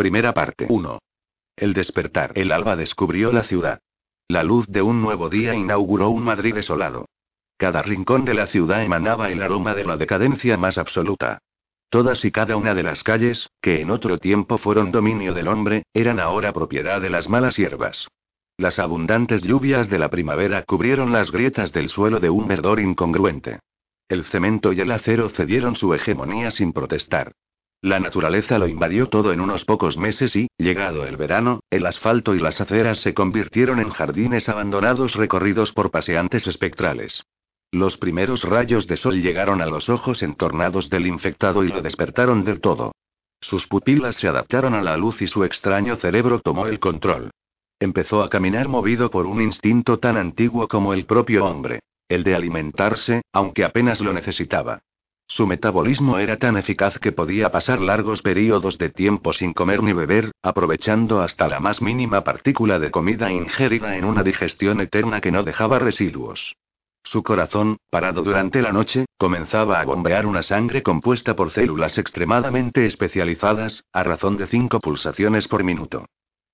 Primera 0.00 0.32
parte 0.32 0.64
1. 0.66 0.98
El 1.56 1.74
despertar. 1.74 2.32
El 2.34 2.52
alba 2.52 2.74
descubrió 2.74 3.34
la 3.34 3.42
ciudad. 3.42 3.80
La 4.28 4.42
luz 4.42 4.66
de 4.66 4.80
un 4.80 5.02
nuevo 5.02 5.28
día 5.28 5.54
inauguró 5.54 6.08
un 6.08 6.24
Madrid 6.24 6.54
desolado. 6.54 7.04
Cada 7.58 7.82
rincón 7.82 8.24
de 8.24 8.32
la 8.32 8.46
ciudad 8.46 8.82
emanaba 8.82 9.28
el 9.28 9.42
aroma 9.42 9.74
de 9.74 9.84
la 9.84 9.98
decadencia 9.98 10.56
más 10.56 10.78
absoluta. 10.78 11.40
Todas 11.90 12.24
y 12.24 12.30
cada 12.30 12.56
una 12.56 12.72
de 12.72 12.82
las 12.82 13.04
calles, 13.04 13.50
que 13.60 13.82
en 13.82 13.90
otro 13.90 14.16
tiempo 14.16 14.56
fueron 14.56 14.90
dominio 14.90 15.34
del 15.34 15.48
hombre, 15.48 15.82
eran 15.92 16.18
ahora 16.18 16.54
propiedad 16.54 17.02
de 17.02 17.10
las 17.10 17.28
malas 17.28 17.58
hierbas. 17.58 18.08
Las 18.56 18.78
abundantes 18.78 19.42
lluvias 19.42 19.90
de 19.90 19.98
la 19.98 20.08
primavera 20.08 20.62
cubrieron 20.62 21.12
las 21.12 21.30
grietas 21.30 21.74
del 21.74 21.90
suelo 21.90 22.20
de 22.20 22.30
un 22.30 22.48
verdor 22.48 22.80
incongruente. 22.80 23.58
El 24.08 24.24
cemento 24.24 24.72
y 24.72 24.80
el 24.80 24.92
acero 24.92 25.28
cedieron 25.28 25.76
su 25.76 25.92
hegemonía 25.92 26.50
sin 26.52 26.72
protestar. 26.72 27.32
La 27.82 27.98
naturaleza 27.98 28.58
lo 28.58 28.68
invadió 28.68 29.08
todo 29.08 29.32
en 29.32 29.40
unos 29.40 29.64
pocos 29.64 29.96
meses 29.96 30.36
y, 30.36 30.48
llegado 30.58 31.06
el 31.06 31.16
verano, 31.16 31.60
el 31.70 31.86
asfalto 31.86 32.34
y 32.34 32.38
las 32.38 32.60
aceras 32.60 32.98
se 32.98 33.14
convirtieron 33.14 33.80
en 33.80 33.88
jardines 33.88 34.50
abandonados 34.50 35.14
recorridos 35.14 35.72
por 35.72 35.90
paseantes 35.90 36.46
espectrales. 36.46 37.24
Los 37.72 37.96
primeros 37.96 38.44
rayos 38.44 38.86
de 38.86 38.98
sol 38.98 39.22
llegaron 39.22 39.62
a 39.62 39.66
los 39.66 39.88
ojos 39.88 40.22
entornados 40.22 40.90
del 40.90 41.06
infectado 41.06 41.64
y 41.64 41.68
lo 41.68 41.80
despertaron 41.80 42.44
del 42.44 42.60
todo. 42.60 42.92
Sus 43.40 43.66
pupilas 43.66 44.16
se 44.16 44.28
adaptaron 44.28 44.74
a 44.74 44.82
la 44.82 44.98
luz 44.98 45.22
y 45.22 45.26
su 45.26 45.44
extraño 45.44 45.96
cerebro 45.96 46.40
tomó 46.40 46.66
el 46.66 46.80
control. 46.80 47.30
Empezó 47.78 48.22
a 48.22 48.28
caminar 48.28 48.68
movido 48.68 49.10
por 49.10 49.24
un 49.24 49.40
instinto 49.40 49.98
tan 49.98 50.18
antiguo 50.18 50.68
como 50.68 50.92
el 50.92 51.06
propio 51.06 51.46
hombre, 51.46 51.80
el 52.10 52.24
de 52.24 52.34
alimentarse, 52.34 53.22
aunque 53.32 53.64
apenas 53.64 54.02
lo 54.02 54.12
necesitaba. 54.12 54.82
Su 55.30 55.46
metabolismo 55.46 56.18
era 56.18 56.38
tan 56.38 56.56
eficaz 56.56 56.98
que 56.98 57.12
podía 57.12 57.52
pasar 57.52 57.80
largos 57.80 58.20
períodos 58.20 58.78
de 58.78 58.90
tiempo 58.90 59.32
sin 59.32 59.52
comer 59.52 59.80
ni 59.80 59.92
beber, 59.92 60.32
aprovechando 60.42 61.20
hasta 61.20 61.46
la 61.46 61.60
más 61.60 61.80
mínima 61.80 62.24
partícula 62.24 62.80
de 62.80 62.90
comida 62.90 63.30
ingerida 63.30 63.96
en 63.96 64.06
una 64.06 64.24
digestión 64.24 64.80
eterna 64.80 65.20
que 65.20 65.30
no 65.30 65.44
dejaba 65.44 65.78
residuos. 65.78 66.56
Su 67.04 67.22
corazón, 67.22 67.76
parado 67.90 68.24
durante 68.24 68.60
la 68.60 68.72
noche, 68.72 69.06
comenzaba 69.18 69.80
a 69.80 69.84
bombear 69.84 70.26
una 70.26 70.42
sangre 70.42 70.82
compuesta 70.82 71.36
por 71.36 71.52
células 71.52 71.96
extremadamente 71.96 72.84
especializadas, 72.84 73.84
a 73.92 74.02
razón 74.02 74.36
de 74.36 74.48
cinco 74.48 74.80
pulsaciones 74.80 75.46
por 75.46 75.62
minuto. 75.62 76.06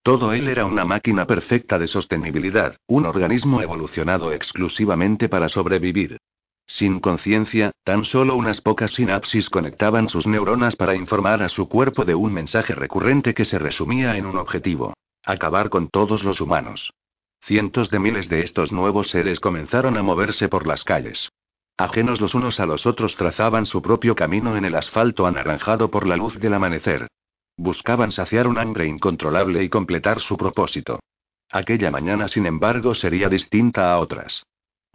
Todo 0.02 0.34
él 0.34 0.48
era 0.48 0.66
una 0.66 0.84
máquina 0.84 1.26
perfecta 1.26 1.78
de 1.78 1.86
sostenibilidad, 1.86 2.76
un 2.86 3.06
organismo 3.06 3.62
evolucionado 3.62 4.32
exclusivamente 4.32 5.30
para 5.30 5.48
sobrevivir. 5.48 6.18
Sin 6.66 6.98
conciencia, 6.98 7.70
tan 7.84 8.04
solo 8.04 8.34
unas 8.34 8.60
pocas 8.60 8.90
sinapsis 8.92 9.48
conectaban 9.50 10.08
sus 10.08 10.26
neuronas 10.26 10.74
para 10.74 10.96
informar 10.96 11.42
a 11.42 11.48
su 11.48 11.68
cuerpo 11.68 12.04
de 12.04 12.14
un 12.14 12.32
mensaje 12.32 12.74
recurrente 12.74 13.34
que 13.34 13.44
se 13.44 13.58
resumía 13.58 14.16
en 14.16 14.26
un 14.26 14.36
objetivo. 14.36 14.94
Acabar 15.24 15.70
con 15.70 15.88
todos 15.88 16.24
los 16.24 16.40
humanos. 16.40 16.92
Cientos 17.40 17.90
de 17.90 18.00
miles 18.00 18.28
de 18.28 18.40
estos 18.40 18.72
nuevos 18.72 19.08
seres 19.08 19.38
comenzaron 19.38 19.96
a 19.96 20.02
moverse 20.02 20.48
por 20.48 20.66
las 20.66 20.82
calles. 20.82 21.30
Ajenos 21.76 22.20
los 22.20 22.34
unos 22.34 22.58
a 22.58 22.66
los 22.66 22.86
otros 22.86 23.16
trazaban 23.16 23.66
su 23.66 23.82
propio 23.82 24.14
camino 24.14 24.56
en 24.56 24.64
el 24.64 24.74
asfalto 24.74 25.26
anaranjado 25.26 25.90
por 25.90 26.08
la 26.08 26.16
luz 26.16 26.38
del 26.40 26.54
amanecer. 26.54 27.06
Buscaban 27.56 28.12
saciar 28.12 28.48
un 28.48 28.58
hambre 28.58 28.86
incontrolable 28.86 29.62
y 29.62 29.68
completar 29.68 30.20
su 30.20 30.36
propósito. 30.36 31.00
Aquella 31.50 31.90
mañana, 31.90 32.28
sin 32.28 32.46
embargo, 32.46 32.94
sería 32.94 33.28
distinta 33.28 33.92
a 33.92 33.98
otras. 33.98 34.42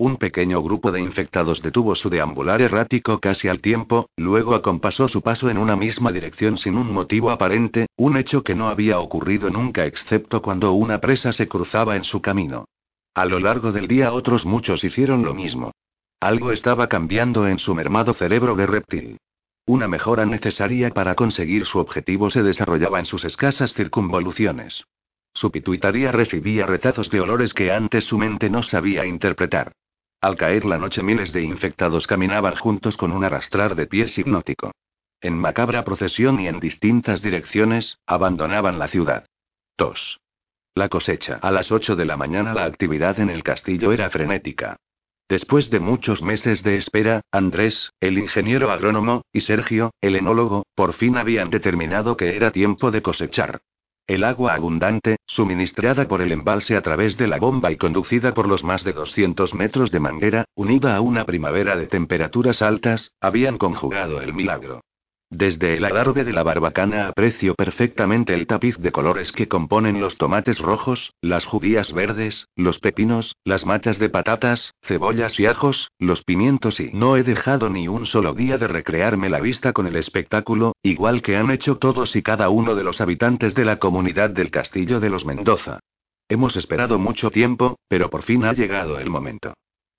Un 0.04 0.18
pequeño 0.18 0.64
grupo 0.64 0.92
de 0.92 1.00
infectados 1.00 1.62
detuvo 1.62 1.94
su 1.94 2.10
deambular 2.10 2.60
errático 2.60 3.20
casi 3.20 3.50
al 3.50 3.62
tiempo, 3.62 4.10
luego 4.18 4.56
acompasó 4.56 5.08
su 5.08 5.22
paso 5.22 5.48
en 5.52 5.60
una 5.60 5.76
misma 5.76 6.12
dirección 6.12 6.58
sin 6.58 6.76
un 6.76 6.92
motivo 6.92 7.30
aparente, 7.30 7.86
un 7.98 8.18
hecho 8.18 8.44
que 8.44 8.56
no 8.56 8.68
había 8.68 8.98
ocurrido 8.98 9.52
nunca 9.52 9.86
excepto 9.86 10.42
cuando 10.42 10.72
una 10.72 11.00
presa 11.00 11.34
se 11.34 11.48
cruzaba 11.48 11.96
en 11.98 12.04
su 12.04 12.20
camino. 12.20 12.66
A 13.14 13.26
lo 13.26 13.40
largo 13.40 13.72
del 13.72 13.88
día 13.88 14.12
otros 14.12 14.44
muchos 14.44 14.84
hicieron 14.84 15.24
lo 15.24 15.36
mismo. 15.36 15.72
Algo 16.20 16.52
estaba 16.52 16.88
cambiando 16.88 17.48
en 17.48 17.60
su 17.60 17.76
mermado 17.76 18.16
cerebro 18.16 18.56
de 18.56 18.66
reptil. 18.66 19.18
Una 19.68 19.88
mejora 19.88 20.26
necesaria 20.26 20.90
para 20.90 21.14
conseguir 21.14 21.68
su 21.68 21.78
objetivo 21.78 22.32
se 22.32 22.42
desarrollaba 22.42 22.98
en 22.98 23.06
sus 23.06 23.24
escasas 23.24 23.76
circunvoluciones. 23.76 24.84
Su 25.32 25.52
pituitaría 25.52 26.12
recibía 26.12 26.66
retazos 26.66 27.12
de 27.12 27.22
olores 27.22 27.54
que 27.54 27.72
antes 27.72 28.06
su 28.06 28.18
mente 28.18 28.50
no 28.50 28.64
sabía 28.64 29.06
interpretar. 29.06 29.74
Al 30.22 30.38
caer 30.38 30.66
la 30.66 30.78
noche 30.78 31.02
miles 31.02 31.34
de 31.34 31.42
infectados 31.42 32.06
caminaban 32.06 32.56
juntos 32.56 32.96
con 32.96 33.12
un 33.12 33.24
arrastrar 33.24 33.74
de 33.76 33.88
pies 33.88 34.16
hipnótico. 34.20 34.72
En 35.20 35.36
macabra 35.36 35.84
procesión 35.84 36.40
y 36.40 36.48
en 36.48 36.60
distintas 36.60 37.24
direcciones, 37.24 37.98
abandonaban 38.06 38.78
la 38.78 38.88
ciudad. 38.88 39.26
2. 39.78 40.20
La 40.76 40.90
cosecha. 40.90 41.40
A 41.42 41.52
las 41.52 41.72
8 41.72 41.96
de 41.96 42.06
la 42.06 42.18
mañana 42.18 42.54
la 42.54 42.66
actividad 42.66 43.20
en 43.20 43.32
el 43.32 43.42
castillo 43.42 43.92
era 43.92 44.12
frenética. 44.12 44.78
Después 45.28 45.72
de 45.72 45.80
muchos 45.80 46.22
meses 46.22 46.62
de 46.62 46.76
espera, 46.76 47.22
Andrés, 47.32 47.90
el 48.00 48.20
ingeniero 48.20 48.70
agrónomo, 48.70 49.24
y 49.34 49.42
Sergio, 49.42 49.92
el 50.02 50.18
enólogo, 50.18 50.68
por 50.76 50.94
fin 50.94 51.18
habían 51.18 51.50
determinado 51.50 52.16
que 52.16 52.36
era 52.36 52.52
tiempo 52.52 52.92
de 52.92 53.02
cosechar. 53.02 53.62
El 54.08 54.24
agua 54.24 54.56
abundante, 54.56 55.18
suministrada 55.26 56.08
por 56.08 56.22
el 56.22 56.32
embalse 56.32 56.76
a 56.76 56.82
través 56.82 57.18
de 57.18 57.28
la 57.28 57.38
bomba 57.38 57.72
y 57.72 57.78
conducida 57.78 58.34
por 58.34 58.48
los 58.48 58.64
más 58.64 58.84
de 58.84 58.94
200 58.94 59.54
metros 59.54 59.92
de 59.92 60.00
manguera, 60.00 60.46
unida 60.56 60.96
a 60.96 61.02
una 61.02 61.26
primavera 61.26 61.76
de 61.76 61.88
temperaturas 61.88 62.62
altas, 62.62 63.14
habían 63.22 63.58
conjugado 63.58 64.22
el 64.22 64.34
milagro. 64.34 64.82
Desde 65.32 65.78
el 65.78 65.86
adarve 65.86 66.26
de 66.26 66.34
la 66.34 66.44
barbacana 66.44 67.08
aprecio 67.08 67.56
perfectamente 67.56 68.34
el 68.34 68.48
tapiz 68.48 68.78
de 68.78 68.92
colores 68.92 69.32
que 69.32 69.48
componen 69.48 70.02
los 70.02 70.18
tomates 70.18 70.60
rojos, 70.60 71.14
las 71.22 71.46
judías 71.46 71.94
verdes, 71.94 72.50
los 72.58 72.80
pepinos, 72.80 73.38
las 73.46 73.66
matas 73.66 73.98
de 73.98 74.10
patatas, 74.10 74.74
cebollas 74.84 75.40
y 75.40 75.46
ajos, 75.46 75.90
los 76.00 76.26
pimientos 76.26 76.82
y 76.82 76.92
no 76.92 77.16
he 77.16 77.24
dejado 77.24 77.70
ni 77.70 77.88
un 77.88 78.08
solo 78.08 78.34
día 78.34 78.58
de 78.58 78.68
recrearme 78.68 79.30
la 79.30 79.40
vista 79.40 79.72
con 79.72 79.88
el 79.88 79.96
espectáculo, 79.96 80.74
igual 80.84 81.22
que 81.22 81.38
han 81.38 81.50
hecho 81.50 81.78
todos 81.78 82.14
y 82.18 82.22
cada 82.24 82.50
uno 82.50 82.76
de 82.76 82.84
los 82.84 83.00
habitantes 83.00 83.56
de 83.56 83.64
la 83.64 83.78
comunidad 83.78 84.32
del 84.32 84.52
Castillo 84.52 85.00
de 85.00 85.10
los 85.10 85.26
Mendoza. 85.26 85.80
Hemos 86.28 86.58
esperado 86.58 87.00
mucho 87.00 87.32
tiempo, 87.32 87.78
pero 87.88 88.10
por 88.10 88.24
fin 88.24 88.44
ha 88.44 88.52
llegado 88.52 89.00
el 89.00 89.10
momento. 89.10 89.54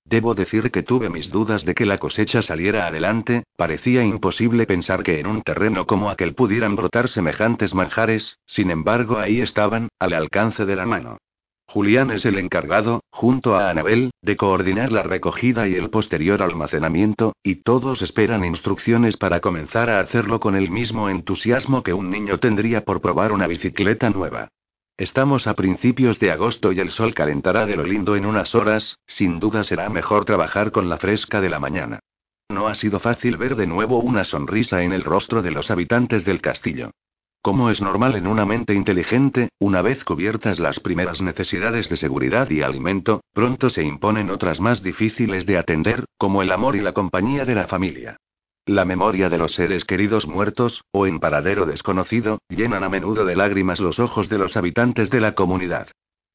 Debo 0.05 0.35
decir 0.35 0.69
que 0.69 0.83
tuve 0.83 1.09
mis 1.09 1.31
dudas 1.31 1.65
de 1.65 1.73
que 1.73 1.85
la 1.85 1.97
cosecha 1.97 2.41
saliera 2.41 2.87
adelante, 2.87 3.43
parecía 3.55 4.03
imposible 4.03 4.65
pensar 4.65 5.01
que 5.01 5.19
en 5.19 5.27
un 5.27 5.41
terreno 5.41 5.87
como 5.87 6.09
aquel 6.09 6.35
pudieran 6.35 6.75
brotar 6.75 7.07
semejantes 7.07 7.73
manjares, 7.73 8.37
sin 8.45 8.69
embargo 8.69 9.17
ahí 9.17 9.41
estaban, 9.41 9.89
al 9.99 10.13
alcance 10.13 10.65
de 10.65 10.75
la 10.75 10.85
mano. 10.85 11.17
Julián 11.65 12.11
es 12.11 12.25
el 12.25 12.37
encargado, 12.37 13.01
junto 13.09 13.55
a 13.55 13.69
Anabel, 13.69 14.11
de 14.21 14.35
coordinar 14.35 14.91
la 14.91 15.01
recogida 15.01 15.67
y 15.67 15.75
el 15.75 15.89
posterior 15.89 16.43
almacenamiento, 16.43 17.33
y 17.41 17.55
todos 17.55 18.01
esperan 18.01 18.45
instrucciones 18.45 19.17
para 19.17 19.39
comenzar 19.39 19.89
a 19.89 19.99
hacerlo 19.99 20.39
con 20.39 20.55
el 20.55 20.69
mismo 20.69 21.09
entusiasmo 21.09 21.81
que 21.81 21.93
un 21.93 22.11
niño 22.11 22.37
tendría 22.37 22.81
por 22.81 23.01
probar 23.01 23.31
una 23.31 23.47
bicicleta 23.47 24.09
nueva. 24.09 24.49
Estamos 24.97 25.47
a 25.47 25.55
principios 25.55 26.19
de 26.19 26.29
agosto 26.29 26.71
y 26.71 26.79
el 26.79 26.91
sol 26.91 27.15
calentará 27.15 27.65
de 27.65 27.75
lo 27.75 27.83
lindo 27.83 28.15
en 28.15 28.27
unas 28.27 28.53
horas, 28.53 28.99
sin 29.07 29.39
duda 29.39 29.63
será 29.63 29.89
mejor 29.89 30.23
trabajar 30.23 30.71
con 30.71 30.87
la 30.87 30.97
fresca 30.97 31.41
de 31.41 31.49
la 31.49 31.59
mañana. 31.59 31.99
No 32.49 32.67
ha 32.67 32.75
sido 32.75 32.99
fácil 32.99 33.37
ver 33.37 33.55
de 33.55 33.65
nuevo 33.65 33.97
una 33.97 34.23
sonrisa 34.23 34.83
en 34.83 34.93
el 34.93 35.03
rostro 35.03 35.41
de 35.41 35.49
los 35.49 35.71
habitantes 35.71 36.25
del 36.25 36.41
castillo. 36.41 36.91
Como 37.41 37.71
es 37.71 37.81
normal 37.81 38.15
en 38.15 38.27
una 38.27 38.45
mente 38.45 38.75
inteligente, 38.75 39.49
una 39.59 39.81
vez 39.81 40.03
cubiertas 40.05 40.59
las 40.59 40.79
primeras 40.79 41.23
necesidades 41.23 41.89
de 41.89 41.97
seguridad 41.97 42.49
y 42.51 42.61
alimento, 42.61 43.21
pronto 43.33 43.71
se 43.71 43.83
imponen 43.83 44.29
otras 44.29 44.61
más 44.61 44.83
difíciles 44.83 45.47
de 45.47 45.57
atender, 45.57 46.05
como 46.17 46.43
el 46.43 46.51
amor 46.51 46.75
y 46.75 46.81
la 46.81 46.93
compañía 46.93 47.45
de 47.45 47.55
la 47.55 47.67
familia. 47.67 48.17
La 48.65 48.85
memoria 48.85 49.27
de 49.27 49.37
los 49.37 49.55
seres 49.55 49.83
queridos 49.83 50.25
muertos, 50.25 50.85
o 50.91 51.05
en 51.05 51.19
paradero 51.19 51.65
desconocido, 51.65 52.39
llenan 52.47 52.85
a 52.85 52.89
menudo 52.89 53.25
de 53.25 53.35
lágrimas 53.35 53.81
los 53.81 53.99
ojos 53.99 54.29
de 54.29 54.37
los 54.37 54.55
habitantes 54.55 55.09
de 55.09 55.19
la 55.19 55.35
comunidad. 55.35 55.89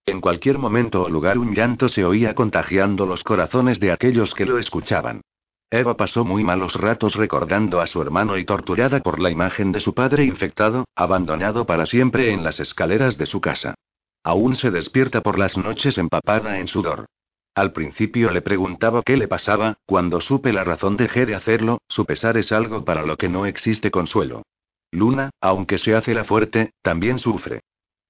En 0.04 0.20
cualquier 0.20 0.58
momento 0.58 1.04
o 1.04 1.08
lugar 1.08 1.38
un 1.38 1.54
llanto 1.54 1.88
se 1.88 2.04
oía 2.04 2.34
contagiando 2.34 3.06
los 3.06 3.24
corazones 3.24 3.80
de 3.80 3.92
aquellos 3.92 4.34
que 4.34 4.44
lo 4.44 4.58
escuchaban. 4.58 5.22
Eva 5.70 5.96
pasó 5.96 6.22
muy 6.22 6.44
malos 6.44 6.74
ratos 6.74 7.14
recordando 7.14 7.80
a 7.80 7.86
su 7.86 8.02
hermano 8.02 8.36
y 8.36 8.44
torturada 8.44 9.00
por 9.00 9.20
la 9.20 9.30
imagen 9.30 9.72
de 9.72 9.80
su 9.80 9.94
padre 9.94 10.24
infectado, 10.24 10.84
abandonado 10.94 11.64
para 11.64 11.86
siempre 11.86 12.30
en 12.34 12.44
las 12.44 12.60
escaleras 12.60 13.16
de 13.16 13.24
su 13.24 13.40
casa. 13.40 13.74
Aún 14.22 14.54
se 14.54 14.70
despierta 14.70 15.22
por 15.22 15.38
las 15.38 15.56
noches 15.56 15.96
empapada 15.96 16.58
en 16.58 16.68
sudor. 16.68 17.06
Al 17.58 17.72
principio 17.72 18.30
le 18.30 18.40
preguntaba 18.40 19.02
qué 19.02 19.16
le 19.16 19.26
pasaba, 19.26 19.78
cuando 19.84 20.20
supe 20.20 20.52
la 20.52 20.62
razón 20.62 20.96
dejé 20.96 21.26
de 21.26 21.34
hacerlo, 21.34 21.80
su 21.88 22.06
pesar 22.06 22.36
es 22.36 22.52
algo 22.52 22.84
para 22.84 23.04
lo 23.04 23.16
que 23.16 23.28
no 23.28 23.46
existe 23.46 23.90
consuelo. 23.90 24.44
Luna, 24.92 25.30
aunque 25.40 25.78
se 25.78 25.96
hace 25.96 26.14
la 26.14 26.22
fuerte, 26.22 26.70
también 26.82 27.18
sufre. 27.18 27.62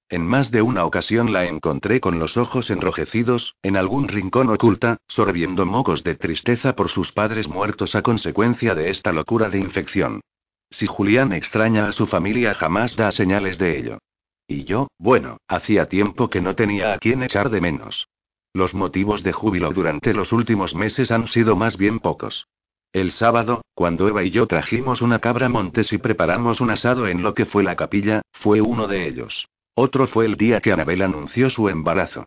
En 0.07 0.23
más 0.23 0.51
de 0.51 0.61
una 0.61 0.85
ocasión 0.85 1.33
la 1.33 1.47
encontré 1.47 1.99
con 1.99 2.19
los 2.19 2.37
ojos 2.37 2.69
enrojecidos, 2.69 3.55
en 3.63 3.75
algún 3.75 4.07
rincón 4.07 4.51
oculta, 4.51 4.97
sorbiendo 5.07 5.65
mocos 5.65 6.03
de 6.03 6.13
tristeza 6.13 6.75
por 6.75 6.89
sus 6.89 7.11
padres 7.11 7.47
muertos 7.47 7.95
a 7.95 8.03
consecuencia 8.03 8.75
de 8.75 8.91
esta 8.91 9.11
locura 9.11 9.49
de 9.49 9.57
infección. 9.57 10.21
Si 10.69 10.85
Julián 10.85 11.33
extraña 11.33 11.87
a 11.87 11.91
su 11.93 12.05
familia 12.05 12.53
jamás 12.53 12.95
da 12.95 13.11
señales 13.11 13.57
de 13.57 13.79
ello. 13.79 13.97
Y 14.45 14.65
yo, 14.65 14.89
bueno, 14.99 15.37
hacía 15.47 15.87
tiempo 15.87 16.29
que 16.29 16.39
no 16.39 16.53
tenía 16.53 16.93
a 16.93 16.99
quien 16.99 17.23
echar 17.23 17.49
de 17.49 17.61
menos. 17.61 18.05
Los 18.53 18.73
motivos 18.73 19.21
de 19.23 19.31
júbilo 19.31 19.71
durante 19.71 20.13
los 20.13 20.33
últimos 20.33 20.73
meses 20.73 21.11
han 21.11 21.27
sido 21.27 21.55
más 21.55 21.77
bien 21.77 21.99
pocos. 21.99 22.47
El 22.91 23.11
sábado, 23.11 23.61
cuando 23.75 24.07
Eva 24.07 24.23
y 24.23 24.31
yo 24.31 24.47
trajimos 24.47 25.03
una 25.03 25.19
cabra 25.19 25.49
montes 25.49 25.93
y 25.93 25.99
preparamos 25.99 26.59
un 26.59 26.71
asado 26.71 27.07
en 27.07 27.21
lo 27.21 27.35
que 27.35 27.45
fue 27.45 27.63
la 27.63 27.75
capilla, 27.75 28.23
fue 28.31 28.61
uno 28.61 28.87
de 28.87 29.07
ellos. 29.07 29.47
Otro 29.75 30.07
fue 30.07 30.25
el 30.25 30.35
día 30.35 30.59
que 30.59 30.71
Anabel 30.71 31.03
anunció 31.03 31.51
su 31.51 31.69
embarazo. 31.69 32.25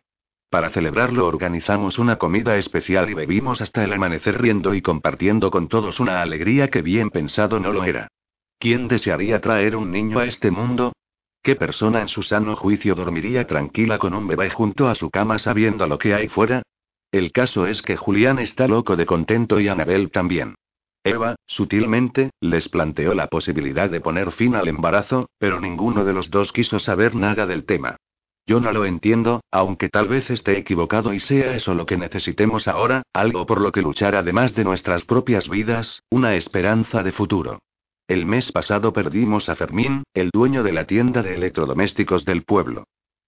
Para 0.49 0.69
celebrarlo 0.69 1.27
organizamos 1.27 1.99
una 1.99 2.17
comida 2.17 2.55
especial 2.57 3.09
y 3.09 3.13
bebimos 3.13 3.59
hasta 3.59 3.83
el 3.83 3.91
amanecer 3.91 4.41
riendo 4.41 4.73
y 4.73 4.81
compartiendo 4.81 5.51
con 5.51 5.67
todos 5.67 5.99
una 5.99 6.21
alegría 6.21 6.69
que 6.69 6.81
bien 6.81 7.09
pensado 7.09 7.59
no 7.59 7.73
lo 7.73 7.83
era. 7.83 8.07
¿Quién 8.59 8.87
desearía 8.87 9.41
traer 9.41 9.75
un 9.75 9.91
niño 9.91 10.19
a 10.19 10.25
este 10.25 10.51
mundo? 10.51 10.93
¿Qué 11.43 11.57
persona 11.57 11.99
en 11.99 12.07
su 12.07 12.23
sano 12.23 12.55
juicio 12.55 12.95
dormiría 12.95 13.45
tranquila 13.45 13.97
con 13.97 14.13
un 14.13 14.25
bebé 14.25 14.49
junto 14.49 14.87
a 14.87 14.95
su 14.95 15.09
cama 15.09 15.37
sabiendo 15.39 15.85
lo 15.87 15.97
que 15.97 16.13
hay 16.13 16.29
fuera? 16.29 16.63
El 17.11 17.33
caso 17.33 17.67
es 17.67 17.81
que 17.81 17.97
Julián 17.97 18.39
está 18.39 18.65
loco 18.65 18.95
de 18.95 19.05
contento 19.05 19.59
y 19.59 19.67
Anabel 19.67 20.09
también. 20.09 20.55
Eva, 21.03 21.35
sutilmente, 21.45 22.29
les 22.39 22.69
planteó 22.69 23.13
la 23.13 23.27
posibilidad 23.27 23.89
de 23.89 23.99
poner 23.99 24.31
fin 24.31 24.55
al 24.55 24.69
embarazo, 24.69 25.27
pero 25.37 25.59
ninguno 25.59 26.05
de 26.05 26.13
los 26.13 26.31
dos 26.31 26.53
quiso 26.53 26.79
saber 26.79 27.13
nada 27.13 27.45
del 27.45 27.65
tema. 27.65 27.97
Yo 28.47 28.61
no 28.61 28.71
lo 28.71 28.85
entiendo, 28.85 29.41
aunque 29.51 29.89
tal 29.89 30.07
vez 30.07 30.29
esté 30.29 30.57
equivocado 30.57 31.13
y 31.13 31.19
sea 31.19 31.55
eso 31.55 31.73
lo 31.73 31.85
que 31.85 31.97
necesitemos 31.97 32.69
ahora, 32.69 33.03
algo 33.11 33.45
por 33.45 33.59
lo 33.59 33.73
que 33.73 33.81
luchar 33.81 34.15
además 34.15 34.55
de 34.55 34.63
nuestras 34.63 35.03
propias 35.03 35.49
vidas, 35.49 36.03
una 36.09 36.35
esperanza 36.35 37.03
de 37.03 37.11
futuro. 37.11 37.59
El 38.13 38.27
mes 38.27 38.51
pasado 38.51 38.93
perdimos 38.93 39.49
a 39.49 39.55
Fermín, 39.55 40.03
el 40.13 40.29
dueño 40.31 40.61
de 40.61 40.71
la 40.71 40.85
tienda 40.85 41.23
de 41.23 41.33
electrodomésticos 41.33 42.25
del 42.25 42.43
pueblo. 42.43 42.83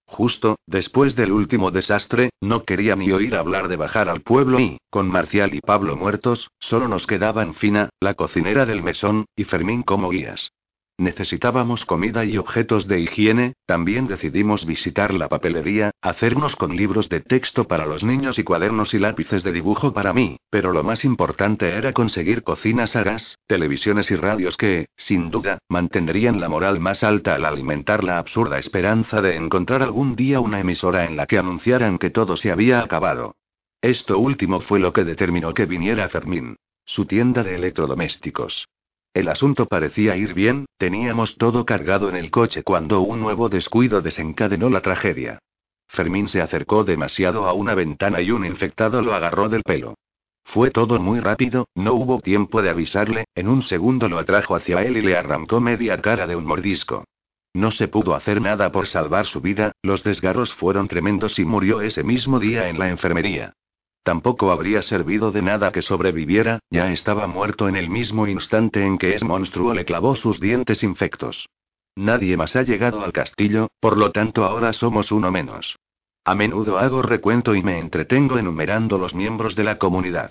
Justo, 0.06 0.60
después 0.64 1.16
del 1.16 1.32
último 1.32 1.72
desastre, 1.72 2.30
no 2.40 2.62
quería 2.62 2.94
ni 2.94 3.10
oír 3.10 3.34
hablar 3.34 3.66
de 3.66 3.74
bajar 3.74 4.08
al 4.08 4.20
pueblo 4.20 4.60
y, 4.60 4.78
con 4.88 5.08
Marcial 5.08 5.56
y 5.56 5.60
Pablo 5.60 5.96
muertos, 5.96 6.52
solo 6.60 6.86
nos 6.86 7.08
quedaban 7.08 7.54
Fina, 7.54 7.90
la 7.98 8.14
cocinera 8.14 8.64
del 8.64 8.84
mesón, 8.84 9.24
y 9.34 9.42
Fermín 9.42 9.82
como 9.82 10.08
guías. 10.08 10.52
Necesitábamos 10.98 11.84
comida 11.84 12.24
y 12.24 12.38
objetos 12.38 12.88
de 12.88 13.00
higiene, 13.00 13.52
también 13.66 14.06
decidimos 14.06 14.64
visitar 14.64 15.12
la 15.12 15.28
papelería, 15.28 15.90
hacernos 16.00 16.56
con 16.56 16.74
libros 16.74 17.10
de 17.10 17.20
texto 17.20 17.68
para 17.68 17.84
los 17.84 18.02
niños 18.02 18.38
y 18.38 18.44
cuadernos 18.44 18.94
y 18.94 18.98
lápices 18.98 19.42
de 19.42 19.52
dibujo 19.52 19.92
para 19.92 20.14
mí, 20.14 20.38
pero 20.48 20.72
lo 20.72 20.82
más 20.84 21.04
importante 21.04 21.68
era 21.68 21.92
conseguir 21.92 22.42
cocinas 22.42 22.96
a 22.96 23.02
gas, 23.02 23.36
televisiones 23.46 24.10
y 24.10 24.16
radios 24.16 24.56
que, 24.56 24.86
sin 24.96 25.30
duda, 25.30 25.58
mantendrían 25.68 26.40
la 26.40 26.48
moral 26.48 26.80
más 26.80 27.04
alta 27.04 27.34
al 27.34 27.44
alimentar 27.44 28.02
la 28.02 28.16
absurda 28.18 28.58
esperanza 28.58 29.20
de 29.20 29.36
encontrar 29.36 29.82
algún 29.82 30.16
día 30.16 30.40
una 30.40 30.60
emisora 30.60 31.04
en 31.04 31.16
la 31.16 31.26
que 31.26 31.36
anunciaran 31.36 31.98
que 31.98 32.08
todo 32.08 32.38
se 32.38 32.50
había 32.50 32.80
acabado. 32.80 33.36
Esto 33.82 34.18
último 34.18 34.60
fue 34.60 34.80
lo 34.80 34.94
que 34.94 35.04
determinó 35.04 35.52
que 35.52 35.66
viniera 35.66 36.08
Fermín. 36.08 36.56
Su 36.86 37.04
tienda 37.04 37.42
de 37.42 37.56
electrodomésticos. 37.56 38.66
El 39.16 39.30
asunto 39.30 39.64
parecía 39.64 40.14
ir 40.18 40.34
bien, 40.34 40.66
teníamos 40.76 41.38
todo 41.38 41.64
cargado 41.64 42.10
en 42.10 42.16
el 42.16 42.30
coche 42.30 42.62
cuando 42.62 43.00
un 43.00 43.18
nuevo 43.18 43.48
descuido 43.48 44.02
desencadenó 44.02 44.68
la 44.68 44.82
tragedia. 44.82 45.38
Fermín 45.88 46.28
se 46.28 46.42
acercó 46.42 46.84
demasiado 46.84 47.46
a 47.46 47.54
una 47.54 47.74
ventana 47.74 48.20
y 48.20 48.30
un 48.30 48.44
infectado 48.44 49.00
lo 49.00 49.14
agarró 49.14 49.48
del 49.48 49.62
pelo. 49.62 49.94
Fue 50.44 50.70
todo 50.70 51.00
muy 51.00 51.20
rápido, 51.20 51.66
no 51.74 51.94
hubo 51.94 52.20
tiempo 52.20 52.60
de 52.60 52.68
avisarle, 52.68 53.24
en 53.34 53.48
un 53.48 53.62
segundo 53.62 54.06
lo 54.10 54.18
atrajo 54.18 54.54
hacia 54.54 54.82
él 54.82 54.98
y 54.98 55.00
le 55.00 55.16
arrancó 55.16 55.62
media 55.62 55.98
cara 56.02 56.26
de 56.26 56.36
un 56.36 56.44
mordisco. 56.44 57.04
No 57.54 57.70
se 57.70 57.88
pudo 57.88 58.14
hacer 58.14 58.42
nada 58.42 58.70
por 58.70 58.86
salvar 58.86 59.24
su 59.24 59.40
vida, 59.40 59.72
los 59.80 60.04
desgarros 60.04 60.52
fueron 60.52 60.88
tremendos 60.88 61.38
y 61.38 61.46
murió 61.46 61.80
ese 61.80 62.02
mismo 62.02 62.38
día 62.38 62.68
en 62.68 62.78
la 62.78 62.90
enfermería. 62.90 63.54
Tampoco 64.06 64.52
habría 64.52 64.82
servido 64.82 65.32
de 65.32 65.42
nada 65.42 65.72
que 65.72 65.82
sobreviviera, 65.82 66.60
ya 66.70 66.92
estaba 66.92 67.26
muerto 67.26 67.68
en 67.68 67.74
el 67.74 67.90
mismo 67.90 68.28
instante 68.28 68.86
en 68.86 68.98
que 68.98 69.16
ese 69.16 69.24
monstruo 69.24 69.74
le 69.74 69.84
clavó 69.84 70.14
sus 70.14 70.38
dientes 70.38 70.84
infectos. 70.84 71.48
Nadie 71.96 72.36
más 72.36 72.54
ha 72.54 72.62
llegado 72.62 73.04
al 73.04 73.12
castillo, 73.12 73.66
por 73.80 73.96
lo 73.96 74.12
tanto 74.12 74.44
ahora 74.44 74.72
somos 74.72 75.10
uno 75.10 75.32
menos. 75.32 75.76
A 76.24 76.36
menudo 76.36 76.78
hago 76.78 77.02
recuento 77.02 77.56
y 77.56 77.64
me 77.64 77.80
entretengo 77.80 78.38
enumerando 78.38 78.96
los 78.96 79.12
miembros 79.12 79.56
de 79.56 79.64
la 79.64 79.76
comunidad. 79.76 80.30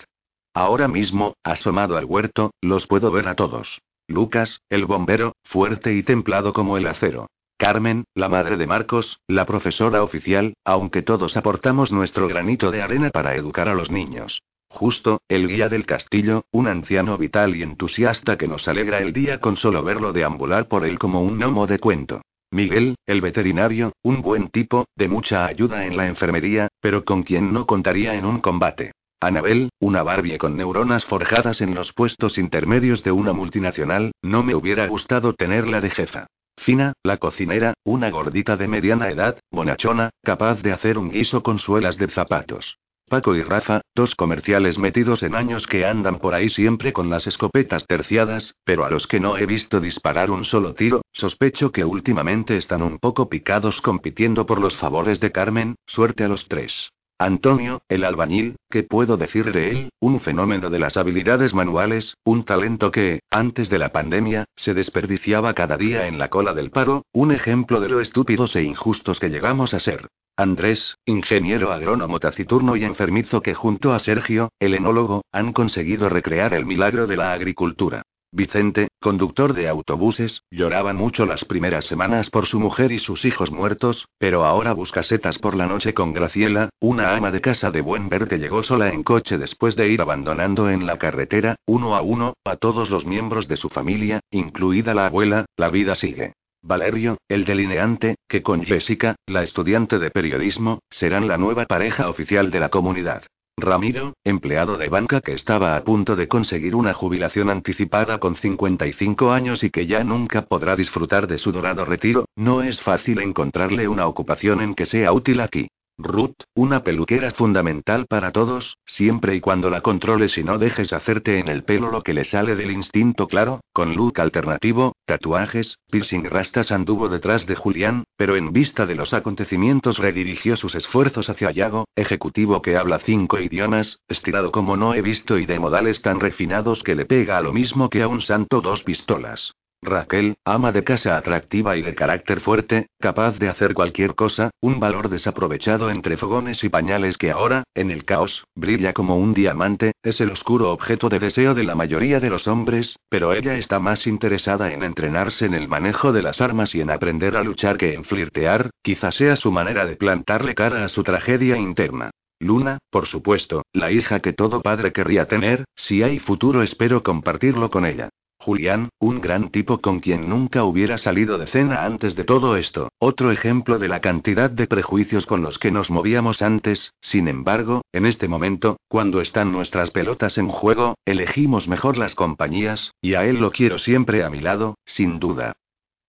Ahora 0.54 0.88
mismo, 0.88 1.34
asomado 1.44 1.98
al 1.98 2.06
huerto, 2.06 2.52
los 2.62 2.88
puedo 2.88 3.12
ver 3.12 3.28
a 3.28 3.36
todos. 3.36 3.82
Lucas, 4.08 4.62
el 4.70 4.86
bombero, 4.86 5.36
fuerte 5.44 5.94
y 5.94 6.02
templado 6.02 6.54
como 6.54 6.78
el 6.78 6.88
acero. 6.88 7.28
Carmen, 7.58 8.04
la 8.14 8.28
madre 8.28 8.58
de 8.58 8.68
Marcos, 8.68 9.22
la 9.28 9.46
profesora 9.46 10.04
oficial, 10.04 10.56
aunque 10.66 11.02
todos 11.02 11.38
aportamos 11.38 11.90
nuestro 11.90 12.28
granito 12.28 12.70
de 12.70 12.82
arena 12.82 13.12
para 13.12 13.36
educar 13.36 13.70
a 13.70 13.74
los 13.74 13.90
niños. 13.90 14.42
Justo, 14.68 15.22
el 15.30 15.48
guía 15.48 15.70
del 15.70 15.86
castillo, 15.86 16.44
un 16.52 16.68
anciano 16.68 17.18
vital 17.18 17.56
y 17.56 17.64
entusiasta 17.64 18.38
que 18.38 18.50
nos 18.50 18.68
alegra 18.68 19.00
el 19.00 19.14
día 19.14 19.40
con 19.40 19.56
solo 19.56 19.84
verlo 19.84 20.12
deambular 20.12 20.68
por 20.68 20.86
él 20.86 21.00
como 21.00 21.22
un 21.22 21.38
gnomo 21.38 21.66
de 21.66 21.80
cuento. 21.80 22.22
Miguel, 22.52 22.96
el 23.06 23.22
veterinario, 23.22 23.94
un 24.04 24.22
buen 24.22 24.50
tipo, 24.50 24.86
de 24.98 25.08
mucha 25.08 25.46
ayuda 25.46 25.86
en 25.86 25.96
la 25.96 26.08
enfermería, 26.08 26.68
pero 26.82 27.06
con 27.06 27.24
quien 27.24 27.54
no 27.54 27.66
contaría 27.66 28.16
en 28.16 28.26
un 28.26 28.42
combate. 28.42 28.92
Anabel, 29.22 29.70
una 29.80 30.04
Barbie 30.04 30.38
con 30.38 30.58
neuronas 30.58 31.06
forjadas 31.06 31.62
en 31.62 31.74
los 31.74 31.94
puestos 31.94 32.38
intermedios 32.38 33.02
de 33.02 33.12
una 33.12 33.32
multinacional, 33.32 34.12
no 34.22 34.44
me 34.44 34.56
hubiera 34.56 34.88
gustado 34.88 35.34
tenerla 35.34 35.80
de 35.80 35.90
jefa. 35.90 36.28
Fina, 36.58 36.94
la 37.04 37.18
cocinera, 37.18 37.74
una 37.84 38.10
gordita 38.10 38.58
de 38.58 38.68
mediana 38.68 39.10
edad, 39.10 39.38
bonachona, 39.52 40.10
capaz 40.24 40.62
de 40.62 40.72
hacer 40.72 40.98
un 40.98 41.10
guiso 41.10 41.44
con 41.44 41.60
suelas 41.60 41.98
de 41.98 42.08
zapatos. 42.08 42.78
Paco 43.08 43.36
y 43.36 43.44
Rafa, 43.44 43.82
dos 43.94 44.16
comerciales 44.16 44.80
metidos 44.80 45.22
en 45.22 45.36
años 45.36 45.68
que 45.68 45.86
andan 45.86 46.18
por 46.18 46.34
ahí 46.34 46.50
siempre 46.50 46.92
con 46.92 47.12
las 47.12 47.28
escopetas 47.28 47.86
terciadas, 47.86 48.56
pero 48.64 48.84
a 48.84 48.90
los 48.90 49.06
que 49.06 49.20
no 49.20 49.38
he 49.38 49.46
visto 49.46 49.80
disparar 49.80 50.32
un 50.32 50.44
solo 50.44 50.74
tiro, 50.74 51.02
sospecho 51.14 51.72
que 51.72 51.86
últimamente 51.86 52.58
están 52.58 52.82
un 52.82 52.98
poco 52.98 53.30
picados 53.30 53.80
compitiendo 53.80 54.48
por 54.48 54.60
los 54.60 54.76
favores 54.78 55.20
de 55.20 55.32
Carmen, 55.32 55.76
suerte 55.86 56.24
a 56.24 56.28
los 56.28 56.48
tres. 56.48 56.90
Antonio, 57.18 57.82
el 57.88 58.04
albañil, 58.04 58.58
¿qué 58.70 58.84
puedo 58.84 59.16
decir 59.16 59.54
de 59.54 59.70
él? 59.70 59.90
Un 60.02 60.20
fenómeno 60.20 60.70
de 60.70 60.80
las 60.80 60.98
habilidades 60.98 61.54
manuales, 61.54 62.18
un 62.26 62.44
talento 62.44 62.92
que, 62.92 63.22
antes 63.32 63.70
de 63.70 63.80
la 63.80 63.94
pandemia, 63.94 64.44
se 64.58 64.74
desperdiciaba 64.74 65.54
cada 65.54 65.78
día 65.78 66.08
en 66.08 66.20
la 66.20 66.28
cola 66.28 66.54
del 66.54 66.72
paro, 66.72 67.06
un 67.14 67.32
ejemplo 67.32 67.80
de 67.80 67.88
lo 67.88 68.02
estúpidos 68.02 68.54
e 68.58 68.64
injustos 68.64 69.22
que 69.22 69.30
llegamos 69.30 69.74
a 69.74 69.80
ser. 69.80 70.10
Andrés, 70.36 70.98
ingeniero 71.06 71.72
agrónomo 71.72 72.20
taciturno 72.20 72.76
y 72.76 72.84
enfermizo 72.84 73.42
que 73.42 73.54
junto 73.54 73.94
a 73.94 74.00
Sergio, 74.00 74.50
el 74.60 74.74
enólogo, 74.74 75.24
han 75.32 75.54
conseguido 75.54 76.10
recrear 76.10 76.54
el 76.54 76.66
milagro 76.66 77.08
de 77.08 77.16
la 77.16 77.32
agricultura. 77.32 78.04
Vicente, 78.36 78.90
conductor 79.00 79.54
de 79.54 79.70
autobuses, 79.70 80.44
lloraba 80.52 80.92
mucho 80.92 81.26
las 81.26 81.46
primeras 81.46 81.86
semanas 81.86 82.30
por 82.30 82.48
su 82.48 82.60
mujer 82.60 82.92
y 82.92 83.00
sus 83.00 83.24
hijos 83.24 83.50
muertos, 83.50 84.10
pero 84.18 84.44
ahora 84.44 84.74
busca 84.74 85.04
setas 85.04 85.40
por 85.40 85.56
la 85.56 85.68
noche 85.68 85.94
con 85.94 86.12
Graciela, 86.12 86.68
una 86.82 87.16
ama 87.16 87.32
de 87.32 87.40
casa 87.40 87.72
de 87.72 87.80
buen 87.80 88.10
ver 88.10 88.28
que 88.28 88.38
llegó 88.38 88.62
sola 88.62 88.90
en 88.90 89.04
coche 89.04 89.38
después 89.38 89.78
de 89.78 89.88
ir 89.88 90.02
abandonando 90.02 90.70
en 90.70 90.86
la 90.86 90.98
carretera, 90.98 91.56
uno 91.66 91.96
a 91.96 92.02
uno, 92.02 92.34
a 92.44 92.58
todos 92.58 92.90
los 92.90 93.06
miembros 93.06 93.48
de 93.48 93.56
su 93.56 93.70
familia, 93.70 94.20
incluida 94.32 94.94
la 94.94 95.06
abuela, 95.06 95.46
la 95.56 95.70
vida 95.70 95.96
sigue. 95.96 96.34
Valerio, 96.62 97.18
el 97.30 97.46
delineante, 97.46 98.16
que 98.28 98.44
con 98.44 98.66
Jessica, 98.66 99.16
la 99.28 99.44
estudiante 99.44 99.98
de 99.98 100.12
periodismo, 100.12 100.80
serán 100.90 101.30
la 101.30 101.38
nueva 101.38 101.68
pareja 101.68 102.10
oficial 102.10 102.52
de 102.52 102.60
la 102.60 102.68
comunidad. 102.68 103.24
Ramiro, 103.58 104.16
empleado 104.26 104.78
de 104.78 104.90
banca 104.90 105.22
que 105.22 105.32
estaba 105.32 105.78
a 105.78 105.84
punto 105.86 106.18
de 106.18 106.28
conseguir 106.28 106.76
una 106.76 106.94
jubilación 106.94 107.50
anticipada 107.50 108.20
con 108.20 108.36
55 108.36 109.32
años 109.32 109.64
y 109.64 109.70
que 109.70 109.88
ya 109.88 110.04
nunca 110.04 110.42
podrá 110.42 110.76
disfrutar 110.76 111.26
de 111.26 111.38
su 111.38 111.54
dorado 111.54 111.86
retiro, 111.86 112.28
no 112.36 112.64
es 112.64 112.82
fácil 112.82 113.22
encontrarle 113.22 113.88
una 113.88 114.08
ocupación 114.08 114.60
en 114.60 114.76
que 114.76 114.86
sea 114.86 115.14
útil 115.14 115.40
aquí. 115.40 115.70
Ruth, 115.98 116.36
una 116.54 116.84
peluquera 116.84 117.32
fundamental 117.32 118.06
para 118.06 118.34
todos, 118.34 118.78
siempre 118.86 119.34
y 119.34 119.40
cuando 119.40 119.70
la 119.70 119.80
controles 119.80 120.38
y 120.38 120.44
no 120.44 120.58
dejes 120.58 120.92
hacerte 120.92 121.40
en 121.40 121.48
el 121.48 121.64
pelo 121.64 121.90
lo 121.90 122.02
que 122.02 122.14
le 122.14 122.26
sale 122.26 122.58
del 122.58 122.72
instinto 122.72 123.30
claro, 123.30 123.62
con 123.72 123.96
look 123.96 124.20
alternativo, 124.20 124.98
tatuajes, 125.06 125.80
piercing 125.90 126.26
rastas 126.26 126.74
anduvo 126.74 127.08
detrás 127.08 127.46
de 127.46 127.56
Julián, 127.56 128.04
pero 128.18 128.36
en 128.36 128.52
vista 128.52 128.86
de 128.86 128.96
los 128.96 129.14
acontecimientos 129.14 129.98
redirigió 129.98 130.58
sus 130.58 130.76
esfuerzos 130.76 131.30
hacia 131.30 131.52
Yago, 131.52 131.88
ejecutivo 131.96 132.62
que 132.62 132.76
habla 132.76 133.00
cinco 133.00 133.40
idiomas, 133.40 134.00
estirado 134.10 134.52
como 134.52 134.76
no 134.76 134.94
he 134.96 135.02
visto 135.02 135.38
y 135.38 135.46
de 135.46 135.60
modales 135.60 136.02
tan 136.02 136.20
refinados 136.20 136.84
que 136.84 136.96
le 136.96 137.06
pega 137.06 137.38
a 137.38 137.42
lo 137.42 137.54
mismo 137.54 137.90
que 137.90 138.02
a 138.02 138.10
un 138.10 138.20
santo 138.20 138.60
dos 138.60 138.84
pistolas. 138.84 139.54
Raquel, 139.86 140.36
ama 140.44 140.72
de 140.72 140.84
casa 140.84 141.16
atractiva 141.16 141.78
y 141.78 141.82
de 141.82 141.96
carácter 141.96 142.42
fuerte, 142.42 142.88
capaz 143.00 143.40
de 143.40 143.48
hacer 143.48 143.74
cualquier 143.74 144.16
cosa, 144.16 144.52
un 144.60 144.80
valor 144.80 145.10
desaprovechado 145.10 145.90
entre 145.90 146.18
fogones 146.18 146.64
y 146.64 146.70
pañales 146.70 147.18
que 147.18 147.32
ahora, 147.32 147.64
en 147.74 147.92
el 147.92 148.04
caos, 148.04 148.46
brilla 148.56 148.94
como 148.94 149.18
un 149.18 149.34
diamante, 149.34 149.94
es 150.04 150.20
el 150.20 150.32
oscuro 150.32 150.72
objeto 150.72 151.10
de 151.10 151.20
deseo 151.20 151.54
de 151.54 151.64
la 151.64 151.76
mayoría 151.76 152.20
de 152.20 152.30
los 152.30 152.48
hombres, 152.48 152.98
pero 153.10 153.34
ella 153.34 153.56
está 153.56 153.80
más 153.80 154.08
interesada 154.08 154.74
en 154.74 154.84
entrenarse 154.84 155.46
en 155.46 155.54
el 155.54 155.68
manejo 155.68 156.12
de 156.12 156.22
las 156.22 156.42
armas 156.42 156.76
y 156.76 156.82
en 156.82 156.90
aprender 156.90 157.38
a 157.38 157.44
luchar 157.44 157.78
que 157.78 157.94
en 157.94 158.04
flirtear, 158.04 158.72
quizás 158.82 159.16
sea 159.16 159.36
su 159.36 159.52
manera 159.52 159.86
de 159.86 159.96
plantarle 159.96 160.56
cara 160.56 160.84
a 160.84 160.90
su 160.90 161.04
tragedia 161.04 161.58
interna. 161.58 162.12
Luna, 162.40 162.80
por 162.90 163.06
supuesto, 163.06 163.64
la 163.72 163.92
hija 163.92 164.20
que 164.20 164.34
todo 164.34 164.62
padre 164.62 164.92
querría 164.92 165.26
tener, 165.26 165.64
si 165.76 166.04
hay 166.04 166.20
futuro 166.20 166.64
espero 166.64 167.02
compartirlo 167.02 167.70
con 167.70 167.86
ella. 167.86 168.10
Julián, 168.46 168.90
un 169.00 169.22
gran 169.22 169.50
tipo 169.50 169.80
con 169.80 170.00
quien 170.00 170.30
nunca 170.30 170.66
hubiera 170.66 171.00
salido 171.00 171.40
de 171.40 171.48
cena 171.48 171.84
antes 171.84 172.16
de 172.16 172.26
todo 172.26 172.58
esto, 172.58 172.90
otro 173.00 173.32
ejemplo 173.32 173.80
de 173.80 173.88
la 173.88 174.02
cantidad 174.02 174.52
de 174.52 174.68
prejuicios 174.68 175.26
con 175.26 175.42
los 175.42 175.58
que 175.58 175.72
nos 175.72 175.90
movíamos 175.90 176.44
antes, 176.44 176.94
sin 177.02 177.28
embargo, 177.28 177.82
en 177.92 178.06
este 178.06 178.28
momento, 178.28 178.78
cuando 178.88 179.20
están 179.20 179.52
nuestras 179.52 179.90
pelotas 179.90 180.38
en 180.38 180.50
juego, 180.50 180.94
elegimos 181.06 181.68
mejor 181.68 181.98
las 181.98 182.14
compañías, 182.14 182.92
y 183.02 183.16
a 183.16 183.26
él 183.26 183.38
lo 183.38 183.50
quiero 183.50 183.80
siempre 183.80 184.24
a 184.24 184.30
mi 184.30 184.42
lado, 184.42 184.76
sin 184.86 185.18
duda. 185.18 185.56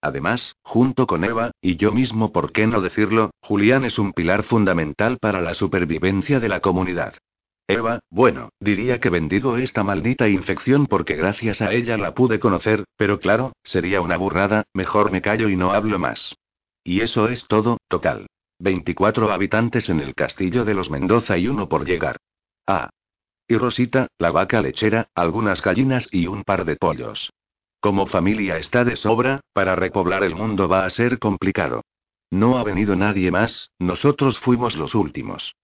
Además, 0.02 0.56
junto 0.62 1.06
con 1.06 1.24
Eva, 1.24 1.52
y 1.62 1.76
yo 1.76 1.90
mismo, 1.90 2.32
¿por 2.32 2.52
qué 2.52 2.66
no 2.66 2.82
decirlo? 2.82 3.30
Julián 3.40 3.86
es 3.86 3.98
un 3.98 4.12
pilar 4.12 4.42
fundamental 4.42 5.16
para 5.22 5.40
la 5.40 5.54
supervivencia 5.54 6.38
de 6.38 6.50
la 6.50 6.60
comunidad. 6.60 7.14
Eva, 7.68 7.98
bueno, 8.10 8.50
diría 8.60 9.00
que 9.00 9.10
bendigo 9.10 9.56
esta 9.56 9.82
maldita 9.82 10.28
infección 10.28 10.86
porque 10.86 11.16
gracias 11.16 11.60
a 11.60 11.72
ella 11.72 11.96
la 11.96 12.14
pude 12.14 12.38
conocer, 12.38 12.84
pero 12.96 13.18
claro, 13.18 13.52
sería 13.64 14.00
una 14.00 14.16
burrada, 14.16 14.64
mejor 14.72 15.10
me 15.10 15.20
callo 15.20 15.48
y 15.48 15.56
no 15.56 15.72
hablo 15.72 15.98
más. 15.98 16.36
Y 16.84 17.00
eso 17.00 17.28
es 17.28 17.46
todo, 17.48 17.78
total. 17.88 18.28
24 18.60 19.32
habitantes 19.32 19.88
en 19.88 20.00
el 20.00 20.14
castillo 20.14 20.64
de 20.64 20.74
los 20.74 20.90
Mendoza 20.90 21.36
y 21.38 21.48
uno 21.48 21.68
por 21.68 21.84
llegar. 21.84 22.18
Ah. 22.66 22.90
Y 23.48 23.56
Rosita, 23.58 24.08
la 24.18 24.30
vaca 24.30 24.60
lechera, 24.60 25.08
algunas 25.14 25.60
gallinas 25.60 26.08
y 26.12 26.28
un 26.28 26.44
par 26.44 26.64
de 26.64 26.76
pollos. 26.76 27.32
Como 27.80 28.06
familia 28.06 28.58
está 28.58 28.84
de 28.84 28.96
sobra, 28.96 29.40
para 29.52 29.74
repoblar 29.74 30.22
el 30.22 30.36
mundo 30.36 30.68
va 30.68 30.84
a 30.84 30.90
ser 30.90 31.18
complicado. 31.18 31.82
No 32.30 32.58
ha 32.58 32.64
venido 32.64 32.96
nadie 32.96 33.30
más, 33.30 33.70
nosotros 33.78 34.38
fuimos 34.38 34.76
los 34.76 34.94
últimos. 34.94 35.54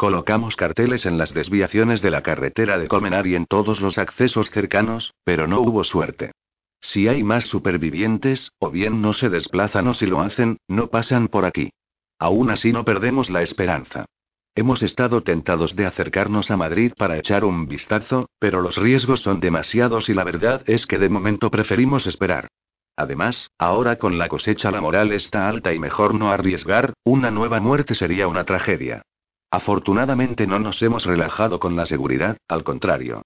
Colocamos 0.00 0.56
carteles 0.56 1.04
en 1.04 1.18
las 1.18 1.34
desviaciones 1.34 2.00
de 2.00 2.10
la 2.10 2.22
carretera 2.22 2.78
de 2.78 2.88
Colmenar 2.88 3.26
y 3.26 3.34
en 3.34 3.44
todos 3.44 3.82
los 3.82 3.98
accesos 3.98 4.48
cercanos, 4.48 5.12
pero 5.24 5.46
no 5.46 5.60
hubo 5.60 5.84
suerte. 5.84 6.32
Si 6.80 7.06
hay 7.06 7.22
más 7.22 7.44
supervivientes, 7.44 8.50
o 8.58 8.70
bien 8.70 9.02
no 9.02 9.12
se 9.12 9.28
desplazan 9.28 9.88
o 9.88 9.92
si 9.92 10.06
lo 10.06 10.22
hacen, 10.22 10.56
no 10.68 10.86
pasan 10.86 11.28
por 11.28 11.44
aquí. 11.44 11.74
Aún 12.18 12.48
así 12.48 12.72
no 12.72 12.82
perdemos 12.82 13.28
la 13.28 13.42
esperanza. 13.42 14.06
Hemos 14.54 14.82
estado 14.82 15.22
tentados 15.22 15.76
de 15.76 15.84
acercarnos 15.84 16.50
a 16.50 16.56
Madrid 16.56 16.94
para 16.96 17.18
echar 17.18 17.44
un 17.44 17.68
vistazo, 17.68 18.30
pero 18.38 18.62
los 18.62 18.78
riesgos 18.78 19.20
son 19.20 19.38
demasiados 19.38 20.08
y 20.08 20.14
la 20.14 20.24
verdad 20.24 20.62
es 20.64 20.86
que 20.86 20.96
de 20.96 21.10
momento 21.10 21.50
preferimos 21.50 22.06
esperar. 22.06 22.48
Además, 22.96 23.50
ahora 23.58 23.96
con 23.96 24.16
la 24.16 24.28
cosecha 24.28 24.70
la 24.70 24.80
moral 24.80 25.12
está 25.12 25.46
alta 25.46 25.74
y 25.74 25.78
mejor 25.78 26.14
no 26.14 26.32
arriesgar, 26.32 26.94
una 27.04 27.30
nueva 27.30 27.60
muerte 27.60 27.94
sería 27.94 28.28
una 28.28 28.44
tragedia. 28.44 29.02
Afortunadamente 29.50 30.46
no 30.46 30.58
nos 30.58 30.80
hemos 30.82 31.04
relajado 31.04 31.58
con 31.58 31.74
la 31.74 31.86
seguridad, 31.86 32.36
al 32.48 32.62
contrario. 32.62 33.22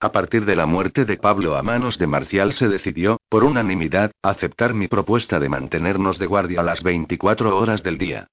A 0.00 0.12
partir 0.12 0.44
de 0.46 0.56
la 0.56 0.66
muerte 0.66 1.04
de 1.04 1.16
Pablo 1.16 1.56
a 1.56 1.62
manos 1.62 1.98
de 1.98 2.06
Marcial 2.06 2.52
se 2.54 2.68
decidió, 2.68 3.20
por 3.28 3.44
unanimidad, 3.44 4.10
aceptar 4.22 4.74
mi 4.74 4.88
propuesta 4.88 5.38
de 5.38 5.48
mantenernos 5.48 6.18
de 6.18 6.26
guardia 6.26 6.60
a 6.60 6.64
las 6.64 6.82
24 6.82 7.56
horas 7.56 7.82
del 7.82 7.98
día. 7.98 8.26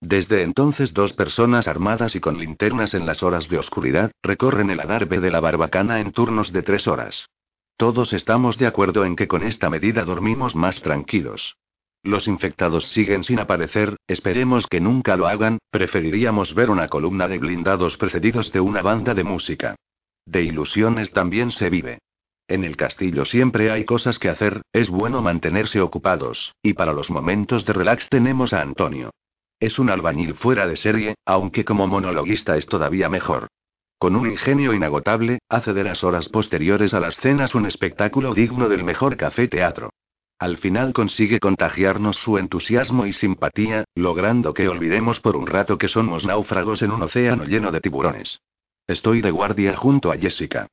Desde 0.00 0.42
entonces 0.42 0.92
dos 0.92 1.14
personas 1.14 1.66
armadas 1.66 2.14
y 2.14 2.20
con 2.20 2.38
linternas 2.38 2.92
en 2.92 3.06
las 3.06 3.22
horas 3.22 3.48
de 3.48 3.58
oscuridad, 3.58 4.12
recorren 4.22 4.68
el 4.68 4.80
adarve 4.80 5.18
de 5.18 5.30
la 5.30 5.40
barbacana 5.40 6.00
en 6.00 6.12
turnos 6.12 6.52
de 6.52 6.62
tres 6.62 6.86
horas. 6.86 7.26
Todos 7.78 8.12
estamos 8.12 8.58
de 8.58 8.66
acuerdo 8.66 9.04
en 9.04 9.16
que 9.16 9.26
con 9.26 9.42
esta 9.42 9.70
medida 9.70 10.04
dormimos 10.04 10.54
más 10.54 10.82
tranquilos. 10.82 11.56
Los 12.04 12.28
infectados 12.28 12.88
siguen 12.88 13.24
sin 13.24 13.38
aparecer, 13.38 13.96
esperemos 14.06 14.66
que 14.66 14.78
nunca 14.78 15.16
lo 15.16 15.26
hagan, 15.26 15.56
preferiríamos 15.70 16.54
ver 16.54 16.68
una 16.68 16.88
columna 16.88 17.28
de 17.28 17.38
blindados 17.38 17.96
precedidos 17.96 18.52
de 18.52 18.60
una 18.60 18.82
banda 18.82 19.14
de 19.14 19.24
música. 19.24 19.74
De 20.26 20.42
ilusiones 20.42 21.12
también 21.12 21.50
se 21.50 21.70
vive. 21.70 22.00
En 22.46 22.62
el 22.62 22.76
castillo 22.76 23.24
siempre 23.24 23.70
hay 23.70 23.86
cosas 23.86 24.18
que 24.18 24.28
hacer, 24.28 24.60
es 24.70 24.90
bueno 24.90 25.22
mantenerse 25.22 25.80
ocupados, 25.80 26.54
y 26.62 26.74
para 26.74 26.92
los 26.92 27.10
momentos 27.10 27.64
de 27.64 27.72
relax 27.72 28.10
tenemos 28.10 28.52
a 28.52 28.60
Antonio. 28.60 29.10
Es 29.58 29.78
un 29.78 29.88
albañil 29.88 30.34
fuera 30.34 30.66
de 30.66 30.76
serie, 30.76 31.14
aunque 31.24 31.64
como 31.64 31.86
monologuista 31.86 32.58
es 32.58 32.66
todavía 32.66 33.08
mejor. 33.08 33.46
Con 33.96 34.14
un 34.14 34.30
ingenio 34.30 34.74
inagotable, 34.74 35.38
hace 35.48 35.72
de 35.72 35.84
las 35.84 36.04
horas 36.04 36.28
posteriores 36.28 36.92
a 36.92 37.00
las 37.00 37.16
cenas 37.16 37.54
un 37.54 37.64
espectáculo 37.64 38.34
digno 38.34 38.68
del 38.68 38.84
mejor 38.84 39.16
café 39.16 39.48
teatro. 39.48 39.88
Al 40.38 40.58
final 40.58 40.92
consigue 40.92 41.40
contagiarnos 41.40 42.16
su 42.16 42.38
entusiasmo 42.38 43.06
y 43.06 43.12
simpatía, 43.12 43.84
logrando 43.94 44.52
que 44.52 44.68
olvidemos 44.68 45.20
por 45.20 45.36
un 45.36 45.46
rato 45.46 45.78
que 45.78 45.88
somos 45.88 46.26
náufragos 46.26 46.82
en 46.82 46.90
un 46.90 47.02
océano 47.02 47.44
lleno 47.44 47.70
de 47.70 47.80
tiburones. 47.80 48.40
Estoy 48.86 49.22
de 49.22 49.30
guardia 49.30 49.76
junto 49.76 50.12
a 50.12 50.16
Jessica. 50.16 50.66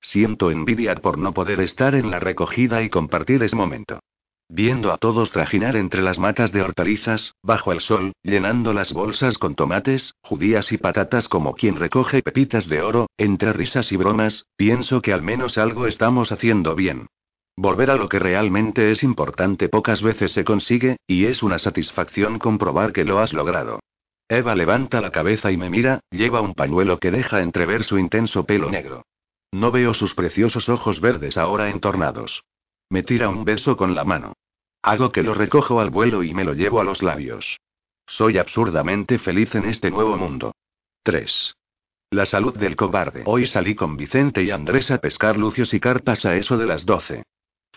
Siento 0.00 0.50
envidia 0.50 0.94
por 0.94 1.18
no 1.18 1.34
poder 1.34 1.60
estar 1.60 1.94
en 1.94 2.10
la 2.10 2.20
recogida 2.20 2.82
y 2.82 2.88
compartir 2.88 3.42
ese 3.42 3.56
momento. 3.56 3.98
Viendo 4.48 4.92
a 4.92 4.96
todos 4.96 5.30
trajinar 5.30 5.76
entre 5.76 6.00
las 6.00 6.18
matas 6.18 6.52
de 6.52 6.62
hortalizas, 6.62 7.34
bajo 7.42 7.72
el 7.72 7.80
sol, 7.80 8.12
llenando 8.22 8.72
las 8.72 8.94
bolsas 8.94 9.36
con 9.36 9.54
tomates, 9.54 10.14
judías 10.22 10.72
y 10.72 10.78
patatas 10.78 11.28
como 11.28 11.54
quien 11.54 11.76
recoge 11.76 12.22
pepitas 12.22 12.66
de 12.66 12.80
oro, 12.80 13.08
entre 13.18 13.52
risas 13.52 13.92
y 13.92 13.96
bromas, 13.96 14.46
pienso 14.56 15.02
que 15.02 15.12
al 15.12 15.22
menos 15.22 15.58
algo 15.58 15.86
estamos 15.86 16.32
haciendo 16.32 16.74
bien. 16.74 17.08
Volver 17.60 17.90
a 17.90 17.96
lo 17.96 18.08
que 18.08 18.20
realmente 18.20 18.92
es 18.92 19.02
importante 19.02 19.68
pocas 19.68 20.00
veces 20.00 20.30
se 20.30 20.44
consigue, 20.44 20.98
y 21.08 21.24
es 21.24 21.42
una 21.42 21.58
satisfacción 21.58 22.38
comprobar 22.38 22.92
que 22.92 23.02
lo 23.02 23.18
has 23.18 23.32
logrado. 23.32 23.80
Eva 24.28 24.54
levanta 24.54 25.00
la 25.00 25.10
cabeza 25.10 25.50
y 25.50 25.56
me 25.56 25.68
mira, 25.68 25.98
lleva 26.12 26.40
un 26.40 26.54
pañuelo 26.54 27.00
que 27.00 27.10
deja 27.10 27.42
entrever 27.42 27.82
su 27.82 27.98
intenso 27.98 28.46
pelo 28.46 28.70
negro. 28.70 29.02
No 29.50 29.72
veo 29.72 29.92
sus 29.92 30.14
preciosos 30.14 30.68
ojos 30.68 31.00
verdes 31.00 31.36
ahora 31.36 31.68
entornados. 31.68 32.44
Me 32.90 33.02
tira 33.02 33.28
un 33.28 33.44
beso 33.44 33.76
con 33.76 33.96
la 33.96 34.04
mano. 34.04 34.34
Hago 34.80 35.10
que 35.10 35.24
lo 35.24 35.34
recojo 35.34 35.80
al 35.80 35.90
vuelo 35.90 36.22
y 36.22 36.34
me 36.34 36.44
lo 36.44 36.54
llevo 36.54 36.80
a 36.80 36.84
los 36.84 37.02
labios. 37.02 37.58
Soy 38.06 38.38
absurdamente 38.38 39.18
feliz 39.18 39.52
en 39.56 39.64
este 39.64 39.90
nuevo 39.90 40.16
mundo. 40.16 40.54
3. 41.02 41.56
La 42.10 42.24
salud 42.24 42.56
del 42.56 42.76
cobarde. 42.76 43.24
Hoy 43.26 43.48
salí 43.48 43.74
con 43.74 43.96
Vicente 43.96 44.44
y 44.44 44.52
Andrés 44.52 44.92
a 44.92 44.98
pescar 44.98 45.36
lucios 45.36 45.74
y 45.74 45.80
carpas 45.80 46.24
a 46.24 46.36
eso 46.36 46.56
de 46.56 46.66
las 46.66 46.86
12. 46.86 47.24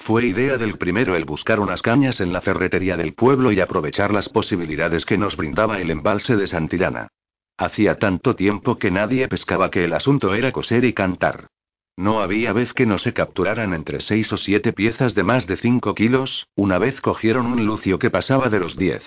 Fue 0.04 0.26
idea 0.26 0.58
del 0.58 0.80
primero 0.80 1.16
el 1.16 1.26
buscar 1.26 1.60
unas 1.60 1.84
cañas 1.84 2.22
en 2.22 2.34
la 2.34 2.42
ferretería 2.42 2.98
del 2.98 3.14
pueblo 3.14 3.52
y 3.52 3.60
aprovechar 3.60 4.12
las 4.12 4.30
posibilidades 4.30 5.06
que 5.06 5.18
nos 5.18 5.38
brindaba 5.38 5.80
el 5.80 5.92
embalse 5.92 6.36
de 6.36 6.48
Santillana. 6.48 7.08
Hacía 7.56 8.00
tanto 8.00 8.36
tiempo 8.36 8.80
que 8.80 8.90
nadie 8.90 9.28
pescaba 9.28 9.70
que 9.70 9.84
el 9.84 9.94
asunto 9.94 10.34
era 10.34 10.52
coser 10.52 10.86
y 10.86 10.94
cantar. 10.94 11.48
No 11.96 12.22
había 12.22 12.52
vez 12.52 12.74
que 12.74 12.88
no 12.88 12.98
se 12.98 13.14
capturaran 13.14 13.76
entre 13.76 14.00
seis 14.00 14.34
o 14.34 14.38
siete 14.38 14.74
piezas 14.74 15.14
de 15.14 15.22
más 15.22 15.46
de 15.46 15.58
cinco 15.58 15.94
kilos, 15.94 16.48
una 16.56 16.80
vez 16.80 17.00
cogieron 17.00 17.46
un 17.46 17.68
lucio 17.68 18.00
que 18.00 18.10
pasaba 18.10 18.50
de 18.50 18.60
los 18.60 18.78
diez. 18.78 19.04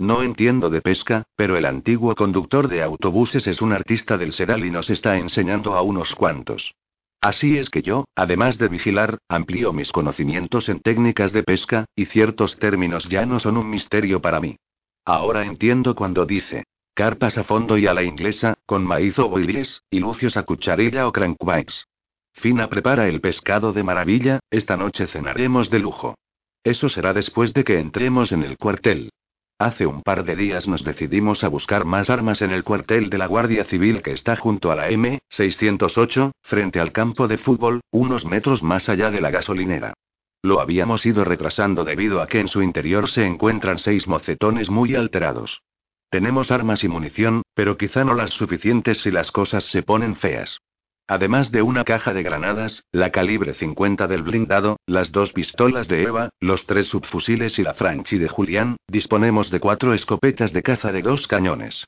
No 0.00 0.24
entiendo 0.24 0.68
de 0.68 0.82
pesca, 0.82 1.22
pero 1.36 1.56
el 1.56 1.64
antiguo 1.64 2.12
conductor 2.16 2.66
de 2.66 2.82
autobuses 2.82 3.46
es 3.46 3.62
un 3.62 3.72
artista 3.72 4.18
del 4.18 4.32
Seral 4.32 4.64
y 4.64 4.70
nos 4.72 4.90
está 4.90 5.16
enseñando 5.16 5.74
a 5.74 5.82
unos 5.82 6.16
cuantos. 6.16 6.74
Así 7.24 7.56
es 7.56 7.70
que 7.70 7.80
yo, 7.80 8.04
además 8.14 8.58
de 8.58 8.68
vigilar, 8.68 9.16
amplío 9.30 9.72
mis 9.72 9.92
conocimientos 9.92 10.68
en 10.68 10.80
técnicas 10.80 11.32
de 11.32 11.42
pesca, 11.42 11.86
y 11.96 12.04
ciertos 12.04 12.58
términos 12.58 13.08
ya 13.08 13.24
no 13.24 13.40
son 13.40 13.56
un 13.56 13.70
misterio 13.70 14.20
para 14.20 14.40
mí. 14.40 14.58
Ahora 15.06 15.46
entiendo 15.46 15.94
cuando 15.94 16.26
dice, 16.26 16.64
carpas 16.92 17.38
a 17.38 17.44
fondo 17.44 17.78
y 17.78 17.86
a 17.86 17.94
la 17.94 18.02
inglesa, 18.02 18.56
con 18.66 18.84
maíz 18.84 19.18
o 19.18 19.30
boilies, 19.30 19.84
y 19.88 20.00
lucios 20.00 20.36
a 20.36 20.42
cucharilla 20.42 21.08
o 21.08 21.12
crankbaits. 21.12 21.86
Fina 22.34 22.68
prepara 22.68 23.08
el 23.08 23.22
pescado 23.22 23.72
de 23.72 23.84
maravilla, 23.84 24.40
esta 24.50 24.76
noche 24.76 25.06
cenaremos 25.06 25.70
de 25.70 25.78
lujo. 25.78 26.16
Eso 26.62 26.90
será 26.90 27.14
después 27.14 27.54
de 27.54 27.64
que 27.64 27.78
entremos 27.78 28.32
en 28.32 28.42
el 28.42 28.58
cuartel. 28.58 29.08
Hace 29.64 29.86
un 29.86 30.02
par 30.02 30.24
de 30.24 30.36
días 30.36 30.68
nos 30.68 30.84
decidimos 30.84 31.42
a 31.42 31.48
buscar 31.48 31.86
más 31.86 32.10
armas 32.10 32.42
en 32.42 32.50
el 32.50 32.64
cuartel 32.64 33.08
de 33.08 33.16
la 33.16 33.26
Guardia 33.26 33.64
Civil 33.64 34.02
que 34.02 34.12
está 34.12 34.36
junto 34.36 34.70
a 34.70 34.76
la 34.76 34.90
M608, 34.90 36.32
frente 36.42 36.80
al 36.80 36.92
campo 36.92 37.28
de 37.28 37.38
fútbol, 37.38 37.80
unos 37.90 38.26
metros 38.26 38.62
más 38.62 38.90
allá 38.90 39.10
de 39.10 39.22
la 39.22 39.30
gasolinera. 39.30 39.94
Lo 40.42 40.60
habíamos 40.60 41.06
ido 41.06 41.24
retrasando 41.24 41.82
debido 41.82 42.20
a 42.20 42.26
que 42.26 42.40
en 42.40 42.48
su 42.48 42.60
interior 42.60 43.08
se 43.08 43.24
encuentran 43.24 43.78
seis 43.78 44.06
mocetones 44.06 44.68
muy 44.68 44.94
alterados. 44.96 45.62
Tenemos 46.10 46.50
armas 46.50 46.84
y 46.84 46.88
munición, 46.88 47.40
pero 47.54 47.78
quizá 47.78 48.04
no 48.04 48.12
las 48.12 48.32
suficientes 48.32 48.98
si 48.98 49.10
las 49.10 49.32
cosas 49.32 49.64
se 49.64 49.82
ponen 49.82 50.14
feas. 50.14 50.60
Además 51.06 51.52
de 51.52 51.60
una 51.60 51.84
caja 51.84 52.14
de 52.14 52.22
granadas, 52.22 52.82
la 52.90 53.10
calibre 53.10 53.52
50 53.52 54.06
del 54.06 54.22
blindado, 54.22 54.78
las 54.86 55.12
dos 55.12 55.32
pistolas 55.32 55.86
de 55.86 56.02
Eva, 56.02 56.30
los 56.40 56.66
tres 56.66 56.86
subfusiles 56.86 57.58
y 57.58 57.62
la 57.62 57.74
Franchi 57.74 58.16
de 58.16 58.28
Julián, 58.28 58.78
disponemos 58.88 59.50
de 59.50 59.60
cuatro 59.60 59.92
escopetas 59.92 60.54
de 60.54 60.62
caza 60.62 60.92
de 60.92 61.02
dos 61.02 61.26
cañones. 61.26 61.84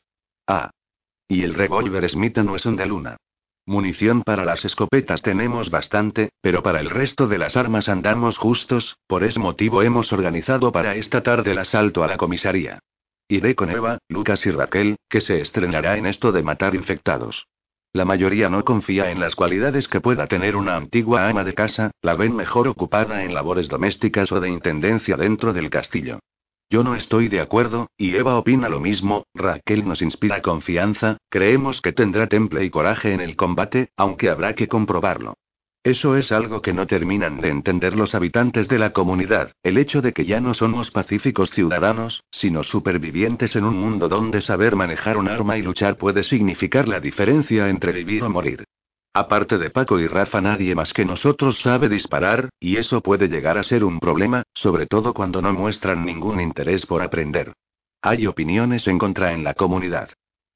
Ah. 0.47 0.71
Y 1.29 1.43
el 1.43 1.55
revólver 1.55 2.09
Smith 2.11 2.37
Wesson 2.39 2.77
de 2.77 2.87
Luna. 2.87 3.17
Munición 3.65 4.23
para 4.23 4.45
las 4.45 4.65
escopetas 4.65 5.23
tenemos 5.23 5.71
bastante, 5.71 6.29
pero 6.41 6.63
para 6.63 6.81
el 6.81 6.91
resto 6.91 7.27
de 7.27 7.39
las 7.39 7.57
armas 7.57 7.89
andamos 7.89 8.37
justos, 8.39 8.99
por 9.09 9.25
ese 9.25 9.41
motivo 9.41 9.83
hemos 9.83 10.13
organizado 10.13 10.71
para 10.71 10.95
esta 10.95 11.23
tarde 11.23 11.53
el 11.53 11.59
asalto 11.59 12.05
a 12.05 12.07
la 12.07 12.19
comisaría. 12.19 12.81
Iré 13.29 13.57
con 13.57 13.71
Eva, 13.71 13.99
Lucas 14.09 14.47
y 14.47 14.53
Raquel, 14.53 14.97
que 15.09 15.21
se 15.21 15.41
estrenará 15.41 15.97
en 15.97 16.07
esto 16.07 16.31
de 16.31 16.45
matar 16.45 16.77
infectados. 16.77 17.47
La 17.97 18.05
mayoría 18.05 18.51
no 18.51 18.63
confía 18.63 19.11
en 19.11 19.21
las 19.21 19.35
cualidades 19.35 19.89
que 19.89 20.03
pueda 20.03 20.27
tener 20.27 20.55
una 20.55 20.77
antigua 20.77 21.31
ama 21.31 21.45
de 21.45 21.55
casa, 21.55 21.93
la 22.03 22.15
ven 22.15 22.37
mejor 22.37 22.69
ocupada 22.69 23.25
en 23.25 23.33
labores 23.33 23.69
domésticas 23.69 24.31
o 24.33 24.39
de 24.39 24.51
intendencia 24.51 25.17
dentro 25.17 25.55
del 25.55 25.71
castillo. 25.71 26.19
Yo 26.69 26.85
no 26.85 26.95
estoy 26.95 27.29
de 27.29 27.41
acuerdo, 27.41 27.89
y 27.97 28.15
Eva 28.15 28.37
opina 28.37 28.69
lo 28.69 28.81
mismo, 28.81 29.25
Raquel 29.33 29.89
nos 29.89 30.03
inspira 30.03 30.43
confianza, 30.43 31.17
creemos 31.31 31.81
que 31.81 31.95
tendrá 31.95 32.27
temple 32.27 32.67
y 32.67 32.69
coraje 32.69 33.15
en 33.15 33.23
el 33.23 33.35
combate, 33.35 33.89
aunque 33.97 34.29
habrá 34.29 34.55
que 34.55 34.69
comprobarlo. 34.69 35.39
Eso 35.87 36.17
es 36.17 36.33
algo 36.33 36.63
que 36.63 36.73
no 36.73 36.89
terminan 36.89 37.41
de 37.41 37.49
entender 37.49 37.95
los 37.95 38.17
habitantes 38.17 38.67
de 38.67 38.77
la 38.77 38.91
comunidad, 38.91 39.53
el 39.63 39.79
hecho 39.79 40.03
de 40.03 40.13
que 40.13 40.25
ya 40.25 40.41
no 40.41 40.53
somos 40.53 40.91
pacíficos 40.91 41.51
ciudadanos, 41.51 42.25
sino 42.33 42.65
supervivientes 42.65 43.55
en 43.55 43.63
un 43.63 43.77
mundo 43.77 44.09
donde 44.09 44.41
saber 44.41 44.75
manejar 44.75 45.17
un 45.17 45.29
arma 45.29 45.59
y 45.59 45.63
luchar 45.63 45.97
puede 45.97 46.25
significar 46.25 46.89
la 46.89 46.99
diferencia 46.99 47.69
entre 47.69 47.93
vivir 47.93 48.25
o 48.25 48.29
morir. 48.29 48.65
Aparte 49.15 49.59
de 49.59 49.71
Paco 49.71 50.01
y 50.01 50.09
Rafa 50.09 50.41
nadie 50.41 50.75
más 50.75 50.93
que 50.93 51.05
nosotros 51.05 51.61
sabe 51.61 51.89
disparar, 51.89 52.49
y 52.59 52.79
eso 52.79 53.01
puede 53.01 53.29
llegar 53.29 53.57
a 53.57 53.63
ser 53.63 53.85
un 53.85 54.01
problema, 54.01 54.43
sobre 54.55 54.87
todo 54.89 55.15
cuando 55.15 55.41
no 55.41 55.53
muestran 55.53 56.05
ningún 56.05 56.41
interés 56.41 56.85
por 56.85 57.01
aprender. 57.01 57.53
Hay 58.03 58.27
opiniones 58.27 58.89
en 58.89 58.99
contra 58.99 59.33
en 59.35 59.45
la 59.45 59.55
comunidad. 59.55 60.09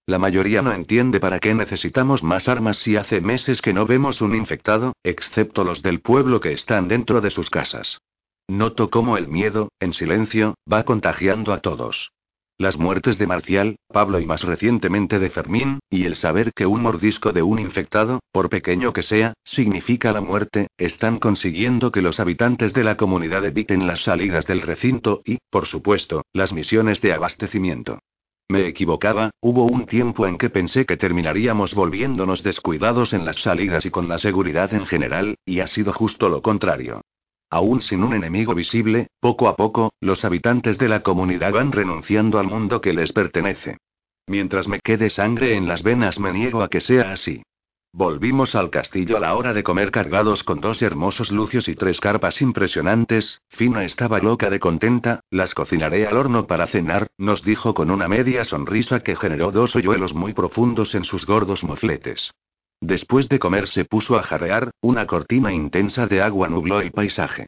La 0.07 0.19
mayoría 0.19 0.63
no 0.63 0.73
entiende 0.73 1.21
para 1.21 1.39
qué 1.39 1.55
necesitamos 1.55 2.23
más 2.23 2.49
armas 2.49 2.79
si 2.79 2.97
hace 2.97 3.21
meses 3.21 3.63
que 3.63 3.73
no 3.73 3.87
vemos 3.87 4.21
un 4.21 4.35
infectado, 4.35 4.95
excepto 5.05 5.65
los 5.65 5.83
del 5.83 6.01
pueblo 6.01 6.41
que 6.41 6.53
están 6.53 6.89
dentro 6.89 7.21
de 7.21 7.31
sus 7.31 7.51
casas. 7.51 8.01
Noto 8.49 8.91
cómo 8.91 9.17
el 9.17 9.29
miedo, 9.29 9.69
en 9.79 9.93
silencio, 9.93 10.55
va 10.71 10.83
contagiando 10.83 11.53
a 11.53 11.61
todos. 11.61 12.11
Las 12.59 12.77
muertes 12.77 13.17
de 13.17 13.27
Marcial, 13.27 13.77
Pablo 13.89 14.21
y 14.21 14.27
más 14.27 14.43
recientemente 14.43 15.19
de 15.19 15.31
Fermín, 15.31 15.79
y 15.89 16.05
el 16.05 16.15
saber 16.17 16.53
que 16.53 16.67
un 16.67 16.83
mordisco 16.83 17.33
de 17.33 17.43
un 17.43 17.59
infectado, 17.59 18.21
por 18.33 18.51
pequeño 18.51 18.93
que 18.93 19.01
sea, 19.01 19.33
significa 19.45 20.13
la 20.13 20.21
muerte, 20.21 20.67
están 20.77 21.19
consiguiendo 21.19 21.91
que 21.91 22.03
los 22.03 22.21
habitantes 22.21 22.75
de 22.75 22.85
la 22.85 22.99
comunidad 22.99 23.47
eviten 23.47 23.87
las 23.87 24.03
salidas 24.03 24.47
del 24.47 24.61
recinto 24.61 25.23
y, 25.25 25.39
por 25.49 25.67
supuesto, 25.67 26.23
las 26.35 26.53
misiones 26.53 27.01
de 27.01 27.15
abastecimiento. 27.15 28.01
Me 28.51 28.67
equivocaba, 28.67 29.31
hubo 29.41 29.65
un 29.65 29.87
tiempo 29.87 30.27
en 30.27 30.37
que 30.37 30.51
pensé 30.51 30.85
que 30.85 30.97
terminaríamos 30.97 31.73
volviéndonos 31.73 32.43
descuidados 32.43 33.13
en 33.13 33.25
las 33.25 33.37
salidas 33.37 33.87
y 33.87 33.91
con 33.91 34.09
la 34.09 34.19
seguridad 34.19 34.75
en 34.75 34.87
general, 34.87 35.37
y 35.45 35.61
ha 35.61 35.69
sido 35.69 35.93
justo 35.93 36.29
lo 36.29 36.43
contrario. 36.43 37.01
Aún 37.49 37.81
sin 37.81 38.03
un 38.03 38.13
enemigo 38.13 38.53
visible, 38.57 39.07
poco 39.21 39.47
a 39.47 39.55
poco, 39.55 39.93
los 40.01 40.25
habitantes 40.25 40.79
de 40.79 40.89
la 40.89 41.05
comunidad 41.05 41.53
van 41.53 41.71
renunciando 41.71 42.41
al 42.41 42.49
mundo 42.49 42.81
que 42.81 42.93
les 42.93 43.13
pertenece. 43.13 43.77
Mientras 44.27 44.67
me 44.67 44.81
quede 44.81 45.11
sangre 45.11 45.57
en 45.57 45.69
las 45.69 45.85
venas 45.85 46.19
me 46.19 46.33
niego 46.33 46.63
a 46.63 46.69
que 46.69 46.81
sea 46.81 47.13
así. 47.13 47.45
Volvimos 47.93 48.55
al 48.55 48.71
castillo 48.71 49.17
a 49.17 49.21
la 49.21 49.35
hora 49.35 49.53
de 49.53 49.65
comer 49.65 49.91
cargados 49.91 50.45
con 50.45 50.61
dos 50.61 50.81
hermosos 50.81 51.33
lucios 51.33 51.67
y 51.67 51.75
tres 51.75 52.01
carpas 52.01 52.41
impresionantes, 52.41 53.43
Fina 53.49 53.85
estaba 53.85 54.21
loca 54.21 54.49
de 54.49 54.61
contenta, 54.61 55.25
las 55.29 55.55
cocinaré 55.55 56.07
al 56.07 56.17
horno 56.17 56.47
para 56.47 56.69
cenar, 56.69 57.09
nos 57.19 57.43
dijo 57.43 57.75
con 57.75 57.91
una 57.91 58.07
media 58.07 58.45
sonrisa 58.45 59.01
que 59.01 59.17
generó 59.17 59.51
dos 59.51 59.75
hoyuelos 59.75 60.15
muy 60.15 60.35
profundos 60.35 60.95
en 60.95 61.03
sus 61.03 61.27
gordos 61.27 61.65
mofletes. 61.65 62.33
Después 62.81 63.29
de 63.29 63.41
comer 63.41 63.67
se 63.67 63.85
puso 63.85 64.17
a 64.17 64.23
jarrear, 64.23 64.71
una 64.81 65.07
cortina 65.07 65.53
intensa 65.53 66.07
de 66.07 66.23
agua 66.23 66.49
nubló 66.49 66.81
el 66.81 66.93
paisaje. 66.93 67.47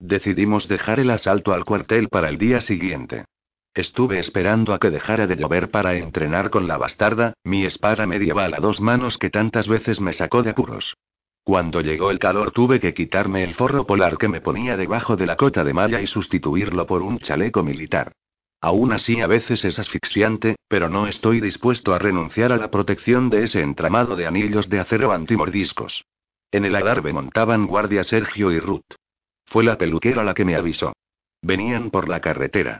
Decidimos 0.00 0.66
dejar 0.66 0.98
el 0.98 1.10
asalto 1.10 1.52
al 1.52 1.64
cuartel 1.64 2.08
para 2.08 2.28
el 2.28 2.36
día 2.36 2.60
siguiente. 2.60 3.26
Estuve 3.74 4.20
esperando 4.20 4.72
a 4.72 4.78
que 4.78 4.90
dejara 4.90 5.26
de 5.26 5.34
llover 5.34 5.72
para 5.72 5.96
entrenar 5.96 6.50
con 6.50 6.68
la 6.68 6.78
bastarda, 6.78 7.34
mi 7.42 7.64
espada 7.64 8.06
medieval 8.06 8.54
a 8.54 8.60
dos 8.60 8.80
manos 8.80 9.18
que 9.18 9.30
tantas 9.30 9.66
veces 9.66 10.00
me 10.00 10.12
sacó 10.12 10.44
de 10.44 10.50
apuros. 10.50 10.96
Cuando 11.42 11.80
llegó 11.80 12.12
el 12.12 12.20
calor 12.20 12.52
tuve 12.52 12.78
que 12.78 12.94
quitarme 12.94 13.42
el 13.42 13.54
forro 13.54 13.84
polar 13.84 14.16
que 14.16 14.28
me 14.28 14.40
ponía 14.40 14.76
debajo 14.76 15.16
de 15.16 15.26
la 15.26 15.36
cota 15.36 15.64
de 15.64 15.74
malla 15.74 16.00
y 16.00 16.06
sustituirlo 16.06 16.86
por 16.86 17.02
un 17.02 17.18
chaleco 17.18 17.64
militar. 17.64 18.12
Aún 18.60 18.92
así 18.92 19.20
a 19.20 19.26
veces 19.26 19.64
es 19.64 19.78
asfixiante, 19.78 20.56
pero 20.68 20.88
no 20.88 21.08
estoy 21.08 21.40
dispuesto 21.40 21.92
a 21.92 21.98
renunciar 21.98 22.52
a 22.52 22.56
la 22.56 22.70
protección 22.70 23.28
de 23.28 23.42
ese 23.42 23.60
entramado 23.60 24.14
de 24.14 24.26
anillos 24.26 24.70
de 24.70 24.80
acero 24.80 25.12
antimordiscos. 25.12 26.04
En 26.52 26.64
el 26.64 26.76
adarve 26.76 27.12
montaban 27.12 27.66
guardia 27.66 28.04
Sergio 28.04 28.52
y 28.52 28.60
Ruth. 28.60 28.94
Fue 29.44 29.64
la 29.64 29.76
peluquera 29.76 30.22
la 30.22 30.32
que 30.32 30.44
me 30.44 30.54
avisó. 30.54 30.92
Venían 31.42 31.90
por 31.90 32.08
la 32.08 32.20
carretera. 32.20 32.78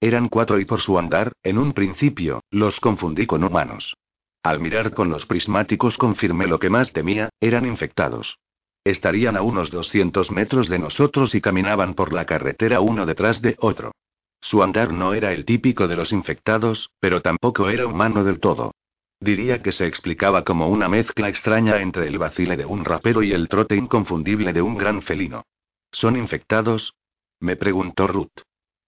Eran 0.00 0.28
cuatro 0.28 0.60
y 0.60 0.64
por 0.64 0.80
su 0.80 0.98
andar, 0.98 1.32
en 1.42 1.58
un 1.58 1.72
principio, 1.72 2.42
los 2.50 2.80
confundí 2.80 3.26
con 3.26 3.44
humanos. 3.44 3.96
Al 4.42 4.60
mirar 4.60 4.94
con 4.94 5.10
los 5.10 5.26
prismáticos 5.26 5.96
confirmé 5.96 6.46
lo 6.46 6.58
que 6.58 6.70
más 6.70 6.92
temía, 6.92 7.30
eran 7.40 7.66
infectados. 7.66 8.38
Estarían 8.84 9.36
a 9.36 9.42
unos 9.42 9.70
200 9.70 10.30
metros 10.30 10.68
de 10.68 10.78
nosotros 10.78 11.34
y 11.34 11.40
caminaban 11.40 11.94
por 11.94 12.12
la 12.12 12.26
carretera 12.26 12.80
uno 12.80 13.06
detrás 13.06 13.42
de 13.42 13.56
otro. 13.58 13.92
Su 14.40 14.62
andar 14.62 14.92
no 14.92 15.14
era 15.14 15.32
el 15.32 15.44
típico 15.44 15.88
de 15.88 15.96
los 15.96 16.12
infectados, 16.12 16.90
pero 17.00 17.22
tampoco 17.22 17.68
era 17.68 17.86
humano 17.86 18.22
del 18.22 18.38
todo. 18.38 18.72
Diría 19.18 19.62
que 19.62 19.72
se 19.72 19.86
explicaba 19.86 20.44
como 20.44 20.68
una 20.68 20.88
mezcla 20.88 21.28
extraña 21.28 21.80
entre 21.80 22.06
el 22.06 22.18
vacile 22.18 22.56
de 22.56 22.66
un 22.66 22.84
rapero 22.84 23.22
y 23.24 23.32
el 23.32 23.48
trote 23.48 23.74
inconfundible 23.74 24.52
de 24.52 24.62
un 24.62 24.76
gran 24.76 25.02
felino. 25.02 25.42
¿Son 25.90 26.16
infectados? 26.16 26.94
Me 27.40 27.56
preguntó 27.56 28.06
Ruth. 28.06 28.45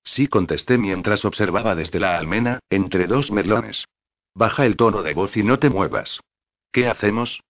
Sí 0.09 0.27
contesté 0.27 0.79
mientras 0.79 1.27
observaba 1.27 1.75
desde 1.75 2.01
la 2.01 2.17
almena, 2.19 2.61
entre 2.71 3.07
dos 3.07 3.31
merlones. 3.31 3.85
Baja 4.35 4.65
el 4.65 4.75
tono 4.75 5.03
de 5.03 5.13
voz 5.13 5.37
y 5.37 5.43
no 5.43 5.59
te 5.59 5.69
muevas. 5.69 6.21
¿Qué 6.73 6.89
hacemos? 6.89 7.43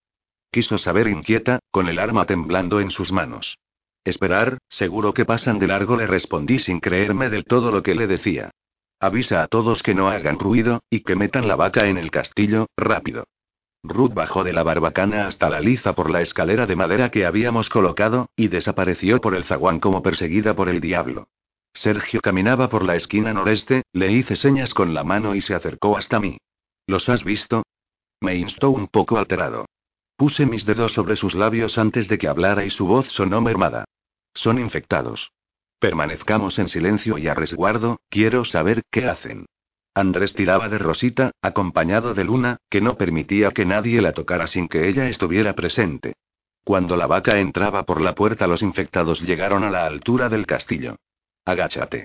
Quiso 0.51 0.77
saber 0.77 1.07
inquieta, 1.07 1.61
con 1.71 1.89
el 1.89 2.01
arma 2.01 2.27
temblando 2.27 2.81
en 2.81 2.91
sus 2.91 3.13
manos. 3.13 3.59
Esperar, 4.05 4.59
seguro 4.69 5.15
que 5.15 5.25
pasan 5.25 5.61
de 5.61 5.69
largo, 5.69 5.97
le 5.97 6.09
respondí 6.09 6.59
sin 6.59 6.81
creerme 6.81 7.31
del 7.31 7.45
todo 7.45 7.71
lo 7.71 7.85
que 7.85 7.95
le 7.95 8.09
decía. 8.09 8.51
Avisa 8.99 9.45
a 9.45 9.47
todos 9.47 9.85
que 9.85 9.95
no 9.95 10.09
hagan 10.09 10.41
ruido, 10.41 10.83
y 10.91 11.01
que 11.05 11.15
metan 11.15 11.47
la 11.47 11.55
vaca 11.55 11.87
en 11.87 11.97
el 11.97 12.11
castillo, 12.11 12.67
rápido. 12.77 13.25
Ruth 13.85 14.15
bajó 14.15 14.43
de 14.43 14.53
la 14.53 14.65
barbacana 14.65 15.29
hasta 15.29 15.49
la 15.49 15.61
liza 15.61 15.95
por 15.95 16.11
la 16.11 16.23
escalera 16.23 16.67
de 16.67 16.75
madera 16.75 17.11
que 17.11 17.25
habíamos 17.25 17.71
colocado, 17.71 18.31
y 18.35 18.49
desapareció 18.49 19.21
por 19.21 19.37
el 19.37 19.45
zaguán 19.45 19.79
como 19.79 20.03
perseguida 20.03 20.57
por 20.57 20.69
el 20.69 20.81
diablo. 20.81 21.29
Sergio 21.73 22.21
caminaba 22.21 22.69
por 22.69 22.85
la 22.85 22.97
esquina 22.97 23.33
noreste, 23.33 23.83
le 23.93 24.13
hice 24.13 24.37
señas 24.37 24.75
con 24.75 24.95
la 24.95 25.05
mano 25.05 25.35
y 25.35 25.41
se 25.41 25.55
acercó 25.55 25.97
hasta 25.97 26.19
mí. 26.19 26.39
¿Los 26.87 27.09
has 27.09 27.25
visto? 27.25 27.63
Me 28.21 28.37
instó 28.37 28.71
un 28.71 28.89
poco 28.89 29.19
alterado. 29.19 29.67
Puse 30.17 30.47
mis 30.47 30.65
dedos 30.65 30.93
sobre 30.93 31.17
sus 31.17 31.35
labios 31.35 31.79
antes 31.79 32.09
de 32.09 32.19
que 32.19 32.27
hablara 32.27 32.65
y 32.65 32.71
su 32.71 32.87
voz 32.87 33.07
sonó 33.09 33.41
mermada. 33.41 33.85
Son 34.35 34.59
infectados. 34.59 35.31
Permanezcamos 35.79 36.59
en 36.59 36.67
silencio 36.67 37.19
y 37.19 37.29
a 37.29 37.35
resguardo, 37.35 38.01
quiero 38.09 38.45
saber 38.45 38.83
qué 38.91 39.07
hacen. 39.07 39.47
Andrés 39.95 40.35
tiraba 40.35 40.69
de 40.69 40.79
Rosita, 40.79 41.33
acompañado 41.43 42.15
de 42.15 42.25
Luna, 42.25 42.59
que 42.69 42.81
no 42.81 42.97
permitía 42.97 43.51
que 43.53 43.65
nadie 43.65 44.03
la 44.03 44.13
tocara 44.13 44.47
sin 44.47 44.69
que 44.69 44.89
ella 44.89 45.09
estuviera 45.09 45.55
presente. 45.55 46.15
Cuando 46.65 46.97
la 46.97 47.07
vaca 47.07 47.39
entraba 47.39 47.85
por 47.85 48.01
la 48.01 48.15
puerta 48.15 48.47
los 48.47 48.63
infectados 48.63 49.21
llegaron 49.21 49.65
a 49.65 49.71
la 49.71 49.87
altura 49.87 50.29
del 50.29 50.47
castillo. 50.47 50.97
Agáchate. 51.49 52.05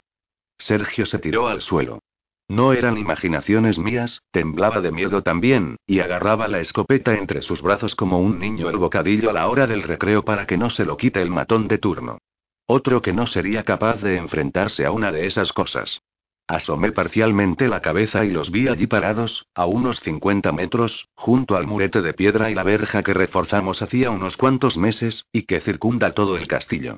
Sergio 0.57 1.05
se 1.05 1.19
tiró 1.19 1.49
al 1.49 1.59
suelo. 1.59 1.99
No 2.47 2.71
eran 2.71 2.97
imaginaciones 2.97 3.77
mías, 3.77 4.21
temblaba 4.31 4.79
de 4.79 4.93
miedo 4.93 5.21
también, 5.21 5.75
y 5.85 5.99
agarraba 5.99 6.47
la 6.47 6.61
escopeta 6.61 7.15
entre 7.15 7.41
sus 7.41 7.61
brazos 7.61 7.93
como 7.93 8.19
un 8.19 8.39
niño 8.39 8.69
el 8.69 8.77
bocadillo 8.77 9.29
a 9.29 9.33
la 9.33 9.49
hora 9.49 9.67
del 9.67 9.83
recreo 9.83 10.23
para 10.23 10.47
que 10.47 10.57
no 10.57 10.69
se 10.69 10.85
lo 10.85 10.95
quite 10.95 11.21
el 11.21 11.29
matón 11.29 11.67
de 11.67 11.77
turno. 11.77 12.19
Otro 12.67 13.01
que 13.01 13.11
no 13.11 13.27
sería 13.27 13.63
capaz 13.63 14.01
de 14.01 14.15
enfrentarse 14.15 14.85
a 14.85 14.93
una 14.93 15.11
de 15.11 15.25
esas 15.25 15.51
cosas. 15.51 16.01
Asomé 16.47 16.93
parcialmente 16.93 17.67
la 17.67 17.81
cabeza 17.81 18.23
y 18.23 18.29
los 18.29 18.49
vi 18.49 18.69
allí 18.69 18.87
parados, 18.87 19.45
a 19.55 19.65
unos 19.65 19.99
50 19.99 20.53
metros, 20.53 21.09
junto 21.15 21.57
al 21.57 21.67
murete 21.67 22.01
de 22.01 22.13
piedra 22.13 22.49
y 22.49 22.55
la 22.55 22.63
verja 22.63 23.03
que 23.03 23.13
reforzamos 23.13 23.81
hacía 23.81 24.09
unos 24.09 24.37
cuantos 24.37 24.77
meses, 24.77 25.25
y 25.33 25.41
que 25.41 25.59
circunda 25.59 26.13
todo 26.13 26.37
el 26.37 26.47
castillo. 26.47 26.95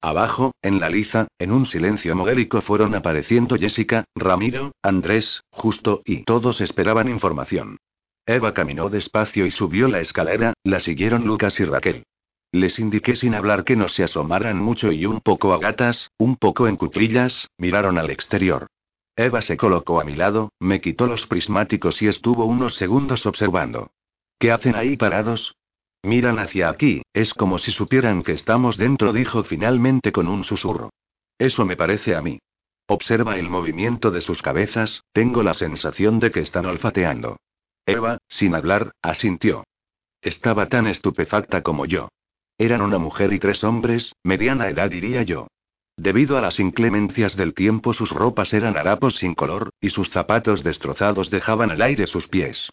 Abajo, 0.00 0.52
en 0.62 0.78
la 0.78 0.88
liza, 0.88 1.26
en 1.38 1.50
un 1.50 1.66
silencio 1.66 2.14
modélico 2.14 2.60
fueron 2.60 2.94
apareciendo 2.94 3.56
Jessica, 3.56 4.04
Ramiro, 4.14 4.72
Andrés, 4.82 5.42
Justo, 5.50 6.02
y 6.04 6.22
todos 6.22 6.60
esperaban 6.60 7.08
información. 7.08 7.78
Eva 8.24 8.54
caminó 8.54 8.90
despacio 8.90 9.44
y 9.44 9.50
subió 9.50 9.88
la 9.88 10.00
escalera, 10.00 10.52
la 10.62 10.78
siguieron 10.80 11.26
Lucas 11.26 11.58
y 11.58 11.64
Raquel. 11.64 12.04
Les 12.52 12.78
indiqué 12.78 13.16
sin 13.16 13.34
hablar 13.34 13.64
que 13.64 13.74
no 13.74 13.88
se 13.88 14.04
asomaran 14.04 14.58
mucho 14.58 14.92
y 14.92 15.04
un 15.04 15.20
poco 15.20 15.52
a 15.52 15.58
gatas, 15.58 16.10
un 16.16 16.36
poco 16.36 16.68
en 16.68 16.76
cuclillas, 16.76 17.48
miraron 17.58 17.98
al 17.98 18.10
exterior. 18.10 18.68
Eva 19.16 19.42
se 19.42 19.56
colocó 19.56 20.00
a 20.00 20.04
mi 20.04 20.14
lado, 20.14 20.52
me 20.60 20.80
quitó 20.80 21.08
los 21.08 21.26
prismáticos 21.26 22.00
y 22.02 22.06
estuvo 22.06 22.44
unos 22.44 22.76
segundos 22.76 23.26
observando. 23.26 23.90
¿Qué 24.38 24.52
hacen 24.52 24.76
ahí 24.76 24.96
parados? 24.96 25.56
Miran 26.08 26.38
hacia 26.38 26.70
aquí, 26.70 27.02
es 27.12 27.34
como 27.34 27.58
si 27.58 27.70
supieran 27.70 28.22
que 28.22 28.32
estamos 28.32 28.78
dentro, 28.78 29.12
dijo 29.12 29.44
finalmente 29.44 30.10
con 30.10 30.26
un 30.26 30.42
susurro. 30.42 30.90
Eso 31.38 31.66
me 31.66 31.76
parece 31.76 32.16
a 32.16 32.22
mí. 32.22 32.38
Observa 32.86 33.36
el 33.36 33.50
movimiento 33.50 34.10
de 34.10 34.22
sus 34.22 34.40
cabezas, 34.40 35.02
tengo 35.12 35.42
la 35.42 35.52
sensación 35.52 36.18
de 36.18 36.30
que 36.30 36.40
están 36.40 36.64
olfateando. 36.64 37.36
Eva, 37.84 38.16
sin 38.26 38.54
hablar, 38.54 38.92
asintió. 39.02 39.64
Estaba 40.22 40.66
tan 40.70 40.86
estupefacta 40.86 41.62
como 41.62 41.84
yo. 41.84 42.08
Eran 42.56 42.80
una 42.80 42.98
mujer 42.98 43.34
y 43.34 43.38
tres 43.38 43.62
hombres, 43.62 44.14
mediana 44.24 44.68
edad 44.68 44.88
diría 44.88 45.22
yo. 45.24 45.46
Debido 45.98 46.38
a 46.38 46.40
las 46.40 46.58
inclemencias 46.58 47.36
del 47.36 47.52
tiempo 47.52 47.92
sus 47.92 48.12
ropas 48.12 48.54
eran 48.54 48.78
harapos 48.78 49.16
sin 49.16 49.34
color, 49.34 49.70
y 49.78 49.90
sus 49.90 50.08
zapatos 50.08 50.64
destrozados 50.64 51.28
dejaban 51.28 51.70
al 51.70 51.82
aire 51.82 52.06
sus 52.06 52.28
pies. 52.28 52.70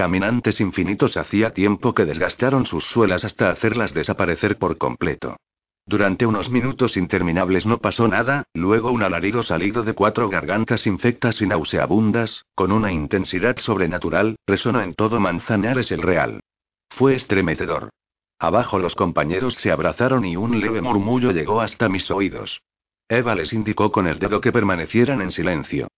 Caminantes 0.00 0.62
infinitos 0.62 1.18
hacía 1.18 1.50
tiempo 1.50 1.94
que 1.94 2.06
desgastaron 2.06 2.64
sus 2.64 2.86
suelas 2.86 3.22
hasta 3.22 3.50
hacerlas 3.50 3.92
desaparecer 3.92 4.56
por 4.56 4.78
completo. 4.78 5.36
Durante 5.84 6.24
unos 6.24 6.48
minutos 6.48 6.96
interminables 6.96 7.66
no 7.66 7.80
pasó 7.82 8.08
nada, 8.08 8.44
luego 8.54 8.92
un 8.92 9.02
alarido 9.02 9.42
salido 9.42 9.82
de 9.82 9.92
cuatro 9.92 10.30
gargantas 10.30 10.86
infectas 10.86 11.42
y 11.42 11.46
nauseabundas, 11.46 12.46
con 12.54 12.72
una 12.72 12.90
intensidad 12.90 13.58
sobrenatural, 13.58 14.36
resonó 14.46 14.80
en 14.80 14.94
todo 14.94 15.20
Manzanares 15.20 15.92
el 15.92 16.00
Real. 16.00 16.40
Fue 16.88 17.14
estremecedor. 17.14 17.90
Abajo 18.38 18.78
los 18.78 18.94
compañeros 18.94 19.56
se 19.56 19.70
abrazaron 19.70 20.24
y 20.24 20.34
un 20.34 20.60
leve 20.60 20.80
murmullo 20.80 21.30
llegó 21.30 21.60
hasta 21.60 21.90
mis 21.90 22.10
oídos. 22.10 22.62
Eva 23.06 23.34
les 23.34 23.52
indicó 23.52 23.92
con 23.92 24.06
el 24.06 24.18
dedo 24.18 24.40
que 24.40 24.50
permanecieran 24.50 25.20
en 25.20 25.30
silencio. 25.30 25.88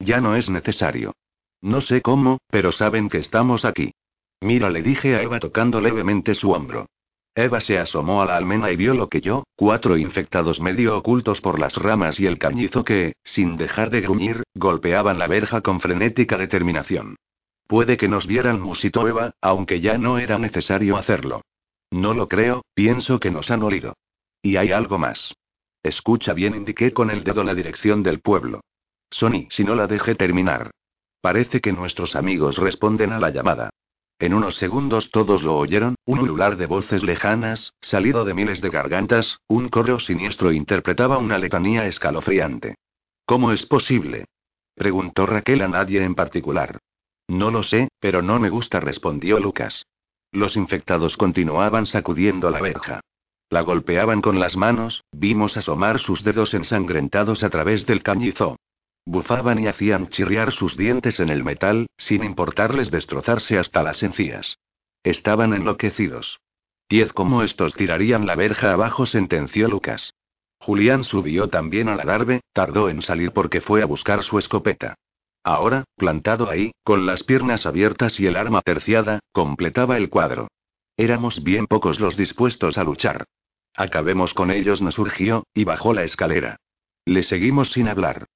Ya 0.00 0.20
no 0.20 0.34
es 0.34 0.50
necesario. 0.50 1.12
No 1.62 1.80
sé 1.80 2.02
cómo, 2.02 2.38
pero 2.48 2.72
saben 2.72 3.08
que 3.08 3.18
estamos 3.18 3.64
aquí. 3.64 3.92
Mira, 4.40 4.68
le 4.68 4.82
dije 4.82 5.14
a 5.14 5.22
Eva 5.22 5.38
tocando 5.38 5.80
levemente 5.80 6.34
su 6.34 6.50
hombro. 6.50 6.86
Eva 7.34 7.60
se 7.60 7.78
asomó 7.78 8.20
a 8.20 8.26
la 8.26 8.36
almena 8.36 8.70
y 8.72 8.76
vio 8.76 8.92
lo 8.94 9.08
que 9.08 9.20
yo, 9.20 9.44
cuatro 9.56 9.96
infectados 9.96 10.60
medio 10.60 10.98
ocultos 10.98 11.40
por 11.40 11.58
las 11.58 11.76
ramas 11.76 12.20
y 12.20 12.26
el 12.26 12.38
cañizo 12.38 12.84
que, 12.84 13.14
sin 13.24 13.56
dejar 13.56 13.88
de 13.90 14.02
gruñir, 14.02 14.42
golpeaban 14.54 15.18
la 15.18 15.28
verja 15.28 15.62
con 15.62 15.80
frenética 15.80 16.36
determinación. 16.36 17.16
Puede 17.68 17.96
que 17.96 18.08
nos 18.08 18.26
vieran, 18.26 18.60
musitó 18.60 19.08
Eva, 19.08 19.34
aunque 19.40 19.80
ya 19.80 19.96
no 19.96 20.18
era 20.18 20.36
necesario 20.38 20.96
hacerlo. 20.96 21.42
No 21.90 22.12
lo 22.12 22.28
creo, 22.28 22.64
pienso 22.74 23.20
que 23.20 23.30
nos 23.30 23.50
han 23.50 23.62
olido. 23.62 23.94
Y 24.42 24.56
hay 24.56 24.72
algo 24.72 24.98
más. 24.98 25.34
Escucha 25.82 26.34
bien, 26.34 26.54
indiqué 26.54 26.92
con 26.92 27.10
el 27.10 27.22
dedo 27.22 27.44
la 27.44 27.54
dirección 27.54 28.02
del 28.02 28.20
pueblo. 28.20 28.60
Sony, 29.10 29.46
si 29.50 29.64
no 29.64 29.74
la 29.74 29.86
dejé 29.86 30.16
terminar. 30.16 30.70
Parece 31.22 31.60
que 31.60 31.72
nuestros 31.72 32.16
amigos 32.16 32.58
responden 32.58 33.12
a 33.12 33.20
la 33.20 33.30
llamada. 33.30 33.70
En 34.18 34.34
unos 34.34 34.56
segundos 34.56 35.10
todos 35.10 35.44
lo 35.44 35.56
oyeron, 35.56 35.94
un 36.04 36.18
ulular 36.18 36.56
de 36.56 36.66
voces 36.66 37.04
lejanas, 37.04 37.74
salido 37.80 38.24
de 38.24 38.34
miles 38.34 38.60
de 38.60 38.70
gargantas, 38.70 39.38
un 39.46 39.68
correo 39.68 40.00
siniestro 40.00 40.52
interpretaba 40.52 41.18
una 41.18 41.38
letanía 41.38 41.86
escalofriante. 41.86 42.74
¿Cómo 43.24 43.52
es 43.52 43.66
posible? 43.66 44.24
preguntó 44.74 45.24
Raquel 45.26 45.62
a 45.62 45.68
nadie 45.68 46.02
en 46.02 46.16
particular. 46.16 46.78
No 47.28 47.52
lo 47.52 47.62
sé, 47.62 47.88
pero 48.00 48.20
no 48.20 48.40
me 48.40 48.50
gusta, 48.50 48.80
respondió 48.80 49.38
Lucas. 49.38 49.86
Los 50.32 50.56
infectados 50.56 51.16
continuaban 51.16 51.86
sacudiendo 51.86 52.50
la 52.50 52.60
verja. 52.60 53.00
La 53.48 53.60
golpeaban 53.60 54.22
con 54.22 54.40
las 54.40 54.56
manos, 54.56 55.04
vimos 55.12 55.56
asomar 55.56 56.00
sus 56.00 56.24
dedos 56.24 56.52
ensangrentados 56.54 57.44
a 57.44 57.50
través 57.50 57.86
del 57.86 58.02
cañizo. 58.02 58.56
Bufaban 59.04 59.58
y 59.58 59.66
hacían 59.66 60.08
chirriar 60.08 60.52
sus 60.52 60.76
dientes 60.76 61.18
en 61.20 61.28
el 61.28 61.42
metal, 61.44 61.88
sin 61.96 62.22
importarles 62.22 62.90
destrozarse 62.90 63.58
hasta 63.58 63.82
las 63.82 64.02
encías. 64.02 64.58
Estaban 65.02 65.52
enloquecidos. 65.52 66.40
Diez 66.88 67.12
como 67.12 67.42
estos 67.42 67.74
tirarían 67.74 68.26
la 68.26 68.36
verja 68.36 68.72
abajo, 68.72 69.06
sentenció 69.06 69.68
Lucas. 69.68 70.14
Julián 70.58 71.02
subió 71.02 71.48
también 71.48 71.88
al 71.88 72.00
adarve, 72.00 72.42
tardó 72.52 72.88
en 72.88 73.02
salir 73.02 73.32
porque 73.32 73.60
fue 73.60 73.82
a 73.82 73.86
buscar 73.86 74.22
su 74.22 74.38
escopeta. 74.38 74.94
Ahora, 75.42 75.84
plantado 75.96 76.48
ahí, 76.48 76.70
con 76.84 77.04
las 77.04 77.24
piernas 77.24 77.66
abiertas 77.66 78.20
y 78.20 78.26
el 78.26 78.36
arma 78.36 78.62
terciada, 78.62 79.18
completaba 79.32 79.96
el 79.96 80.08
cuadro. 80.08 80.48
Éramos 80.96 81.42
bien 81.42 81.66
pocos 81.66 81.98
los 81.98 82.16
dispuestos 82.16 82.78
a 82.78 82.84
luchar. 82.84 83.24
Acabemos 83.74 84.34
con 84.34 84.52
ellos, 84.52 84.80
nos 84.82 84.94
surgió, 84.94 85.44
y 85.52 85.64
bajó 85.64 85.94
la 85.94 86.04
escalera. 86.04 86.58
Le 87.04 87.24
seguimos 87.24 87.72
sin 87.72 87.88
hablar. 87.88 88.26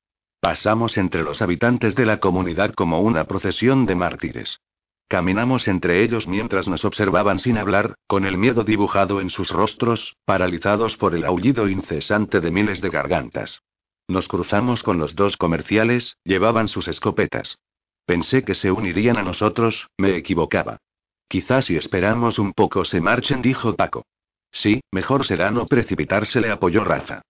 Pasamos 0.46 0.96
entre 0.96 1.24
los 1.24 1.42
habitantes 1.42 1.96
de 1.96 2.06
la 2.06 2.20
comunidad 2.20 2.72
como 2.72 3.00
una 3.00 3.24
procesión 3.24 3.84
de 3.84 3.96
mártires. 3.96 4.60
Caminamos 5.08 5.66
entre 5.66 6.04
ellos 6.04 6.28
mientras 6.28 6.68
nos 6.68 6.84
observaban 6.84 7.40
sin 7.40 7.58
hablar, 7.58 7.96
con 8.06 8.24
el 8.24 8.38
miedo 8.38 8.62
dibujado 8.62 9.20
en 9.20 9.28
sus 9.28 9.50
rostros, 9.50 10.14
paralizados 10.24 10.96
por 10.96 11.16
el 11.16 11.24
aullido 11.24 11.68
incesante 11.68 12.40
de 12.40 12.52
miles 12.52 12.80
de 12.80 12.90
gargantas. 12.90 13.64
Nos 14.06 14.28
cruzamos 14.28 14.84
con 14.84 14.98
los 14.98 15.16
dos 15.16 15.36
comerciales, 15.36 16.16
llevaban 16.22 16.68
sus 16.68 16.86
escopetas. 16.86 17.58
Pensé 18.04 18.44
que 18.44 18.54
se 18.54 18.70
unirían 18.70 19.16
a 19.16 19.24
nosotros, 19.24 19.88
me 19.98 20.14
equivocaba. 20.14 20.78
Quizás 21.26 21.64
si 21.64 21.76
esperamos 21.76 22.38
un 22.38 22.52
poco 22.52 22.84
se 22.84 23.00
marchen, 23.00 23.42
dijo 23.42 23.74
Paco. 23.74 24.06
Sí, 24.52 24.80
mejor 24.92 25.26
será 25.26 25.50
no 25.50 25.66
precipitarse, 25.66 26.40
le 26.40 26.52
apoyó 26.52 26.84
Rafa. 26.84 27.22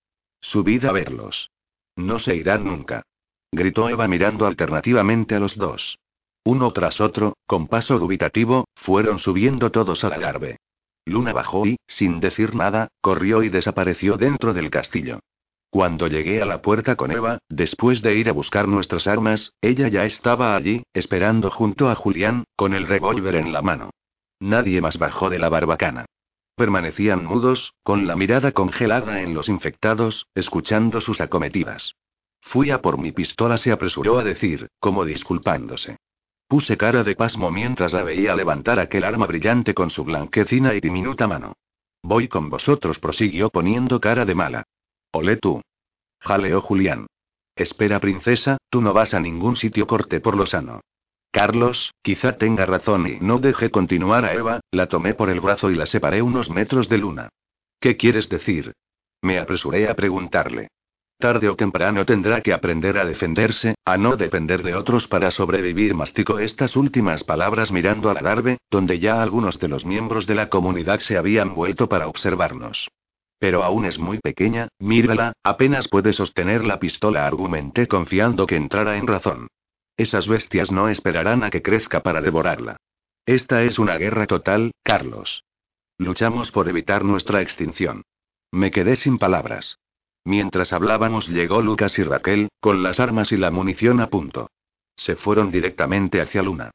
Subid 0.42 0.84
a 0.84 0.92
verlos. 0.92 1.48
No 1.96 2.18
se 2.18 2.36
irán 2.36 2.64
nunca. 2.64 3.02
Gritó 3.50 3.88
Eva 3.88 4.06
mirando 4.06 4.46
alternativamente 4.46 5.34
a 5.34 5.40
los 5.40 5.56
dos. 5.56 5.98
Uno 6.44 6.72
tras 6.72 7.00
otro, 7.00 7.36
con 7.46 7.66
paso 7.66 7.98
dubitativo, 7.98 8.66
fueron 8.74 9.18
subiendo 9.18 9.70
todos 9.72 10.04
a 10.04 10.08
la 10.08 10.18
garbe. 10.18 10.58
Luna 11.04 11.32
bajó 11.32 11.66
y, 11.66 11.76
sin 11.86 12.20
decir 12.20 12.54
nada, 12.54 12.88
corrió 13.00 13.42
y 13.42 13.48
desapareció 13.48 14.16
dentro 14.16 14.52
del 14.52 14.70
castillo. 14.70 15.20
Cuando 15.70 16.06
llegué 16.06 16.42
a 16.42 16.46
la 16.46 16.62
puerta 16.62 16.96
con 16.96 17.10
Eva, 17.10 17.38
después 17.48 18.02
de 18.02 18.14
ir 18.14 18.28
a 18.28 18.32
buscar 18.32 18.68
nuestras 18.68 19.06
armas, 19.06 19.52
ella 19.60 19.88
ya 19.88 20.04
estaba 20.04 20.54
allí, 20.56 20.84
esperando 20.94 21.50
junto 21.50 21.90
a 21.90 21.94
Julián, 21.94 22.44
con 22.56 22.74
el 22.74 22.86
revólver 22.86 23.36
en 23.36 23.52
la 23.52 23.62
mano. 23.62 23.90
Nadie 24.40 24.80
más 24.80 24.98
bajó 24.98 25.30
de 25.30 25.38
la 25.38 25.48
barbacana. 25.48 26.06
Permanecían 26.56 27.26
mudos, 27.26 27.74
con 27.82 28.06
la 28.06 28.16
mirada 28.16 28.52
congelada 28.52 29.20
en 29.20 29.34
los 29.34 29.50
infectados, 29.50 30.26
escuchando 30.34 31.02
sus 31.02 31.20
acometidas. 31.20 31.96
Fui 32.40 32.70
a 32.70 32.80
por 32.80 32.96
mi 32.96 33.12
pistola, 33.12 33.58
se 33.58 33.72
apresuró 33.72 34.18
a 34.18 34.24
decir, 34.24 34.68
como 34.78 35.04
disculpándose. 35.04 35.98
Puse 36.48 36.78
cara 36.78 37.04
de 37.04 37.14
pasmo 37.14 37.50
mientras 37.50 37.92
la 37.92 38.04
veía 38.04 38.34
levantar 38.34 38.78
aquel 38.78 39.04
arma 39.04 39.26
brillante 39.26 39.74
con 39.74 39.90
su 39.90 40.04
blanquecina 40.04 40.72
y 40.72 40.80
diminuta 40.80 41.26
mano. 41.26 41.52
Voy 42.02 42.26
con 42.26 42.48
vosotros, 42.48 42.98
prosiguió 43.00 43.50
poniendo 43.50 44.00
cara 44.00 44.24
de 44.24 44.34
mala. 44.34 44.64
Olé 45.12 45.36
tú. 45.36 45.60
Jaleó 46.20 46.62
Julián. 46.62 47.06
Espera, 47.54 48.00
princesa, 48.00 48.56
tú 48.70 48.80
no 48.80 48.94
vas 48.94 49.12
a 49.12 49.20
ningún 49.20 49.56
sitio 49.56 49.86
corte 49.86 50.20
por 50.20 50.38
lo 50.38 50.46
sano. 50.46 50.80
Carlos, 51.36 51.92
quizá 52.00 52.38
tenga 52.38 52.64
razón 52.64 53.06
y 53.06 53.18
no 53.20 53.36
dejé 53.38 53.70
continuar 53.70 54.24
a 54.24 54.32
Eva, 54.32 54.60
la 54.70 54.86
tomé 54.86 55.12
por 55.12 55.28
el 55.28 55.40
brazo 55.40 55.70
y 55.70 55.74
la 55.74 55.84
separé 55.84 56.22
unos 56.22 56.48
metros 56.48 56.88
de 56.88 56.96
luna. 56.96 57.28
¿Qué 57.78 57.98
quieres 57.98 58.30
decir? 58.30 58.72
Me 59.20 59.38
apresuré 59.38 59.86
a 59.86 59.94
preguntarle. 59.94 60.68
Tarde 61.18 61.50
o 61.50 61.54
temprano 61.54 62.06
tendrá 62.06 62.40
que 62.40 62.54
aprender 62.54 62.96
a 62.96 63.04
defenderse, 63.04 63.74
a 63.84 63.98
no 63.98 64.16
depender 64.16 64.62
de 64.62 64.76
otros 64.76 65.08
para 65.08 65.30
sobrevivir. 65.30 65.92
Masticó 65.94 66.38
estas 66.38 66.74
últimas 66.74 67.22
palabras 67.22 67.70
mirando 67.70 68.08
al 68.08 68.16
adarve, 68.16 68.56
donde 68.70 68.98
ya 68.98 69.20
algunos 69.20 69.60
de 69.60 69.68
los 69.68 69.84
miembros 69.84 70.26
de 70.26 70.36
la 70.36 70.48
comunidad 70.48 71.00
se 71.00 71.18
habían 71.18 71.54
vuelto 71.54 71.86
para 71.86 72.08
observarnos. 72.08 72.88
Pero 73.38 73.62
aún 73.62 73.84
es 73.84 73.98
muy 73.98 74.20
pequeña, 74.20 74.68
mírala, 74.78 75.34
apenas 75.44 75.88
puede 75.88 76.14
sostener 76.14 76.64
la 76.64 76.78
pistola, 76.78 77.26
argumenté 77.26 77.88
confiando 77.88 78.46
que 78.46 78.56
entrara 78.56 78.96
en 78.96 79.06
razón. 79.06 79.48
Esas 79.96 80.28
bestias 80.28 80.70
no 80.70 80.88
esperarán 80.88 81.42
a 81.42 81.50
que 81.50 81.62
crezca 81.62 82.00
para 82.00 82.20
devorarla. 82.20 82.76
Esta 83.24 83.62
es 83.62 83.78
una 83.78 83.96
guerra 83.96 84.26
total, 84.26 84.72
Carlos. 84.82 85.44
Luchamos 85.98 86.50
por 86.50 86.68
evitar 86.68 87.04
nuestra 87.04 87.40
extinción. 87.40 88.02
Me 88.52 88.70
quedé 88.70 88.96
sin 88.96 89.18
palabras. 89.18 89.78
Mientras 90.24 90.72
hablábamos 90.72 91.28
llegó 91.28 91.62
Lucas 91.62 91.98
y 91.98 92.02
Raquel, 92.02 92.48
con 92.60 92.82
las 92.82 93.00
armas 93.00 93.32
y 93.32 93.36
la 93.36 93.50
munición 93.50 94.00
a 94.00 94.08
punto. 94.08 94.50
Se 94.96 95.16
fueron 95.16 95.50
directamente 95.50 96.20
hacia 96.20 96.42
Luna. 96.42 96.70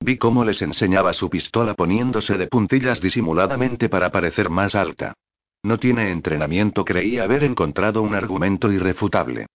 Vi 0.00 0.18
cómo 0.18 0.44
les 0.44 0.60
enseñaba 0.60 1.12
su 1.12 1.30
pistola 1.30 1.74
poniéndose 1.74 2.36
de 2.36 2.48
puntillas 2.48 3.00
disimuladamente 3.00 3.88
para 3.88 4.10
parecer 4.10 4.50
más 4.50 4.74
alta. 4.74 5.14
No 5.62 5.78
tiene 5.78 6.10
entrenamiento, 6.10 6.84
creí 6.84 7.18
haber 7.18 7.44
encontrado 7.44 8.02
un 8.02 8.14
argumento 8.14 8.70
irrefutable. 8.70 9.46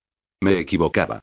Me 0.41 0.59
equivocaba. 0.59 1.21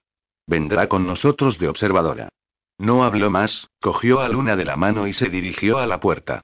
Vendrá 0.49 0.89
con 0.89 1.07
nosotros 1.07 1.59
de 1.59 1.69
observadora. 1.69 2.31
No 2.79 3.05
habló 3.05 3.29
más, 3.29 3.69
cogió 3.83 4.21
a 4.21 4.29
Luna 4.31 4.57
de 4.57 4.65
la 4.65 4.77
mano 4.77 5.07
y 5.07 5.13
se 5.13 5.29
dirigió 5.29 5.77
a 5.77 5.87
la 5.87 6.01
puerta. 6.01 6.41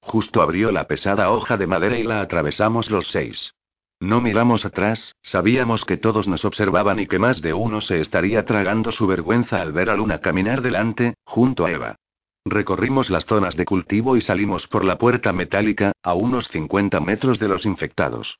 Justo 0.00 0.42
abrió 0.42 0.70
la 0.70 0.86
pesada 0.86 1.32
hoja 1.32 1.56
de 1.56 1.66
madera 1.66 1.98
y 1.98 2.04
la 2.04 2.20
atravesamos 2.20 2.88
los 2.88 3.08
seis. 3.08 3.54
No 3.98 4.20
miramos 4.20 4.64
atrás, 4.64 5.16
sabíamos 5.22 5.84
que 5.84 5.96
todos 5.96 6.28
nos 6.28 6.44
observaban 6.44 7.00
y 7.00 7.08
que 7.08 7.18
más 7.18 7.42
de 7.42 7.52
uno 7.52 7.80
se 7.80 8.00
estaría 8.00 8.44
tragando 8.44 8.92
su 8.92 9.08
vergüenza 9.08 9.60
al 9.60 9.72
ver 9.72 9.90
a 9.90 9.96
Luna 9.96 10.20
caminar 10.20 10.62
delante, 10.62 11.14
junto 11.24 11.66
a 11.66 11.72
Eva. 11.72 11.96
Recorrimos 12.44 13.10
las 13.10 13.26
zonas 13.26 13.56
de 13.56 13.64
cultivo 13.64 14.16
y 14.16 14.20
salimos 14.20 14.68
por 14.68 14.84
la 14.84 14.98
puerta 14.98 15.32
metálica, 15.32 15.90
a 16.04 16.14
unos 16.14 16.46
50 16.46 17.00
metros 17.00 17.40
de 17.40 17.48
los 17.48 17.66
infectados. 17.66 18.38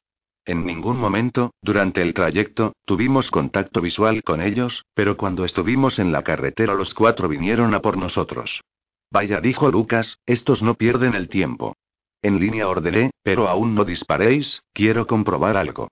En 0.48 0.64
ningún 0.64 0.98
momento, 0.98 1.52
durante 1.60 2.00
el 2.00 2.14
trayecto, 2.14 2.72
tuvimos 2.86 3.30
contacto 3.30 3.82
visual 3.82 4.22
con 4.22 4.40
ellos, 4.40 4.86
pero 4.94 5.18
cuando 5.18 5.44
estuvimos 5.44 5.98
en 5.98 6.10
la 6.10 6.22
carretera 6.24 6.72
los 6.72 6.94
cuatro 6.94 7.28
vinieron 7.28 7.74
a 7.74 7.82
por 7.82 7.98
nosotros. 7.98 8.62
Vaya, 9.10 9.42
dijo 9.42 9.70
Lucas, 9.70 10.20
estos 10.24 10.62
no 10.62 10.72
pierden 10.72 11.12
el 11.14 11.28
tiempo. 11.28 11.76
En 12.22 12.40
línea 12.40 12.66
ordené, 12.66 13.10
pero 13.22 13.46
aún 13.46 13.74
no 13.74 13.84
disparéis, 13.84 14.62
quiero 14.72 15.06
comprobar 15.06 15.58
algo. 15.58 15.88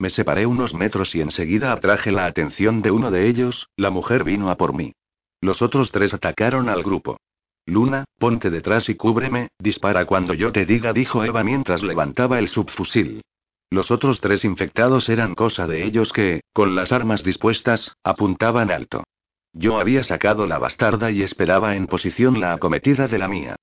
Me 0.00 0.10
separé 0.10 0.44
unos 0.44 0.74
metros 0.74 1.14
y 1.14 1.20
enseguida 1.20 1.70
atraje 1.70 2.10
la 2.10 2.26
atención 2.26 2.82
de 2.82 2.90
uno 2.90 3.12
de 3.12 3.28
ellos, 3.28 3.68
la 3.76 3.90
mujer 3.90 4.24
vino 4.24 4.50
a 4.50 4.56
por 4.56 4.74
mí. 4.74 4.92
Los 5.40 5.62
otros 5.62 5.92
tres 5.92 6.12
atacaron 6.12 6.68
al 6.68 6.82
grupo. 6.82 7.18
Luna, 7.64 8.06
ponte 8.18 8.50
detrás 8.50 8.88
y 8.88 8.96
cúbreme, 8.96 9.50
dispara 9.60 10.04
cuando 10.04 10.34
yo 10.34 10.50
te 10.50 10.66
diga, 10.66 10.92
dijo 10.92 11.22
Eva 11.22 11.44
mientras 11.44 11.84
levantaba 11.84 12.40
el 12.40 12.48
subfusil. 12.48 13.22
Los 13.70 13.92
otros 13.92 14.20
tres 14.20 14.44
infectados 14.44 15.08
eran 15.08 15.36
cosa 15.36 15.68
de 15.68 15.84
ellos 15.84 16.12
que, 16.12 16.40
con 16.52 16.74
las 16.74 16.90
armas 16.90 17.22
dispuestas, 17.22 17.94
apuntaban 18.02 18.70
alto. 18.70 19.04
Yo 19.52 19.78
había 19.78 20.02
sacado 20.02 20.46
la 20.46 20.58
bastarda 20.58 21.10
y 21.12 21.22
esperaba 21.22 21.76
en 21.76 21.86
posición 21.86 22.40
la 22.40 22.52
acometida 22.52 23.06
de 23.06 23.18
la 23.18 23.28
mía. 23.28 23.56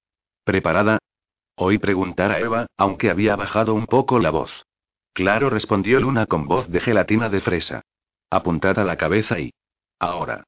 ¿Preparada? 0.46 1.00
Oí 1.56 1.78
preguntar 1.78 2.32
a 2.32 2.40
Eva, 2.40 2.68
aunque 2.78 3.10
había 3.10 3.36
bajado 3.36 3.74
un 3.74 3.86
poco 3.86 4.20
la 4.20 4.30
voz. 4.30 4.64
Claro, 5.14 5.50
respondió 5.50 6.00
Luna 6.00 6.26
con 6.26 6.48
voz 6.48 6.70
de 6.70 6.80
gelatina 6.80 7.30
de 7.30 7.42
fresa. 7.42 7.82
Apuntad 8.30 8.80
a 8.80 8.86
la 8.86 8.98
cabeza 8.98 9.40
y. 9.40 9.52
Ahora. 10.00 10.44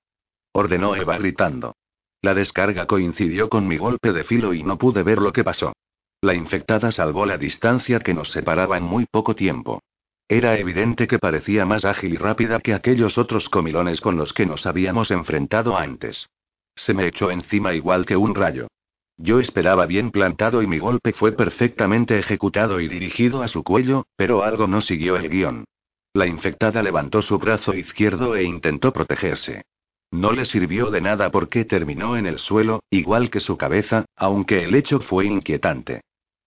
Ordenó 0.54 0.96
Eva 0.96 1.18
gritando. 1.18 1.76
La 2.22 2.34
descarga 2.34 2.86
coincidió 2.86 3.50
con 3.50 3.68
mi 3.68 3.78
golpe 3.78 4.14
de 4.14 4.24
filo 4.24 4.54
y 4.54 4.64
no 4.64 4.78
pude 4.78 5.04
ver 5.04 5.20
lo 5.20 5.34
que 5.34 5.44
pasó. 5.44 5.74
La 6.22 6.34
infectada 6.34 6.92
salvó 6.92 7.26
la 7.26 7.38
distancia 7.38 8.02
que 8.02 8.14
nos 8.14 8.32
separaba 8.32 8.78
en 8.78 8.84
muy 8.84 9.06
poco 9.06 9.36
tiempo. 9.36 9.82
Era 10.28 10.58
evidente 10.58 11.08
que 11.08 11.18
parecía 11.18 11.66
más 11.66 11.86
ágil 11.86 12.14
y 12.14 12.18
rápida 12.18 12.60
que 12.60 12.74
aquellos 12.74 13.18
otros 13.18 13.48
comilones 13.48 14.02
con 14.02 14.18
los 14.18 14.34
que 14.34 14.46
nos 14.46 14.66
habíamos 14.66 15.12
enfrentado 15.12 15.78
antes. 15.78 16.30
Se 16.76 16.94
me 16.94 17.08
echó 17.08 17.32
encima 17.32 17.74
igual 17.74 18.06
que 18.06 18.18
un 18.18 18.36
rayo. 18.36 18.68
Yo 19.16 19.40
esperaba 19.40 19.86
bien 19.86 20.12
plantado 20.12 20.62
y 20.62 20.68
mi 20.68 20.78
golpe 20.78 21.14
fue 21.14 21.32
perfectamente 21.32 22.20
ejecutado 22.20 22.82
y 22.82 22.90
dirigido 22.90 23.42
a 23.42 23.48
su 23.48 23.64
cuello, 23.64 24.06
pero 24.18 24.44
algo 24.44 24.68
no 24.68 24.82
siguió 24.82 25.16
el 25.16 25.30
guion. 25.30 25.64
La 26.14 26.28
infectada 26.28 26.84
levantó 26.84 27.22
su 27.22 27.40
brazo 27.40 27.74
izquierdo 27.74 28.36
e 28.36 28.44
intentó 28.44 28.92
protegerse. 28.92 29.64
No 30.12 30.32
le 30.32 30.46
sirvió 30.46 30.90
de 30.92 31.02
nada 31.02 31.32
porque 31.32 31.66
terminó 31.66 32.18
en 32.18 32.26
el 32.26 32.40
suelo, 32.40 32.84
igual 32.90 33.30
que 33.30 33.40
su 33.40 33.58
cabeza, 33.58 34.06
aunque 34.16 34.64
el 34.64 34.76
hecho 34.76 35.00
fue 35.00 35.26
inquietante. 35.26 36.02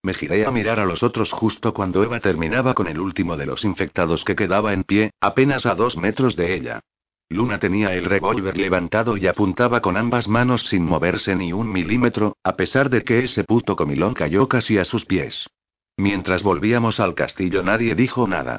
Me 0.04 0.14
giré 0.14 0.44
a 0.46 0.50
mirar 0.50 0.80
a 0.80 0.84
los 0.84 1.04
otros 1.04 1.30
justo 1.30 1.72
cuando 1.72 2.02
Eva 2.02 2.18
terminaba 2.18 2.74
con 2.74 2.88
el 2.88 2.98
último 2.98 3.36
de 3.36 3.46
los 3.46 3.64
infectados 3.64 4.24
que 4.24 4.34
quedaba 4.34 4.72
en 4.72 4.82
pie, 4.82 5.12
apenas 5.20 5.64
a 5.64 5.76
dos 5.76 5.96
metros 5.96 6.34
de 6.34 6.54
ella. 6.54 6.80
Luna 7.28 7.60
tenía 7.60 7.94
el 7.94 8.04
revólver 8.04 8.56
levantado 8.56 9.16
y 9.16 9.28
apuntaba 9.28 9.80
con 9.80 9.96
ambas 9.96 10.26
manos 10.26 10.66
sin 10.68 10.84
moverse 10.84 11.36
ni 11.36 11.52
un 11.52 11.70
milímetro, 11.70 12.36
a 12.42 12.56
pesar 12.56 12.90
de 12.90 13.04
que 13.04 13.20
ese 13.20 13.44
puto 13.44 13.76
comilón 13.76 14.12
cayó 14.12 14.48
casi 14.48 14.76
a 14.76 14.84
sus 14.84 15.04
pies. 15.06 15.48
Mientras 15.96 16.42
volvíamos 16.42 16.98
al 16.98 17.14
castillo 17.14 17.62
nadie 17.62 17.94
dijo 17.94 18.26
nada. 18.26 18.58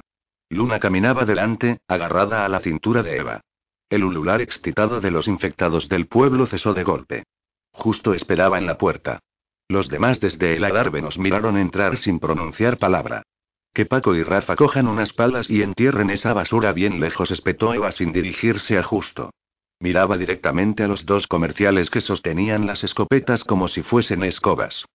Luna 0.50 0.80
caminaba 0.80 1.26
delante, 1.26 1.80
agarrada 1.90 2.46
a 2.46 2.50
la 2.50 2.62
cintura 2.62 3.04
de 3.04 3.18
Eva. 3.18 3.42
El 3.90 4.06
ulular 4.06 4.42
excitado 4.42 5.02
de 5.02 5.12
los 5.12 5.28
infectados 5.28 5.90
del 5.90 6.08
pueblo 6.08 6.46
cesó 6.46 6.74
de 6.74 6.84
golpe. 6.84 7.24
Justo 7.74 8.14
esperaba 8.14 8.58
en 8.58 8.66
la 8.66 8.78
puerta. 8.78 9.20
Los 9.68 9.90
demás 9.90 10.20
desde 10.20 10.56
el 10.56 10.64
adarve 10.64 11.02
nos 11.02 11.18
miraron 11.18 11.58
entrar 11.58 11.98
sin 11.98 12.20
pronunciar 12.20 12.78
palabra. 12.78 13.24
Que 13.74 13.86
Paco 13.86 14.16
y 14.16 14.24
Rafa 14.24 14.56
cojan 14.56 14.88
unas 14.88 15.14
palas 15.14 15.50
y 15.50 15.64
entierren 15.64 16.10
esa 16.10 16.34
basura 16.34 16.74
bien 16.74 17.00
lejos, 17.00 17.32
espetó 17.32 17.74
Eva 17.74 17.92
sin 17.92 18.12
dirigirse 18.12 18.78
a 18.78 18.84
Justo. 18.84 19.32
Miraba 19.80 20.18
directamente 20.18 20.84
a 20.84 20.88
los 20.88 21.06
dos 21.06 21.28
comerciales 21.28 21.90
que 21.90 22.00
sostenían 22.00 22.68
las 22.68 22.84
escopetas 22.84 23.44
como 23.44 23.68
si 23.68 23.82
fuesen 23.82 24.24
escobas. 24.24 24.86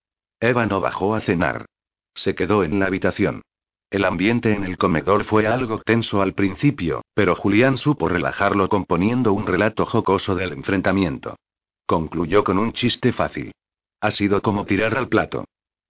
Eva 0.40 0.66
no 0.66 0.80
bajó 0.80 1.14
a 1.14 1.20
cenar. 1.20 1.66
Se 2.14 2.34
quedó 2.34 2.62
en 2.62 2.78
la 2.78 2.86
habitación. 2.86 3.42
El 3.90 4.04
ambiente 4.04 4.52
en 4.52 4.64
el 4.64 4.76
comedor 4.76 5.24
fue 5.24 5.46
algo 5.46 5.78
tenso 5.78 6.22
al 6.22 6.34
principio, 6.34 7.02
pero 7.14 7.34
Julián 7.34 7.78
supo 7.78 8.08
relajarlo 8.08 8.68
componiendo 8.68 9.32
un 9.32 9.46
relato 9.46 9.86
jocoso 9.86 10.34
del 10.34 10.52
enfrentamiento. 10.52 11.36
Concluyó 11.86 12.44
con 12.44 12.58
un 12.58 12.72
chiste 12.72 13.12
fácil. 13.12 13.52
Ha 14.00 14.10
sido 14.10 14.42
como 14.42 14.64
tirar 14.64 14.96
al 14.96 15.08
plato. 15.08 15.44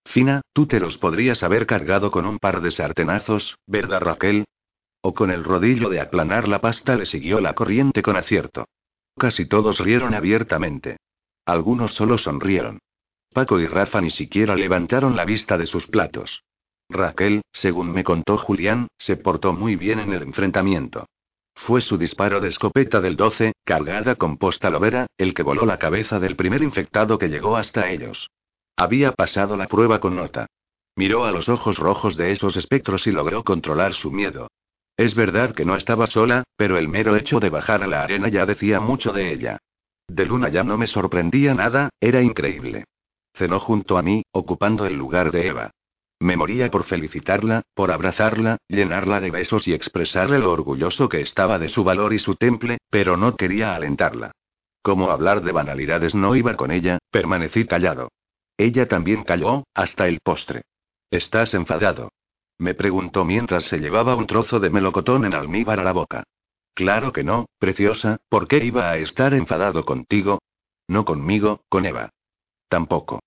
Fina, 0.04 0.40
tú 0.54 0.66
te 0.66 0.80
los 0.80 0.96
podrías 0.96 1.42
haber 1.42 1.66
cargado 1.66 2.10
con 2.10 2.24
un 2.24 2.38
par 2.38 2.62
de 2.62 2.70
sartenazos, 2.70 3.58
¿verdad 3.66 4.00
Raquel? 4.00 4.46
O 5.02 5.14
con 5.14 5.30
el 5.30 5.44
rodillo 5.44 5.90
de 5.90 6.00
aplanar 6.00 6.48
la 6.48 6.60
pasta 6.60 6.96
le 6.96 7.06
siguió 7.06 7.40
la 7.40 7.54
corriente 7.54 8.02
con 8.02 8.16
acierto. 8.16 8.66
Casi 9.16 9.46
todos 9.46 9.80
rieron 9.80 10.14
abiertamente. 10.14 10.96
Algunos 11.44 11.92
solo 11.94 12.18
sonrieron. 12.18 12.78
Paco 13.32 13.60
y 13.60 13.66
Rafa 13.66 14.00
ni 14.00 14.10
siquiera 14.10 14.56
levantaron 14.56 15.14
la 15.14 15.24
vista 15.24 15.58
de 15.58 15.66
sus 15.66 15.86
platos. 15.86 16.42
Raquel, 16.88 17.42
según 17.52 17.92
me 17.92 18.04
contó 18.04 18.38
Julián, 18.38 18.88
se 18.96 19.16
portó 19.16 19.52
muy 19.52 19.76
bien 19.76 19.98
en 19.98 20.12
el 20.12 20.22
enfrentamiento. 20.22 21.06
Fue 21.66 21.80
su 21.80 21.98
disparo 21.98 22.40
de 22.40 22.48
escopeta 22.48 23.00
del 23.00 23.16
12, 23.16 23.52
cargada 23.64 24.14
con 24.14 24.38
postalovera, 24.38 25.06
el 25.18 25.34
que 25.34 25.42
voló 25.42 25.66
la 25.66 25.78
cabeza 25.78 26.18
del 26.18 26.36
primer 26.36 26.62
infectado 26.62 27.18
que 27.18 27.28
llegó 27.28 27.56
hasta 27.56 27.90
ellos. 27.90 28.30
Había 28.76 29.12
pasado 29.12 29.56
la 29.56 29.66
prueba 29.66 29.98
con 30.00 30.16
nota. 30.16 30.46
Miró 30.96 31.24
a 31.24 31.32
los 31.32 31.48
ojos 31.48 31.78
rojos 31.78 32.16
de 32.16 32.32
esos 32.32 32.56
espectros 32.56 33.06
y 33.06 33.12
logró 33.12 33.44
controlar 33.44 33.92
su 33.94 34.10
miedo. 34.10 34.48
Es 34.96 35.14
verdad 35.14 35.52
que 35.52 35.64
no 35.64 35.76
estaba 35.76 36.06
sola, 36.06 36.44
pero 36.56 36.78
el 36.78 36.88
mero 36.88 37.16
hecho 37.16 37.38
de 37.38 37.50
bajar 37.50 37.82
a 37.82 37.86
la 37.86 38.02
arena 38.02 38.28
ya 38.28 38.46
decía 38.46 38.80
mucho 38.80 39.12
de 39.12 39.32
ella. 39.32 39.58
De 40.06 40.24
Luna 40.24 40.48
ya 40.48 40.64
no 40.64 40.78
me 40.78 40.86
sorprendía 40.86 41.54
nada, 41.54 41.90
era 42.00 42.22
increíble. 42.22 42.84
Cenó 43.34 43.60
junto 43.60 43.98
a 43.98 44.02
mí, 44.02 44.22
ocupando 44.32 44.86
el 44.86 44.94
lugar 44.94 45.32
de 45.32 45.48
Eva. 45.48 45.70
Me 46.20 46.36
moría 46.36 46.70
por 46.70 46.84
felicitarla, 46.84 47.62
por 47.74 47.92
abrazarla, 47.92 48.58
llenarla 48.68 49.20
de 49.20 49.30
besos 49.30 49.68
y 49.68 49.72
expresarle 49.72 50.38
lo 50.38 50.52
orgulloso 50.52 51.08
que 51.08 51.20
estaba 51.20 51.58
de 51.58 51.68
su 51.68 51.84
valor 51.84 52.12
y 52.12 52.18
su 52.18 52.34
temple, 52.34 52.78
pero 52.90 53.16
no 53.16 53.36
quería 53.36 53.74
alentarla. 53.74 54.32
Como 54.82 55.10
hablar 55.10 55.42
de 55.42 55.52
banalidades 55.52 56.14
no 56.14 56.34
iba 56.34 56.54
con 56.54 56.70
ella, 56.70 56.98
permanecí 57.10 57.66
callado. 57.66 58.08
Ella 58.56 58.88
también 58.88 59.22
calló, 59.22 59.64
hasta 59.74 60.08
el 60.08 60.20
postre. 60.20 60.62
¿Estás 61.10 61.54
enfadado? 61.54 62.10
Me 62.58 62.74
preguntó 62.74 63.24
mientras 63.24 63.64
se 63.64 63.78
llevaba 63.78 64.16
un 64.16 64.26
trozo 64.26 64.58
de 64.58 64.70
melocotón 64.70 65.24
en 65.24 65.34
almíbar 65.34 65.78
a 65.78 65.84
la 65.84 65.92
boca. 65.92 66.24
Claro 66.74 67.12
que 67.12 67.22
no, 67.22 67.46
preciosa, 67.58 68.18
¿por 68.28 68.48
qué 68.48 68.64
iba 68.64 68.90
a 68.90 68.96
estar 68.96 69.34
enfadado 69.34 69.84
contigo? 69.84 70.40
No 70.88 71.04
conmigo, 71.04 71.62
con 71.68 71.86
Eva. 71.86 72.10
Tampoco. 72.68 73.20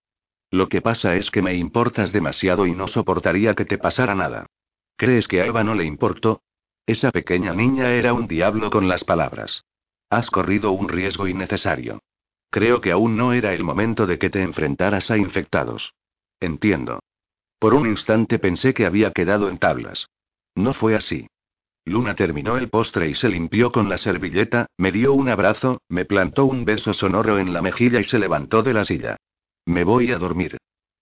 Lo 0.52 0.68
que 0.68 0.82
pasa 0.82 1.16
es 1.16 1.32
que 1.32 1.42
me 1.42 1.56
importas 1.56 2.12
demasiado 2.12 2.68
y 2.68 2.74
no 2.74 2.90
soportaría 2.90 3.56
que 3.56 3.64
te 3.64 3.78
pasara 3.78 4.16
nada. 4.16 4.48
¿Crees 4.98 5.30
que 5.30 5.42
a 5.42 5.46
Eva 5.46 5.64
no 5.64 5.74
le 5.76 5.86
importó? 5.86 6.42
Esa 6.86 7.12
pequeña 7.12 7.54
niña 7.54 7.92
era 7.94 8.14
un 8.14 8.28
diablo 8.28 8.70
con 8.70 8.90
las 8.90 9.06
palabras. 9.06 9.64
Has 10.10 10.30
corrido 10.30 10.74
un 10.74 10.90
riesgo 10.90 11.26
innecesario. 11.28 12.02
Creo 12.50 12.82
que 12.82 12.92
aún 12.92 13.16
no 13.16 13.32
era 13.32 13.54
el 13.54 13.64
momento 13.64 14.06
de 14.06 14.20
que 14.20 14.30
te 14.30 14.42
enfrentaras 14.42 15.10
a 15.10 15.18
infectados. 15.18 15.94
Entiendo. 16.42 17.00
Por 17.58 17.74
un 17.74 17.88
instante 17.88 18.38
pensé 18.38 18.74
que 18.74 18.86
había 18.86 19.12
quedado 19.12 19.48
en 19.48 19.58
tablas. 19.58 20.08
No 20.54 20.74
fue 20.74 20.96
así. 20.96 21.28
Luna 21.86 22.14
terminó 22.14 22.58
el 22.58 22.70
postre 22.70 23.08
y 23.08 23.16
se 23.16 23.30
limpió 23.30 23.72
con 23.72 23.88
la 23.88 23.98
servilleta, 23.98 24.68
me 24.78 24.92
dio 24.92 25.14
un 25.14 25.30
abrazo, 25.30 25.82
me 25.88 26.04
plantó 26.04 26.46
un 26.46 26.66
beso 26.66 26.94
sonoro 26.94 27.40
en 27.40 27.54
la 27.54 27.62
mejilla 27.62 28.02
y 28.02 28.04
se 28.04 28.20
levantó 28.20 28.64
de 28.64 28.74
la 28.74 28.84
silla. 28.84 29.18
Me 29.66 29.84
voy 29.84 30.12
a 30.12 30.18
dormir. 30.18 30.58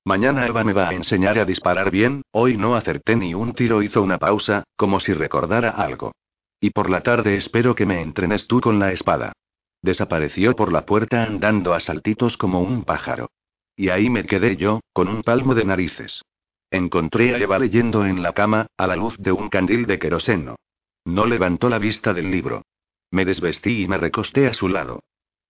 Mañana 0.05 0.47
Eva 0.47 0.63
me 0.63 0.73
va 0.73 0.89
a 0.89 0.93
enseñar 0.93 1.37
a 1.39 1.45
disparar 1.45 1.91
bien, 1.91 2.23
hoy 2.31 2.57
no 2.57 2.75
acerté 2.75 3.15
ni 3.15 3.33
un 3.33 3.53
tiro, 3.53 3.81
hizo 3.81 4.01
una 4.01 4.17
pausa, 4.17 4.63
como 4.75 4.99
si 4.99 5.13
recordara 5.13 5.69
algo. 5.69 6.13
Y 6.59 6.71
por 6.71 6.89
la 6.89 7.01
tarde 7.01 7.35
espero 7.35 7.75
que 7.75 7.85
me 7.85 8.01
entrenes 8.01 8.47
tú 8.47 8.59
con 8.59 8.79
la 8.79 8.91
espada. 8.91 9.33
Desapareció 9.81 10.55
por 10.55 10.73
la 10.73 10.85
puerta 10.85 11.23
andando 11.23 11.73
a 11.73 11.79
saltitos 11.79 12.37
como 12.37 12.61
un 12.61 12.83
pájaro. 12.83 13.29
Y 13.75 13.89
ahí 13.89 14.09
me 14.09 14.25
quedé 14.25 14.57
yo, 14.57 14.81
con 14.91 15.07
un 15.07 15.23
palmo 15.23 15.55
de 15.55 15.63
narices. 15.63 16.21
Encontré 16.69 17.33
a 17.33 17.37
Eva 17.37 17.59
leyendo 17.59 18.05
en 18.05 18.21
la 18.21 18.33
cama, 18.33 18.67
a 18.77 18.87
la 18.87 18.97
luz 18.97 19.15
de 19.17 19.31
un 19.31 19.49
candil 19.49 19.85
de 19.85 19.99
queroseno. 19.99 20.57
No 21.05 21.25
levantó 21.25 21.69
la 21.69 21.79
vista 21.79 22.13
del 22.13 22.29
libro. 22.29 22.63
Me 23.11 23.25
desvestí 23.25 23.83
y 23.83 23.87
me 23.87 23.97
recosté 23.97 24.47
a 24.47 24.53
su 24.53 24.67
lado. 24.67 25.01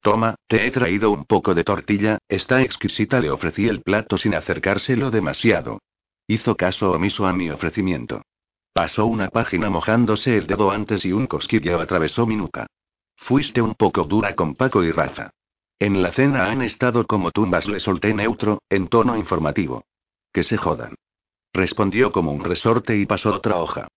Toma, 0.02 0.36
te 0.48 0.66
he 0.66 0.72
traído 0.72 1.12
un 1.12 1.26
poco 1.26 1.54
de 1.54 1.64
tortilla, 1.64 2.20
está 2.28 2.62
exquisita, 2.62 3.20
le 3.20 3.30
ofrecí 3.30 3.68
el 3.68 3.82
plato 3.82 4.18
sin 4.18 4.34
acercárselo 4.34 5.12
demasiado. 5.12 5.80
Hizo 6.28 6.56
caso 6.56 6.92
omiso 6.92 7.28
a 7.28 7.34
mi 7.34 7.50
ofrecimiento. 7.50 8.22
Pasó 8.74 9.06
una 9.08 9.30
página 9.30 9.70
mojándose 9.70 10.38
el 10.38 10.48
dedo 10.48 10.72
antes 10.72 11.04
y 11.04 11.12
un 11.12 11.28
cosquilleo 11.28 11.82
atravesó 11.82 12.26
mi 12.26 12.38
nuca. 12.38 12.68
Fuiste 13.18 13.62
un 13.62 13.76
poco 13.76 14.04
dura 14.04 14.36
con 14.36 14.56
Paco 14.56 14.84
y 14.84 14.92
Rafa. 14.92 15.32
En 15.80 16.02
la 16.02 16.12
cena 16.12 16.46
han 16.46 16.62
estado 16.62 17.06
como 17.06 17.32
tumbas, 17.32 17.68
le 17.68 17.80
solté 17.80 18.14
neutro, 18.14 18.62
en 18.70 18.88
tono 18.88 19.18
informativo. 19.18 19.84
Que 20.32 20.44
se 20.44 20.58
jodan. 20.58 20.96
Respondió 21.54 22.12
como 22.12 22.32
un 22.32 22.44
resorte 22.44 22.96
y 22.98 23.06
pasó 23.06 23.34
otra 23.34 23.58
hoja. 23.58 23.88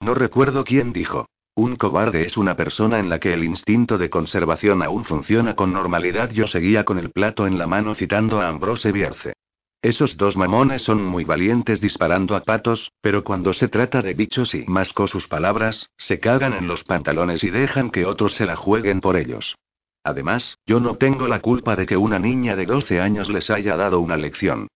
No 0.00 0.14
recuerdo 0.14 0.64
quién 0.64 0.92
dijo. 0.92 1.26
Un 1.54 1.76
cobarde 1.76 2.24
es 2.24 2.38
una 2.38 2.56
persona 2.56 2.98
en 2.98 3.10
la 3.10 3.20
que 3.20 3.34
el 3.34 3.44
instinto 3.44 3.98
de 3.98 4.08
conservación 4.08 4.82
aún 4.82 5.04
funciona 5.04 5.54
con 5.54 5.70
normalidad. 5.70 6.30
Yo 6.30 6.46
seguía 6.46 6.84
con 6.84 6.98
el 6.98 7.10
plato 7.10 7.46
en 7.46 7.58
la 7.58 7.66
mano 7.66 7.94
citando 7.94 8.40
a 8.40 8.48
Ambrose 8.48 8.90
Bierce. 8.90 9.34
Esos 9.82 10.16
dos 10.16 10.34
mamones 10.34 10.80
son 10.80 11.04
muy 11.04 11.24
valientes 11.24 11.78
disparando 11.80 12.36
a 12.36 12.40
patos, 12.40 12.90
pero 13.02 13.22
cuando 13.22 13.52
se 13.52 13.68
trata 13.68 14.00
de 14.00 14.14
bichos 14.14 14.54
y 14.54 14.64
masco 14.66 15.06
sus 15.08 15.28
palabras, 15.28 15.90
se 15.98 16.20
cagan 16.20 16.54
en 16.54 16.68
los 16.68 16.84
pantalones 16.84 17.44
y 17.44 17.50
dejan 17.50 17.90
que 17.90 18.06
otros 18.06 18.34
se 18.34 18.46
la 18.46 18.56
jueguen 18.56 19.02
por 19.02 19.16
ellos. 19.16 19.56
Además, 20.04 20.56
yo 20.64 20.80
no 20.80 20.96
tengo 20.96 21.28
la 21.28 21.40
culpa 21.40 21.76
de 21.76 21.84
que 21.84 21.98
una 21.98 22.18
niña 22.18 22.56
de 22.56 22.64
12 22.64 22.98
años 22.98 23.28
les 23.28 23.50
haya 23.50 23.76
dado 23.76 24.00
una 24.00 24.16
lección. 24.16 24.68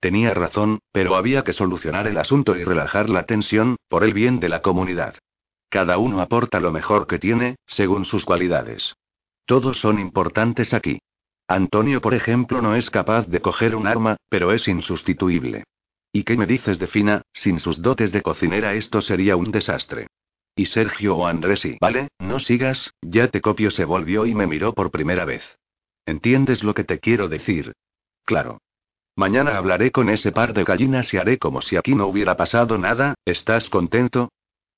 Tenía 0.00 0.34
razón, 0.34 0.80
pero 0.90 1.14
había 1.14 1.44
que 1.44 1.52
solucionar 1.52 2.08
el 2.08 2.18
asunto 2.18 2.56
y 2.56 2.64
relajar 2.64 3.08
la 3.08 3.24
tensión, 3.24 3.76
por 3.88 4.02
el 4.02 4.12
bien 4.12 4.40
de 4.40 4.48
la 4.48 4.62
comunidad. 4.62 5.14
Cada 5.74 5.98
uno 5.98 6.20
aporta 6.20 6.60
lo 6.60 6.70
mejor 6.70 7.08
que 7.08 7.18
tiene, 7.18 7.56
según 7.66 8.04
sus 8.04 8.24
cualidades. 8.24 8.94
Todos 9.44 9.80
son 9.80 9.98
importantes 9.98 10.72
aquí. 10.72 11.00
Antonio, 11.48 12.00
por 12.00 12.14
ejemplo, 12.14 12.62
no 12.62 12.76
es 12.76 12.90
capaz 12.90 13.26
de 13.26 13.40
coger 13.40 13.74
un 13.74 13.88
arma, 13.88 14.16
pero 14.28 14.52
es 14.52 14.68
insustituible. 14.68 15.64
¿Y 16.12 16.22
qué 16.22 16.36
me 16.36 16.46
dices 16.46 16.78
de 16.78 16.86
Fina? 16.86 17.22
Sin 17.32 17.58
sus 17.58 17.82
dotes 17.82 18.12
de 18.12 18.22
cocinera 18.22 18.74
esto 18.74 19.00
sería 19.00 19.34
un 19.34 19.50
desastre. 19.50 20.06
Y 20.54 20.66
Sergio 20.66 21.16
o 21.16 21.26
Andresi, 21.26 21.76
vale, 21.80 22.06
no 22.20 22.38
sigas, 22.38 22.92
ya 23.02 23.26
te 23.26 23.40
copio, 23.40 23.72
se 23.72 23.84
volvió 23.84 24.26
y 24.26 24.34
me 24.36 24.46
miró 24.46 24.74
por 24.74 24.92
primera 24.92 25.24
vez. 25.24 25.58
¿Entiendes 26.06 26.62
lo 26.62 26.72
que 26.74 26.84
te 26.84 27.00
quiero 27.00 27.28
decir? 27.28 27.72
Claro. 28.24 28.58
Mañana 29.16 29.56
hablaré 29.56 29.90
con 29.90 30.08
ese 30.08 30.30
par 30.30 30.54
de 30.54 30.62
gallinas 30.62 31.12
y 31.14 31.16
haré 31.16 31.38
como 31.38 31.62
si 31.62 31.76
aquí 31.76 31.96
no 31.96 32.06
hubiera 32.06 32.36
pasado 32.36 32.78
nada, 32.78 33.16
¿estás 33.24 33.68
contento? 33.68 34.30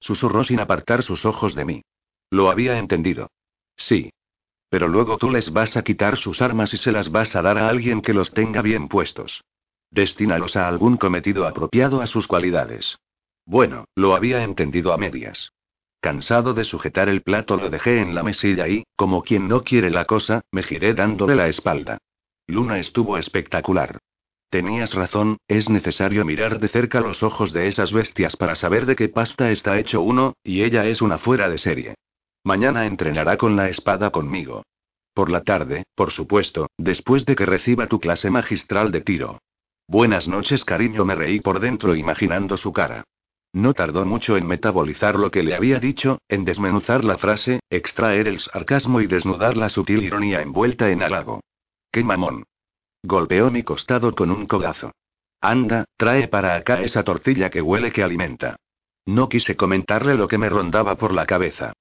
Susurró 0.06 0.44
sin 0.44 0.60
apartar 0.60 1.02
sus 1.02 1.24
ojos 1.24 1.56
de 1.56 1.64
mí. 1.64 1.82
Lo 2.30 2.48
había 2.48 2.78
entendido. 2.78 3.28
Sí. 3.76 4.12
Pero 4.68 4.86
luego 4.86 5.18
tú 5.18 5.32
les 5.32 5.52
vas 5.52 5.76
a 5.76 5.82
quitar 5.82 6.16
sus 6.16 6.40
armas 6.40 6.72
y 6.74 6.76
se 6.76 6.92
las 6.92 7.10
vas 7.10 7.34
a 7.34 7.42
dar 7.42 7.58
a 7.58 7.68
alguien 7.68 8.02
que 8.02 8.14
los 8.14 8.30
tenga 8.30 8.62
bien 8.62 8.86
puestos. 8.86 9.42
Destínalos 9.90 10.54
a 10.54 10.68
algún 10.68 10.96
cometido 10.96 11.44
apropiado 11.44 12.02
a 12.02 12.06
sus 12.06 12.28
cualidades. 12.28 12.98
Bueno, 13.46 13.86
lo 13.96 14.14
había 14.14 14.44
entendido 14.44 14.92
a 14.92 14.96
medias. 14.96 15.50
Cansado 16.00 16.54
de 16.54 16.64
sujetar 16.64 17.08
el 17.08 17.22
plato 17.22 17.56
lo 17.56 17.68
dejé 17.68 18.00
en 18.00 18.14
la 18.14 18.22
mesilla 18.22 18.68
y, 18.68 18.84
como 18.94 19.22
quien 19.22 19.48
no 19.48 19.64
quiere 19.64 19.90
la 19.90 20.04
cosa, 20.04 20.42
me 20.52 20.62
giré 20.62 20.94
dándole 20.94 21.34
la 21.34 21.48
espalda. 21.48 21.98
Luna 22.46 22.78
estuvo 22.78 23.18
espectacular. 23.18 23.98
Tenías 24.50 24.94
razón, 24.94 25.38
es 25.48 25.68
necesario 25.68 26.24
mirar 26.24 26.60
de 26.60 26.68
cerca 26.68 27.00
los 27.00 27.22
ojos 27.22 27.52
de 27.52 27.66
esas 27.66 27.92
bestias 27.92 28.36
para 28.36 28.54
saber 28.54 28.86
de 28.86 28.94
qué 28.94 29.08
pasta 29.08 29.50
está 29.50 29.78
hecho 29.78 30.00
uno, 30.00 30.34
y 30.44 30.62
ella 30.62 30.86
es 30.86 31.02
una 31.02 31.18
fuera 31.18 31.48
de 31.48 31.58
serie. 31.58 31.94
Mañana 32.44 32.86
entrenará 32.86 33.36
con 33.36 33.56
la 33.56 33.68
espada 33.68 34.10
conmigo. 34.10 34.62
Por 35.12 35.30
la 35.30 35.42
tarde, 35.42 35.84
por 35.94 36.12
supuesto, 36.12 36.68
después 36.78 37.26
de 37.26 37.34
que 37.34 37.46
reciba 37.46 37.88
tu 37.88 37.98
clase 37.98 38.30
magistral 38.30 38.92
de 38.92 39.00
tiro. 39.00 39.40
Buenas 39.88 40.28
noches, 40.28 40.64
cariño, 40.64 41.04
me 41.04 41.14
reí 41.14 41.40
por 41.40 41.58
dentro 41.58 41.96
imaginando 41.96 42.56
su 42.56 42.72
cara. 42.72 43.04
No 43.52 43.72
tardó 43.72 44.04
mucho 44.04 44.36
en 44.36 44.46
metabolizar 44.46 45.16
lo 45.16 45.30
que 45.30 45.42
le 45.42 45.54
había 45.54 45.80
dicho, 45.80 46.18
en 46.28 46.44
desmenuzar 46.44 47.04
la 47.04 47.18
frase, 47.18 47.60
extraer 47.70 48.28
el 48.28 48.38
sarcasmo 48.38 49.00
y 49.00 49.06
desnudar 49.06 49.56
la 49.56 49.70
sutil 49.70 50.04
ironía 50.04 50.42
envuelta 50.42 50.90
en 50.90 51.02
halago. 51.02 51.40
¡Qué 51.90 52.04
mamón! 52.04 52.44
Golpeó 53.02 53.50
mi 53.50 53.62
costado 53.62 54.14
con 54.14 54.30
un 54.30 54.46
codazo. 54.46 54.92
Anda, 55.40 55.84
trae 55.96 56.28
para 56.28 56.56
acá 56.56 56.80
esa 56.82 57.04
tortilla 57.04 57.50
que 57.50 57.62
huele 57.62 57.92
que 57.92 58.02
alimenta. 58.02 58.56
No 59.06 59.28
quise 59.28 59.56
comentarle 59.56 60.14
lo 60.14 60.26
que 60.28 60.38
me 60.38 60.48
rondaba 60.48 60.96
por 60.96 61.12
la 61.12 61.26
cabeza. 61.26 61.72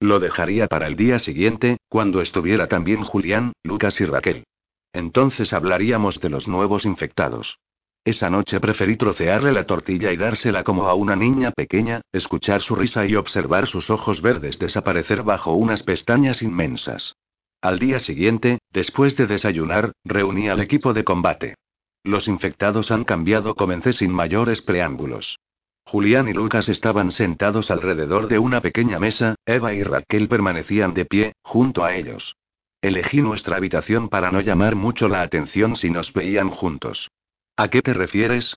Lo 0.00 0.20
dejaría 0.20 0.66
para 0.66 0.86
el 0.86 0.96
día 0.96 1.18
siguiente, 1.18 1.78
cuando 1.88 2.20
estuviera 2.20 2.66
también 2.66 3.02
Julián, 3.02 3.52
Lucas 3.62 4.00
y 4.00 4.04
Raquel. 4.04 4.44
Entonces 4.92 5.52
hablaríamos 5.52 6.20
de 6.20 6.28
los 6.28 6.46
nuevos 6.46 6.84
infectados. 6.84 7.58
Esa 8.04 8.28
noche 8.28 8.60
preferí 8.60 8.96
trocearle 8.96 9.52
la 9.52 9.64
tortilla 9.64 10.12
y 10.12 10.18
dársela 10.18 10.62
como 10.62 10.88
a 10.88 10.94
una 10.94 11.16
niña 11.16 11.52
pequeña, 11.52 12.02
escuchar 12.12 12.60
su 12.60 12.76
risa 12.76 13.06
y 13.06 13.16
observar 13.16 13.66
sus 13.66 13.88
ojos 13.88 14.20
verdes 14.20 14.58
desaparecer 14.58 15.22
bajo 15.22 15.54
unas 15.54 15.82
pestañas 15.82 16.42
inmensas. 16.42 17.14
Al 17.64 17.78
día 17.78 17.98
siguiente, 17.98 18.58
después 18.74 19.16
de 19.16 19.26
desayunar, 19.26 19.92
reuní 20.04 20.50
al 20.50 20.60
equipo 20.60 20.92
de 20.92 21.02
combate. 21.02 21.54
Los 22.02 22.28
infectados 22.28 22.90
han 22.90 23.04
cambiado, 23.04 23.54
comencé 23.54 23.94
sin 23.94 24.12
mayores 24.12 24.60
preámbulos. 24.60 25.38
Julián 25.86 26.28
y 26.28 26.34
Lucas 26.34 26.68
estaban 26.68 27.10
sentados 27.10 27.70
alrededor 27.70 28.28
de 28.28 28.38
una 28.38 28.60
pequeña 28.60 28.98
mesa, 28.98 29.36
Eva 29.46 29.72
y 29.72 29.82
Raquel 29.82 30.28
permanecían 30.28 30.92
de 30.92 31.06
pie, 31.06 31.32
junto 31.42 31.86
a 31.86 31.96
ellos. 31.96 32.36
Elegí 32.82 33.22
nuestra 33.22 33.56
habitación 33.56 34.10
para 34.10 34.30
no 34.30 34.42
llamar 34.42 34.74
mucho 34.74 35.08
la 35.08 35.22
atención 35.22 35.76
si 35.76 35.88
nos 35.88 36.12
veían 36.12 36.50
juntos. 36.50 37.08
¿A 37.56 37.68
qué 37.68 37.80
te 37.80 37.94
refieres? 37.94 38.54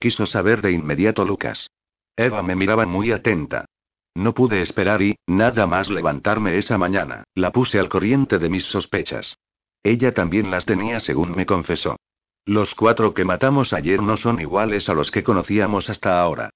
Quiso 0.00 0.24
saber 0.24 0.62
de 0.62 0.72
inmediato 0.72 1.26
Lucas. 1.26 1.68
Eva 2.16 2.42
me 2.42 2.56
miraba 2.56 2.86
muy 2.86 3.12
atenta. 3.12 3.66
No 4.16 4.32
pude 4.32 4.62
esperar 4.62 5.02
y, 5.02 5.18
nada 5.26 5.66
más 5.66 5.90
levantarme 5.90 6.56
esa 6.56 6.78
mañana, 6.78 7.24
la 7.34 7.52
puse 7.52 7.78
al 7.78 7.90
corriente 7.90 8.38
de 8.38 8.48
mis 8.48 8.64
sospechas. 8.64 9.36
Ella 9.82 10.14
también 10.14 10.50
las 10.50 10.64
tenía 10.64 11.00
según 11.00 11.32
me 11.32 11.44
confesó. 11.44 11.96
Los 12.46 12.74
cuatro 12.74 13.12
que 13.12 13.26
matamos 13.26 13.74
ayer 13.74 14.00
no 14.00 14.16
son 14.16 14.40
iguales 14.40 14.88
a 14.88 14.94
los 14.94 15.10
que 15.10 15.22
conocíamos 15.22 15.90
hasta 15.90 16.18
ahora. 16.18 16.48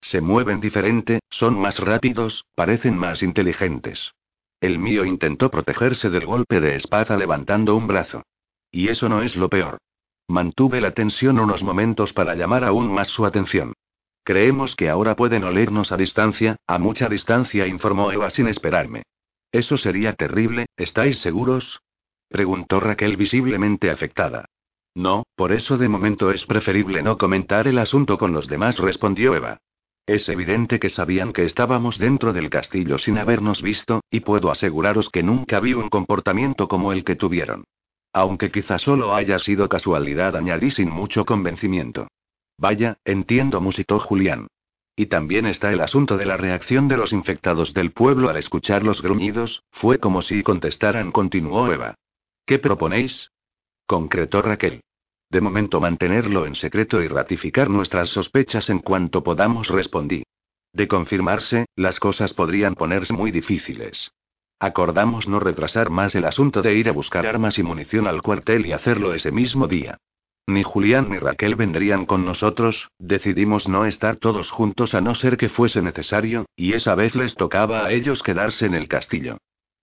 Se 0.00 0.20
mueven 0.20 0.60
diferente, 0.60 1.18
son 1.28 1.58
más 1.58 1.80
rápidos, 1.80 2.44
parecen 2.54 2.96
más 2.96 3.24
inteligentes. 3.24 4.14
El 4.60 4.78
mío 4.78 5.04
intentó 5.04 5.50
protegerse 5.50 6.10
del 6.10 6.24
golpe 6.24 6.60
de 6.60 6.76
espada 6.76 7.16
levantando 7.16 7.74
un 7.74 7.88
brazo. 7.88 8.22
Y 8.70 8.90
eso 8.90 9.08
no 9.08 9.22
es 9.22 9.36
lo 9.36 9.48
peor. 9.48 9.78
Mantuve 10.28 10.80
la 10.80 10.92
tensión 10.92 11.40
unos 11.40 11.64
momentos 11.64 12.12
para 12.12 12.36
llamar 12.36 12.62
aún 12.62 12.92
más 12.92 13.08
su 13.08 13.26
atención. 13.26 13.72
Creemos 14.28 14.76
que 14.76 14.90
ahora 14.90 15.16
pueden 15.16 15.42
olernos 15.42 15.90
a 15.90 15.96
distancia, 15.96 16.56
a 16.66 16.78
mucha 16.78 17.08
distancia, 17.08 17.66
informó 17.66 18.12
Eva 18.12 18.28
sin 18.28 18.46
esperarme. 18.46 19.04
Eso 19.52 19.78
sería 19.78 20.12
terrible, 20.12 20.66
¿estáis 20.76 21.16
seguros? 21.20 21.80
preguntó 22.28 22.78
Raquel 22.78 23.16
visiblemente 23.16 23.90
afectada. 23.90 24.44
No, 24.94 25.24
por 25.34 25.50
eso 25.52 25.78
de 25.78 25.88
momento 25.88 26.30
es 26.30 26.44
preferible 26.44 27.02
no 27.02 27.16
comentar 27.16 27.68
el 27.68 27.78
asunto 27.78 28.18
con 28.18 28.32
los 28.32 28.48
demás, 28.48 28.78
respondió 28.78 29.34
Eva. 29.34 29.62
Es 30.04 30.28
evidente 30.28 30.78
que 30.78 30.90
sabían 30.90 31.32
que 31.32 31.46
estábamos 31.46 31.96
dentro 31.96 32.34
del 32.34 32.50
castillo 32.50 32.98
sin 32.98 33.16
habernos 33.16 33.62
visto, 33.62 34.02
y 34.10 34.20
puedo 34.20 34.50
aseguraros 34.50 35.08
que 35.08 35.22
nunca 35.22 35.58
vi 35.58 35.72
un 35.72 35.88
comportamiento 35.88 36.68
como 36.68 36.92
el 36.92 37.02
que 37.02 37.16
tuvieron. 37.16 37.64
Aunque 38.12 38.50
quizá 38.50 38.78
solo 38.78 39.14
haya 39.14 39.38
sido 39.38 39.70
casualidad, 39.70 40.36
añadí 40.36 40.70
sin 40.70 40.90
mucho 40.90 41.24
convencimiento. 41.24 42.08
Vaya, 42.58 42.98
entiendo, 43.04 43.60
musitó 43.60 43.98
Julián. 44.00 44.48
Y 44.96 45.06
también 45.06 45.46
está 45.46 45.72
el 45.72 45.80
asunto 45.80 46.16
de 46.16 46.26
la 46.26 46.36
reacción 46.36 46.88
de 46.88 46.96
los 46.96 47.12
infectados 47.12 47.72
del 47.72 47.92
pueblo 47.92 48.28
al 48.28 48.36
escuchar 48.36 48.82
los 48.82 49.00
gruñidos, 49.00 49.62
fue 49.70 49.98
como 49.98 50.22
si 50.22 50.42
contestaran, 50.42 51.12
continuó 51.12 51.72
Eva. 51.72 51.94
¿Qué 52.44 52.58
proponéis? 52.58 53.30
concretó 53.86 54.42
Raquel. 54.42 54.80
De 55.30 55.40
momento 55.40 55.80
mantenerlo 55.80 56.46
en 56.46 56.56
secreto 56.56 57.00
y 57.00 57.06
ratificar 57.06 57.70
nuestras 57.70 58.08
sospechas 58.08 58.70
en 58.70 58.80
cuanto 58.80 59.22
podamos, 59.22 59.68
respondí. 59.68 60.24
De 60.72 60.88
confirmarse, 60.88 61.66
las 61.76 62.00
cosas 62.00 62.34
podrían 62.34 62.74
ponerse 62.74 63.14
muy 63.14 63.30
difíciles. 63.30 64.10
Acordamos 64.58 65.28
no 65.28 65.38
retrasar 65.38 65.90
más 65.90 66.14
el 66.16 66.24
asunto 66.24 66.60
de 66.62 66.74
ir 66.74 66.88
a 66.88 66.92
buscar 66.92 67.26
armas 67.26 67.58
y 67.58 67.62
munición 67.62 68.08
al 68.08 68.20
cuartel 68.22 68.66
y 68.66 68.72
hacerlo 68.72 69.14
ese 69.14 69.30
mismo 69.30 69.68
día. 69.68 69.98
Ni 70.48 70.62
Julián 70.62 71.10
ni 71.10 71.18
Raquel 71.18 71.56
vendrían 71.56 72.06
con 72.06 72.24
nosotros, 72.24 72.88
decidimos 72.98 73.68
no 73.68 73.84
estar 73.84 74.16
todos 74.16 74.50
juntos 74.50 74.94
a 74.94 75.02
no 75.02 75.14
ser 75.14 75.36
que 75.36 75.50
fuese 75.50 75.82
necesario, 75.82 76.46
y 76.56 76.72
esa 76.72 76.94
vez 76.94 77.14
les 77.14 77.34
tocaba 77.34 77.84
a 77.84 77.92
ellos 77.92 78.22
quedarse 78.22 78.64
en 78.64 78.74
el 78.74 78.88
castillo. 78.88 79.36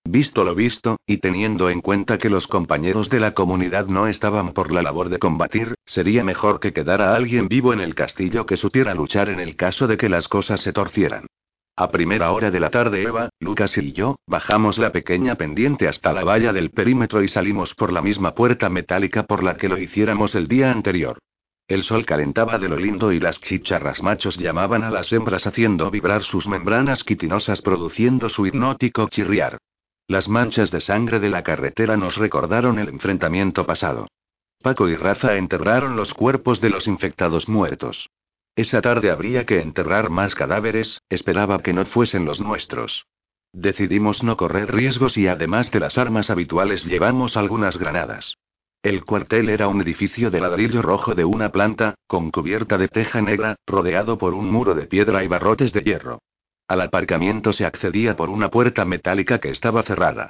Visto 0.06 0.44
lo 0.44 0.56
visto, 0.56 0.98
y 1.06 1.18
teniendo 1.18 1.70
en 1.70 1.82
cuenta 1.82 2.18
que 2.18 2.32
los 2.32 2.48
compañeros 2.48 3.12
de 3.12 3.20
la 3.20 3.36
comunidad 3.36 3.86
no 3.86 4.08
estaban 4.08 4.54
por 4.54 4.72
la 4.72 4.82
labor 4.82 5.10
de 5.10 5.20
combatir, 5.20 5.76
sería 5.86 6.24
mejor 6.24 6.60
que 6.60 6.74
quedara 6.74 7.16
alguien 7.16 7.48
vivo 7.48 7.72
en 7.72 7.80
el 7.80 7.94
castillo 7.94 8.48
que 8.48 8.58
supiera 8.58 8.96
luchar 8.96 9.30
en 9.30 9.40
el 9.40 9.56
caso 9.56 9.86
de 9.86 9.98
que 9.98 10.10
las 10.10 10.28
cosas 10.28 10.62
se 10.62 10.74
torcieran. 10.74 11.28
A 11.78 11.92
primera 11.92 12.32
hora 12.32 12.52
de 12.52 12.62
la 12.62 12.70
tarde 12.70 13.04
Eva, 13.04 13.28
Lucas 13.42 13.78
y 13.78 13.92
yo, 13.92 14.16
bajamos 14.28 14.78
la 14.78 14.94
pequeña 14.94 15.36
pendiente 15.36 15.90
hasta 15.90 16.14
la 16.14 16.24
valla 16.24 16.54
del 16.54 16.70
perímetro 16.70 17.22
y 17.22 17.28
salimos 17.28 17.76
por 17.76 17.92
la 17.92 18.02
misma 18.02 18.34
puerta 18.34 18.70
metálica 18.70 19.24
por 19.24 19.44
la 19.44 19.58
que 19.58 19.68
lo 19.68 19.78
hiciéramos 19.78 20.36
el 20.36 20.48
día 20.48 20.72
anterior. 20.72 21.18
El 21.68 21.84
sol 21.84 22.06
calentaba 22.06 22.58
de 22.60 22.70
lo 22.70 22.78
lindo 22.78 23.12
y 23.12 23.20
las 23.20 23.42
chicharras 23.42 24.02
machos 24.02 24.38
llamaban 24.38 24.84
a 24.86 24.90
las 24.90 25.12
hembras 25.12 25.48
haciendo 25.48 25.92
vibrar 25.92 26.24
sus 26.24 26.48
membranas 26.48 27.04
quitinosas 27.04 27.62
produciendo 27.62 28.30
su 28.30 28.48
hipnótico 28.48 29.10
chirriar. 29.10 29.58
Las 30.08 30.30
manchas 30.30 30.72
de 30.72 30.80
sangre 30.80 31.20
de 31.20 31.30
la 31.30 31.44
carretera 31.44 31.98
nos 31.98 32.16
recordaron 32.16 32.80
el 32.80 32.88
enfrentamiento 32.88 33.66
pasado. 33.66 34.08
Paco 34.62 34.88
y 34.88 34.96
Raza 34.96 35.36
enterraron 35.36 35.98
los 35.98 36.14
cuerpos 36.14 36.62
de 36.62 36.70
los 36.70 36.88
infectados 36.88 37.50
muertos. 37.50 38.10
Esa 38.56 38.82
tarde 38.82 39.12
habría 39.12 39.46
que 39.46 39.60
enterrar 39.60 40.10
más 40.10 40.34
cadáveres, 40.34 41.02
esperaba 41.10 41.62
que 41.62 41.74
no 41.74 41.86
fuesen 41.86 42.26
los 42.26 42.40
nuestros. 42.40 43.06
Decidimos 43.52 44.24
no 44.24 44.38
correr 44.38 44.74
riesgos 44.74 45.18
y 45.18 45.28
además 45.28 45.72
de 45.72 45.80
las 45.80 45.98
armas 45.98 46.30
habituales 46.30 46.86
llevamos 46.86 47.38
algunas 47.38 47.78
granadas. 47.78 48.38
El 48.82 49.04
cuartel 49.04 49.50
era 49.50 49.68
un 49.68 49.82
edificio 49.82 50.30
de 50.30 50.40
ladrillo 50.40 50.82
rojo 50.82 51.16
de 51.16 51.26
una 51.26 51.52
planta, 51.52 51.96
con 52.08 52.32
cubierta 52.32 52.78
de 52.78 52.88
teja 52.88 53.22
negra, 53.22 53.56
rodeado 53.66 54.18
por 54.18 54.34
un 54.34 54.52
muro 54.52 54.76
de 54.76 54.86
piedra 54.86 55.24
y 55.24 55.28
barrotes 55.28 55.74
de 55.74 55.82
hierro. 55.82 56.20
Al 56.68 56.82
aparcamiento 56.82 57.52
se 57.52 57.66
accedía 57.66 58.16
por 58.16 58.30
una 58.30 58.50
puerta 58.50 58.86
metálica 58.86 59.40
que 59.40 59.50
estaba 59.50 59.84
cerrada. 59.84 60.30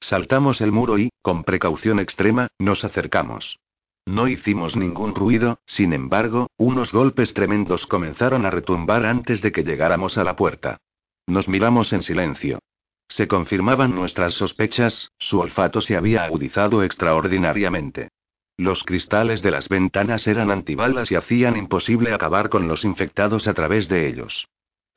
Saltamos 0.00 0.60
el 0.60 0.72
muro 0.72 0.98
y, 0.98 1.10
con 1.20 1.44
precaución 1.44 1.98
extrema, 1.98 2.48
nos 2.58 2.84
acercamos. 2.84 3.58
No 4.06 4.28
hicimos 4.28 4.76
ningún 4.76 5.16
ruido, 5.16 5.58
sin 5.66 5.92
embargo, 5.92 6.48
unos 6.56 6.92
golpes 6.92 7.34
tremendos 7.34 7.86
comenzaron 7.86 8.46
a 8.46 8.50
retumbar 8.50 9.04
antes 9.04 9.42
de 9.42 9.50
que 9.50 9.64
llegáramos 9.64 10.16
a 10.16 10.22
la 10.22 10.36
puerta. 10.36 10.78
Nos 11.26 11.48
miramos 11.48 11.92
en 11.92 12.02
silencio. 12.02 12.60
Se 13.08 13.26
confirmaban 13.26 13.94
nuestras 13.94 14.34
sospechas, 14.34 15.10
su 15.18 15.40
olfato 15.40 15.80
se 15.80 15.96
había 15.96 16.24
agudizado 16.24 16.84
extraordinariamente. 16.84 18.10
Los 18.56 18.84
cristales 18.84 19.42
de 19.42 19.50
las 19.50 19.68
ventanas 19.68 20.26
eran 20.28 20.50
antibalas 20.50 21.10
y 21.10 21.16
hacían 21.16 21.56
imposible 21.56 22.14
acabar 22.14 22.48
con 22.48 22.68
los 22.68 22.84
infectados 22.84 23.48
a 23.48 23.54
través 23.54 23.88
de 23.88 24.08
ellos. 24.08 24.48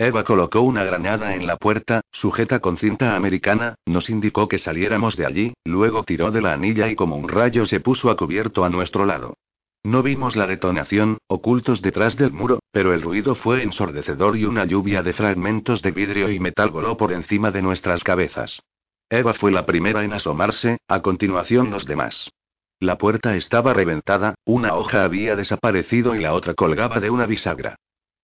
Eva 0.01 0.23
colocó 0.23 0.61
una 0.61 0.85
granada 0.85 1.35
en 1.35 1.45
la 1.45 1.57
puerta, 1.57 1.99
sujeta 2.09 2.61
con 2.61 2.77
cinta 2.77 3.17
americana, 3.17 3.75
nos 3.85 4.09
indicó 4.09 4.47
que 4.47 4.57
saliéramos 4.57 5.17
de 5.17 5.25
allí, 5.25 5.53
luego 5.65 6.03
tiró 6.03 6.31
de 6.31 6.39
la 6.41 6.53
anilla 6.53 6.87
y 6.87 6.95
como 6.95 7.17
un 7.17 7.27
rayo 7.27 7.67
se 7.67 7.81
puso 7.81 8.09
a 8.09 8.15
cubierto 8.15 8.63
a 8.63 8.69
nuestro 8.69 9.05
lado. 9.05 9.35
No 9.83 10.01
vimos 10.01 10.37
la 10.37 10.47
detonación, 10.47 11.17
ocultos 11.27 11.81
detrás 11.81 12.15
del 12.15 12.31
muro, 12.31 12.59
pero 12.71 12.93
el 12.93 13.01
ruido 13.01 13.35
fue 13.35 13.61
ensordecedor 13.61 14.37
y 14.37 14.45
una 14.45 14.63
lluvia 14.63 15.03
de 15.03 15.11
fragmentos 15.11 15.81
de 15.81 15.91
vidrio 15.91 16.31
y 16.31 16.39
metal 16.39 16.69
voló 16.69 16.95
por 16.95 17.11
encima 17.11 17.51
de 17.51 17.61
nuestras 17.61 18.01
cabezas. 18.01 18.61
Eva 19.09 19.33
fue 19.33 19.51
la 19.51 19.65
primera 19.65 20.05
en 20.05 20.13
asomarse, 20.13 20.77
a 20.87 21.01
continuación 21.01 21.71
los 21.71 21.85
demás. 21.85 22.31
La 22.79 22.97
puerta 22.97 23.35
estaba 23.35 23.73
reventada, 23.73 24.35
una 24.45 24.75
hoja 24.75 25.03
había 25.03 25.35
desaparecido 25.35 26.15
y 26.15 26.19
la 26.19 26.33
otra 26.33 26.53
colgaba 26.53 27.01
de 27.01 27.09
una 27.09 27.25
bisagra. 27.25 27.75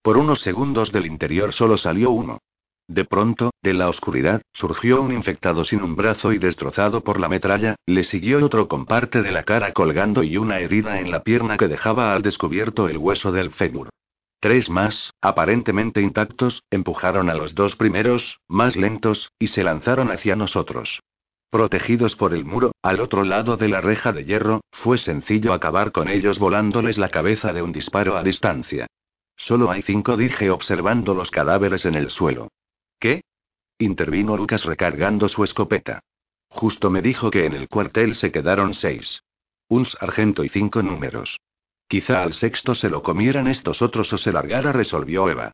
Por 0.05 0.17
unos 0.17 0.41
segundos 0.41 0.91
del 0.91 1.07
interior 1.07 1.51
solo 1.51 1.77
salió 1.77 2.11
uno. 2.11 2.37
De 2.87 3.05
pronto, 3.05 3.49
de 3.63 3.73
la 3.73 3.89
oscuridad, 3.89 4.39
surgió 4.53 5.01
un 5.01 5.11
infectado 5.11 5.65
sin 5.65 5.81
un 5.81 5.95
brazo 5.95 6.31
y 6.31 6.37
destrozado 6.37 7.01
por 7.01 7.19
la 7.19 7.27
metralla, 7.27 7.75
le 7.87 8.03
siguió 8.03 8.45
otro 8.45 8.67
con 8.67 8.85
parte 8.85 9.23
de 9.23 9.31
la 9.31 9.41
cara 9.41 9.73
colgando 9.73 10.21
y 10.21 10.37
una 10.37 10.59
herida 10.59 10.99
en 10.99 11.09
la 11.09 11.23
pierna 11.23 11.57
que 11.57 11.67
dejaba 11.67 12.13
al 12.13 12.21
descubierto 12.21 12.87
el 12.87 12.99
hueso 12.99 13.31
del 13.31 13.49
fémur. 13.49 13.89
Tres 14.39 14.69
más, 14.69 15.11
aparentemente 15.21 16.03
intactos, 16.03 16.61
empujaron 16.69 17.31
a 17.31 17.33
los 17.33 17.55
dos 17.55 17.75
primeros, 17.75 18.37
más 18.47 18.75
lentos, 18.75 19.31
y 19.39 19.47
se 19.47 19.63
lanzaron 19.63 20.11
hacia 20.11 20.35
nosotros. 20.35 20.99
Protegidos 21.49 22.15
por 22.15 22.35
el 22.35 22.45
muro, 22.45 22.73
al 22.83 22.99
otro 22.99 23.23
lado 23.23 23.57
de 23.57 23.69
la 23.69 23.81
reja 23.81 24.11
de 24.11 24.23
hierro, 24.23 24.61
fue 24.71 24.99
sencillo 24.99 25.51
acabar 25.51 25.91
con 25.91 26.09
ellos 26.09 26.37
volándoles 26.37 26.99
la 26.99 27.09
cabeza 27.09 27.53
de 27.53 27.63
un 27.63 27.71
disparo 27.71 28.17
a 28.17 28.21
distancia. 28.21 28.85
Solo 29.35 29.69
hay 29.71 29.81
cinco, 29.81 30.17
dije 30.17 30.49
observando 30.49 31.13
los 31.13 31.31
cadáveres 31.31 31.85
en 31.85 31.95
el 31.95 32.09
suelo. 32.09 32.49
¿Qué? 32.99 33.21
intervino 33.77 34.37
Lucas 34.37 34.63
recargando 34.63 35.27
su 35.27 35.43
escopeta. 35.43 35.99
Justo 36.47 36.89
me 36.89 37.01
dijo 37.01 37.29
que 37.29 37.45
en 37.45 37.53
el 37.53 37.67
cuartel 37.67 38.15
se 38.15 38.31
quedaron 38.31 38.73
seis. 38.73 39.21
Un 39.67 39.85
sargento 39.85 40.43
y 40.43 40.49
cinco 40.49 40.81
números. 40.81 41.37
Quizá 41.87 42.23
al 42.23 42.33
sexto 42.33 42.73
se 42.75 42.89
lo 42.89 43.03
comieran 43.03 43.47
estos 43.47 43.81
otros 43.81 44.11
o 44.13 44.17
se 44.17 44.31
largara, 44.31 44.71
resolvió 44.71 45.29
Eva. 45.29 45.51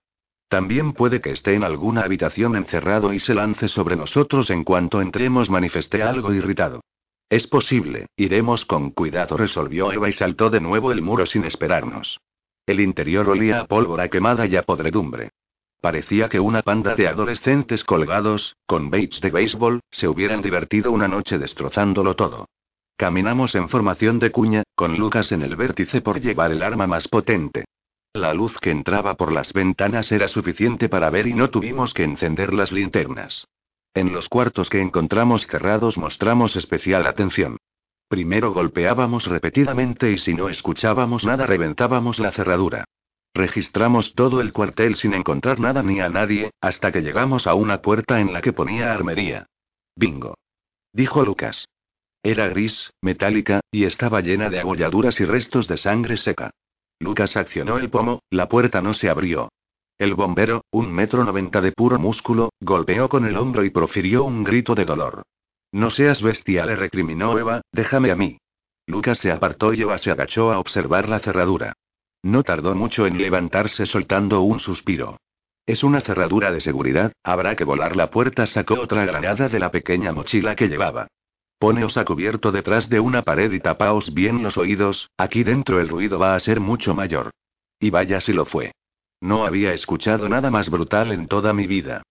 También 0.48 0.94
puede 0.94 1.22
que 1.22 1.32
esté 1.32 1.56
en 1.56 1.64
alguna 1.64 2.02
habitación 2.02 2.56
encerrado 2.56 3.14
y 3.14 3.20
se 3.20 3.34
lance 3.34 3.68
sobre 3.68 3.96
nosotros 3.96 4.50
en 4.50 4.64
cuanto 4.64 5.02
entremos, 5.02 5.50
manifesté 5.50 6.04
algo 6.04 6.34
irritado. 6.34 6.82
Es 7.30 7.48
posible, 7.48 8.08
iremos 8.18 8.66
con 8.66 8.92
cuidado, 8.92 9.38
resolvió 9.38 9.92
Eva 9.94 10.10
y 10.10 10.14
saltó 10.14 10.50
de 10.50 10.60
nuevo 10.60 10.92
el 10.92 11.02
muro 11.02 11.26
sin 11.26 11.46
esperarnos. 11.46 12.20
El 12.72 12.80
interior 12.80 13.28
olía 13.28 13.60
a 13.60 13.66
pólvora 13.66 14.08
quemada 14.08 14.48
y 14.48 14.56
a 14.56 14.64
podredumbre. 14.64 15.32
Parecía 15.82 16.30
que 16.30 16.40
una 16.40 16.62
panda 16.62 16.96
de 16.96 17.06
adolescentes 17.06 17.84
colgados, 17.84 18.56
con 18.66 18.90
baits 18.90 19.20
de 19.20 19.30
béisbol, 19.30 19.82
se 19.92 20.08
hubieran 20.08 20.42
divertido 20.42 20.94
una 20.94 21.10
noche 21.10 21.38
destrozándolo 21.38 22.16
todo. 22.16 22.48
Caminamos 22.96 23.56
en 23.56 23.68
formación 23.68 24.20
de 24.20 24.32
cuña, 24.32 24.64
con 24.74 24.98
Lucas 24.98 25.34
en 25.34 25.42
el 25.42 25.58
vértice 25.58 26.00
por 26.00 26.22
llevar 26.22 26.54
el 26.54 26.64
arma 26.64 26.88
más 26.88 27.10
potente. 27.10 27.66
La 28.14 28.34
luz 28.34 28.58
que 28.62 28.72
entraba 28.72 29.16
por 29.16 29.34
las 29.34 29.52
ventanas 29.52 30.10
era 30.14 30.30
suficiente 30.30 30.88
para 30.88 31.10
ver 31.10 31.28
y 31.28 31.34
no 31.34 31.50
tuvimos 31.50 31.94
que 31.94 32.06
encender 32.06 32.54
las 32.54 32.72
linternas. 32.72 33.50
En 33.94 34.14
los 34.14 34.30
cuartos 34.30 34.70
que 34.70 34.80
encontramos 34.80 35.46
cerrados 35.46 35.98
mostramos 35.98 36.56
especial 36.56 37.06
atención. 37.06 37.58
Primero 38.12 38.52
golpeábamos 38.52 39.26
repetidamente 39.26 40.12
y 40.12 40.18
si 40.18 40.34
no 40.34 40.50
escuchábamos 40.50 41.24
nada 41.24 41.46
reventábamos 41.46 42.20
la 42.20 42.34
cerradura. 42.34 42.84
Registramos 43.34 44.16
todo 44.16 44.42
el 44.42 44.52
cuartel 44.52 44.98
sin 44.98 45.14
encontrar 45.14 45.62
nada 45.62 45.82
ni 45.82 46.02
a 46.02 46.10
nadie, 46.10 46.52
hasta 46.60 46.92
que 46.92 47.00
llegamos 47.00 47.48
a 47.48 47.54
una 47.54 47.82
puerta 47.82 48.20
en 48.20 48.34
la 48.34 48.42
que 48.42 48.52
ponía 48.52 48.92
armería. 48.92 49.46
Bingo. 49.96 50.36
Dijo 50.92 51.24
Lucas. 51.24 51.70
Era 52.22 52.50
gris, 52.50 52.92
metálica, 53.02 53.62
y 53.72 53.86
estaba 53.86 54.20
llena 54.20 54.50
de 54.50 54.60
abolladuras 54.60 55.22
y 55.22 55.24
restos 55.24 55.70
de 55.70 55.78
sangre 55.78 56.18
seca. 56.18 56.52
Lucas 57.00 57.38
accionó 57.38 57.78
el 57.78 57.90
pomo, 57.90 58.24
la 58.30 58.50
puerta 58.50 58.82
no 58.82 58.94
se 58.94 59.10
abrió. 59.10 59.54
El 59.98 60.16
bombero, 60.16 60.66
un 60.72 60.92
metro 60.92 61.24
noventa 61.24 61.62
de 61.62 61.72
puro 61.72 61.98
músculo, 61.98 62.50
golpeó 62.60 63.08
con 63.08 63.26
el 63.26 63.38
hombro 63.38 63.64
y 63.64 63.70
profirió 63.70 64.26
un 64.26 64.44
grito 64.44 64.76
de 64.76 64.84
dolor. 64.84 65.24
No 65.72 65.90
seas 65.90 66.22
bestia, 66.22 66.66
le 66.66 66.76
recriminó 66.76 67.38
Eva, 67.38 67.62
déjame 67.72 68.12
a 68.12 68.16
mí. 68.16 68.38
Lucas 68.88 69.20
se 69.20 69.32
apartó 69.32 69.74
y 69.74 69.82
Eva 69.82 69.98
se 69.98 70.12
agachó 70.12 70.52
a 70.52 70.60
observar 70.60 71.08
la 71.08 71.20
cerradura. 71.20 71.74
No 72.24 72.44
tardó 72.44 72.76
mucho 72.76 73.08
en 73.08 73.18
levantarse 73.18 73.86
soltando 73.86 74.42
un 74.42 74.60
suspiro. 74.60 75.18
Es 75.66 75.84
una 75.84 76.02
cerradura 76.02 76.52
de 76.52 76.60
seguridad, 76.60 77.14
habrá 77.24 77.56
que 77.56 77.64
volar 77.64 77.96
la 77.96 78.10
puerta. 78.10 78.46
Sacó 78.46 78.76
otra 78.76 79.06
granada 79.06 79.48
de 79.48 79.60
la 79.60 79.72
pequeña 79.72 80.12
mochila 80.12 80.56
que 80.56 80.68
llevaba. 80.68 81.08
Poneos 81.58 81.96
a 81.98 82.06
cubierto 82.06 82.52
detrás 82.52 82.90
de 82.90 83.00
una 83.00 83.22
pared 83.22 83.52
y 83.52 83.60
tapaos 83.60 84.14
bien 84.14 84.42
los 84.42 84.58
oídos, 84.58 85.12
aquí 85.18 85.44
dentro 85.44 85.80
el 85.80 85.90
ruido 85.90 86.18
va 86.18 86.36
a 86.36 86.40
ser 86.40 86.60
mucho 86.60 86.96
mayor. 86.96 87.32
Y 87.80 87.92
vaya 87.92 88.20
si 88.20 88.34
lo 88.34 88.46
fue. 88.46 88.74
No 89.22 89.46
había 89.46 89.72
escuchado 89.72 90.28
nada 90.28 90.50
más 90.50 90.70
brutal 90.70 91.12
en 91.12 91.28
toda 91.28 91.54
mi 91.54 91.68
vida. 91.68 92.02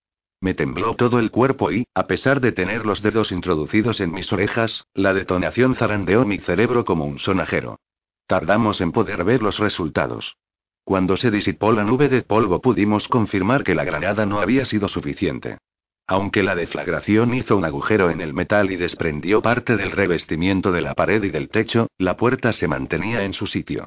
Me 0.43 0.55
tembló 0.55 0.97
todo 0.97 1.19
el 1.19 1.31
cuerpo 1.31 1.71
y, 1.71 1.87
a 1.95 2.07
pesar 2.07 2.41
de 2.41 2.53
tener 2.53 2.87
los 2.87 3.03
dedos 3.03 3.31
introducidos 3.31 4.01
en 4.01 4.13
mis 4.13 4.33
orejas, 4.33 4.87
la 4.95 5.13
detonación 5.13 5.75
zarandeó 5.75 6.25
mi 6.25 6.39
cerebro 6.39 6.87
como 6.87 7.05
un 7.05 7.19
sonajero. 7.19 7.79
Tardamos 8.27 8.81
en 8.81 8.93
poder 8.93 9.23
ver 9.25 9.43
los 9.43 9.59
resultados. 9.59 10.37
Cuando 10.85 11.17
se 11.17 11.31
disipó 11.31 11.73
la 11.73 11.85
nube 11.85 12.09
de 12.09 12.23
polvo 12.23 12.63
pudimos 12.63 13.07
confirmar 13.07 13.65
que 13.65 13.75
la 13.75 13.85
granada 13.85 14.25
no 14.25 14.41
había 14.41 14.65
sido 14.65 14.89
suficiente. 14.89 15.59
Aunque 16.07 16.43
la 16.43 16.55
deflagración 16.55 17.35
hizo 17.35 17.57
un 17.57 17.65
agujero 17.65 18.11
en 18.11 18.23
el 18.23 18.33
metal 18.33 18.71
y 18.73 18.77
desprendió 18.77 19.43
parte 19.43 19.77
del 19.77 19.93
revestimiento 19.93 20.73
de 20.73 20.81
la 20.81 20.95
pared 20.95 21.23
y 21.23 21.31
del 21.31 21.51
techo, 21.51 21.89
la 21.99 22.17
puerta 22.17 22.53
se 22.53 22.67
mantenía 22.67 23.25
en 23.25 23.35
su 23.35 23.47
sitio. 23.47 23.87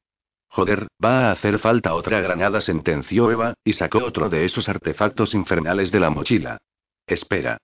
Joder, 0.55 0.85
va 1.03 1.29
a 1.29 1.31
hacer 1.31 1.57
falta 1.57 1.95
otra 1.95 2.21
granada, 2.21 2.61
sentenció 2.61 3.31
Eva, 3.31 3.55
y 3.63 3.73
sacó 3.73 4.05
otro 4.05 4.29
de 4.29 4.45
esos 4.45 4.69
artefactos 4.69 5.33
infernales 5.33 5.91
de 5.91 5.99
la 5.99 6.11
mochila. 6.11 6.59
Espera. 7.07 7.57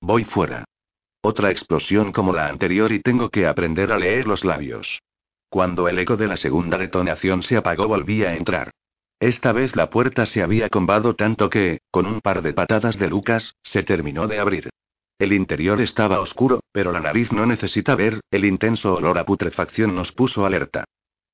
Voy 0.00 0.22
fuera. 0.22 0.64
Otra 1.20 1.50
explosión 1.50 2.12
como 2.12 2.32
la 2.32 2.46
anterior 2.46 2.92
y 2.92 3.00
tengo 3.00 3.28
que 3.30 3.48
aprender 3.48 3.90
a 3.90 3.98
leer 3.98 4.28
los 4.28 4.44
labios. 4.44 5.00
Cuando 5.48 5.88
el 5.88 5.98
eco 5.98 6.16
de 6.16 6.28
la 6.28 6.36
segunda 6.36 6.78
detonación 6.78 7.42
se 7.42 7.56
apagó 7.56 7.88
volví 7.88 8.22
a 8.22 8.36
entrar. 8.36 8.70
Esta 9.18 9.50
vez 9.50 9.74
la 9.74 9.90
puerta 9.90 10.24
se 10.24 10.40
había 10.40 10.68
combado 10.68 11.16
tanto 11.16 11.50
que, 11.50 11.80
con 11.90 12.06
un 12.06 12.20
par 12.20 12.42
de 12.42 12.52
patadas 12.52 13.00
de 13.00 13.08
Lucas, 13.08 13.56
se 13.64 13.82
terminó 13.82 14.28
de 14.28 14.38
abrir. 14.38 14.70
El 15.18 15.32
interior 15.32 15.80
estaba 15.80 16.20
oscuro, 16.20 16.60
pero 16.70 16.92
la 16.92 17.00
nariz 17.00 17.32
no 17.32 17.46
necesita 17.46 17.96
ver, 17.96 18.20
el 18.30 18.44
intenso 18.44 18.94
olor 18.94 19.18
a 19.18 19.24
putrefacción 19.24 19.96
nos 19.96 20.12
puso 20.12 20.46
alerta. 20.46 20.84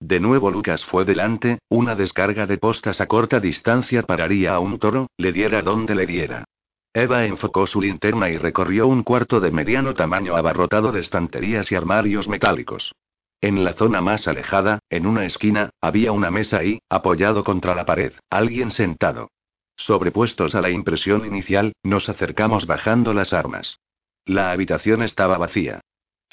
De 0.06 0.20
nuevo 0.20 0.50
Lucas 0.50 0.84
fue 0.84 1.06
delante, 1.06 1.60
una 1.70 1.94
descarga 1.94 2.46
de 2.46 2.58
postas 2.58 3.00
a 3.00 3.06
corta 3.06 3.40
distancia 3.40 4.02
pararía 4.02 4.54
a 4.54 4.58
un 4.58 4.78
toro, 4.78 5.06
le 5.16 5.32
diera 5.32 5.62
donde 5.62 5.94
le 5.94 6.04
diera. 6.04 6.44
Eva 6.92 7.24
enfocó 7.24 7.66
su 7.66 7.80
linterna 7.80 8.28
y 8.28 8.36
recorrió 8.36 8.86
un 8.86 9.02
cuarto 9.02 9.40
de 9.40 9.50
mediano 9.50 9.94
tamaño 9.94 10.36
abarrotado 10.36 10.92
de 10.92 11.00
estanterías 11.00 11.72
y 11.72 11.74
armarios 11.74 12.28
metálicos. 12.28 12.92
En 13.40 13.64
la 13.64 13.72
zona 13.72 14.02
más 14.02 14.28
alejada, 14.28 14.80
en 14.90 15.06
una 15.06 15.24
esquina, 15.24 15.70
había 15.80 16.12
una 16.12 16.30
mesa 16.30 16.62
y, 16.62 16.82
apoyado 16.90 17.42
contra 17.42 17.74
la 17.74 17.86
pared, 17.86 18.12
alguien 18.28 18.72
sentado. 18.72 19.30
Sobrepuestos 19.74 20.54
a 20.54 20.60
la 20.60 20.68
impresión 20.68 21.24
inicial, 21.24 21.72
nos 21.82 22.10
acercamos 22.10 22.66
bajando 22.66 23.14
las 23.14 23.32
armas. 23.32 23.78
La 24.26 24.50
habitación 24.50 25.02
estaba 25.02 25.38
vacía. 25.38 25.80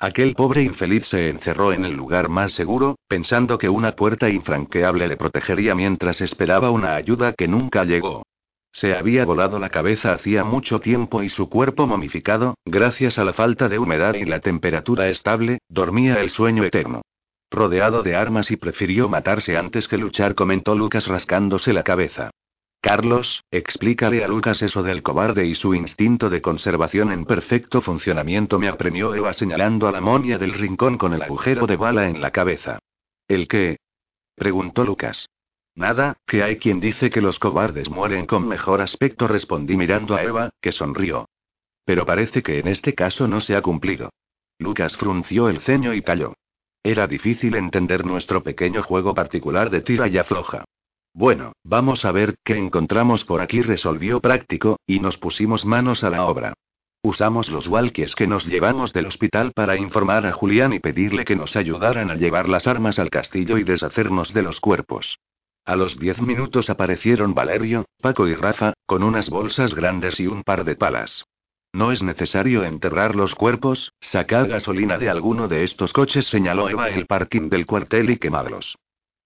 Aquel 0.03 0.33
pobre 0.33 0.63
infeliz 0.63 1.05
se 1.05 1.29
encerró 1.29 1.73
en 1.73 1.85
el 1.85 1.93
lugar 1.93 2.27
más 2.27 2.53
seguro, 2.53 2.95
pensando 3.07 3.59
que 3.59 3.69
una 3.69 3.91
puerta 3.91 4.31
infranqueable 4.31 5.07
le 5.07 5.15
protegería 5.15 5.75
mientras 5.75 6.21
esperaba 6.21 6.71
una 6.71 6.95
ayuda 6.95 7.33
que 7.33 7.47
nunca 7.47 7.83
llegó. 7.83 8.23
Se 8.71 8.95
había 8.95 9.25
volado 9.25 9.59
la 9.59 9.69
cabeza 9.69 10.13
hacía 10.13 10.43
mucho 10.43 10.79
tiempo 10.79 11.21
y 11.21 11.29
su 11.29 11.51
cuerpo 11.51 11.85
momificado, 11.85 12.55
gracias 12.65 13.19
a 13.19 13.25
la 13.25 13.33
falta 13.33 13.69
de 13.69 13.77
humedad 13.77 14.15
y 14.15 14.25
la 14.25 14.39
temperatura 14.39 15.07
estable, 15.07 15.59
dormía 15.69 16.15
el 16.15 16.31
sueño 16.31 16.63
eterno. 16.63 17.03
Rodeado 17.51 18.01
de 18.01 18.15
armas 18.15 18.49
y 18.49 18.55
prefirió 18.55 19.07
matarse 19.07 19.55
antes 19.55 19.87
que 19.87 19.99
luchar, 19.99 20.33
comentó 20.33 20.73
Lucas 20.73 21.05
rascándose 21.05 21.73
la 21.73 21.83
cabeza. 21.83 22.31
Carlos, 22.81 23.43
explícale 23.51 24.23
a 24.23 24.27
Lucas 24.27 24.63
eso 24.63 24.81
del 24.81 25.03
cobarde 25.03 25.45
y 25.45 25.53
su 25.53 25.75
instinto 25.75 26.31
de 26.31 26.41
conservación 26.41 27.11
en 27.11 27.25
perfecto 27.25 27.79
funcionamiento, 27.81 28.57
me 28.57 28.69
apremió 28.69 29.13
Eva 29.13 29.33
señalando 29.33 29.87
a 29.87 29.91
la 29.91 30.01
monia 30.01 30.39
del 30.39 30.53
rincón 30.53 30.97
con 30.97 31.13
el 31.13 31.21
agujero 31.21 31.67
de 31.67 31.75
bala 31.75 32.09
en 32.09 32.21
la 32.21 32.31
cabeza. 32.31 32.79
¿El 33.27 33.47
qué? 33.47 33.77
preguntó 34.35 34.83
Lucas. 34.83 35.29
Nada, 35.75 36.17
que 36.25 36.41
hay 36.41 36.57
quien 36.57 36.79
dice 36.79 37.11
que 37.11 37.21
los 37.21 37.37
cobardes 37.37 37.87
mueren 37.91 38.25
con 38.25 38.47
mejor 38.47 38.81
aspecto, 38.81 39.27
respondí 39.27 39.77
mirando 39.77 40.15
a 40.15 40.23
Eva, 40.23 40.49
que 40.59 40.71
sonrió. 40.71 41.29
Pero 41.85 42.03
parece 42.03 42.41
que 42.41 42.57
en 42.57 42.67
este 42.67 42.95
caso 42.95 43.27
no 43.27 43.41
se 43.41 43.55
ha 43.55 43.61
cumplido. 43.61 44.09
Lucas 44.57 44.97
frunció 44.97 45.49
el 45.49 45.61
ceño 45.61 45.93
y 45.93 46.01
calló. 46.01 46.33
Era 46.81 47.05
difícil 47.05 47.55
entender 47.55 48.05
nuestro 48.05 48.41
pequeño 48.41 48.81
juego 48.81 49.13
particular 49.13 49.69
de 49.69 49.81
tira 49.81 50.07
y 50.07 50.17
afloja. 50.17 50.65
Bueno, 51.13 51.53
vamos 51.63 52.05
a 52.05 52.11
ver 52.11 52.35
qué 52.43 52.57
encontramos 52.57 53.25
por 53.25 53.41
aquí, 53.41 53.61
resolvió 53.61 54.21
práctico, 54.21 54.79
y 54.87 54.99
nos 54.99 55.17
pusimos 55.17 55.65
manos 55.65 56.03
a 56.03 56.09
la 56.09 56.25
obra. 56.25 56.53
Usamos 57.03 57.49
los 57.49 57.67
walkies 57.67 58.15
que 58.15 58.27
nos 58.27 58.45
llevamos 58.45 58.93
del 58.93 59.07
hospital 59.07 59.51
para 59.53 59.75
informar 59.75 60.25
a 60.25 60.31
Julián 60.31 60.71
y 60.71 60.79
pedirle 60.79 61.25
que 61.25 61.35
nos 61.35 61.55
ayudaran 61.55 62.11
a 62.11 62.15
llevar 62.15 62.47
las 62.47 62.67
armas 62.67 62.99
al 62.99 63.09
castillo 63.09 63.57
y 63.57 63.63
deshacernos 63.63 64.33
de 64.33 64.43
los 64.43 64.59
cuerpos. 64.59 65.17
A 65.65 65.75
los 65.75 65.99
diez 65.99 66.21
minutos 66.21 66.69
aparecieron 66.69 67.33
Valerio, 67.33 67.85
Paco 68.01 68.27
y 68.27 68.35
Rafa, 68.35 68.73
con 68.85 69.03
unas 69.03 69.29
bolsas 69.29 69.73
grandes 69.73 70.19
y 70.19 70.27
un 70.27 70.43
par 70.43 70.63
de 70.63 70.75
palas. 70.75 71.25
No 71.73 71.91
es 71.91 72.03
necesario 72.03 72.63
enterrar 72.63 73.15
los 73.15 73.35
cuerpos, 73.35 73.93
sacad 73.99 74.47
gasolina 74.47 74.97
de 74.97 75.09
alguno 75.09 75.47
de 75.47 75.63
estos 75.63 75.93
coches, 75.93 76.27
señaló 76.27 76.69
Eva 76.69 76.89
el 76.89 77.05
parking 77.05 77.49
del 77.49 77.65
cuartel 77.65 78.09
y 78.11 78.17
quemadlos. 78.17 78.77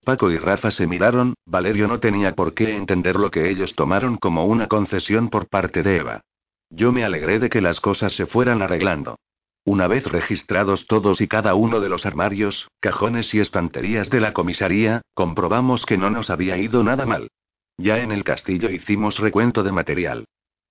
Paco 0.06 0.30
y 0.30 0.38
Rafa 0.38 0.70
se 0.70 0.86
miraron, 0.86 1.34
Valerio 1.47 1.88
no 1.88 1.99
tenía 1.99 2.36
por 2.36 2.53
qué 2.53 2.76
entender 2.76 3.16
lo 3.16 3.32
que 3.32 3.49
ellos 3.49 3.76
tomaron 3.76 4.18
como 4.18 4.45
una 4.45 4.68
concesión 4.68 5.30
por 5.30 5.49
parte 5.49 5.82
de 5.82 5.97
Eva. 5.97 6.22
Yo 6.70 6.91
me 6.91 7.03
alegré 7.03 7.39
de 7.39 7.49
que 7.49 7.60
las 7.60 7.82
cosas 7.82 8.14
se 8.14 8.28
fueran 8.28 8.62
arreglando. 8.62 9.18
Una 9.66 9.88
vez 9.88 10.06
registrados 10.06 10.86
todos 10.86 11.22
y 11.22 11.28
cada 11.28 11.56
uno 11.56 11.80
de 11.80 11.89
los 11.89 12.06
armarios, 12.06 12.70
cajones 12.80 13.34
y 13.34 13.39
estanterías 13.39 14.12
de 14.12 14.20
la 14.20 14.32
comisaría, 14.32 15.01
comprobamos 15.16 15.88
que 15.88 15.97
no 15.97 16.12
nos 16.12 16.30
había 16.30 16.56
ido 16.58 16.84
nada 16.84 17.08
mal. 17.08 17.30
Ya 17.78 17.97
en 17.97 18.12
el 18.12 18.24
castillo 18.24 18.70
hicimos 18.70 19.18
recuento 19.18 19.64
de 19.64 19.72
material. 19.72 20.26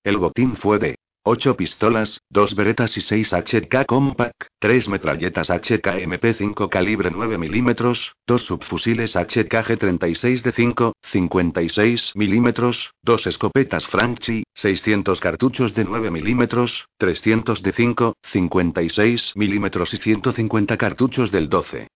El 0.04 0.16
botín 0.18 0.54
fue 0.56 0.78
de 0.78 0.94
8 1.26 1.56
pistolas, 1.56 2.20
2 2.28 2.54
beretas 2.54 2.96
y 2.98 3.00
6 3.00 3.32
HK 3.32 3.86
Compact, 3.86 4.44
3 4.60 4.88
metralletas 4.88 5.48
HK 5.48 6.04
MP5 6.04 6.68
calibre 6.68 7.10
9 7.10 7.38
mm, 7.38 7.74
2 8.26 8.42
subfusiles 8.42 9.16
HK 9.16 9.54
G36 9.64 10.42
de 10.42 10.52
5, 10.52 10.92
56 11.02 12.12
mm, 12.14 12.48
2 13.02 13.26
escopetas 13.26 13.86
Franchi, 13.86 14.44
600 14.54 15.18
cartuchos 15.18 15.74
de 15.74 15.84
9 15.84 16.10
mm, 16.10 16.44
300 16.98 17.62
de 17.62 17.72
5, 17.72 18.12
56 18.22 19.32
mm 19.34 19.66
y 19.92 19.96
150 19.96 20.76
cartuchos 20.76 21.30
del 21.30 21.48
12. 21.48 21.88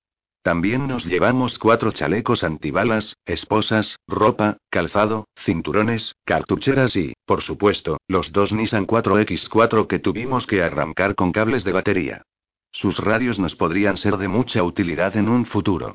También 0.43 0.87
nos 0.87 1.05
llevamos 1.05 1.59
cuatro 1.59 1.93
chalecos 1.93 2.45
antibalas, 2.45 3.17
esposas, 3.27 3.97
ropa, 4.07 4.59
calzado, 4.71 5.27
cinturones, 5.37 6.15
cartucheras 6.25 6.97
y, 6.97 7.15
por 7.27 7.43
supuesto, 7.43 7.99
los 8.09 8.33
dos 8.33 8.53
Nissan 8.53 8.87
4X4 8.87 9.87
que 9.87 9.99
tuvimos 9.99 10.47
que 10.47 10.63
arrancar 10.63 11.15
con 11.15 11.33
cables 11.33 11.65
de 11.65 11.73
batería. 11.73 12.23
Sus 12.71 12.99
radios 12.99 13.39
nos 13.39 13.57
podrían 13.57 13.97
ser 13.97 14.17
de 14.17 14.29
mucha 14.29 14.63
utilidad 14.63 15.17
en 15.17 15.29
un 15.29 15.45
futuro. 15.47 15.95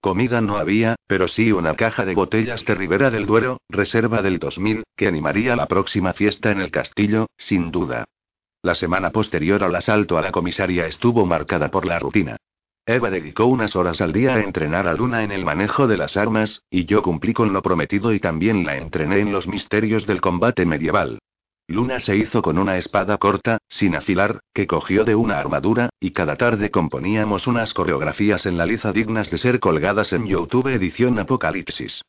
Comida 0.00 0.42
no 0.42 0.58
había, 0.58 0.96
pero 1.06 1.28
sí 1.28 1.52
una 1.52 1.76
caja 1.76 2.04
de 2.04 2.14
botellas 2.14 2.64
de 2.66 2.74
Ribera 2.74 3.10
del 3.10 3.24
Duero, 3.24 3.58
reserva 3.70 4.20
del 4.20 4.38
2000, 4.38 4.82
que 4.96 5.06
animaría 5.06 5.56
la 5.56 5.66
próxima 5.66 6.12
fiesta 6.12 6.50
en 6.50 6.60
el 6.60 6.70
castillo, 6.70 7.26
sin 7.38 7.70
duda. 7.70 8.04
La 8.62 8.74
semana 8.74 9.10
posterior 9.10 9.62
al 9.64 9.74
asalto 9.74 10.18
a 10.18 10.22
la 10.22 10.30
comisaría 10.30 10.86
estuvo 10.86 11.24
marcada 11.24 11.70
por 11.70 11.86
la 11.86 11.98
rutina. 11.98 12.36
Eva 12.86 13.08
dedicó 13.08 13.46
unas 13.46 13.76
horas 13.76 14.02
al 14.02 14.12
día 14.12 14.34
a 14.34 14.40
entrenar 14.40 14.86
a 14.86 14.92
Luna 14.92 15.22
en 15.22 15.32
el 15.32 15.42
manejo 15.42 15.86
de 15.86 15.96
las 15.96 16.18
armas, 16.18 16.62
y 16.68 16.84
yo 16.84 17.02
cumplí 17.02 17.32
con 17.32 17.54
lo 17.54 17.62
prometido 17.62 18.12
y 18.12 18.20
también 18.20 18.66
la 18.66 18.76
entrené 18.76 19.20
en 19.20 19.32
los 19.32 19.48
misterios 19.48 20.06
del 20.06 20.20
combate 20.20 20.66
medieval. 20.66 21.18
Luna 21.66 21.98
se 21.98 22.14
hizo 22.14 22.42
con 22.42 22.58
una 22.58 22.76
espada 22.76 23.16
corta, 23.16 23.56
sin 23.68 23.94
afilar, 23.94 24.40
que 24.52 24.66
cogió 24.66 25.04
de 25.04 25.14
una 25.14 25.38
armadura, 25.38 25.88
y 25.98 26.10
cada 26.10 26.36
tarde 26.36 26.70
componíamos 26.70 27.46
unas 27.46 27.72
coreografías 27.72 28.44
en 28.44 28.58
la 28.58 28.66
liza 28.66 28.92
dignas 28.92 29.30
de 29.30 29.38
ser 29.38 29.60
colgadas 29.60 30.12
en 30.12 30.26
YouTube 30.26 30.68
edición 30.68 31.18
Apocalipsis. 31.18 32.02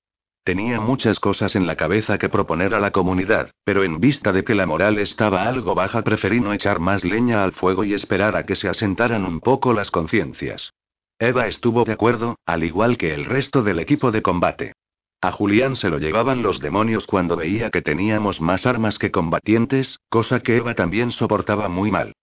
Tenía 0.46 0.80
muchas 0.80 1.20
cosas 1.20 1.56
en 1.56 1.66
la 1.66 1.76
cabeza 1.76 2.20
que 2.20 2.30
proponer 2.30 2.76
a 2.76 2.80
la 2.80 2.92
comunidad, 2.92 3.50
pero 3.64 3.84
en 3.84 4.00
vista 4.00 4.32
de 4.32 4.44
que 4.44 4.54
la 4.54 4.68
moral 4.68 5.00
estaba 5.00 5.48
algo 5.48 5.74
baja 5.74 6.04
preferí 6.04 6.40
no 6.40 6.54
echar 6.54 6.80
más 6.80 7.04
leña 7.04 7.44
al 7.44 7.52
fuego 7.52 7.84
y 7.84 7.96
esperar 7.96 8.36
a 8.36 8.46
que 8.46 8.56
se 8.56 8.70
asentaran 8.70 9.26
un 9.26 9.40
poco 9.40 9.74
las 9.74 9.90
conciencias. 9.90 10.72
Eva 11.18 11.48
estuvo 11.48 11.84
de 11.84 11.94
acuerdo, 11.94 12.36
al 12.46 12.64
igual 12.64 12.96
que 13.00 13.16
el 13.16 13.26
resto 13.26 13.64
del 13.64 13.80
equipo 13.80 14.12
de 14.12 14.22
combate. 14.22 14.74
A 15.20 15.32
Julián 15.32 15.76
se 15.76 15.90
lo 15.90 15.98
llevaban 15.98 16.44
los 16.44 16.60
demonios 16.60 17.08
cuando 17.08 17.36
veía 17.36 17.72
que 17.72 17.82
teníamos 17.82 18.40
más 18.40 18.68
armas 18.68 19.00
que 19.00 19.10
combatientes, 19.10 19.98
cosa 20.10 20.42
que 20.42 20.58
Eva 20.58 20.76
también 20.76 21.12
soportaba 21.12 21.70
muy 21.70 21.90
mal. 21.90 22.14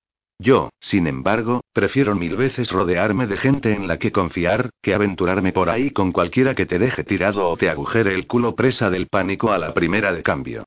Yo, 0.43 0.71
sin 0.81 1.07
embargo, 1.07 1.61
prefiero 1.73 2.17
mil 2.17 2.35
veces 2.35 2.73
rodearme 2.73 3.29
de 3.29 3.37
gente 3.37 3.75
en 3.75 3.87
la 3.87 3.99
que 3.99 4.11
confiar, 4.11 4.71
que 4.83 4.93
aventurarme 4.93 5.53
por 5.53 5.71
ahí 5.71 5.93
con 5.93 6.11
cualquiera 6.11 6.57
que 6.57 6.67
te 6.67 6.81
deje 6.81 7.05
tirado 7.05 7.49
o 7.49 7.57
te 7.57 7.71
agujere 7.71 8.13
el 8.13 8.27
culo 8.27 8.57
presa 8.57 8.91
del 8.91 9.07
pánico 9.07 9.53
a 9.53 9.59
la 9.59 9.73
primera 9.73 10.13
de 10.13 10.25
cambio. 10.25 10.65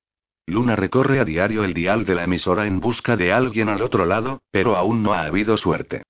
Luna 0.48 0.78
recorre 0.78 1.20
a 1.20 1.26
diario 1.26 1.66
el 1.66 1.74
dial 1.74 2.06
de 2.06 2.16
la 2.16 2.24
emisora 2.24 2.68
en 2.68 2.80
busca 2.80 3.18
de 3.18 3.34
alguien 3.34 3.68
al 3.68 3.82
otro 3.82 4.06
lado, 4.06 4.40
pero 4.50 4.78
aún 4.78 5.04
no 5.04 5.14
ha 5.14 5.24
habido 5.24 5.58
suerte. 5.58 6.04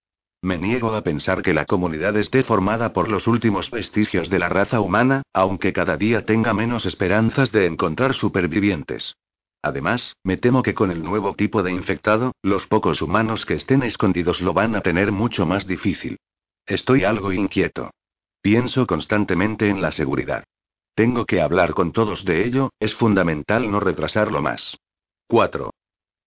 Me 0.43 0.59
niego 0.59 0.93
a 0.93 1.01
pensar 1.01 1.41
que 1.41 1.55
la 1.55 1.65
comunidad 1.65 2.15
esté 2.17 2.43
formada 2.43 2.93
por 2.93 3.09
los 3.09 3.25
últimos 3.25 3.71
vestigios 3.71 4.29
de 4.29 4.37
la 4.37 4.47
raza 4.47 4.79
humana, 4.79 5.23
aunque 5.33 5.73
cada 5.73 5.97
día 5.97 6.23
tenga 6.23 6.53
menos 6.53 6.85
esperanzas 6.85 7.51
de 7.51 7.65
encontrar 7.65 8.13
supervivientes. 8.13 9.15
Además, 9.65 10.15
me 10.23 10.37
temo 10.37 10.61
que 10.61 10.75
con 10.75 10.91
el 10.91 11.01
nuevo 11.01 11.33
tipo 11.33 11.63
de 11.63 11.71
infectado, 11.71 12.33
los 12.43 12.67
pocos 12.67 13.01
humanos 13.01 13.47
que 13.47 13.55
estén 13.55 13.81
escondidos 13.81 14.39
lo 14.41 14.53
van 14.53 14.75
a 14.75 14.81
tener 14.81 15.11
mucho 15.11 15.47
más 15.47 15.65
difícil. 15.65 16.19
Estoy 16.67 17.03
algo 17.03 17.31
inquieto. 17.31 17.89
Pienso 18.43 18.85
constantemente 18.85 19.67
en 19.67 19.81
la 19.81 19.91
seguridad. 19.91 20.43
Tengo 20.93 21.25
que 21.25 21.41
hablar 21.41 21.73
con 21.73 21.93
todos 21.93 22.25
de 22.25 22.45
ello, 22.45 22.69
es 22.79 22.93
fundamental 22.93 23.71
no 23.71 23.79
retrasarlo 23.79 24.39
más. 24.39 24.77
4. 25.29 25.71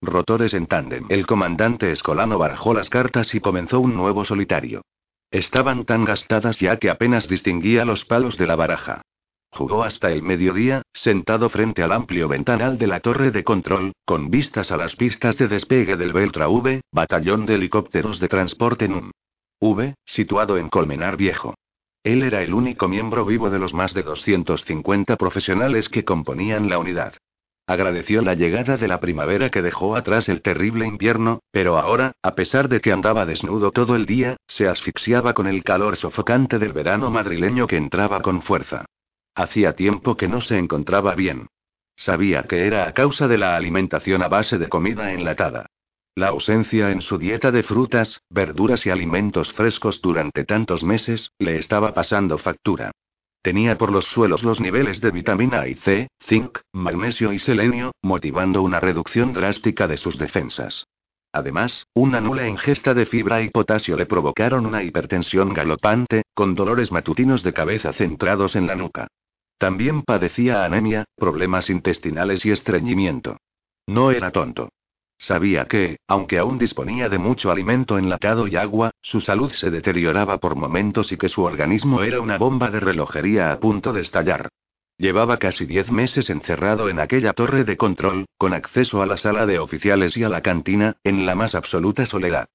Rotores 0.02 0.52
en 0.52 0.66
tándem. 0.66 1.06
El 1.08 1.24
comandante 1.24 1.92
Escolano 1.92 2.38
barajó 2.38 2.74
las 2.74 2.90
cartas 2.90 3.32
y 3.36 3.40
comenzó 3.40 3.78
un 3.78 3.94
nuevo 3.94 4.24
solitario. 4.24 4.82
Estaban 5.30 5.84
tan 5.84 6.04
gastadas 6.04 6.58
ya 6.58 6.76
que 6.78 6.90
apenas 6.90 7.28
distinguía 7.28 7.84
los 7.84 8.04
palos 8.04 8.36
de 8.36 8.48
la 8.48 8.56
baraja. 8.56 9.02
Jugó 9.50 9.82
hasta 9.82 10.12
el 10.12 10.22
mediodía, 10.22 10.82
sentado 10.92 11.48
frente 11.48 11.82
al 11.82 11.92
amplio 11.92 12.28
ventanal 12.28 12.78
de 12.78 12.86
la 12.86 13.00
torre 13.00 13.30
de 13.30 13.44
control, 13.44 13.92
con 14.04 14.30
vistas 14.30 14.70
a 14.70 14.76
las 14.76 14.94
pistas 14.94 15.36
de 15.38 15.48
despegue 15.48 15.96
del 15.96 16.12
Beltra 16.12 16.48
V, 16.48 16.82
batallón 16.92 17.46
de 17.46 17.54
helicópteros 17.54 18.20
de 18.20 18.28
transporte 18.28 18.88
NUM. 18.88 19.10
V, 19.60 19.94
situado 20.04 20.58
en 20.58 20.68
Colmenar 20.68 21.16
Viejo. 21.16 21.54
Él 22.04 22.22
era 22.22 22.42
el 22.42 22.54
único 22.54 22.88
miembro 22.88 23.24
vivo 23.24 23.50
de 23.50 23.58
los 23.58 23.74
más 23.74 23.94
de 23.94 24.02
250 24.02 25.16
profesionales 25.16 25.88
que 25.88 26.04
componían 26.04 26.68
la 26.68 26.78
unidad. 26.78 27.14
Agradeció 27.66 28.22
la 28.22 28.34
llegada 28.34 28.76
de 28.76 28.88
la 28.88 29.00
primavera 29.00 29.50
que 29.50 29.60
dejó 29.60 29.96
atrás 29.96 30.28
el 30.28 30.40
terrible 30.40 30.86
invierno, 30.86 31.40
pero 31.50 31.76
ahora, 31.76 32.12
a 32.22 32.34
pesar 32.34 32.68
de 32.68 32.80
que 32.80 32.92
andaba 32.92 33.26
desnudo 33.26 33.72
todo 33.72 33.94
el 33.96 34.06
día, 34.06 34.36
se 34.46 34.68
asfixiaba 34.68 35.34
con 35.34 35.46
el 35.46 35.64
calor 35.64 35.96
sofocante 35.96 36.58
del 36.58 36.72
verano 36.72 37.10
madrileño 37.10 37.66
que 37.66 37.76
entraba 37.76 38.22
con 38.22 38.40
fuerza. 38.40 38.86
Hacía 39.38 39.74
tiempo 39.74 40.16
que 40.16 40.26
no 40.26 40.40
se 40.40 40.58
encontraba 40.58 41.14
bien. 41.14 41.46
Sabía 41.94 42.42
que 42.42 42.66
era 42.66 42.88
a 42.88 42.92
causa 42.92 43.28
de 43.28 43.38
la 43.38 43.54
alimentación 43.54 44.20
a 44.24 44.26
base 44.26 44.58
de 44.58 44.68
comida 44.68 45.12
enlatada. 45.12 45.66
La 46.16 46.26
ausencia 46.26 46.90
en 46.90 47.02
su 47.02 47.18
dieta 47.18 47.52
de 47.52 47.62
frutas, 47.62 48.20
verduras 48.30 48.84
y 48.84 48.90
alimentos 48.90 49.52
frescos 49.52 50.02
durante 50.02 50.44
tantos 50.44 50.82
meses, 50.82 51.30
le 51.38 51.56
estaba 51.56 51.94
pasando 51.94 52.36
factura. 52.38 52.90
Tenía 53.40 53.78
por 53.78 53.92
los 53.92 54.06
suelos 54.06 54.42
los 54.42 54.58
niveles 54.58 55.00
de 55.00 55.12
vitamina 55.12 55.60
A 55.60 55.68
y 55.68 55.76
C, 55.76 56.08
zinc, 56.26 56.58
magnesio 56.72 57.32
y 57.32 57.38
selenio, 57.38 57.92
motivando 58.02 58.62
una 58.62 58.80
reducción 58.80 59.32
drástica 59.32 59.86
de 59.86 59.98
sus 59.98 60.18
defensas. 60.18 60.88
Además, 61.32 61.86
una 61.94 62.20
nula 62.20 62.48
ingesta 62.48 62.92
de 62.92 63.06
fibra 63.06 63.40
y 63.40 63.50
potasio 63.50 63.96
le 63.96 64.06
provocaron 64.06 64.66
una 64.66 64.82
hipertensión 64.82 65.54
galopante, 65.54 66.22
con 66.34 66.56
dolores 66.56 66.90
matutinos 66.90 67.44
de 67.44 67.52
cabeza 67.52 67.92
centrados 67.92 68.56
en 68.56 68.66
la 68.66 68.74
nuca. 68.74 69.06
También 69.58 70.02
padecía 70.02 70.64
anemia, 70.64 71.04
problemas 71.16 71.68
intestinales 71.68 72.46
y 72.46 72.52
estreñimiento. 72.52 73.38
No 73.86 74.12
era 74.12 74.30
tonto. 74.30 74.70
Sabía 75.18 75.64
que, 75.64 75.98
aunque 76.06 76.38
aún 76.38 76.58
disponía 76.58 77.08
de 77.08 77.18
mucho 77.18 77.50
alimento 77.50 77.98
enlatado 77.98 78.46
y 78.46 78.54
agua, 78.54 78.92
su 79.02 79.20
salud 79.20 79.50
se 79.50 79.70
deterioraba 79.70 80.38
por 80.38 80.54
momentos 80.54 81.10
y 81.10 81.16
que 81.16 81.28
su 81.28 81.42
organismo 81.42 82.02
era 82.02 82.20
una 82.20 82.38
bomba 82.38 82.70
de 82.70 82.78
relojería 82.78 83.50
a 83.50 83.58
punto 83.58 83.92
de 83.92 84.02
estallar. 84.02 84.48
Llevaba 84.96 85.38
casi 85.38 85.66
diez 85.66 85.90
meses 85.90 86.30
encerrado 86.30 86.88
en 86.88 87.00
aquella 87.00 87.32
torre 87.32 87.64
de 87.64 87.76
control, 87.76 88.26
con 88.36 88.52
acceso 88.52 89.02
a 89.02 89.06
la 89.06 89.16
sala 89.16 89.44
de 89.44 89.58
oficiales 89.58 90.16
y 90.16 90.22
a 90.22 90.28
la 90.28 90.40
cantina, 90.40 90.96
en 91.02 91.26
la 91.26 91.34
más 91.34 91.56
absoluta 91.56 92.06
soledad. 92.06 92.48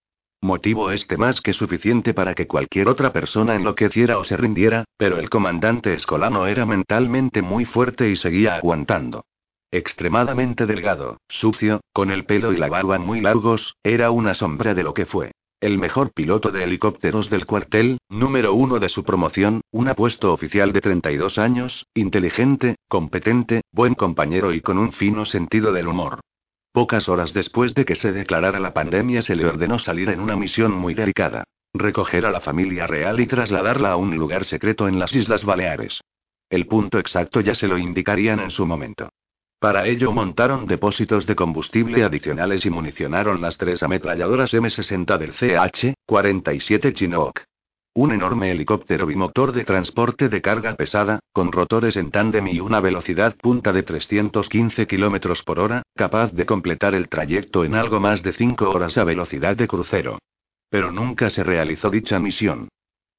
Motivo 0.43 0.91
este 0.91 1.15
más 1.15 1.39
que 1.39 1.53
suficiente 1.53 2.13
para 2.13 2.35
que 2.35 2.47
cualquier 2.47 2.89
otra 2.89 3.13
persona 3.13 3.55
enloqueciera 3.55 4.17
o 4.17 4.25
se 4.25 4.35
rindiera, 4.35 4.83
pero 4.97 5.17
el 5.17 5.29
comandante 5.29 5.93
escolano 5.93 6.47
era 6.47 6.65
mentalmente 6.65 7.41
muy 7.41 7.63
fuerte 7.63 8.09
y 8.09 8.17
seguía 8.17 8.55
aguantando. 8.55 9.23
Extremadamente 9.71 10.65
delgado, 10.65 11.15
sucio, 11.29 11.79
con 11.93 12.11
el 12.11 12.25
pelo 12.25 12.51
y 12.51 12.57
la 12.57 12.67
barba 12.67 12.99
muy 12.99 13.21
largos, 13.21 13.77
era 13.83 14.11
una 14.11 14.33
sombra 14.33 14.73
de 14.73 14.83
lo 14.83 14.93
que 14.93 15.05
fue. 15.05 15.31
El 15.61 15.77
mejor 15.77 16.11
piloto 16.11 16.51
de 16.51 16.65
helicópteros 16.65 17.29
del 17.29 17.45
cuartel, 17.45 17.99
número 18.09 18.53
uno 18.53 18.79
de 18.79 18.89
su 18.89 19.05
promoción, 19.05 19.61
un 19.71 19.87
apuesto 19.87 20.33
oficial 20.33 20.73
de 20.73 20.81
32 20.81 21.37
años, 21.37 21.85
inteligente, 21.93 22.75
competente, 22.89 23.61
buen 23.71 23.95
compañero 23.95 24.51
y 24.51 24.59
con 24.59 24.77
un 24.77 24.91
fino 24.91 25.23
sentido 25.23 25.71
del 25.71 25.87
humor. 25.87 26.19
Pocas 26.73 27.07
horas 27.07 27.33
después 27.33 27.75
de 27.75 27.85
que 27.85 27.93
se 27.93 28.11
declarara 28.11 28.59
la 28.59 28.73
pandemia 28.73 29.21
se 29.21 29.35
le 29.35 29.45
ordenó 29.45 29.77
salir 29.77 30.09
en 30.09 30.19
una 30.19 30.35
misión 30.35 30.71
muy 30.71 30.95
delicada. 30.95 31.43
Recoger 31.71 32.25
a 32.25 32.31
la 32.31 32.41
familia 32.41 32.87
real 32.87 33.19
y 33.19 33.27
trasladarla 33.27 33.91
a 33.91 33.95
un 33.95 34.17
lugar 34.17 34.43
secreto 34.43 34.87
en 34.87 34.97
las 34.97 35.13
Islas 35.13 35.45
Baleares. 35.45 36.01
El 36.49 36.65
punto 36.65 36.97
exacto 36.97 37.41
ya 37.41 37.53
se 37.53 37.67
lo 37.67 37.77
indicarían 37.77 38.39
en 38.39 38.49
su 38.49 38.65
momento. 38.65 39.09
Para 39.59 39.85
ello 39.85 40.11
montaron 40.11 40.65
depósitos 40.65 41.27
de 41.27 41.35
combustible 41.35 42.03
adicionales 42.03 42.65
y 42.65 42.71
municionaron 42.71 43.39
las 43.39 43.55
tres 43.59 43.83
ametralladoras 43.83 44.51
M60 44.55 45.17
del 45.19 45.31
CH-47 45.33 46.91
Chinook. 46.93 47.41
Un 47.95 48.11
enorme 48.11 48.49
helicóptero 48.49 49.05
bimotor 49.05 49.51
de 49.51 49.65
transporte 49.65 50.27
de 50.27 50.41
carga 50.41 50.73
pesada, 50.73 51.19
con 51.31 51.51
rotores 51.51 51.95
en 51.95 52.09
tándem 52.09 52.47
y 52.47 52.59
una 52.59 52.79
velocidad 52.79 53.35
punta 53.35 53.71
de 53.71 53.83
315 53.83 54.87
km 54.87 55.43
por 55.43 55.59
hora, 55.59 55.83
capaz 55.95 56.31
de 56.31 56.47
completar 56.47 56.95
el 56.95 57.07
trayecto 57.07 57.63
en 57.63 57.75
algo 57.75 57.99
más 57.99 58.23
de 58.23 58.33
5 58.33 58.67
horas 58.67 58.97
a 58.97 59.03
velocidad 59.03 59.55
de 59.55 59.67
crucero. 59.67 60.17
Pero 60.71 60.91
nunca 60.91 61.29
se 61.29 61.43
realizó 61.43 61.91
dicha 61.91 62.17
misión. 62.17 62.69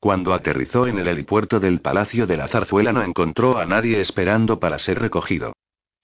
Cuando 0.01 0.35
aterrizó 0.35 0.89
en 0.89 0.99
el 0.99 1.07
helipuerto 1.07 1.61
del 1.61 1.81
Palacio 1.81 2.27
de 2.27 2.37
la 2.37 2.49
Zarzuela 2.49 2.93
no 2.93 3.03
encontró 3.03 3.59
a 3.59 3.67
nadie 3.67 4.01
esperando 4.01 4.59
para 4.59 4.81
ser 4.81 4.99
recogido. 4.99 5.53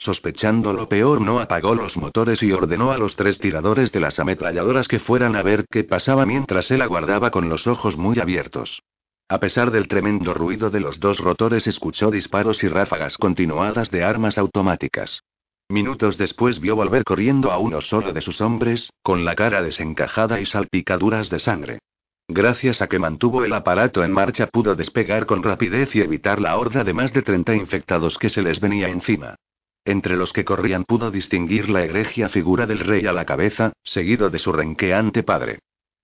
Sospechando 0.00 0.72
lo 0.72 0.88
peor, 0.88 1.20
no 1.20 1.40
apagó 1.40 1.74
los 1.74 1.98
motores 1.98 2.42
y 2.42 2.52
ordenó 2.52 2.90
a 2.90 2.96
los 2.96 3.16
tres 3.16 3.38
tiradores 3.38 3.92
de 3.92 4.00
las 4.00 4.18
ametralladoras 4.18 4.88
que 4.88 4.98
fueran 4.98 5.36
a 5.36 5.42
ver 5.42 5.66
qué 5.70 5.84
pasaba 5.84 6.24
mientras 6.24 6.70
él 6.70 6.80
aguardaba 6.80 7.30
con 7.30 7.50
los 7.50 7.66
ojos 7.66 7.98
muy 7.98 8.18
abiertos. 8.18 8.82
A 9.28 9.40
pesar 9.40 9.70
del 9.70 9.88
tremendo 9.88 10.32
ruido 10.32 10.70
de 10.70 10.80
los 10.80 11.00
dos 11.00 11.18
rotores, 11.18 11.66
escuchó 11.66 12.10
disparos 12.10 12.64
y 12.64 12.68
ráfagas 12.68 13.18
continuadas 13.18 13.90
de 13.90 14.02
armas 14.02 14.38
automáticas. 14.38 15.22
Minutos 15.68 16.16
después 16.16 16.60
vio 16.60 16.76
volver 16.76 17.04
corriendo 17.04 17.52
a 17.52 17.58
uno 17.58 17.82
solo 17.82 18.14
de 18.14 18.22
sus 18.22 18.40
hombres, 18.40 18.90
con 19.02 19.26
la 19.26 19.34
cara 19.34 19.60
desencajada 19.60 20.40
y 20.40 20.46
salpicaduras 20.46 21.28
de 21.28 21.40
sangre. 21.40 21.78
Gracias 22.26 22.80
a 22.80 22.88
que 22.88 22.98
mantuvo 22.98 23.44
el 23.44 23.52
aparato 23.52 24.02
en 24.02 24.12
marcha 24.12 24.46
pudo 24.46 24.74
despegar 24.76 25.26
con 25.26 25.42
rapidez 25.42 25.94
y 25.94 26.00
evitar 26.00 26.40
la 26.40 26.56
horda 26.56 26.84
de 26.84 26.94
más 26.94 27.12
de 27.12 27.20
30 27.20 27.54
infectados 27.54 28.16
que 28.16 28.30
se 28.30 28.40
les 28.40 28.60
venía 28.60 28.88
encima. 28.88 29.36
Entre 29.90 30.14
los 30.16 30.32
que 30.32 30.44
corrían 30.44 30.84
pudo 30.84 31.10
distinguir 31.10 31.68
la 31.68 31.82
egregia 31.82 32.28
figura 32.28 32.64
del 32.64 32.78
rey 32.78 33.06
a 33.06 33.12
la 33.12 33.24
cabeza, 33.24 33.72
seguido 33.82 34.30
de 34.30 34.38
su 34.38 34.52
renqueante 34.52 35.24
padre. 35.24 35.58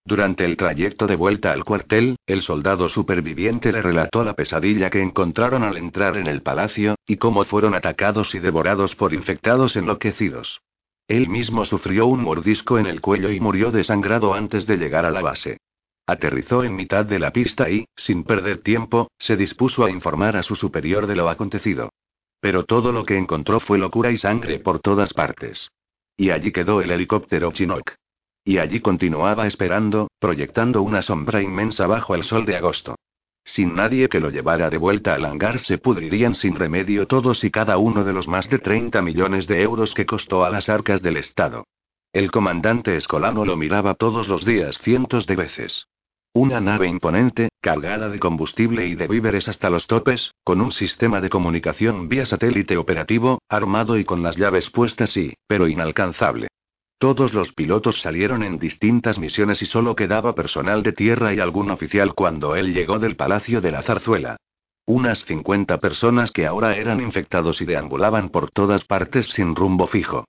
Durante 0.05 0.45
el 0.45 0.57
trayecto 0.57 1.07
de 1.07 1.14
vuelta 1.14 1.53
al 1.53 1.62
cuartel, 1.62 2.16
el 2.26 2.43
soldado 2.43 2.89
superviviente 2.89 3.70
le 3.70 3.82
relató 3.82 4.24
la 4.24 4.34
pesadilla 4.34 4.91
que 4.91 5.01
encontraron 5.01 5.62
al 5.62 5.76
entrar 5.76 6.16
en 6.16 6.26
el 6.26 6.43
palacio, 6.43 6.97
y 7.07 7.18
cómo 7.18 7.45
fueron 7.45 7.76
atacados 7.76 8.34
y 8.34 8.41
devorados 8.41 8.97
por 8.97 9.14
infectados 9.14 9.76
enloquecidos. 9.76 10.62
Él 11.07 11.28
mismo 11.28 11.64
sufrió 11.64 12.07
un 12.09 12.24
mordisco 12.24 12.80
en 12.80 12.87
el 12.87 13.01
cuello 13.01 13.30
y 13.30 13.39
murió 13.39 13.70
desangrado 13.70 14.34
antes 14.34 14.66
de 14.66 14.78
llegar 14.78 15.07
a 15.07 15.12
la 15.12 15.22
base. 15.22 15.59
Aterrizó 16.09 16.64
en 16.64 16.74
mitad 16.74 17.05
de 17.05 17.20
la 17.20 17.32
pista 17.32 17.70
y, 17.70 17.87
sin 17.95 18.24
perder 18.24 18.62
tiempo, 18.62 19.12
se 19.16 19.37
dispuso 19.37 19.84
a 19.84 19.93
informar 19.93 20.37
a 20.37 20.43
su 20.43 20.57
superior 20.57 21.07
de 21.07 21.14
lo 21.14 21.28
acontecido. 21.28 21.91
Pero 22.41 22.64
todo 22.64 22.93
lo 22.93 23.05
que 23.05 23.16
encontró 23.16 23.61
fue 23.61 23.78
locura 23.78 24.11
y 24.11 24.16
sangre 24.16 24.59
por 24.59 24.80
todas 24.80 25.12
partes. 25.12 25.70
Y 26.16 26.30
allí 26.30 26.53
quedó 26.53 26.80
el 26.80 26.91
helicóptero 26.91 27.53
Chinook. 27.53 27.93
Y 28.45 28.59
allí 28.59 28.80
continuaba 28.80 29.47
esperando, 29.47 30.09
proyectando 30.18 30.82
una 30.82 31.03
sombra 31.03 31.43
inmensa 31.43 31.87
bajo 31.87 32.14
el 32.14 32.24
sol 32.24 32.47
de 32.47 32.57
agosto. 32.57 32.97
Sin 33.45 33.74
nadie 33.74 34.09
que 34.09 34.20
lo 34.20 34.30
llevara 34.30 34.70
de 34.70 34.76
vuelta 34.76 35.14
al 35.14 35.24
hangar 35.24 35.59
se 35.61 35.78
pudrirían 35.78 36.34
sin 36.34 36.57
remedio 36.57 37.07
todos 37.07 37.45
y 37.45 37.51
cada 37.51 37.78
uno 37.78 38.05
de 38.05 38.12
los 38.12 38.26
más 38.26 38.51
de 38.51 38.59
30 38.59 39.01
millones 39.03 39.47
de 39.47 39.62
euros 39.62 39.95
que 39.95 40.05
costó 40.05 40.45
a 40.45 40.51
las 40.51 40.68
arcas 40.68 41.01
del 41.01 41.16
Estado. 41.16 41.64
El 42.12 42.30
comandante 42.30 42.97
escolano 42.97 43.45
lo 43.45 43.57
miraba 43.57 43.95
todos 43.95 44.28
los 44.28 44.45
días 44.45 44.78
cientos 44.78 45.26
de 45.26 45.37
veces. 45.37 45.87
Una 46.37 46.61
nave 46.61 46.87
imponente, 46.87 47.49
cargada 47.62 48.11
de 48.11 48.18
combustible 48.18 48.87
y 48.87 48.95
de 48.95 49.09
víveres 49.09 49.49
hasta 49.49 49.70
los 49.70 49.87
topes, 49.87 50.34
con 50.45 50.61
un 50.61 50.70
sistema 50.70 51.22
de 51.22 51.30
comunicación 51.30 52.11
vía 52.11 52.26
satélite 52.26 52.76
operativo, 52.76 53.41
armado 53.49 53.97
y 53.97 54.05
con 54.05 54.22
las 54.22 54.37
llaves 54.37 54.68
puestas 54.68 55.16
y, 55.16 55.32
pero 55.47 55.66
inalcanzable. 55.66 56.49
Todos 56.99 57.32
los 57.32 57.55
pilotos 57.55 58.03
salieron 58.03 58.43
en 58.43 58.59
distintas 58.59 59.18
misiones 59.18 59.62
y 59.62 59.64
solo 59.64 59.97
quedaba 59.97 60.34
personal 60.34 60.82
de 60.82 60.93
tierra 60.93 61.32
y 61.32 61.41
algún 61.41 61.70
oficial 61.70 62.12
cuando 62.12 62.55
él 62.55 62.74
llegó 62.74 62.99
del 62.99 63.16
Palacio 63.16 63.62
de 63.62 63.72
la 63.72 63.80
Zarzuela. 63.80 64.37
Unas 64.84 65.24
50 65.24 65.78
personas 65.78 66.32
que 66.32 66.45
ahora 66.45 66.76
eran 66.76 67.01
infectados 67.01 67.62
y 67.62 67.64
deambulaban 67.64 68.28
por 68.28 68.51
todas 68.51 68.84
partes 68.84 69.28
sin 69.28 69.57
rumbo 69.57 69.87
fijo. 69.87 70.26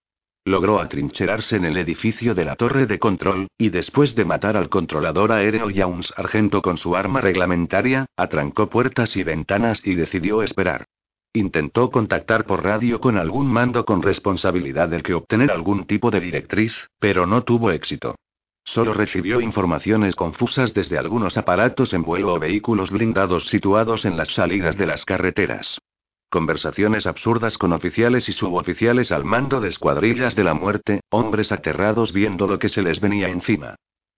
Logró 0.47 0.79
atrincherarse 0.79 1.57
en 1.57 1.65
el 1.65 1.75
edificio 1.75 2.33
de 2.33 2.45
la 2.45 2.55
torre 2.55 2.85
de 2.85 2.99
control, 2.99 3.49
y 3.57 3.67
después 3.67 4.15
de 4.15 4.23
matar 4.23 4.55
al 4.55 4.69
controlador 4.69 5.33
aéreo 5.33 5.69
y 5.69 5.81
a 5.81 5.87
un 5.87 6.03
sargento 6.03 6.61
con 6.61 6.77
su 6.77 6.95
arma 6.95 7.19
reglamentaria, 7.19 8.05
atrancó 8.15 8.69
puertas 8.69 9.17
y 9.17 9.23
ventanas 9.23 9.81
y 9.85 9.95
decidió 9.95 10.41
esperar. 10.41 10.85
Intentó 11.33 11.91
contactar 11.91 12.45
por 12.45 12.63
radio 12.63 13.01
con 13.01 13.17
algún 13.17 13.51
mando 13.51 13.83
con 13.83 14.01
responsabilidad 14.01 14.87
del 14.87 15.03
que 15.03 15.15
obtener 15.15 15.51
algún 15.51 15.85
tipo 15.85 16.11
de 16.11 16.21
directriz, 16.21 16.87
pero 16.97 17.25
no 17.25 17.43
tuvo 17.43 17.71
éxito. 17.71 18.15
Solo 18.63 18.93
recibió 18.93 19.41
informaciones 19.41 20.15
confusas 20.15 20.73
desde 20.73 20.97
algunos 20.97 21.37
aparatos 21.37 21.93
en 21.93 22.03
vuelo 22.03 22.35
o 22.35 22.39
vehículos 22.39 22.89
blindados 22.89 23.47
situados 23.49 24.05
en 24.05 24.15
las 24.15 24.29
salidas 24.29 24.77
de 24.77 24.85
las 24.85 25.03
carreteras. 25.03 25.81
Conversaciones 26.29 27.07
absurdas 27.07 27.57
con 27.57 27.71
oficiales 27.71 28.27
y 28.27 28.33
suboficiales 28.33 29.13
al 29.13 29.23
mando 29.23 29.61
de 29.61 29.69
escuadrillas 29.69 30.35
de 30.35 30.43
la 30.43 30.53
muerte, 30.53 30.99
hombres 31.09 31.53
aterrados 31.53 32.11
viendo 32.11 32.47
lo 32.47 32.59
que 32.59 32.67
se 32.67 32.81
les 32.81 32.99
venía 32.99 33.29
encima. 33.29 33.75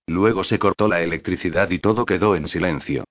Luego 0.08 0.44
se 0.44 0.58
cortó 0.58 0.88
la 0.88 1.02
electricidad 1.02 1.70
y 1.70 1.78
todo 1.78 2.06
quedó 2.06 2.36
en 2.36 2.48
silencio. 2.48 3.04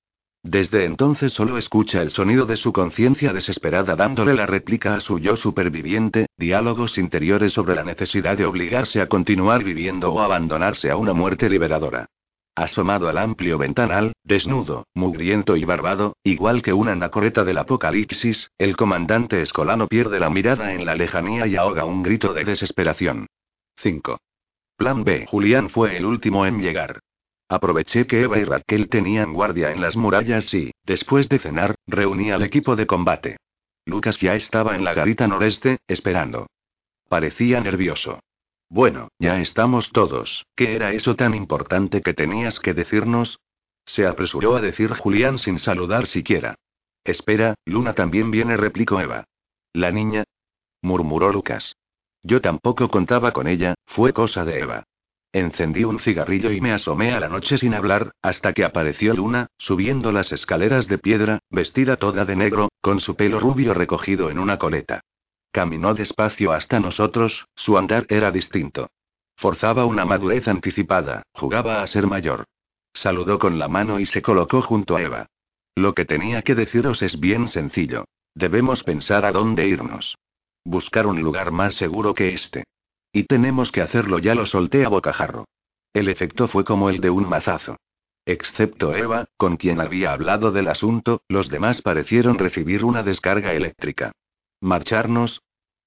Desde 0.43 0.85
entonces 0.85 1.33
solo 1.33 1.59
escucha 1.59 2.03
el 2.03 2.11
sonido 2.11 2.45
de 2.45 2.57
su 2.57 2.73
conciencia 2.73 3.33
desesperada 3.33 3.95
dándole 3.95 4.35
la 4.35 4.47
réplica 4.47 4.97
a 4.97 5.01
su 5.01 5.21
yo 5.21 5.37
superviviente, 5.37 6.27
diálogos 6.37 6.99
interiores 6.99 7.53
sobre 7.53 7.77
la 7.77 7.85
necesidad 7.85 8.37
de 8.37 8.47
obligarse 8.47 9.01
a 9.01 9.09
continuar 9.09 9.63
viviendo 9.63 10.13
o 10.13 10.21
abandonarse 10.21 10.91
a 10.91 10.97
una 10.97 11.13
muerte 11.13 11.49
liberadora. 11.49 12.09
Asomado 12.63 13.09
al 13.09 13.19
amplio 13.19 13.59
ventanal, 13.59 14.13
desnudo, 14.25 14.87
mugriento 14.95 15.57
y 15.57 15.65
barbado, 15.65 16.17
igual 16.25 16.63
que 16.63 16.73
una 16.73 16.93
anacoreta 16.93 17.45
del 17.45 17.59
apocalipsis, 17.59 18.51
el 18.59 18.77
comandante 18.77 19.41
escolano 19.41 19.87
pierde 19.87 20.21
la 20.21 20.31
mirada 20.31 20.75
en 20.75 20.85
la 20.85 20.95
lejanía 20.95 21.47
y 21.47 21.57
ahoga 21.57 21.85
un 21.85 22.03
grito 22.03 22.35
de 22.35 22.45
desesperación. 22.45 23.27
5. 23.77 24.19
Plan 24.77 25.05
B. 25.05 25.27
Julián 25.27 25.71
fue 25.71 25.97
el 25.97 26.05
último 26.05 26.47
en 26.47 26.61
llegar. 26.61 27.01
Aproveché 27.49 28.07
que 28.07 28.23
Eva 28.23 28.39
y 28.39 28.45
Raquel 28.45 28.89
tenían 28.89 29.33
guardia 29.33 29.73
en 29.73 29.81
las 29.81 29.97
murallas 29.97 30.53
y, 30.53 30.73
después 30.85 31.29
de 31.29 31.39
cenar, 31.39 31.75
reuní 31.87 32.31
al 32.31 32.43
equipo 32.43 32.77
de 32.77 32.87
combate. 32.87 33.37
Lucas 33.87 34.21
ya 34.21 34.35
estaba 34.35 34.77
en 34.77 34.85
la 34.85 34.93
garita 34.93 35.27
noreste, 35.27 35.79
esperando. 35.87 36.47
Parecía 37.09 37.61
nervioso. 37.61 38.21
Bueno, 38.71 39.09
ya 39.19 39.41
estamos 39.41 39.91
todos. 39.93 40.45
¿Qué 40.55 40.75
era 40.75 40.93
eso 40.93 41.17
tan 41.17 41.35
importante 41.35 42.03
que 42.03 42.13
tenías 42.13 42.61
que 42.61 42.75
decirnos? 42.75 43.41
Se 43.87 44.07
apresuró 44.07 44.57
a 44.57 44.61
decir 44.61 44.93
Julián 44.93 45.39
sin 45.39 45.59
saludar 45.59 46.07
siquiera. 46.07 46.57
Espera, 47.05 47.55
Luna 47.65 47.95
también 47.95 48.31
viene, 48.31 48.57
replicó 48.59 49.01
Eva. 49.01 49.25
¿La 49.73 49.91
niña? 49.91 50.25
murmuró 50.83 51.33
Lucas. 51.33 51.77
Yo 52.23 52.43
tampoco 52.43 52.89
contaba 52.89 53.33
con 53.33 53.47
ella, 53.47 53.75
fue 53.87 54.13
cosa 54.13 54.45
de 54.45 54.61
Eva. 54.61 54.85
Encendí 55.33 55.85
un 55.85 55.99
cigarrillo 55.99 56.53
y 56.53 56.61
me 56.61 56.73
asomé 56.73 57.13
a 57.13 57.21
la 57.21 57.29
noche 57.29 57.59
sin 57.59 57.75
hablar, 57.75 58.13
hasta 58.23 58.53
que 58.53 58.65
apareció 58.65 59.15
Luna, 59.15 59.49
subiendo 59.59 60.13
las 60.13 60.33
escaleras 60.33 60.89
de 60.89 60.99
piedra, 60.99 61.39
vestida 61.51 61.97
toda 61.97 62.25
de 62.25 62.37
negro, 62.37 62.69
con 62.81 63.01
su 63.01 63.15
pelo 63.15 63.41
rubio 63.41 63.73
recogido 63.73 64.31
en 64.31 64.39
una 64.39 64.59
coleta. 64.59 65.01
Caminó 65.51 65.95
despacio 65.95 66.53
hasta 66.53 66.81
nosotros, 66.81 67.47
su 67.55 67.79
andar 67.79 68.07
era 68.09 68.31
distinto. 68.31 68.91
Forzaba 69.37 69.87
una 69.87 70.05
madurez 70.05 70.49
anticipada, 70.49 71.23
jugaba 71.33 71.83
a 71.83 71.87
ser 71.87 72.07
mayor. 72.07 72.45
Saludó 72.93 73.39
con 73.39 73.59
la 73.59 73.69
mano 73.69 74.01
y 74.01 74.07
se 74.07 74.23
colocó 74.23 74.63
junto 74.63 74.97
a 74.97 75.03
Eva. 75.03 75.27
Lo 75.75 75.95
que 75.95 76.05
tenía 76.05 76.43
que 76.43 76.55
deciros 76.55 77.03
es 77.03 77.21
bien 77.21 77.47
sencillo. 77.49 78.05
Debemos 78.35 78.83
pensar 78.83 79.25
a 79.25 79.33
dónde 79.33 79.67
irnos. 79.67 80.19
Buscar 80.65 81.07
un 81.07 81.23
lugar 81.23 81.53
más 81.53 81.75
seguro 81.75 82.15
que 82.15 82.35
este. 82.35 82.65
Y 83.13 83.25
tenemos 83.25 83.73
que 83.73 83.81
hacerlo, 83.81 84.19
ya 84.19 84.35
lo 84.35 84.45
solté 84.45 84.85
a 84.85 84.89
bocajarro. 84.89 85.47
El 85.95 86.09
efecto 86.09 86.49
fue 86.49 86.65
como 86.65 86.91
el 86.91 87.01
de 87.01 87.11
un 87.11 87.29
mazazo. 87.29 87.77
Excepto 88.27 88.95
Eva, 88.95 89.27
con 89.37 89.57
quien 89.57 89.81
había 89.81 90.13
hablado 90.13 90.53
del 90.53 90.69
asunto, 90.69 91.23
los 91.29 91.49
demás 91.49 91.81
parecieron 91.81 92.39
recibir 92.39 92.85
una 92.85 93.03
descarga 93.03 93.55
eléctrica. 93.55 94.13
¿Marcharnos? 94.61 95.41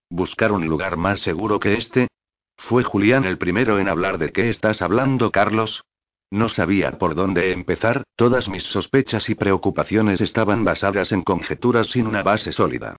¿Buscar 0.10 0.54
un 0.54 0.66
lugar 0.66 0.96
más 0.96 1.20
seguro 1.20 1.60
que 1.60 1.74
este? 1.74 2.08
¿Fue 2.56 2.84
Julián 2.84 3.26
el 3.26 3.38
primero 3.38 3.80
en 3.80 3.90
hablar 3.90 4.18
de 4.18 4.32
qué 4.32 4.50
estás 4.50 4.82
hablando, 4.82 5.30
Carlos? 5.32 5.84
No 6.30 6.48
sabía 6.48 6.98
por 6.98 7.14
dónde 7.14 7.52
empezar, 7.52 8.04
todas 8.16 8.48
mis 8.48 8.64
sospechas 8.64 9.30
y 9.30 9.36
preocupaciones 9.36 10.22
estaban 10.22 10.64
basadas 10.64 11.12
en 11.12 11.24
conjeturas 11.24 11.88
sin 11.88 12.08
una 12.08 12.24
base 12.24 12.54
sólida. 12.54 12.96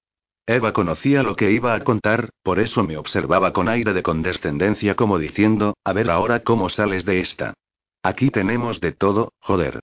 Eva 0.46 0.74
conocía 0.74 1.22
lo 1.22 1.36
que 1.36 1.50
iba 1.52 1.74
a 1.74 1.84
contar, 1.84 2.28
por 2.42 2.58
eso 2.58 2.82
me 2.82 2.98
observaba 2.98 3.54
con 3.54 3.70
aire 3.70 3.94
de 3.94 4.02
condescendencia 4.02 4.94
como 4.94 5.18
diciendo, 5.18 5.74
a 5.84 5.94
ver 5.94 6.10
ahora 6.10 6.40
cómo 6.40 6.68
sales 6.68 7.06
de 7.06 7.20
esta. 7.20 7.54
Aquí 8.02 8.30
tenemos 8.30 8.78
de 8.80 8.92
todo, 8.92 9.32
joder. 9.40 9.80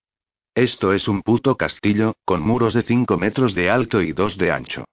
Esto 0.54 0.94
es 0.94 1.08
un 1.08 1.24
puto 1.24 1.56
castillo, 1.56 2.14
con 2.26 2.42
muros 2.42 2.76
de 2.76 2.84
5 2.84 3.18
metros 3.18 3.56
de 3.56 3.72
alto 3.72 4.02
y 4.04 4.12
2 4.12 4.38
de 4.38 4.52
ancho. 4.52 4.86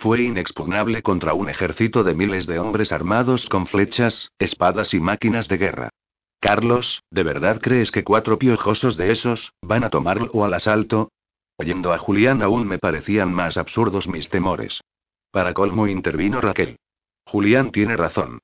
Fue 0.00 0.22
inexpugnable 0.22 1.02
contra 1.02 1.32
un 1.32 1.48
ejército 1.48 2.04
de 2.04 2.14
miles 2.14 2.46
de 2.46 2.58
hombres 2.58 2.92
armados 2.92 3.48
con 3.48 3.66
flechas, 3.66 4.30
espadas 4.38 4.92
y 4.92 5.00
máquinas 5.00 5.48
de 5.48 5.56
guerra. 5.56 5.90
Carlos, 6.38 7.02
¿de 7.10 7.22
verdad 7.22 7.60
crees 7.62 7.90
que 7.90 8.04
cuatro 8.04 8.38
piojosos 8.38 8.98
de 8.98 9.10
esos 9.10 9.54
van 9.62 9.84
a 9.84 9.90
tomarlo 9.90 10.44
al 10.44 10.52
asalto? 10.52 11.10
Oyendo 11.56 11.94
a 11.94 11.98
Julián 11.98 12.42
aún 12.42 12.68
me 12.68 12.78
parecían 12.78 13.32
más 13.32 13.56
absurdos 13.56 14.06
mis 14.06 14.28
temores. 14.28 14.82
Para 15.30 15.54
colmo 15.54 15.86
intervino 15.86 16.42
Raquel. 16.42 16.76
Julián 17.24 17.72
tiene 17.72 17.96
razón. 17.96 18.40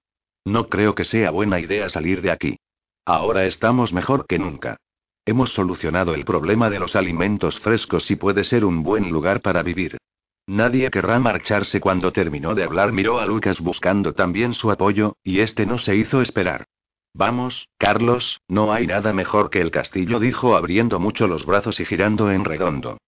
No 0.46 0.68
creo 0.68 0.94
que 0.94 1.04
sea 1.04 1.30
buena 1.30 1.60
idea 1.60 1.90
salir 1.90 2.22
de 2.22 2.30
aquí. 2.30 2.56
Ahora 3.04 3.44
estamos 3.44 3.92
mejor 3.92 4.26
que 4.26 4.38
nunca. 4.38 4.78
Hemos 5.26 5.52
solucionado 5.52 6.14
el 6.14 6.24
problema 6.24 6.70
de 6.70 6.78
los 6.78 6.96
alimentos 6.96 7.60
frescos 7.60 8.10
y 8.10 8.16
puede 8.16 8.42
ser 8.42 8.64
un 8.64 8.82
buen 8.82 9.10
lugar 9.10 9.42
para 9.42 9.62
vivir. 9.62 9.98
Nadie 10.46 10.90
querrá 10.90 11.18
marcharse 11.18 11.80
cuando 11.80 12.12
terminó 12.12 12.54
de 12.54 12.64
hablar. 12.64 12.92
Miró 12.92 13.20
a 13.20 13.26
Lucas 13.26 13.60
buscando 13.60 14.12
también 14.12 14.54
su 14.54 14.70
apoyo, 14.70 15.16
y 15.22 15.40
este 15.40 15.66
no 15.66 15.78
se 15.78 15.96
hizo 15.96 16.20
esperar. 16.20 16.66
Vamos, 17.14 17.68
Carlos, 17.78 18.40
no 18.48 18.72
hay 18.72 18.86
nada 18.86 19.12
mejor 19.12 19.50
que 19.50 19.60
el 19.60 19.70
castillo, 19.70 20.18
dijo 20.18 20.56
abriendo 20.56 20.98
mucho 20.98 21.28
los 21.28 21.44
brazos 21.44 21.78
y 21.78 21.84
girando 21.84 22.30
en 22.30 22.44
redondo. 22.44 22.98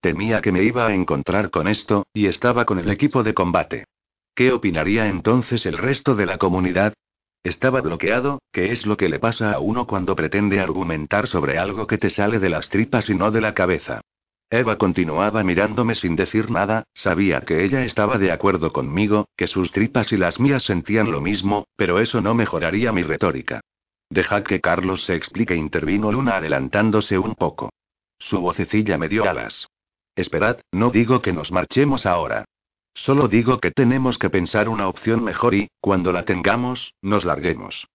Temía 0.00 0.42
que 0.42 0.52
me 0.52 0.62
iba 0.62 0.86
a 0.86 0.94
encontrar 0.94 1.50
con 1.50 1.66
esto, 1.66 2.06
y 2.12 2.26
estaba 2.26 2.66
con 2.66 2.78
el 2.78 2.90
equipo 2.90 3.22
de 3.22 3.32
combate. 3.32 3.86
¿Qué 4.34 4.52
opinaría 4.52 5.08
entonces 5.08 5.64
el 5.64 5.78
resto 5.78 6.14
de 6.14 6.26
la 6.26 6.38
comunidad? 6.38 6.92
Estaba 7.42 7.80
bloqueado, 7.80 8.40
¿qué 8.52 8.72
es 8.72 8.84
lo 8.84 8.96
que 8.96 9.08
le 9.08 9.18
pasa 9.18 9.52
a 9.52 9.60
uno 9.60 9.86
cuando 9.86 10.14
pretende 10.14 10.60
argumentar 10.60 11.26
sobre 11.26 11.58
algo 11.58 11.86
que 11.86 11.98
te 11.98 12.10
sale 12.10 12.38
de 12.38 12.50
las 12.50 12.68
tripas 12.68 13.08
y 13.08 13.14
no 13.14 13.30
de 13.30 13.40
la 13.40 13.54
cabeza? 13.54 14.02
Eva 14.58 14.78
continuaba 14.78 15.42
mirándome 15.42 15.94
sin 15.94 16.16
decir 16.16 16.50
nada, 16.50 16.84
sabía 16.94 17.40
que 17.40 17.64
ella 17.64 17.84
estaba 17.84 18.18
de 18.18 18.30
acuerdo 18.30 18.72
conmigo, 18.72 19.28
que 19.36 19.46
sus 19.46 19.72
tripas 19.72 20.12
y 20.12 20.16
las 20.16 20.38
mías 20.38 20.62
sentían 20.62 21.10
lo 21.10 21.20
mismo, 21.20 21.66
pero 21.76 21.98
eso 21.98 22.20
no 22.20 22.34
mejoraría 22.34 22.92
mi 22.92 23.02
retórica. 23.02 23.60
Deja 24.10 24.44
que 24.44 24.60
Carlos 24.60 25.04
se 25.04 25.16
explique, 25.16 25.56
intervino 25.56 26.12
Luna 26.12 26.36
adelantándose 26.36 27.18
un 27.18 27.34
poco. 27.34 27.72
Su 28.18 28.40
vocecilla 28.40 28.96
me 28.96 29.08
dio 29.08 29.28
alas. 29.28 29.66
Esperad, 30.14 30.60
no 30.70 30.90
digo 30.90 31.20
que 31.20 31.32
nos 31.32 31.50
marchemos 31.50 32.06
ahora. 32.06 32.44
Solo 32.94 33.26
digo 33.26 33.58
que 33.58 33.72
tenemos 33.72 34.18
que 34.18 34.30
pensar 34.30 34.68
una 34.68 34.86
opción 34.86 35.24
mejor 35.24 35.54
y, 35.54 35.68
cuando 35.80 36.12
la 36.12 36.24
tengamos, 36.24 36.94
nos 37.02 37.24
larguemos. 37.24 37.88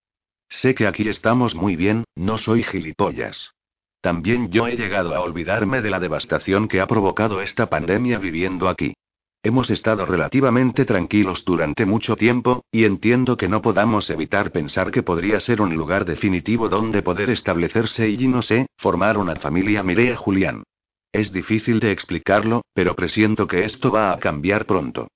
Sé 0.50 0.76
que 0.76 0.88
aquí 0.88 1.08
estamos 1.08 1.56
muy 1.56 1.76
bien, 1.78 2.04
no 2.16 2.38
soy 2.38 2.64
gilipollas. 2.64 3.54
También 4.02 4.50
yo 4.50 4.68
he 4.68 4.78
llegado 4.78 5.14
a 5.14 5.20
olvidarme 5.20 5.82
de 5.82 5.90
la 5.90 6.00
devastación 6.00 6.68
que 6.68 6.80
ha 6.80 6.88
provocado 6.88 7.42
esta 7.42 7.70
pandemia 7.70 8.18
viviendo 8.18 8.70
aquí. 8.70 8.94
Hemos 9.42 9.70
estado 9.70 10.06
relativamente 10.06 10.84
tranquilos 10.84 11.46
durante 11.46 11.86
mucho 11.86 12.16
tiempo, 12.16 12.66
y 12.72 12.84
entiendo 12.84 13.38
que 13.38 13.48
no 13.48 13.62
podamos 13.62 14.10
evitar 14.10 14.52
pensar 14.52 14.92
que 14.92 15.04
podría 15.04 15.40
ser 15.40 15.62
un 15.62 15.76
lugar 15.76 16.04
definitivo 16.04 16.68
donde 16.68 17.02
poder 17.02 17.30
establecerse 17.30 18.10
y, 18.10 18.28
no 18.28 18.42
sé, 18.42 18.68
formar 18.78 19.18
una 19.18 19.36
familia. 19.38 19.82
Miré 19.82 20.14
a 20.14 20.18
Julián. 20.18 20.64
Es 21.12 21.32
difícil 21.32 21.80
de 21.80 21.92
explicarlo, 21.92 22.64
pero 22.74 22.96
presiento 22.96 23.48
que 23.48 23.64
esto 23.64 23.92
va 23.92 24.12
a 24.12 24.20
cambiar 24.20 24.66
pronto. 24.66 25.08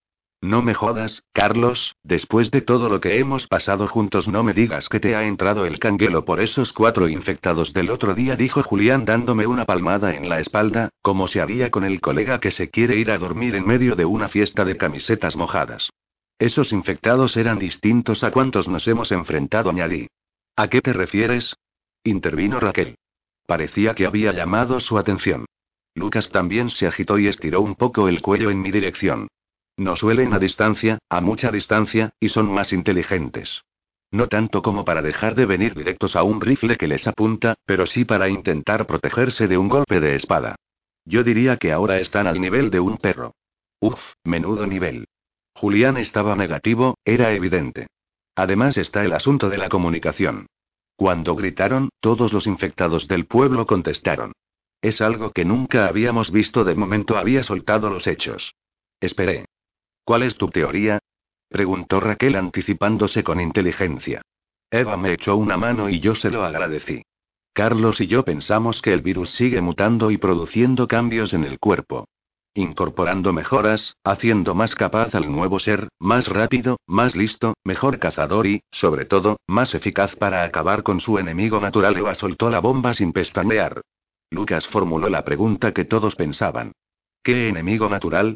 No 0.44 0.62
me 0.62 0.74
jodas, 0.74 1.24
Carlos, 1.32 1.96
después 2.04 2.52
de 2.52 2.60
todo 2.60 2.90
lo 2.90 3.00
que 3.00 3.18
hemos 3.18 3.48
pasado 3.48 3.88
juntos 3.88 4.28
no 4.28 4.44
me 4.44 4.54
digas 4.54 4.90
que 4.90 5.00
te 5.00 5.16
ha 5.16 5.24
entrado 5.24 5.66
el 5.66 5.80
canguelo 5.80 6.26
por 6.26 6.42
esos 6.42 6.74
cuatro 6.74 7.08
infectados 7.08 7.72
del 7.72 7.90
otro 7.90 8.14
día, 8.14 8.36
dijo 8.36 8.62
Julián 8.62 9.06
dándome 9.06 9.48
una 9.48 9.64
palmada 9.64 10.14
en 10.14 10.28
la 10.28 10.42
espalda, 10.42 10.90
como 11.02 11.30
se 11.30 11.40
haría 11.40 11.72
con 11.72 11.86
el 11.86 12.02
colega 12.02 12.42
que 12.42 12.52
se 12.52 12.70
quiere 12.70 12.98
ir 12.98 13.10
a 13.10 13.18
dormir 13.18 13.56
en 13.56 13.66
medio 13.66 13.96
de 13.96 14.04
una 14.04 14.28
fiesta 14.28 14.66
de 14.66 14.76
camisetas 14.76 15.38
mojadas. 15.38 15.90
Esos 16.38 16.74
infectados 16.74 17.38
eran 17.38 17.58
distintos 17.58 18.22
a 18.26 18.32
cuantos 18.32 18.68
nos 18.68 18.86
hemos 18.90 19.14
enfrentado, 19.14 19.70
añadí. 19.70 20.08
¿A 20.58 20.68
qué 20.68 20.82
te 20.82 20.92
refieres? 20.92 21.56
intervino 22.04 22.60
Raquel. 22.60 22.98
Parecía 23.48 23.96
que 23.96 24.06
había 24.06 24.34
llamado 24.34 24.82
su 24.82 24.98
atención. 24.98 25.46
Lucas 25.96 26.32
también 26.32 26.70
se 26.70 26.86
agitó 26.86 27.18
y 27.18 27.28
estiró 27.28 27.62
un 27.62 27.76
poco 27.76 28.10
el 28.10 28.22
cuello 28.22 28.50
en 28.50 28.62
mi 28.62 28.72
dirección. 28.72 29.30
No 29.78 29.96
suelen 29.96 30.34
a 30.34 30.40
distancia, 30.40 31.00
a 31.10 31.22
mucha 31.22 31.52
distancia, 31.52 32.12
y 32.20 32.30
son 32.30 32.52
más 32.52 32.74
inteligentes. 32.74 33.64
No 34.12 34.28
tanto 34.28 34.62
como 34.62 34.86
para 34.86 35.02
dejar 35.02 35.34
de 35.34 35.48
venir 35.48 35.74
directos 35.74 36.16
a 36.16 36.22
un 36.22 36.40
rifle 36.40 36.78
que 36.78 36.88
les 36.88 37.08
apunta, 37.08 37.56
pero 37.66 37.88
sí 37.88 38.06
para 38.06 38.30
intentar 38.30 38.86
protegerse 38.86 39.48
de 39.48 39.58
un 39.58 39.70
golpe 39.70 40.00
de 40.00 40.16
espada. 40.16 40.56
Yo 41.06 41.24
diría 41.24 41.58
que 41.58 41.72
ahora 41.72 42.00
están 42.00 42.28
al 42.28 42.40
nivel 42.40 42.70
de 42.70 42.80
un 42.80 42.98
perro. 42.98 43.34
Uf, 43.80 44.00
menudo 44.24 44.68
nivel. 44.68 45.08
Julián 45.56 45.98
estaba 45.98 46.36
negativo, 46.36 46.98
era 47.04 47.34
evidente. 47.34 47.88
Además 48.36 48.78
está 48.78 49.04
el 49.04 49.14
asunto 49.14 49.50
de 49.50 49.58
la 49.58 49.70
comunicación. 49.70 50.48
Cuando 50.96 51.36
gritaron, 51.36 51.90
todos 52.00 52.34
los 52.34 52.46
infectados 52.48 53.08
del 53.08 53.26
pueblo 53.26 53.66
contestaron. 53.66 54.34
Es 54.82 55.02
algo 55.02 55.32
que 55.32 55.46
nunca 55.46 55.88
habíamos 55.88 56.32
visto 56.32 56.64
de 56.64 56.76
momento 56.76 57.18
había 57.18 57.42
soltado 57.42 57.90
los 57.90 58.06
hechos. 58.06 58.54
Esperé. 59.00 59.46
¿Cuál 60.04 60.24
es 60.24 60.36
tu 60.36 60.50
teoría? 60.50 61.00
preguntó 61.50 62.00
Raquel 62.00 62.36
anticipándose 62.36 63.24
con 63.24 63.40
inteligencia. 63.40 64.22
Eva 64.72 64.98
me 64.98 65.14
echó 65.14 65.36
una 65.38 65.56
mano 65.56 65.90
y 65.90 66.00
yo 66.00 66.16
se 66.16 66.32
lo 66.32 66.44
agradecí. 66.44 67.04
Carlos 67.54 68.02
y 68.02 68.08
yo 68.08 68.26
pensamos 68.26 68.82
que 68.82 68.92
el 68.92 69.02
virus 69.02 69.30
sigue 69.30 69.62
mutando 69.62 70.10
y 70.10 70.18
produciendo 70.18 70.88
cambios 70.88 71.34
en 71.34 71.44
el 71.44 71.60
cuerpo. 71.60 72.08
incorporando 72.56 73.34
mejoras, 73.34 73.96
haciendo 74.04 74.54
más 74.54 74.76
capaz 74.76 75.16
al 75.16 75.32
nuevo 75.32 75.60
ser, 75.60 75.90
más 76.00 76.28
rápido, 76.28 76.78
más 76.86 77.16
listo, 77.16 77.56
mejor 77.64 77.98
cazador 77.98 78.46
y, 78.46 78.62
sobre 78.72 79.06
todo, 79.06 79.38
más 79.48 79.74
eficaz 79.74 80.16
para 80.16 80.44
acabar 80.44 80.84
con 80.84 81.02
su 81.02 81.18
enemigo 81.18 81.60
natural. 81.60 81.98
Eva 81.98 82.14
soltó 82.14 82.52
la 82.52 82.60
bomba 82.60 82.94
sin 82.94 83.12
pestañear. 83.12 83.82
Lucas 84.30 84.68
formuló 84.68 85.10
la 85.10 85.24
pregunta 85.24 85.72
que 85.72 85.86
todos 85.86 86.16
pensaban. 86.16 86.74
¿Qué 87.24 87.50
enemigo 87.50 87.90
natural? 87.90 88.36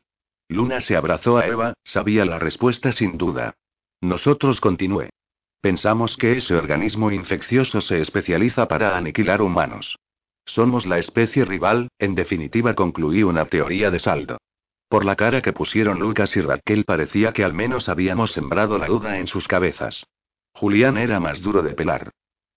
Luna 0.50 0.82
se 0.82 0.96
abrazó 0.96 1.38
a 1.38 1.46
Eva, 1.46 1.74
sabía 1.84 2.24
la 2.26 2.40
respuesta 2.40 2.92
sin 2.92 3.18
duda. 3.18 3.54
Nosotros 4.02 4.62
continué. 4.62 5.10
Pensamos 5.62 6.16
que 6.16 6.38
ese 6.38 6.56
organismo 6.56 7.12
infeccioso 7.12 7.82
se 7.82 8.00
especializa 8.00 8.68
para 8.68 8.96
aniquilar 8.96 9.42
humanos. 9.42 9.98
Somos 10.46 10.86
la 10.86 10.98
especie 10.98 11.44
rival, 11.44 11.90
en 12.00 12.16
definitiva 12.16 12.74
concluí 12.74 13.24
una 13.24 13.46
teoría 13.46 13.92
de 13.92 14.00
saldo. 14.00 14.38
Por 14.88 15.04
la 15.04 15.18
cara 15.18 15.42
que 15.42 15.52
pusieron 15.52 16.00
Lucas 16.00 16.38
y 16.38 16.42
Raquel 16.42 16.86
parecía 16.86 17.34
que 17.34 17.44
al 17.44 17.54
menos 17.54 17.90
habíamos 17.90 18.32
sembrado 18.32 18.78
la 18.78 18.88
duda 18.88 19.20
en 19.20 19.28
sus 19.28 19.48
cabezas. 19.48 20.06
Julián 20.54 20.98
era 20.98 21.20
más 21.20 21.42
duro 21.42 21.62
de 21.62 21.74
pelar. 21.74 22.12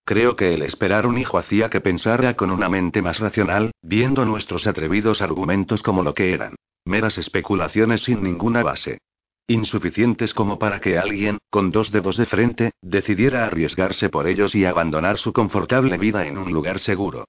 Creo 0.04 0.36
que 0.36 0.54
el 0.54 0.62
esperar 0.62 1.06
un 1.06 1.18
hijo 1.18 1.38
hacía 1.38 1.70
que 1.70 1.80
pensara 1.80 2.34
con 2.34 2.52
una 2.52 2.68
mente 2.68 3.02
más 3.02 3.18
racional, 3.18 3.72
viendo 3.82 4.24
nuestros 4.24 4.68
atrevidos 4.68 5.22
argumentos 5.22 5.82
como 5.82 6.04
lo 6.04 6.14
que 6.14 6.32
eran. 6.32 6.54
Meras 6.84 7.18
especulaciones 7.18 8.02
sin 8.02 8.22
ninguna 8.22 8.62
base. 8.62 8.98
Insuficientes 9.46 10.32
como 10.32 10.58
para 10.58 10.80
que 10.80 10.96
alguien, 10.98 11.38
con 11.50 11.70
dos 11.70 11.90
dedos 11.90 12.16
de 12.16 12.26
frente, 12.26 12.70
decidiera 12.80 13.46
arriesgarse 13.46 14.08
por 14.08 14.26
ellos 14.26 14.54
y 14.54 14.64
abandonar 14.64 15.18
su 15.18 15.32
confortable 15.32 15.98
vida 15.98 16.26
en 16.26 16.38
un 16.38 16.52
lugar 16.52 16.78
seguro. 16.78 17.24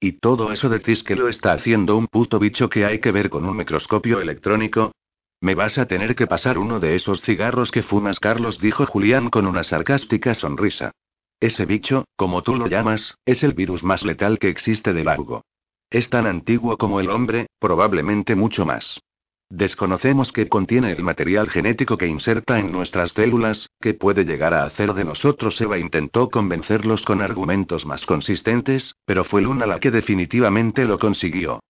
¿Y 0.00 0.12
todo 0.12 0.52
eso 0.52 0.68
decís 0.68 1.02
que 1.02 1.16
lo 1.16 1.28
está 1.28 1.52
haciendo 1.52 1.96
un 1.96 2.06
puto 2.06 2.38
bicho 2.38 2.68
que 2.68 2.84
hay 2.84 2.98
que 2.98 3.12
ver 3.12 3.30
con 3.30 3.44
un 3.44 3.56
microscopio 3.56 4.20
electrónico? 4.20 4.92
Me 5.40 5.54
vas 5.54 5.78
a 5.78 5.86
tener 5.86 6.14
que 6.14 6.26
pasar 6.26 6.58
uno 6.58 6.80
de 6.80 6.96
esos 6.96 7.20
cigarros 7.22 7.70
que 7.70 7.82
fumas, 7.82 8.20
Carlos, 8.20 8.58
dijo 8.58 8.86
Julián 8.86 9.30
con 9.30 9.46
una 9.46 9.62
sarcástica 9.62 10.34
sonrisa. 10.34 10.92
Ese 11.40 11.66
bicho, 11.66 12.06
como 12.16 12.42
tú 12.42 12.54
lo 12.54 12.66
llamas, 12.66 13.16
es 13.26 13.42
el 13.42 13.52
virus 13.52 13.84
más 13.84 14.04
letal 14.04 14.38
que 14.38 14.48
existe 14.48 14.94
de 14.94 15.04
largo. 15.04 15.42
Es 15.90 16.10
tan 16.10 16.26
antiguo 16.26 16.76
como 16.76 17.00
el 17.00 17.10
hombre, 17.10 17.46
probablemente 17.58 18.34
mucho 18.34 18.66
más. 18.66 19.00
Desconocemos 19.48 20.32
qué 20.32 20.48
contiene 20.48 20.90
el 20.90 21.04
material 21.04 21.48
genético 21.48 21.96
que 21.96 22.08
inserta 22.08 22.58
en 22.58 22.72
nuestras 22.72 23.10
células, 23.12 23.70
que 23.80 23.94
puede 23.94 24.24
llegar 24.24 24.52
a 24.54 24.64
hacer 24.64 24.92
de 24.94 25.04
nosotros. 25.04 25.60
Eva 25.60 25.78
intentó 25.78 26.30
convencerlos 26.30 27.04
con 27.04 27.22
argumentos 27.22 27.86
más 27.86 28.04
consistentes, 28.04 28.96
pero 29.04 29.22
fue 29.22 29.42
Luna 29.42 29.66
la 29.66 29.78
que 29.78 29.92
definitivamente 29.92 30.84
lo 30.84 30.98
consiguió. 30.98 31.60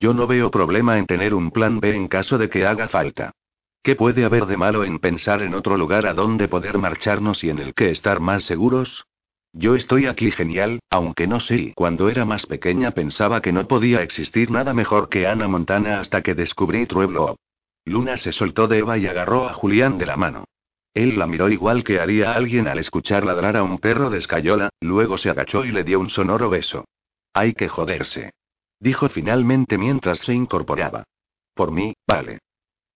Yo 0.00 0.14
no 0.14 0.26
veo 0.26 0.50
problema 0.50 0.96
en 0.96 1.04
tener 1.04 1.34
un 1.34 1.50
plan 1.50 1.78
B 1.78 1.94
en 1.94 2.08
caso 2.08 2.38
de 2.38 2.48
que 2.48 2.66
haga 2.66 2.88
falta. 2.88 3.32
¿Qué 3.82 3.96
puede 3.96 4.24
haber 4.24 4.46
de 4.46 4.56
malo 4.56 4.84
en 4.84 4.98
pensar 4.98 5.42
en 5.42 5.54
otro 5.54 5.76
lugar 5.76 6.06
a 6.06 6.14
donde 6.14 6.48
poder 6.48 6.78
marcharnos 6.78 7.44
y 7.44 7.50
en 7.50 7.58
el 7.58 7.74
que 7.74 7.90
estar 7.90 8.20
más 8.20 8.44
seguros? 8.44 9.04
Yo 9.58 9.74
estoy 9.74 10.04
aquí 10.04 10.30
genial, 10.30 10.80
aunque 10.90 11.26
no 11.26 11.40
sé. 11.40 11.72
Cuando 11.74 12.10
era 12.10 12.26
más 12.26 12.44
pequeña 12.44 12.90
pensaba 12.90 13.40
que 13.40 13.52
no 13.52 13.66
podía 13.66 14.02
existir 14.02 14.50
nada 14.50 14.74
mejor 14.74 15.08
que 15.08 15.26
Ana 15.26 15.48
Montana 15.48 15.98
hasta 15.98 16.20
que 16.20 16.34
descubrí 16.34 16.84
True 16.84 17.08
Luna 17.86 18.18
se 18.18 18.32
soltó 18.32 18.68
de 18.68 18.78
Eva 18.78 18.98
y 18.98 19.06
agarró 19.06 19.48
a 19.48 19.54
Julián 19.54 19.96
de 19.96 20.04
la 20.04 20.18
mano. 20.18 20.44
Él 20.92 21.18
la 21.18 21.26
miró 21.26 21.48
igual 21.48 21.84
que 21.84 22.00
haría 22.00 22.34
alguien 22.34 22.68
al 22.68 22.78
escuchar 22.78 23.24
ladrar 23.24 23.56
a 23.56 23.62
un 23.62 23.78
perro 23.78 24.10
de 24.10 24.18
escayola, 24.18 24.68
luego 24.80 25.16
se 25.16 25.30
agachó 25.30 25.64
y 25.64 25.72
le 25.72 25.84
dio 25.84 26.00
un 26.00 26.10
sonoro 26.10 26.50
beso. 26.50 26.84
Hay 27.32 27.54
que 27.54 27.68
joderse. 27.68 28.32
Dijo 28.78 29.08
finalmente 29.08 29.78
mientras 29.78 30.18
se 30.18 30.34
incorporaba. 30.34 31.04
Por 31.54 31.70
mí, 31.70 31.94
vale. 32.06 32.40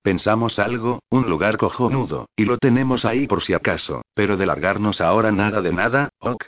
Pensamos 0.03 0.59
algo, 0.59 1.01
un 1.11 1.29
lugar 1.29 1.57
cojonudo, 1.57 2.27
y 2.37 2.45
lo 2.45 2.59
tenemos 2.59 3.05
ahí 3.05 3.27
por 3.27 3.43
si 3.43 3.53
acaso, 3.53 4.03
pero 4.21 4.37
de 4.37 4.45
largarnos 4.45 5.01
ahora 5.01 5.33
nada 5.33 5.62
de 5.62 5.73
nada, 5.73 6.11
ok. 6.18 6.45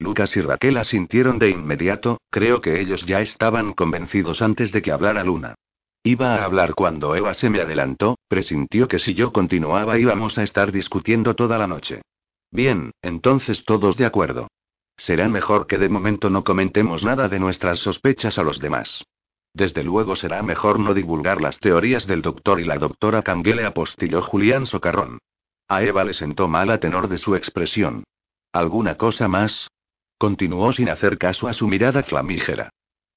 Lucas 0.00 0.36
y 0.36 0.40
Raquel 0.40 0.76
asintieron 0.76 1.38
de 1.38 1.48
inmediato, 1.48 2.18
creo 2.28 2.60
que 2.60 2.80
ellos 2.80 3.06
ya 3.06 3.20
estaban 3.20 3.72
convencidos 3.72 4.42
antes 4.42 4.72
de 4.72 4.82
que 4.82 4.90
hablara 4.90 5.22
Luna. 5.22 5.54
Iba 6.02 6.34
a 6.34 6.44
hablar 6.44 6.74
cuando 6.74 7.14
Eva 7.14 7.32
se 7.34 7.50
me 7.50 7.60
adelantó, 7.60 8.18
presintió 8.26 8.88
que 8.88 8.98
si 8.98 9.14
yo 9.14 9.32
continuaba 9.32 9.96
íbamos 9.96 10.38
a 10.38 10.42
estar 10.42 10.72
discutiendo 10.72 11.36
toda 11.36 11.56
la 11.56 11.68
noche. 11.68 12.02
Bien, 12.50 12.90
entonces 13.00 13.64
todos 13.64 13.96
de 13.96 14.06
acuerdo. 14.06 14.48
Será 14.96 15.28
mejor 15.28 15.68
que 15.68 15.78
de 15.78 15.88
momento 15.88 16.30
no 16.30 16.42
comentemos 16.42 17.04
nada 17.04 17.28
de 17.28 17.38
nuestras 17.38 17.78
sospechas 17.78 18.38
a 18.38 18.42
los 18.42 18.58
demás. 18.58 19.04
Desde 19.52 19.84
luego 19.84 20.16
será 20.16 20.42
mejor 20.42 20.80
no 20.80 20.94
divulgar 20.94 21.40
las 21.40 21.60
teorías 21.60 22.08
del 22.08 22.22
doctor 22.22 22.58
y 22.58 22.64
la 22.64 22.78
doctora 22.78 23.22
Canguele 23.22 23.64
apostilló 23.64 24.20
Julián 24.20 24.66
Socarrón. 24.66 25.20
A 25.68 25.82
Eva 25.82 26.04
le 26.04 26.14
sentó 26.14 26.48
mal 26.48 26.70
a 26.70 26.78
tenor 26.78 27.08
de 27.08 27.18
su 27.18 27.34
expresión. 27.34 28.04
¿Alguna 28.52 28.96
cosa 28.96 29.28
más? 29.28 29.70
Continuó 30.18 30.72
sin 30.72 30.88
hacer 30.88 31.18
caso 31.18 31.48
a 31.48 31.54
su 31.54 31.66
mirada 31.66 32.02
flamígera. 32.02 32.70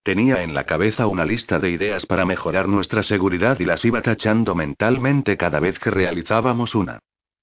Tenía 0.04 0.42
en 0.42 0.54
la 0.54 0.64
cabeza 0.64 1.08
una 1.08 1.26
lista 1.26 1.60
de 1.60 1.70
ideas 1.70 2.06
para 2.06 2.26
mejorar 2.26 2.70
nuestra 2.70 3.04
seguridad 3.04 3.60
y 3.60 3.66
las 3.66 3.84
iba 3.84 4.02
tachando 4.02 4.56
mentalmente 4.56 5.36
cada 5.36 5.60
vez 5.60 5.78
que 5.80 5.92
realizábamos 5.92 6.76
una. 6.76 7.00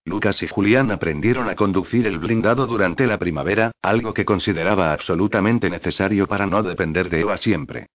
Lucas 0.07 0.43
y 0.43 0.49
Julián 0.49 0.91
aprendieron 0.91 1.49
a 1.49 1.55
conducir 1.55 2.07
el 2.07 2.19
blindado 2.19 2.67
durante 2.67 3.07
la 3.07 3.19
primavera, 3.19 3.73
algo 3.83 4.15
que 4.15 4.25
consideraba 4.25 4.93
absolutamente 4.93 5.71
necesario 5.71 6.27
para 6.27 6.47
no 6.47 6.63
depender 6.63 7.11
de 7.11 7.21
Eva 7.21 7.37
siempre. 7.37 7.87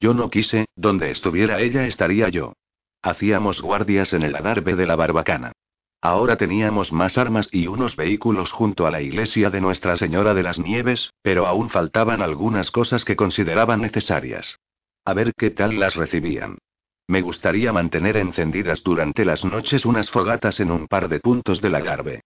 Yo 0.00 0.14
no 0.14 0.30
quise, 0.30 0.66
donde 0.76 1.10
estuviera 1.10 1.60
ella 1.60 1.86
estaría 1.86 2.28
yo. 2.28 2.52
Hacíamos 3.02 3.60
guardias 3.62 4.12
en 4.12 4.22
el 4.22 4.36
adarve 4.36 4.76
de 4.76 4.86
la 4.86 4.96
barbacana. 4.96 5.52
Ahora 6.00 6.36
teníamos 6.36 6.92
más 6.92 7.18
armas 7.18 7.48
y 7.50 7.66
unos 7.66 7.96
vehículos 7.96 8.52
junto 8.52 8.86
a 8.86 8.90
la 8.92 9.02
iglesia 9.02 9.50
de 9.50 9.60
Nuestra 9.60 9.96
Señora 9.96 10.32
de 10.32 10.44
las 10.44 10.58
Nieves, 10.58 11.12
pero 11.22 11.46
aún 11.46 11.70
faltaban 11.70 12.22
algunas 12.22 12.70
cosas 12.70 13.04
que 13.04 13.16
consideraban 13.16 13.80
necesarias. 13.80 14.60
A 15.04 15.12
ver 15.14 15.32
qué 15.36 15.50
tal 15.50 15.80
las 15.80 15.96
recibían. 15.96 16.58
Me 17.08 17.20
gustaría 17.20 17.72
mantener 17.72 18.16
encendidas 18.16 18.84
durante 18.84 19.24
las 19.24 19.44
noches 19.44 19.86
unas 19.86 20.10
fogatas 20.10 20.60
en 20.60 20.70
un 20.70 20.86
par 20.86 21.08
de 21.08 21.18
puntos 21.18 21.60
del 21.60 21.74
agarbe. 21.74 22.20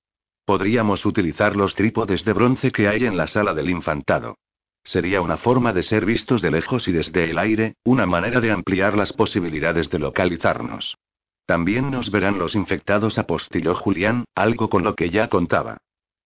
Podríamos 0.44 1.06
utilizar 1.06 1.56
los 1.56 1.74
trípodes 1.74 2.24
de 2.24 2.32
bronce 2.32 2.72
que 2.72 2.88
hay 2.88 3.06
en 3.06 3.16
la 3.16 3.26
sala 3.26 3.54
del 3.54 3.70
infantado. 3.70 4.36
Sería 4.84 5.22
una 5.22 5.36
forma 5.36 5.72
de 5.72 5.84
ser 5.84 6.04
vistos 6.04 6.42
de 6.42 6.50
lejos 6.50 6.88
y 6.88 6.92
desde 6.92 7.30
el 7.30 7.38
aire, 7.38 7.76
una 7.84 8.04
manera 8.04 8.40
de 8.40 8.50
ampliar 8.50 8.96
las 8.96 9.12
posibilidades 9.12 9.88
de 9.88 10.00
localizarnos. 10.00 10.96
También 11.46 11.90
nos 11.90 12.10
verán 12.10 12.38
los 12.38 12.54
infectados, 12.54 13.18
apostilló 13.18 13.74
Julián, 13.74 14.24
algo 14.34 14.70
con 14.70 14.84
lo 14.84 14.94
que 14.94 15.10
ya 15.10 15.28
contaba. 15.28 15.78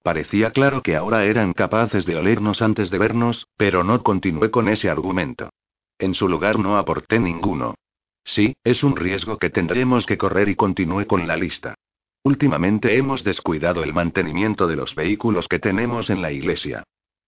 Parecía 0.03 0.53
claro 0.53 0.83
que 0.83 0.95
ahora 0.95 1.25
eran 1.25 1.53
capaces 1.53 2.07
de 2.07 2.17
olernos 2.17 2.63
antes 2.63 2.91
de 2.91 2.99
vernos, 2.99 3.49
pero 3.57 3.83
no 3.83 4.03
continué 4.03 4.51
con 4.51 4.69
ese 4.69 4.89
argumento. 4.89 5.51
En 5.99 6.15
su 6.15 6.29
lugar 6.29 6.59
no 6.59 6.77
aporté 6.77 7.19
ninguno. 7.19 7.75
Sí, 8.23 8.55
es 8.63 8.85
un 8.85 8.97
riesgo 8.97 9.39
que 9.39 9.51
tendremos 9.51 10.07
que 10.07 10.19
correr 10.19 10.49
y 10.49 10.55
continué 10.55 11.07
con 11.07 11.27
la 11.27 11.37
lista. 11.37 11.75
Últimamente 12.23 12.97
hemos 12.97 13.25
descuidado 13.25 13.83
el 13.85 13.95
mantenimiento 13.95 14.67
de 14.67 14.77
los 14.77 14.95
vehículos 14.95 15.49
que 15.49 15.59
tenemos 15.59 16.11
en 16.11 16.23
la 16.23 16.33
iglesia. 16.33 16.85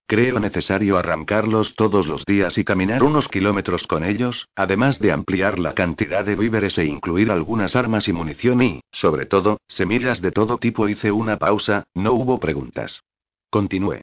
Creo 0.08 0.40
necesario 0.40 0.96
arrancarlos 0.96 1.74
todos 1.74 2.06
los 2.06 2.24
días 2.24 2.56
y 2.56 2.64
caminar 2.64 3.02
unos 3.02 3.28
kilómetros 3.28 3.86
con 3.86 4.04
ellos, 4.04 4.48
además 4.56 4.98
de 5.00 5.12
ampliar 5.12 5.58
la 5.58 5.74
cantidad 5.74 6.24
de 6.24 6.34
víveres 6.34 6.78
e 6.78 6.86
incluir 6.86 7.30
algunas 7.30 7.76
armas 7.76 8.08
y 8.08 8.14
munición 8.14 8.62
y, 8.62 8.80
sobre 8.90 9.26
todo, 9.26 9.58
semillas 9.68 10.22
de 10.22 10.32
todo 10.32 10.56
tipo. 10.56 10.88
Hice 10.88 11.12
una 11.12 11.36
pausa, 11.36 11.84
no 11.92 12.14
hubo 12.14 12.40
preguntas. 12.40 13.02
Continué. 13.50 14.00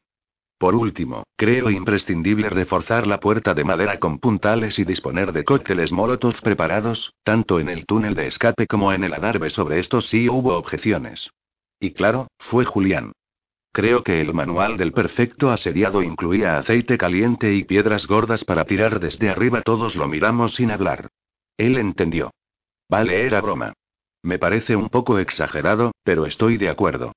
Por 0.60 0.76
último, 0.76 1.24
creo 1.36 1.72
imprescindible 1.72 2.52
reforzar 2.52 3.08
la 3.08 3.20
puerta 3.20 3.56
de 3.56 3.64
madera 3.64 4.00
con 4.00 4.20
puntales 4.20 4.78
y 4.78 4.86
disponer 4.86 5.34
de 5.34 5.44
cócteles 5.44 5.92
molotov 5.92 6.40
preparados, 6.40 7.16
tanto 7.24 7.60
en 7.60 7.68
el 7.68 7.88
túnel 7.88 8.14
de 8.14 8.28
escape 8.28 8.68
como 8.68 8.94
en 8.94 9.06
el 9.06 9.14
adarve. 9.16 9.50
Sobre 9.50 9.80
esto 9.80 10.02
sí 10.02 10.30
hubo 10.30 10.56
objeciones. 10.56 11.32
Y 11.80 11.94
claro, 11.94 12.28
fue 12.38 12.64
Julián. 12.64 13.12
Creo 13.76 14.06
que 14.06 14.22
el 14.22 14.34
manual 14.34 14.78
del 14.78 14.94
perfecto 14.94 15.52
asediado 15.52 16.02
incluía 16.02 16.58
aceite 16.58 16.98
caliente 16.98 17.54
y 17.54 17.66
piedras 17.66 18.08
gordas 18.08 18.46
para 18.46 18.64
tirar 18.64 19.02
desde 19.02 19.30
arriba. 19.30 19.62
Todos 19.64 19.98
lo 19.98 20.08
miramos 20.08 20.56
sin 20.56 20.72
hablar. 20.72 21.10
Él 21.58 21.76
entendió. 21.76 22.32
Vale, 22.90 23.26
era 23.26 23.42
broma. 23.42 23.74
Me 24.24 24.40
parece 24.40 24.78
un 24.78 24.88
poco 24.88 25.20
exagerado, 25.20 25.92
pero 26.06 26.26
estoy 26.26 26.56
de 26.56 26.70
acuerdo. 26.70 27.12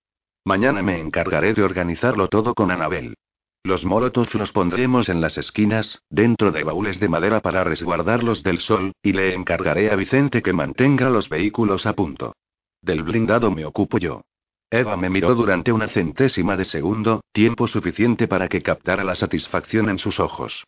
Mañana 0.44 0.82
me 0.82 0.98
encargaré 0.98 1.54
de 1.54 1.62
organizarlo 1.62 2.26
todo 2.26 2.54
con 2.54 2.72
Anabel. 2.72 3.14
Los 3.62 3.84
molotovs 3.84 4.34
los 4.34 4.50
pondremos 4.50 5.08
en 5.08 5.20
las 5.20 5.38
esquinas, 5.38 6.02
dentro 6.10 6.50
de 6.50 6.64
baúles 6.64 6.98
de 6.98 7.08
madera 7.08 7.38
para 7.40 7.62
resguardarlos 7.62 8.42
del 8.42 8.58
sol, 8.58 8.90
y 9.00 9.12
le 9.12 9.32
encargaré 9.32 9.92
a 9.92 9.94
Vicente 9.94 10.42
que 10.42 10.52
mantenga 10.52 11.08
los 11.08 11.28
vehículos 11.28 11.86
a 11.86 11.92
punto. 11.92 12.34
Del 12.82 13.04
blindado 13.04 13.52
me 13.52 13.64
ocupo 13.64 13.98
yo. 13.98 14.22
Eva 14.70 14.96
me 14.98 15.08
miró 15.08 15.34
durante 15.34 15.72
una 15.72 15.88
centésima 15.88 16.56
de 16.56 16.66
segundo, 16.66 17.22
tiempo 17.32 17.66
suficiente 17.66 18.28
para 18.28 18.48
que 18.48 18.62
captara 18.62 19.02
la 19.02 19.14
satisfacción 19.14 19.88
en 19.88 19.98
sus 19.98 20.20
ojos. 20.20 20.64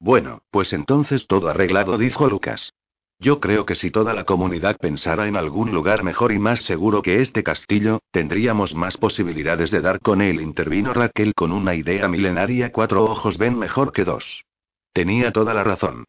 Bueno, 0.00 0.42
pues 0.50 0.72
entonces 0.72 1.26
todo 1.28 1.48
arreglado, 1.48 1.96
dijo 1.96 2.28
Lucas. 2.28 2.72
Yo 3.20 3.38
creo 3.38 3.64
que 3.64 3.76
si 3.76 3.92
toda 3.92 4.12
la 4.12 4.24
comunidad 4.24 4.76
pensara 4.76 5.28
en 5.28 5.36
algún 5.36 5.72
lugar 5.72 6.02
mejor 6.02 6.32
y 6.32 6.38
más 6.40 6.62
seguro 6.62 7.00
que 7.00 7.20
este 7.20 7.44
castillo, 7.44 8.00
tendríamos 8.10 8.74
más 8.74 8.96
posibilidades 8.96 9.70
de 9.70 9.80
dar 9.80 10.00
con 10.00 10.20
él, 10.20 10.40
intervino 10.40 10.92
Raquel 10.92 11.32
con 11.34 11.52
una 11.52 11.76
idea 11.76 12.08
milenaria. 12.08 12.72
Cuatro 12.72 13.04
ojos 13.04 13.38
ven 13.38 13.56
mejor 13.56 13.92
que 13.92 14.04
dos. 14.04 14.44
Tenía 14.92 15.32
toda 15.32 15.54
la 15.54 15.62
razón. 15.62 16.04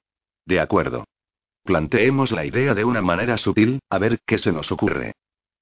De 0.45 0.59
acuerdo. 0.59 1.05
Planteemos 1.63 2.31
la 2.31 2.43
idea 2.43 2.73
de 2.73 2.85
una 2.85 3.01
manera 3.01 3.37
sutil, 3.37 3.79
a 3.89 3.99
ver 3.99 4.19
qué 4.25 4.37
se 4.39 4.51
nos 4.51 4.71
ocurre. 4.71 5.13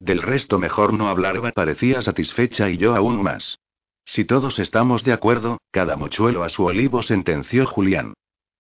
Del 0.04 0.22
resto 0.22 0.60
mejor 0.60 0.92
no 0.92 1.08
hablar. 1.08 1.38
Eva 1.38 1.54
parecía 1.54 2.02
satisfecha 2.02 2.70
y 2.70 2.76
yo 2.76 2.94
aún 2.94 3.24
más. 3.24 3.60
Si 4.04 4.26
todos 4.26 4.60
estamos 4.60 5.06
de 5.06 5.14
acuerdo, 5.14 5.60
cada 5.72 5.96
mochuelo 5.96 6.44
a 6.44 6.50
su 6.50 6.66
olivo, 6.66 7.02
sentenció 7.02 7.66
Julián. 7.66 8.14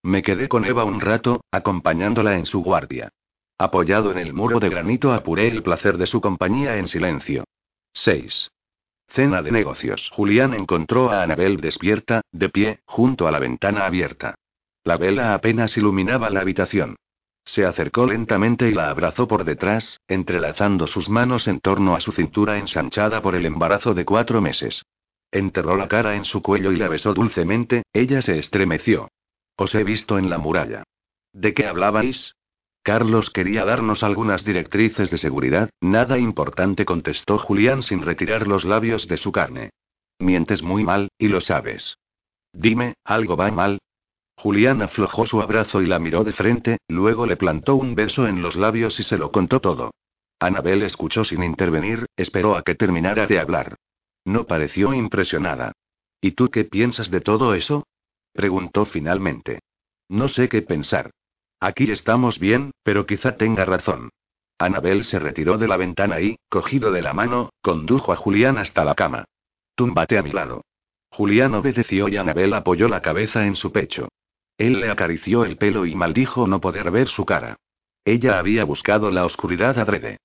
Me 0.04 0.22
quedé 0.22 0.48
con 0.48 0.64
Eva 0.64 0.86
un 0.86 1.02
rato, 1.02 1.42
acompañándola 1.52 2.38
en 2.38 2.46
su 2.46 2.64
guardia. 2.64 3.10
Apoyado 3.58 4.10
en 4.14 4.20
el 4.20 4.34
muro 4.34 4.62
de 4.62 4.70
granito 4.70 5.12
apuré 5.12 5.50
el 5.50 5.64
placer 5.64 5.98
de 5.98 6.08
su 6.08 6.22
compañía 6.22 6.78
en 6.78 6.88
silencio. 6.88 7.44
6. 7.92 8.50
Cena 9.10 9.42
de 9.42 9.52
negocios. 9.52 10.10
Julián 10.14 10.54
encontró 10.54 11.12
a 11.12 11.24
Anabel 11.24 11.60
despierta, 11.60 12.22
de 12.32 12.48
pie, 12.48 12.80
junto 12.86 13.28
a 13.28 13.32
la 13.32 13.40
ventana 13.40 13.86
abierta. 13.86 14.36
La 14.86 14.96
vela 14.96 15.34
apenas 15.34 15.76
iluminaba 15.76 16.30
la 16.30 16.40
habitación. 16.40 16.96
Se 17.46 17.66
acercó 17.66 18.06
lentamente 18.06 18.70
y 18.70 18.74
la 18.74 18.90
abrazó 18.90 19.28
por 19.28 19.44
detrás, 19.44 20.00
entrelazando 20.08 20.88
sus 20.88 21.10
manos 21.10 21.48
en 21.48 21.60
torno 21.60 21.96
a 21.96 22.00
su 22.00 22.12
cintura 22.12 22.58
ensanchada 22.58 23.22
por 23.22 23.36
el 23.36 23.46
embarazo 23.46 23.94
de 23.94 24.06
cuatro 24.06 24.42
meses. 24.42 24.84
Enterró 25.32 25.76
la 25.76 25.88
cara 25.88 26.16
en 26.16 26.26
su 26.26 26.42
cuello 26.42 26.72
y 26.72 26.78
la 26.78 26.88
besó 26.88 27.14
dulcemente, 27.14 27.84
ella 27.92 28.22
se 28.22 28.38
estremeció. 28.38 29.10
Os 29.58 29.76
he 29.76 29.84
visto 29.84 30.18
en 30.18 30.30
la 30.30 30.38
muralla. 30.38 30.84
¿De 31.34 31.54
qué 31.54 31.66
hablabais? 31.66 32.36
Carlos 32.84 33.30
quería 33.30 33.66
darnos 33.66 34.04
algunas 34.04 34.44
directrices 34.44 35.10
de 35.10 35.18
seguridad, 35.18 35.70
nada 35.80 36.20
importante 36.20 36.86
contestó 36.86 37.38
Julián 37.38 37.82
sin 37.82 38.02
retirar 38.02 38.46
los 38.46 38.66
labios 38.66 39.08
de 39.08 39.18
su 39.18 39.32
carne. 39.32 39.70
Mientes 40.20 40.62
muy 40.62 40.84
mal, 40.84 41.10
y 41.18 41.30
lo 41.30 41.42
sabes. 41.42 41.98
Dime, 42.52 42.94
¿algo 43.04 43.36
va 43.36 43.52
mal? 43.52 43.80
Julián 44.36 44.82
aflojó 44.82 45.26
su 45.26 45.42
abrazo 45.42 45.82
y 45.82 45.86
la 45.86 46.00
miró 46.00 46.24
de 46.24 46.34
frente, 46.34 46.78
luego 46.88 47.26
le 47.26 47.38
plantó 47.38 47.76
un 47.76 47.96
beso 47.96 48.28
en 48.28 48.42
los 48.42 48.56
labios 48.56 49.00
y 49.00 49.04
se 49.04 49.18
lo 49.18 49.32
contó 49.32 49.60
todo. 49.60 49.92
Anabel 50.40 50.84
escuchó 50.84 51.24
sin 51.24 51.44
intervenir, 51.44 52.06
esperó 52.18 52.58
a 52.58 52.64
que 52.64 52.76
terminara 52.76 53.28
de 53.28 53.40
hablar. 53.40 53.76
No 54.26 54.46
pareció 54.46 54.94
impresionada. 54.94 55.74
¿Y 56.20 56.32
tú 56.32 56.50
qué 56.50 56.66
piensas 56.66 57.12
de 57.12 57.22
todo 57.22 57.54
eso? 57.54 57.88
Preguntó 58.34 58.86
finalmente. 58.86 59.60
No 60.10 60.28
sé 60.28 60.50
qué 60.50 60.62
pensar. 60.62 61.12
Aquí 61.60 61.90
estamos 61.92 62.40
bien, 62.40 62.72
pero 62.84 63.06
quizá 63.06 63.38
tenga 63.38 63.64
razón. 63.64 64.10
Anabel 64.58 65.06
se 65.06 65.20
retiró 65.20 65.58
de 65.58 65.68
la 65.68 65.78
ventana 65.78 66.20
y, 66.22 66.38
cogido 66.50 66.92
de 66.92 67.02
la 67.02 67.14
mano, 67.14 67.50
condujo 67.62 68.12
a 68.12 68.16
Julián 68.16 68.58
hasta 68.58 68.84
la 68.84 68.96
cama. 68.96 69.26
Túmbate 69.76 70.18
a 70.18 70.24
mi 70.24 70.32
lado. 70.32 70.64
Julián 71.10 71.54
obedeció 71.54 72.10
y 72.10 72.18
Anabel 72.18 72.54
apoyó 72.54 72.88
la 72.88 73.02
cabeza 73.02 73.46
en 73.46 73.56
su 73.56 73.72
pecho. 73.72 74.10
Él 74.58 74.80
le 74.80 74.90
acarició 74.90 75.46
el 75.46 75.58
pelo 75.58 75.86
y 75.86 75.96
maldijo 75.96 76.48
no 76.48 76.62
poder 76.62 76.92
ver 76.92 77.08
su 77.08 77.26
cara. 77.26 77.58
Ella 78.06 78.38
había 78.38 78.66
buscado 78.66 79.10
la 79.12 79.26
oscuridad 79.26 79.78
adrede. 79.80 80.18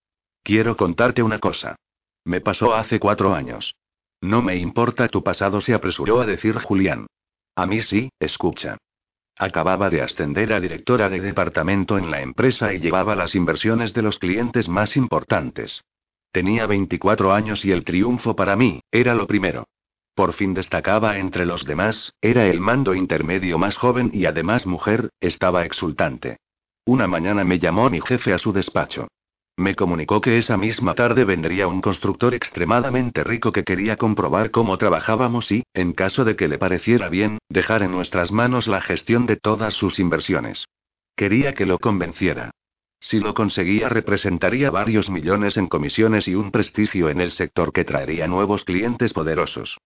Quiero 0.42 0.76
contarte 0.76 1.22
una 1.22 1.38
cosa. 1.38 1.76
Me 2.24 2.40
pasó 2.40 2.74
hace 2.74 2.98
cuatro 2.98 3.34
años. 3.34 3.74
No 4.20 4.42
me 4.42 4.56
importa 4.56 5.08
tu 5.08 5.22
pasado, 5.22 5.60
se 5.60 5.74
apresuró 5.74 6.20
a 6.20 6.26
decir 6.26 6.58
Julián. 6.58 7.06
A 7.54 7.66
mí 7.66 7.80
sí, 7.80 8.10
escucha. 8.18 8.78
Acababa 9.36 9.88
de 9.88 10.02
ascender 10.02 10.52
a 10.52 10.60
directora 10.60 11.08
de 11.08 11.20
departamento 11.20 11.96
en 11.96 12.10
la 12.10 12.20
empresa 12.20 12.72
y 12.74 12.80
llevaba 12.80 13.14
las 13.14 13.36
inversiones 13.36 13.94
de 13.94 14.02
los 14.02 14.18
clientes 14.18 14.68
más 14.68 14.96
importantes. 14.96 15.84
Tenía 16.32 16.66
24 16.66 17.32
años 17.32 17.64
y 17.64 17.70
el 17.70 17.84
triunfo 17.84 18.34
para 18.34 18.56
mí, 18.56 18.80
era 18.90 19.14
lo 19.14 19.26
primero. 19.26 19.66
Por 20.18 20.32
fin 20.32 20.52
destacaba 20.52 21.18
entre 21.18 21.46
los 21.46 21.64
demás, 21.64 22.12
era 22.20 22.46
el 22.46 22.58
mando 22.58 22.92
intermedio 22.92 23.56
más 23.56 23.76
joven 23.76 24.10
y 24.12 24.26
además 24.26 24.66
mujer, 24.66 25.10
estaba 25.20 25.64
exultante. 25.64 26.38
Una 26.84 27.06
mañana 27.06 27.44
me 27.44 27.60
llamó 27.60 27.88
mi 27.88 28.00
jefe 28.00 28.32
a 28.32 28.38
su 28.38 28.52
despacho. 28.52 29.06
Me 29.56 29.76
comunicó 29.76 30.20
que 30.20 30.36
esa 30.36 30.56
misma 30.56 30.96
tarde 30.96 31.22
vendría 31.22 31.68
un 31.68 31.80
constructor 31.80 32.34
extremadamente 32.34 33.22
rico 33.22 33.52
que 33.52 33.62
quería 33.62 33.96
comprobar 33.96 34.50
cómo 34.50 34.76
trabajábamos 34.76 35.52
y, 35.52 35.62
en 35.72 35.92
caso 35.92 36.24
de 36.24 36.34
que 36.34 36.48
le 36.48 36.58
pareciera 36.58 37.08
bien, 37.08 37.38
dejar 37.48 37.84
en 37.84 37.92
nuestras 37.92 38.32
manos 38.32 38.66
la 38.66 38.80
gestión 38.80 39.24
de 39.24 39.36
todas 39.36 39.74
sus 39.74 40.00
inversiones. 40.00 40.64
Quería 41.14 41.54
que 41.54 41.64
lo 41.64 41.78
convenciera. 41.78 42.50
Si 42.98 43.20
lo 43.20 43.34
conseguía 43.34 43.88
representaría 43.88 44.72
varios 44.72 45.10
millones 45.10 45.56
en 45.56 45.68
comisiones 45.68 46.26
y 46.26 46.34
un 46.34 46.50
prestigio 46.50 47.08
en 47.08 47.20
el 47.20 47.30
sector 47.30 47.72
que 47.72 47.84
traería 47.84 48.26
nuevos 48.26 48.64
clientes 48.64 49.12
poderosos. 49.12 49.78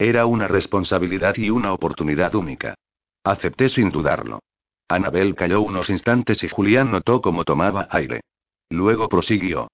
Era 0.00 0.24
una 0.24 0.48
responsabilidad 0.48 1.36
y 1.36 1.50
una 1.50 1.74
oportunidad 1.74 2.34
única. 2.34 2.74
Acepté 3.22 3.68
sin 3.68 3.90
dudarlo. 3.90 4.40
Anabel 4.88 5.34
calló 5.34 5.60
unos 5.60 5.90
instantes 5.90 6.42
y 6.42 6.48
Julián 6.48 6.90
notó 6.90 7.20
cómo 7.20 7.44
tomaba 7.44 7.86
aire. 7.90 8.22
Luego 8.70 9.10
prosiguió. 9.10 9.68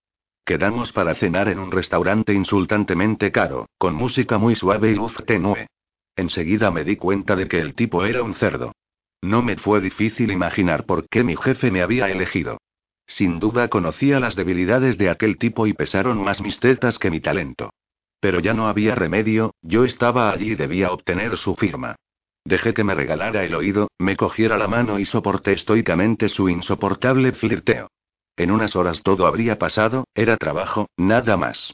Quedamos 0.45 0.91
para 0.91 1.15
cenar 1.15 1.47
en 1.49 1.61
un 1.61 1.71
restaurante 1.71 2.35
insultantemente 2.35 3.31
caro, 3.31 3.69
con 3.79 3.95
música 3.95 4.37
muy 4.37 4.57
suave 4.57 4.91
y 4.91 4.97
luz 4.97 5.15
tenue. 5.29 5.69
Enseguida 6.17 6.73
me 6.73 6.83
di 6.83 6.97
cuenta 6.97 7.37
de 7.37 7.47
que 7.47 7.61
el 7.61 7.77
tipo 7.77 8.05
era 8.05 8.25
un 8.25 8.35
cerdo. 8.35 8.73
No 9.23 9.43
me 9.43 9.57
fue 9.57 9.81
difícil 9.81 10.33
imaginar 10.33 10.87
por 10.87 11.09
qué 11.09 11.23
mi 11.23 11.37
jefe 11.37 11.71
me 11.71 11.83
había 11.83 12.09
elegido. 12.09 12.59
Sin 13.07 13.39
duda 13.39 13.69
conocía 13.69 14.19
las 14.19 14.35
debilidades 14.35 14.99
de 14.99 15.09
aquel 15.09 15.39
tipo 15.39 15.69
y 15.69 15.73
pesaron 15.73 16.21
más 16.25 16.41
mis 16.41 16.59
tetas 16.59 16.99
que 16.99 17.13
mi 17.13 17.21
talento. 17.21 17.71
Pero 18.21 18.41
ya 18.41 18.55
no 18.55 18.67
había 18.69 18.95
remedio, 18.95 19.55
yo 19.63 19.85
estaba 19.85 20.31
allí 20.31 20.53
y 20.53 20.55
debía 20.55 20.93
obtener 20.93 21.37
su 21.37 21.55
firma. 21.55 21.97
Dejé 22.45 22.75
que 22.75 22.85
me 22.85 22.95
regalara 22.95 23.45
el 23.45 23.55
oído, 23.55 23.89
me 23.99 24.17
cogiera 24.17 24.57
la 24.57 24.69
mano 24.69 24.99
y 24.99 25.05
soporté 25.05 25.53
estoicamente 25.53 26.29
su 26.29 26.49
insoportable 26.49 27.33
flirteo. 27.33 27.89
En 28.37 28.51
unas 28.51 28.77
horas 28.77 29.03
todo 29.03 29.27
habría 29.27 29.59
pasado, 29.59 30.05
era 30.15 30.37
trabajo, 30.37 30.89
nada 30.97 31.37
más. 31.37 31.73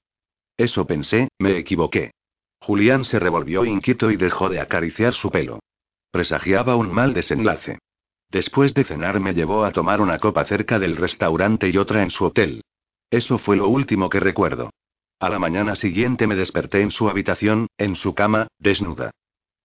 Eso 0.56 0.86
pensé, 0.86 1.28
me 1.38 1.58
equivoqué. 1.58 2.12
Julián 2.60 3.04
se 3.04 3.18
revolvió 3.18 3.64
inquieto 3.64 4.10
y 4.10 4.16
dejó 4.16 4.48
de 4.48 4.60
acariciar 4.60 5.14
su 5.14 5.30
pelo. 5.30 5.58
Presagiaba 6.10 6.76
un 6.76 6.92
mal 6.92 7.12
desenlace. 7.12 7.78
Después 8.30 8.72
de 8.72 8.84
cenar 8.84 9.20
me 9.20 9.34
llevó 9.34 9.64
a 9.64 9.72
tomar 9.72 10.00
una 10.00 10.18
copa 10.18 10.44
cerca 10.44 10.78
del 10.78 10.96
restaurante 10.96 11.68
y 11.68 11.76
otra 11.76 12.02
en 12.02 12.10
su 12.10 12.24
hotel. 12.24 12.62
Eso 13.10 13.38
fue 13.38 13.56
lo 13.56 13.68
último 13.68 14.08
que 14.08 14.20
recuerdo. 14.20 14.70
A 15.22 15.28
la 15.28 15.38
mañana 15.38 15.76
siguiente 15.76 16.26
me 16.26 16.34
desperté 16.34 16.80
en 16.80 16.90
su 16.90 17.08
habitación, 17.08 17.68
en 17.78 17.94
su 17.94 18.12
cama, 18.12 18.48
desnuda. 18.58 19.12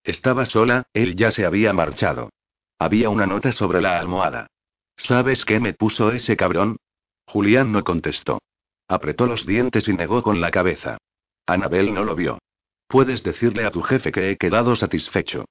Estaba 0.04 0.46
sola, 0.46 0.86
él 0.94 1.16
ya 1.16 1.32
se 1.32 1.48
había 1.48 1.74
marchado. 1.74 2.30
Había 2.78 3.10
una 3.10 3.26
nota 3.26 3.52
sobre 3.52 3.82
la 3.82 3.98
almohada. 3.98 4.52
¿Sabes 4.98 5.46
qué 5.46 5.60
me 5.60 5.74
puso 5.74 6.12
ese 6.12 6.38
cabrón? 6.38 6.78
Julián 7.26 7.72
no 7.72 7.84
contestó. 7.84 8.40
Apretó 8.88 9.26
los 9.26 9.48
dientes 9.48 9.88
y 9.88 9.94
negó 9.94 10.22
con 10.22 10.42
la 10.42 10.52
cabeza. 10.52 11.00
Anabel 11.48 11.92
no 11.92 12.04
lo 12.04 12.14
vio. 12.14 12.38
Puedes 12.88 13.24
decirle 13.24 13.66
a 13.66 13.72
tu 13.72 13.82
jefe 13.82 14.12
que 14.12 14.30
he 14.30 14.38
quedado 14.38 14.76
satisfecho. 14.76 15.46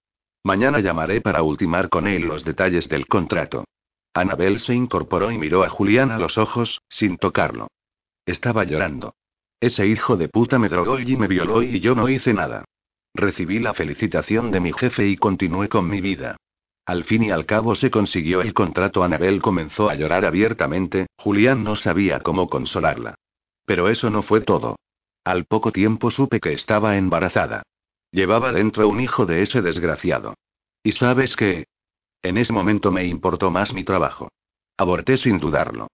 Mañana 0.44 0.78
llamaré 0.78 1.20
para 1.20 1.42
ultimar 1.42 1.88
con 1.88 2.06
él 2.06 2.22
los 2.22 2.44
detalles 2.44 2.88
del 2.88 3.08
contrato. 3.08 3.64
Anabel 4.14 4.60
se 4.60 4.72
incorporó 4.72 5.32
y 5.32 5.38
miró 5.38 5.64
a 5.64 5.68
Julián 5.68 6.12
a 6.12 6.18
los 6.20 6.38
ojos, 6.38 6.80
sin 6.88 7.16
tocarlo. 7.16 7.66
Estaba 8.24 8.62
llorando. 8.62 9.12
Ese 9.60 9.86
hijo 9.86 10.16
de 10.16 10.28
puta 10.28 10.58
me 10.58 10.68
drogó 10.68 10.98
y 10.98 11.16
me 11.16 11.28
violó 11.28 11.62
y 11.62 11.80
yo 11.80 11.94
no 11.94 12.08
hice 12.08 12.34
nada. 12.34 12.64
Recibí 13.14 13.58
la 13.58 13.72
felicitación 13.72 14.50
de 14.50 14.60
mi 14.60 14.72
jefe 14.72 15.06
y 15.06 15.16
continué 15.16 15.68
con 15.68 15.88
mi 15.88 16.00
vida. 16.00 16.36
Al 16.84 17.04
fin 17.04 17.24
y 17.24 17.30
al 17.30 17.46
cabo 17.46 17.74
se 17.74 17.90
consiguió 17.90 18.42
el 18.42 18.52
contrato. 18.52 19.02
Anabel 19.02 19.40
comenzó 19.40 19.88
a 19.88 19.94
llorar 19.94 20.24
abiertamente, 20.24 21.06
Julián 21.16 21.64
no 21.64 21.74
sabía 21.74 22.20
cómo 22.20 22.48
consolarla. 22.48 23.14
Pero 23.64 23.88
eso 23.88 24.10
no 24.10 24.22
fue 24.22 24.42
todo. 24.42 24.76
Al 25.24 25.46
poco 25.46 25.72
tiempo 25.72 26.10
supe 26.10 26.38
que 26.38 26.52
estaba 26.52 26.96
embarazada. 26.96 27.62
Llevaba 28.12 28.52
dentro 28.52 28.86
un 28.86 29.00
hijo 29.00 29.26
de 29.26 29.42
ese 29.42 29.62
desgraciado. 29.62 30.34
¿Y 30.84 30.92
sabes 30.92 31.34
qué? 31.34 31.66
En 32.22 32.38
ese 32.38 32.52
momento 32.52 32.92
me 32.92 33.04
importó 33.04 33.50
más 33.50 33.72
mi 33.72 33.82
trabajo. 33.82 34.28
Aborté 34.76 35.16
sin 35.16 35.38
dudarlo. 35.38 35.88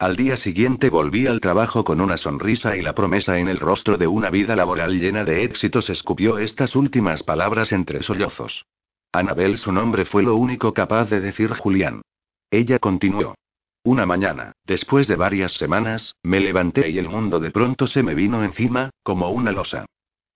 Al 0.00 0.14
día 0.14 0.36
siguiente 0.36 0.90
volví 0.90 1.26
al 1.26 1.40
trabajo 1.40 1.82
con 1.82 2.00
una 2.00 2.16
sonrisa 2.16 2.76
y 2.76 2.82
la 2.82 2.94
promesa 2.94 3.40
en 3.40 3.48
el 3.48 3.58
rostro 3.58 3.96
de 3.96 4.06
una 4.06 4.30
vida 4.30 4.54
laboral 4.54 4.96
llena 5.00 5.24
de 5.24 5.42
éxitos. 5.42 5.90
Escupió 5.90 6.38
estas 6.38 6.76
últimas 6.76 7.24
palabras 7.24 7.72
entre 7.72 8.04
sollozos. 8.04 8.64
Anabel 9.10 9.58
su 9.58 9.72
nombre 9.72 10.04
fue 10.04 10.22
lo 10.22 10.36
único 10.36 10.72
capaz 10.72 11.06
de 11.10 11.20
decir 11.20 11.52
Julián. 11.52 12.02
Ella 12.48 12.78
continuó. 12.78 13.34
Una 13.82 14.06
mañana, 14.06 14.52
después 14.64 15.08
de 15.08 15.16
varias 15.16 15.54
semanas, 15.54 16.14
me 16.22 16.38
levanté 16.38 16.90
y 16.90 16.98
el 16.98 17.08
mundo 17.08 17.40
de 17.40 17.50
pronto 17.50 17.88
se 17.88 18.04
me 18.04 18.14
vino 18.14 18.44
encima, 18.44 18.90
como 19.02 19.30
una 19.30 19.50
losa. 19.50 19.84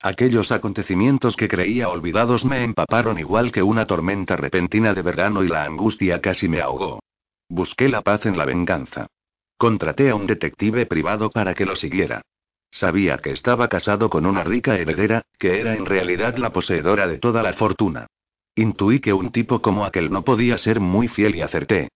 Aquellos 0.01 0.51
acontecimientos 0.51 1.37
que 1.37 1.47
creía 1.47 1.89
olvidados 1.89 2.45
me 2.45 2.65
empaparon 2.65 3.21
igual 3.21 3.53
que 3.53 3.63
una 3.63 3.87
tormenta 3.87 4.35
repentina 4.35 4.93
de 4.93 5.03
verano 5.03 5.45
y 5.45 5.49
la 5.49 5.63
angustia 5.63 6.21
casi 6.21 6.49
me 6.49 6.61
ahogó. 6.61 6.99
Busqué 7.49 7.89
la 7.89 8.03
paz 8.03 8.27
en 8.27 8.37
la 8.37 8.45
venganza. 8.45 9.07
Contraté 9.63 10.11
a 10.11 10.17
un 10.17 10.27
detective 10.27 10.87
privado 10.87 11.31
para 11.31 11.55
que 11.55 11.65
lo 11.65 11.77
siguiera. 11.77 12.23
Sabía 12.73 13.19
que 13.19 13.31
estaba 13.31 13.69
casado 13.69 14.11
con 14.11 14.27
una 14.27 14.43
rica 14.43 14.77
heredera, 14.77 15.23
que 15.39 15.61
era 15.61 15.77
en 15.77 15.87
realidad 15.87 16.37
la 16.37 16.51
poseedora 16.51 17.07
de 17.07 17.19
toda 17.19 17.45
la 17.45 17.53
fortuna. 17.53 18.09
Intuí 18.57 18.99
que 18.99 19.13
un 19.13 19.31
tipo 19.31 19.63
como 19.63 19.85
aquel 19.85 20.11
no 20.11 20.25
podía 20.25 20.59
ser 20.59 20.81
muy 20.81 21.07
fiel 21.07 21.37
y 21.37 21.43
acerté. 21.43 21.91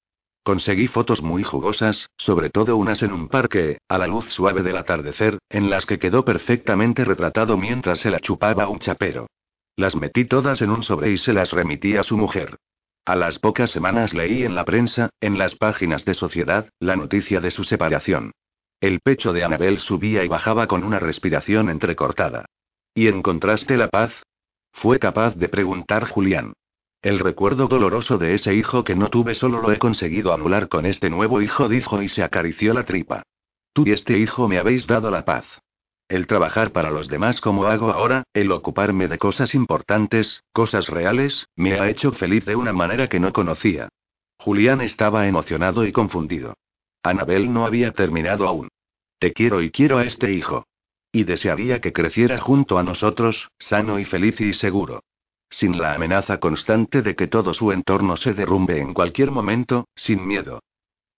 Conseguí 0.45 0.87
fotos 0.87 1.23
muy 1.23 1.43
jugosas, 1.43 2.09
sobre 2.17 2.51
todo 2.51 2.77
unas 2.77 3.03
en 3.03 3.13
un 3.13 3.27
parque, 3.27 3.79
a 3.89 3.99
la 3.99 4.07
luz 4.07 4.27
suave 4.27 4.63
del 4.63 4.77
atardecer, 4.77 5.41
en 5.51 5.69
las 5.69 5.87
que 5.87 5.99
quedó 5.99 6.25
perfectamente 6.25 7.05
retratado 7.05 7.57
mientras 7.57 7.99
se 7.99 8.13
la 8.13 8.21
chupaba 8.21 8.69
un 8.69 8.79
chapero. 8.79 9.27
Las 9.75 9.97
metí 9.97 10.25
todas 10.25 10.63
en 10.63 10.71
un 10.71 10.85
sobre 10.85 11.11
y 11.11 11.19
se 11.19 11.33
las 11.33 11.51
remití 11.51 11.97
a 11.97 12.05
su 12.05 12.17
mujer. 12.17 12.59
A 13.07 13.15
las 13.15 13.39
pocas 13.39 13.71
semanas 13.71 14.15
leí 14.15 14.43
en 14.43 14.57
la 14.57 14.65
prensa, 14.65 15.11
en 15.21 15.39
las 15.39 15.55
páginas 15.55 16.05
de 16.05 16.15
sociedad, 16.15 16.69
la 16.81 16.97
noticia 16.97 17.41
de 17.41 17.53
su 17.53 17.63
separación. 17.63 18.33
El 18.81 18.99
pecho 18.99 19.33
de 19.33 19.45
Anabel 19.45 19.79
subía 19.79 20.25
y 20.25 20.29
bajaba 20.29 20.67
con 20.67 20.83
una 20.83 20.99
respiración 20.99 21.71
entrecortada. 21.71 22.47
¿Y 22.95 23.07
encontraste 23.07 23.77
la 23.77 23.91
paz? 23.91 24.13
Fue 24.73 24.99
capaz 24.99 25.37
de 25.37 25.49
preguntar 25.49 26.09
Julián. 26.09 26.55
El 27.01 27.21
recuerdo 27.21 27.69
doloroso 27.69 28.19
de 28.19 28.35
ese 28.35 28.55
hijo 28.55 28.83
que 28.83 28.97
no 28.97 29.09
tuve 29.09 29.37
solo 29.37 29.63
lo 29.63 29.71
he 29.71 29.79
conseguido 29.79 30.35
anular 30.35 30.69
con 30.69 30.85
este 30.85 31.09
nuevo 31.09 31.41
hijo, 31.41 31.69
dijo 31.69 32.03
y 32.03 32.09
se 32.09 32.25
acarició 32.25 32.75
la 32.75 32.85
tripa. 32.85 33.23
Tú 33.73 33.85
y 33.87 33.93
este 33.93 34.19
hijo 34.19 34.49
me 34.49 34.59
habéis 34.59 34.85
dado 34.89 35.13
la 35.13 35.25
paz. 35.25 35.47
El 36.09 36.27
trabajar 36.27 36.73
para 36.73 36.91
los 36.91 37.09
demás 37.09 37.41
como 37.41 37.67
hago 37.67 37.91
ahora, 37.91 38.25
el 38.33 38.53
ocuparme 38.53 39.09
de 39.09 39.19
cosas 39.19 39.55
importantes, 39.55 40.43
cosas 40.53 40.89
reales, 40.89 41.47
me 41.57 41.81
ha 41.81 41.89
hecho 41.89 42.13
feliz 42.13 42.45
de 42.45 42.57
una 42.57 42.73
manera 42.73 43.09
que 43.09 43.21
no 43.21 43.33
conocía. 43.33 43.89
Julián 44.39 44.81
estaba 44.81 45.27
emocionado 45.27 45.85
y 45.85 45.93
confundido. 45.93 46.55
Anabel 47.03 47.53
no 47.53 47.67
había 47.67 47.93
terminado 47.93 48.47
aún. 48.47 48.69
Te 49.19 49.33
quiero 49.33 49.63
y 49.63 49.71
quiero 49.71 49.99
a 49.99 50.05
este 50.05 50.33
hijo. 50.33 50.67
Y 51.11 51.25
desearía 51.25 51.81
que 51.81 51.93
creciera 51.93 52.39
junto 52.39 52.79
a 52.79 52.83
nosotros, 52.83 53.49
sano 53.59 53.99
y 53.99 54.05
feliz 54.05 54.41
y 54.41 54.53
seguro 54.53 55.01
sin 55.51 55.79
la 55.79 55.95
amenaza 55.95 56.39
constante 56.39 57.03
de 57.03 57.15
que 57.15 57.29
todo 57.29 57.55
su 57.55 57.73
entorno 57.73 58.17
se 58.17 58.35
derrumbe 58.35 58.81
en 58.81 58.95
cualquier 58.95 59.31
momento, 59.31 59.89
sin 59.95 60.27
miedo. 60.27 60.61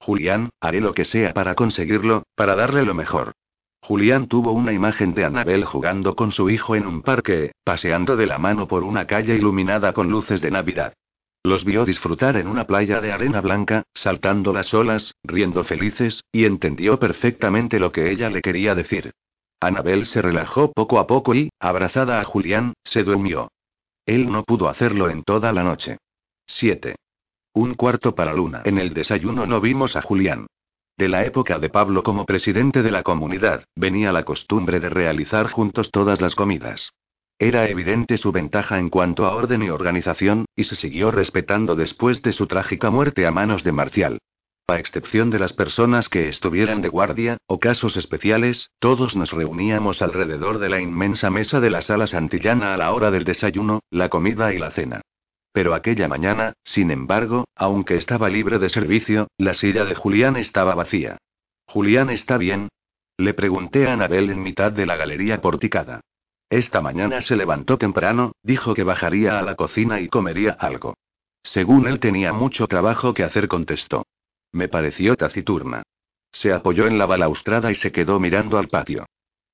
Julián, 0.00 0.50
haré 0.60 0.80
lo 0.80 0.94
que 0.94 1.04
sea 1.04 1.32
para 1.34 1.54
conseguirlo, 1.54 2.24
para 2.34 2.54
darle 2.54 2.84
lo 2.84 2.94
mejor. 2.94 3.32
Julián 3.88 4.28
tuvo 4.28 4.52
una 4.52 4.74
imagen 4.74 5.14
de 5.14 5.24
Anabel 5.24 5.64
jugando 5.64 6.14
con 6.14 6.30
su 6.30 6.50
hijo 6.50 6.76
en 6.76 6.86
un 6.86 7.00
parque, 7.00 7.52
paseando 7.64 8.16
de 8.16 8.26
la 8.26 8.36
mano 8.36 8.68
por 8.68 8.84
una 8.84 9.06
calle 9.06 9.34
iluminada 9.34 9.94
con 9.94 10.10
luces 10.10 10.42
de 10.42 10.50
Navidad. 10.50 10.92
Los 11.42 11.64
vio 11.64 11.86
disfrutar 11.86 12.36
en 12.36 12.48
una 12.48 12.66
playa 12.66 13.00
de 13.00 13.12
arena 13.12 13.40
blanca, 13.40 13.84
saltando 13.94 14.52
las 14.52 14.74
olas, 14.74 15.14
riendo 15.24 15.64
felices, 15.64 16.22
y 16.30 16.44
entendió 16.44 16.98
perfectamente 16.98 17.80
lo 17.80 17.90
que 17.90 18.10
ella 18.10 18.28
le 18.28 18.42
quería 18.42 18.74
decir. 18.74 19.12
Anabel 19.58 20.04
se 20.04 20.20
relajó 20.20 20.70
poco 20.70 20.98
a 20.98 21.06
poco 21.06 21.34
y, 21.34 21.48
abrazada 21.58 22.20
a 22.20 22.24
Julián, 22.24 22.74
se 22.84 23.04
durmió. 23.04 23.52
Él 24.04 24.30
no 24.30 24.44
pudo 24.44 24.68
hacerlo 24.68 25.08
en 25.08 25.22
toda 25.22 25.50
la 25.54 25.64
noche. 25.64 25.96
7. 26.46 26.94
Un 27.54 27.72
cuarto 27.72 28.14
para 28.14 28.34
Luna. 28.34 28.60
En 28.66 28.76
el 28.76 28.92
desayuno 28.92 29.46
no 29.46 29.62
vimos 29.62 29.96
a 29.96 30.02
Julián. 30.02 30.46
De 30.98 31.08
la 31.08 31.24
época 31.24 31.60
de 31.60 31.68
Pablo 31.68 32.02
como 32.02 32.26
presidente 32.26 32.82
de 32.82 32.90
la 32.90 33.04
comunidad, 33.04 33.62
venía 33.76 34.10
la 34.10 34.24
costumbre 34.24 34.80
de 34.80 34.88
realizar 34.88 35.48
juntos 35.48 35.92
todas 35.92 36.20
las 36.20 36.34
comidas. 36.34 36.90
Era 37.38 37.68
evidente 37.68 38.18
su 38.18 38.32
ventaja 38.32 38.80
en 38.80 38.90
cuanto 38.90 39.24
a 39.24 39.36
orden 39.36 39.62
y 39.62 39.70
organización, 39.70 40.46
y 40.56 40.64
se 40.64 40.74
siguió 40.74 41.12
respetando 41.12 41.76
después 41.76 42.20
de 42.22 42.32
su 42.32 42.48
trágica 42.48 42.90
muerte 42.90 43.28
a 43.28 43.30
manos 43.30 43.62
de 43.62 43.70
Marcial. 43.70 44.18
A 44.66 44.80
excepción 44.80 45.30
de 45.30 45.38
las 45.38 45.52
personas 45.52 46.08
que 46.08 46.28
estuvieran 46.28 46.82
de 46.82 46.88
guardia, 46.88 47.36
o 47.46 47.60
casos 47.60 47.96
especiales, 47.96 48.72
todos 48.80 49.14
nos 49.14 49.30
reuníamos 49.30 50.02
alrededor 50.02 50.58
de 50.58 50.68
la 50.68 50.80
inmensa 50.80 51.30
mesa 51.30 51.60
de 51.60 51.70
la 51.70 51.80
sala 51.80 52.08
santillana 52.08 52.74
a 52.74 52.76
la 52.76 52.92
hora 52.92 53.12
del 53.12 53.22
desayuno, 53.22 53.82
la 53.90 54.08
comida 54.08 54.52
y 54.52 54.58
la 54.58 54.72
cena. 54.72 55.00
Pero 55.52 55.74
aquella 55.74 56.08
mañana, 56.08 56.52
sin 56.64 56.90
embargo, 56.90 57.44
aunque 57.54 57.96
estaba 57.96 58.28
libre 58.28 58.58
de 58.58 58.68
servicio, 58.68 59.28
la 59.38 59.54
silla 59.54 59.84
de 59.84 59.94
Julián 59.94 60.36
estaba 60.36 60.74
vacía. 60.74 61.18
¿Julián 61.66 62.10
está 62.10 62.38
bien? 62.38 62.68
Le 63.16 63.34
pregunté 63.34 63.88
a 63.88 63.94
Anabel 63.94 64.30
en 64.30 64.42
mitad 64.42 64.72
de 64.72 64.86
la 64.86 64.96
galería 64.96 65.40
porticada. 65.40 66.00
Esta 66.50 66.80
mañana 66.80 67.20
se 67.20 67.36
levantó 67.36 67.76
temprano, 67.76 68.32
dijo 68.42 68.74
que 68.74 68.84
bajaría 68.84 69.38
a 69.38 69.42
la 69.42 69.54
cocina 69.54 70.00
y 70.00 70.08
comería 70.08 70.52
algo. 70.52 70.94
Según 71.42 71.88
él 71.88 72.00
tenía 72.00 72.32
mucho 72.32 72.66
trabajo 72.66 73.12
que 73.12 73.24
hacer, 73.24 73.48
contestó. 73.48 74.06
Me 74.52 74.68
pareció 74.68 75.16
taciturna. 75.16 75.82
Se 76.32 76.52
apoyó 76.52 76.86
en 76.86 76.98
la 76.98 77.06
balaustrada 77.06 77.70
y 77.70 77.74
se 77.74 77.92
quedó 77.92 78.20
mirando 78.20 78.58
al 78.58 78.68
patio. 78.68 79.06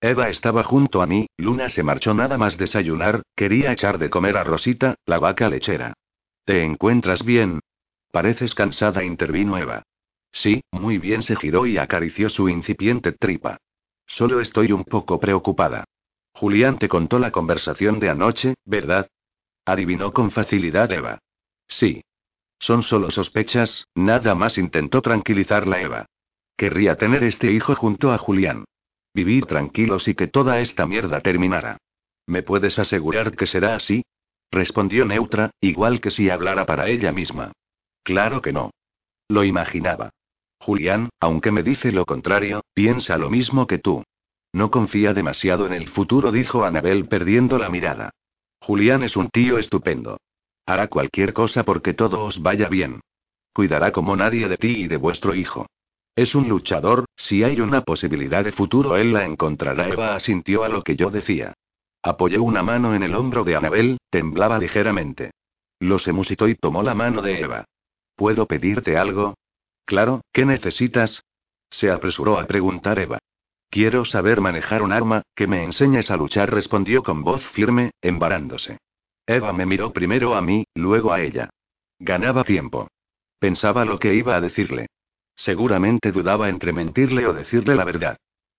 Eva 0.04 0.28
estaba 0.28 0.62
junto 0.64 1.00
a 1.00 1.06
mí, 1.06 1.28
Luna 1.38 1.70
se 1.70 1.82
marchó 1.82 2.12
nada 2.12 2.36
más 2.36 2.58
desayunar, 2.58 3.22
quería 3.34 3.72
echar 3.72 3.96
de 3.96 4.10
comer 4.10 4.36
a 4.36 4.44
Rosita, 4.44 4.96
la 5.06 5.18
vaca 5.18 5.48
lechera. 5.48 5.94
¿Te 6.44 6.62
encuentras 6.62 7.24
bien? 7.24 7.60
Pareces 8.12 8.54
cansada, 8.54 9.02
intervino 9.02 9.56
Eva. 9.56 9.82
Sí, 10.30 10.62
muy 10.72 10.98
bien, 10.98 11.22
se 11.22 11.36
giró 11.36 11.64
y 11.64 11.78
acarició 11.78 12.28
su 12.28 12.50
incipiente 12.50 13.12
tripa. 13.12 13.56
Solo 14.06 14.42
estoy 14.42 14.72
un 14.72 14.84
poco 14.84 15.18
preocupada. 15.18 15.84
Julián 16.34 16.78
te 16.78 16.86
contó 16.86 17.18
la 17.18 17.30
conversación 17.30 17.98
de 17.98 18.10
anoche, 18.10 18.56
¿verdad? 18.66 19.08
Adivinó 19.64 20.12
con 20.12 20.30
facilidad 20.30 20.92
Eva. 20.92 21.18
Sí. 21.66 22.04
Son 22.58 22.82
solo 22.82 23.10
sospechas, 23.10 23.86
nada 23.94 24.34
más 24.34 24.58
intentó 24.58 25.00
tranquilizarla 25.00 25.80
Eva. 25.80 26.04
Querría 26.58 26.96
tener 26.96 27.24
este 27.24 27.50
hijo 27.50 27.74
junto 27.74 28.12
a 28.12 28.18
Julián. 28.18 28.66
Vivir 29.14 29.46
tranquilos 29.46 30.08
y 30.08 30.14
que 30.14 30.26
toda 30.26 30.60
esta 30.60 30.86
mierda 30.86 31.20
terminara. 31.20 31.78
¿Me 32.26 32.42
puedes 32.42 32.78
asegurar 32.78 33.36
que 33.36 33.46
será 33.46 33.76
así? 33.76 34.04
Respondió 34.50 35.04
neutra, 35.04 35.50
igual 35.60 36.00
que 36.00 36.10
si 36.10 36.30
hablara 36.30 36.66
para 36.66 36.88
ella 36.88 37.12
misma. 37.12 37.52
Claro 38.02 38.42
que 38.42 38.52
no. 38.52 38.70
Lo 39.28 39.44
imaginaba. 39.44 40.10
Julián, 40.58 41.10
aunque 41.20 41.50
me 41.50 41.62
dice 41.62 41.92
lo 41.92 42.06
contrario, 42.06 42.62
piensa 42.74 43.16
lo 43.18 43.30
mismo 43.30 43.66
que 43.66 43.78
tú. 43.78 44.02
No 44.52 44.70
confía 44.70 45.14
demasiado 45.14 45.66
en 45.66 45.72
el 45.74 45.88
futuro, 45.88 46.32
dijo 46.32 46.64
Anabel 46.64 47.06
perdiendo 47.06 47.58
la 47.58 47.68
mirada. 47.68 48.10
Julián 48.60 49.02
es 49.02 49.16
un 49.16 49.28
tío 49.28 49.58
estupendo. 49.58 50.18
Hará 50.66 50.88
cualquier 50.88 51.32
cosa 51.32 51.64
porque 51.64 51.92
todo 51.92 52.24
os 52.24 52.40
vaya 52.40 52.68
bien. 52.68 53.00
Cuidará 53.52 53.92
como 53.92 54.16
nadie 54.16 54.48
de 54.48 54.56
ti 54.56 54.82
y 54.84 54.88
de 54.88 54.96
vuestro 54.96 55.34
hijo. 55.34 55.66
Es 56.16 56.34
un 56.34 56.48
luchador, 56.48 57.06
si 57.16 57.42
hay 57.42 57.60
una 57.60 57.80
posibilidad 57.80 58.44
de 58.44 58.52
futuro 58.52 58.96
él 58.96 59.12
la 59.12 59.24
encontrará. 59.24 59.88
Eva 59.88 60.14
asintió 60.14 60.62
a 60.62 60.68
lo 60.68 60.82
que 60.82 60.94
yo 60.94 61.10
decía. 61.10 61.54
Apoyó 62.02 62.42
una 62.42 62.62
mano 62.62 62.94
en 62.94 63.02
el 63.02 63.14
hombro 63.14 63.42
de 63.44 63.56
Anabel, 63.56 63.98
temblaba 64.10 64.58
ligeramente. 64.58 65.32
Lo 65.80 65.98
se 65.98 66.12
musitó 66.12 66.48
y 66.48 66.54
tomó 66.54 66.82
la 66.82 66.94
mano 66.94 67.20
de 67.20 67.40
Eva. 67.40 67.64
¿Puedo 68.14 68.46
pedirte 68.46 68.96
algo? 68.96 69.34
Claro, 69.84 70.20
¿qué 70.32 70.44
necesitas? 70.44 71.24
Se 71.70 71.90
apresuró 71.90 72.38
a 72.38 72.46
preguntar 72.46 72.98
Eva. 73.00 73.18
Quiero 73.68 74.04
saber 74.04 74.40
manejar 74.40 74.82
un 74.82 74.92
arma, 74.92 75.22
que 75.34 75.48
me 75.48 75.64
enseñes 75.64 76.12
a 76.12 76.16
luchar, 76.16 76.52
respondió 76.52 77.02
con 77.02 77.24
voz 77.24 77.42
firme, 77.48 77.90
embarándose. 78.00 78.78
Eva 79.26 79.52
me 79.52 79.66
miró 79.66 79.92
primero 79.92 80.36
a 80.36 80.42
mí, 80.42 80.64
luego 80.74 81.12
a 81.12 81.20
ella. 81.20 81.50
Ganaba 81.98 82.44
tiempo. 82.44 82.86
Pensaba 83.40 83.84
lo 83.84 83.98
que 83.98 84.14
iba 84.14 84.36
a 84.36 84.40
decirle. 84.40 84.86
Seguramente 85.36 86.12
dudaba 86.12 86.48
entre 86.48 86.72
mentirle 86.72 87.26
o 87.26 87.32
decirle 87.32 87.74
la 87.74 87.84
verdad. 87.84 88.16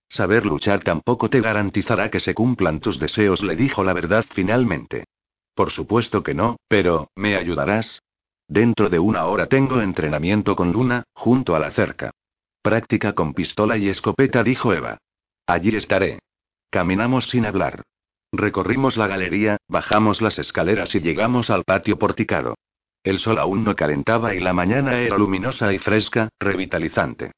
Saber 0.08 0.46
luchar 0.46 0.82
tampoco 0.82 1.28
te 1.30 1.40
garantizará 1.40 2.10
que 2.10 2.20
se 2.20 2.34
cumplan 2.34 2.80
tus 2.80 2.98
deseos, 2.98 3.42
le 3.42 3.56
dijo 3.56 3.82
la 3.82 3.92
verdad 3.92 4.24
finalmente. 4.32 5.04
Por 5.54 5.70
supuesto 5.70 6.22
que 6.22 6.34
no, 6.34 6.56
pero, 6.68 7.10
¿me 7.16 7.36
ayudarás? 7.36 8.02
Dentro 8.46 8.88
de 8.88 8.98
una 8.98 9.24
hora 9.24 9.46
tengo 9.46 9.80
entrenamiento 9.80 10.54
con 10.54 10.70
Luna, 10.70 11.04
junto 11.12 11.56
a 11.56 11.58
la 11.58 11.70
cerca. 11.72 12.12
Práctica 12.62 13.14
con 13.14 13.34
pistola 13.34 13.76
y 13.76 13.88
escopeta, 13.88 14.44
dijo 14.44 14.72
Eva. 14.72 14.98
Allí 15.46 15.74
estaré. 15.74 16.20
Caminamos 16.70 17.28
sin 17.28 17.46
hablar. 17.46 17.82
Recorrimos 18.32 18.96
la 18.96 19.06
galería, 19.06 19.56
bajamos 19.68 20.20
las 20.20 20.38
escaleras 20.38 20.94
y 20.94 21.00
llegamos 21.00 21.50
al 21.50 21.64
patio 21.64 21.98
porticado. 21.98 22.54
El 23.06 23.20
sol 23.20 23.38
aún 23.38 23.62
no 23.62 23.76
calentaba 23.76 24.34
y 24.34 24.40
la 24.40 24.52
mañana 24.52 24.98
era 24.98 25.16
luminosa 25.16 25.72
y 25.72 25.78
fresca, 25.78 26.28
revitalizante. 26.40 27.30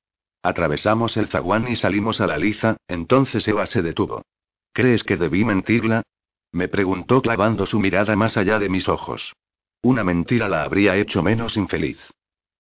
Atravesamos 0.43 1.19
el 1.19 1.27
zaguán 1.27 1.69
y 1.69 1.77
salimos 1.77 2.23
a 2.23 2.27
la 2.27 2.39
liza, 2.39 2.79
entonces 2.89 3.47
Eva 3.47 3.67
se 3.67 3.83
detuvo. 3.83 4.23
¿Crees 4.73 5.05
que 5.05 5.19
debí 5.19 5.45
mentirla? 5.45 6.05
Me 6.53 6.69
preguntó 6.69 7.21
clavando 7.21 7.67
su 7.67 7.81
mirada 7.81 8.17
más 8.17 8.39
allá 8.39 8.59
de 8.59 8.71
mis 8.71 8.89
ojos. 8.89 9.35
Una 9.83 10.05
mentira 10.05 10.49
la 10.49 10.63
habría 10.63 10.97
hecho 10.97 11.23
menos 11.23 11.59
infeliz. 11.59 11.99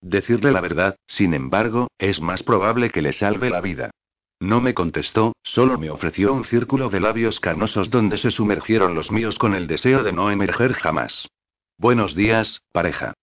Decirle 0.02 0.52
la 0.52 0.60
verdad, 0.60 0.94
sin 1.06 1.32
embargo, 1.32 1.88
es 1.96 2.20
más 2.20 2.42
probable 2.42 2.90
que 2.90 3.00
le 3.00 3.14
salve 3.14 3.48
la 3.48 3.62
vida. 3.62 3.90
No 4.38 4.60
me 4.60 4.74
contestó, 4.74 5.32
solo 5.42 5.78
me 5.78 5.88
ofreció 5.88 6.34
un 6.34 6.44
círculo 6.44 6.90
de 6.90 7.00
labios 7.00 7.40
carnosos 7.40 7.88
donde 7.88 8.18
se 8.18 8.30
sumergieron 8.30 8.94
los 8.94 9.10
míos 9.10 9.38
con 9.38 9.54
el 9.54 9.66
deseo 9.66 10.02
de 10.02 10.12
no 10.12 10.30
emerger 10.30 10.74
jamás. 10.74 11.26
Buenos 11.80 12.16
días, 12.16 12.64
pareja. 12.72 13.14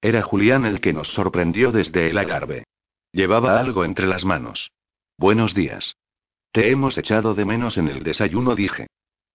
Era 0.00 0.22
Julián 0.22 0.64
el 0.64 0.80
que 0.80 0.94
nos 0.94 1.08
sorprendió 1.08 1.72
desde 1.72 2.08
el 2.08 2.16
agarbe. 2.16 2.64
Llevaba 3.12 3.60
algo 3.60 3.84
entre 3.84 4.06
las 4.06 4.24
manos. 4.24 4.70
Buenos 5.18 5.52
días. 5.52 5.94
Te 6.50 6.70
hemos 6.70 6.96
echado 6.96 7.34
de 7.34 7.44
menos 7.44 7.76
en 7.76 7.88
el 7.88 8.02
desayuno, 8.02 8.54
dije. 8.54 8.86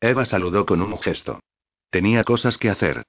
Eva 0.02 0.26
saludó 0.26 0.66
con 0.66 0.82
un 0.82 0.98
gesto. 0.98 1.40
Tenía 1.92 2.24
cosas 2.24 2.58
que 2.58 2.72
hacer. 2.72 3.04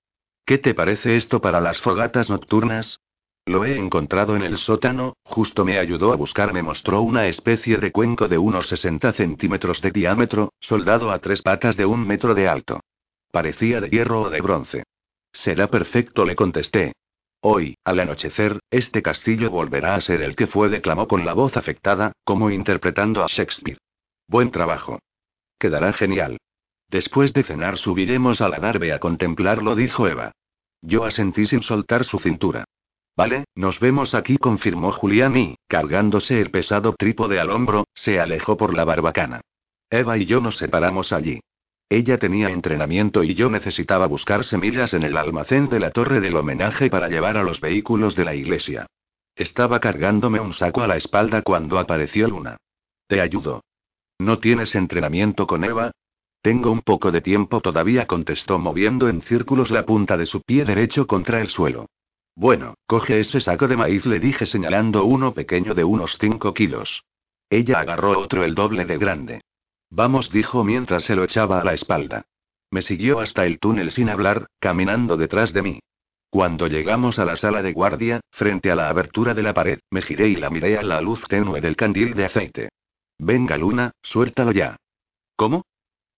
¿Qué 0.44 0.58
te 0.58 0.74
parece 0.74 1.16
esto 1.16 1.40
para 1.40 1.62
las 1.62 1.80
fogatas 1.80 2.28
nocturnas? 2.28 3.00
Lo 3.46 3.64
he 3.64 3.78
encontrado 3.78 4.36
en 4.36 4.42
el 4.42 4.58
sótano, 4.58 5.14
justo 5.22 5.64
me 5.64 5.78
ayudó 5.78 6.12
a 6.12 6.16
buscar, 6.16 6.52
me 6.52 6.62
mostró 6.62 7.00
una 7.00 7.26
especie 7.26 7.78
de 7.78 7.90
cuenco 7.90 8.28
de 8.28 8.36
unos 8.36 8.68
60 8.68 9.14
centímetros 9.14 9.80
de 9.80 9.92
diámetro, 9.92 10.52
soldado 10.60 11.10
a 11.10 11.20
tres 11.20 11.40
patas 11.40 11.74
de 11.78 11.86
un 11.86 12.06
metro 12.06 12.34
de 12.34 12.48
alto. 12.48 12.80
Parecía 13.30 13.80
de 13.80 13.88
hierro 13.88 14.22
o 14.22 14.30
de 14.30 14.42
bronce. 14.42 14.83
Será 15.34 15.68
perfecto, 15.68 16.24
le 16.24 16.34
contesté. 16.36 16.94
Hoy, 17.42 17.76
al 17.84 18.00
anochecer, 18.00 18.60
este 18.70 19.02
castillo 19.02 19.50
volverá 19.50 19.96
a 19.96 20.00
ser 20.00 20.22
el 20.22 20.34
que 20.34 20.46
fue, 20.46 20.70
declamó 20.70 21.06
con 21.06 21.26
la 21.26 21.34
voz 21.34 21.58
afectada, 21.58 22.12
como 22.24 22.50
interpretando 22.50 23.22
a 23.22 23.26
Shakespeare. 23.26 23.78
Buen 24.26 24.50
trabajo. 24.50 25.00
Quedará 25.58 25.92
genial. 25.92 26.38
Después 26.88 27.34
de 27.34 27.42
cenar 27.42 27.76
subiremos 27.76 28.40
a 28.40 28.48
la 28.48 28.58
nave 28.58 28.92
a 28.92 28.98
contemplarlo, 29.00 29.74
dijo 29.74 30.08
Eva. 30.08 30.32
Yo 30.80 31.04
asentí 31.04 31.44
sin 31.46 31.62
soltar 31.62 32.04
su 32.04 32.18
cintura. 32.18 32.64
Vale, 33.16 33.44
nos 33.54 33.80
vemos 33.80 34.14
aquí, 34.14 34.38
confirmó 34.38 34.92
Julián 34.92 35.36
y, 35.36 35.56
cargándose 35.68 36.40
el 36.40 36.50
pesado 36.50 36.94
trípode 36.96 37.40
al 37.40 37.50
hombro, 37.50 37.84
se 37.94 38.20
alejó 38.20 38.56
por 38.56 38.74
la 38.74 38.84
barbacana. 38.84 39.40
Eva 39.90 40.16
y 40.16 40.26
yo 40.26 40.40
nos 40.40 40.56
separamos 40.56 41.12
allí. 41.12 41.40
Ella 41.88 42.18
tenía 42.18 42.50
entrenamiento 42.50 43.22
y 43.22 43.34
yo 43.34 43.50
necesitaba 43.50 44.06
buscar 44.06 44.44
semillas 44.44 44.94
en 44.94 45.02
el 45.02 45.16
almacén 45.16 45.68
de 45.68 45.80
la 45.80 45.90
torre 45.90 46.20
del 46.20 46.36
homenaje 46.36 46.90
para 46.90 47.08
llevar 47.08 47.36
a 47.36 47.42
los 47.42 47.60
vehículos 47.60 48.16
de 48.16 48.24
la 48.24 48.34
iglesia. 48.34 48.86
Estaba 49.36 49.80
cargándome 49.80 50.40
un 50.40 50.52
saco 50.52 50.82
a 50.82 50.86
la 50.86 50.96
espalda 50.96 51.42
cuando 51.42 51.78
apareció 51.78 52.28
Luna. 52.28 52.56
Te 53.06 53.20
ayudo. 53.20 53.62
¿No 54.18 54.38
tienes 54.38 54.74
entrenamiento 54.74 55.46
con 55.46 55.64
Eva? 55.64 55.90
Tengo 56.40 56.70
un 56.70 56.82
poco 56.82 57.10
de 57.10 57.20
tiempo 57.20 57.60
todavía, 57.60 58.06
contestó 58.06 58.58
moviendo 58.58 59.08
en 59.08 59.22
círculos 59.22 59.70
la 59.70 59.84
punta 59.84 60.16
de 60.16 60.26
su 60.26 60.42
pie 60.42 60.64
derecho 60.64 61.06
contra 61.06 61.40
el 61.40 61.48
suelo. 61.48 61.86
Bueno, 62.36 62.74
coge 62.86 63.20
ese 63.20 63.40
saco 63.40 63.66
de 63.68 63.76
maíz, 63.76 64.04
le 64.06 64.20
dije 64.20 64.46
señalando 64.46 65.04
uno 65.04 65.34
pequeño 65.34 65.74
de 65.74 65.84
unos 65.84 66.18
5 66.18 66.52
kilos. 66.52 67.04
Ella 67.48 67.80
agarró 67.80 68.18
otro 68.18 68.44
el 68.44 68.54
doble 68.54 68.84
de 68.84 68.98
grande. 68.98 69.40
Vamos, 69.90 70.30
dijo 70.30 70.64
mientras 70.64 71.04
se 71.04 71.16
lo 71.16 71.24
echaba 71.24 71.60
a 71.60 71.64
la 71.64 71.74
espalda. 71.74 72.26
Me 72.70 72.82
siguió 72.82 73.20
hasta 73.20 73.46
el 73.46 73.58
túnel 73.58 73.92
sin 73.92 74.08
hablar, 74.08 74.48
caminando 74.58 75.16
detrás 75.16 75.52
de 75.52 75.62
mí. 75.62 75.80
Cuando 76.30 76.66
llegamos 76.66 77.20
a 77.20 77.24
la 77.24 77.36
sala 77.36 77.62
de 77.62 77.72
guardia, 77.72 78.20
frente 78.32 78.72
a 78.72 78.74
la 78.74 78.88
abertura 78.88 79.34
de 79.34 79.42
la 79.44 79.54
pared, 79.54 79.78
me 79.90 80.02
giré 80.02 80.28
y 80.28 80.36
la 80.36 80.50
miré 80.50 80.76
a 80.76 80.82
la 80.82 81.00
luz 81.00 81.22
tenue 81.28 81.60
del 81.60 81.76
candil 81.76 82.14
de 82.14 82.24
aceite. 82.24 82.68
Venga, 83.18 83.56
Luna, 83.56 83.92
suéltalo 84.02 84.50
ya. 84.50 84.76
¿Cómo? 85.36 85.64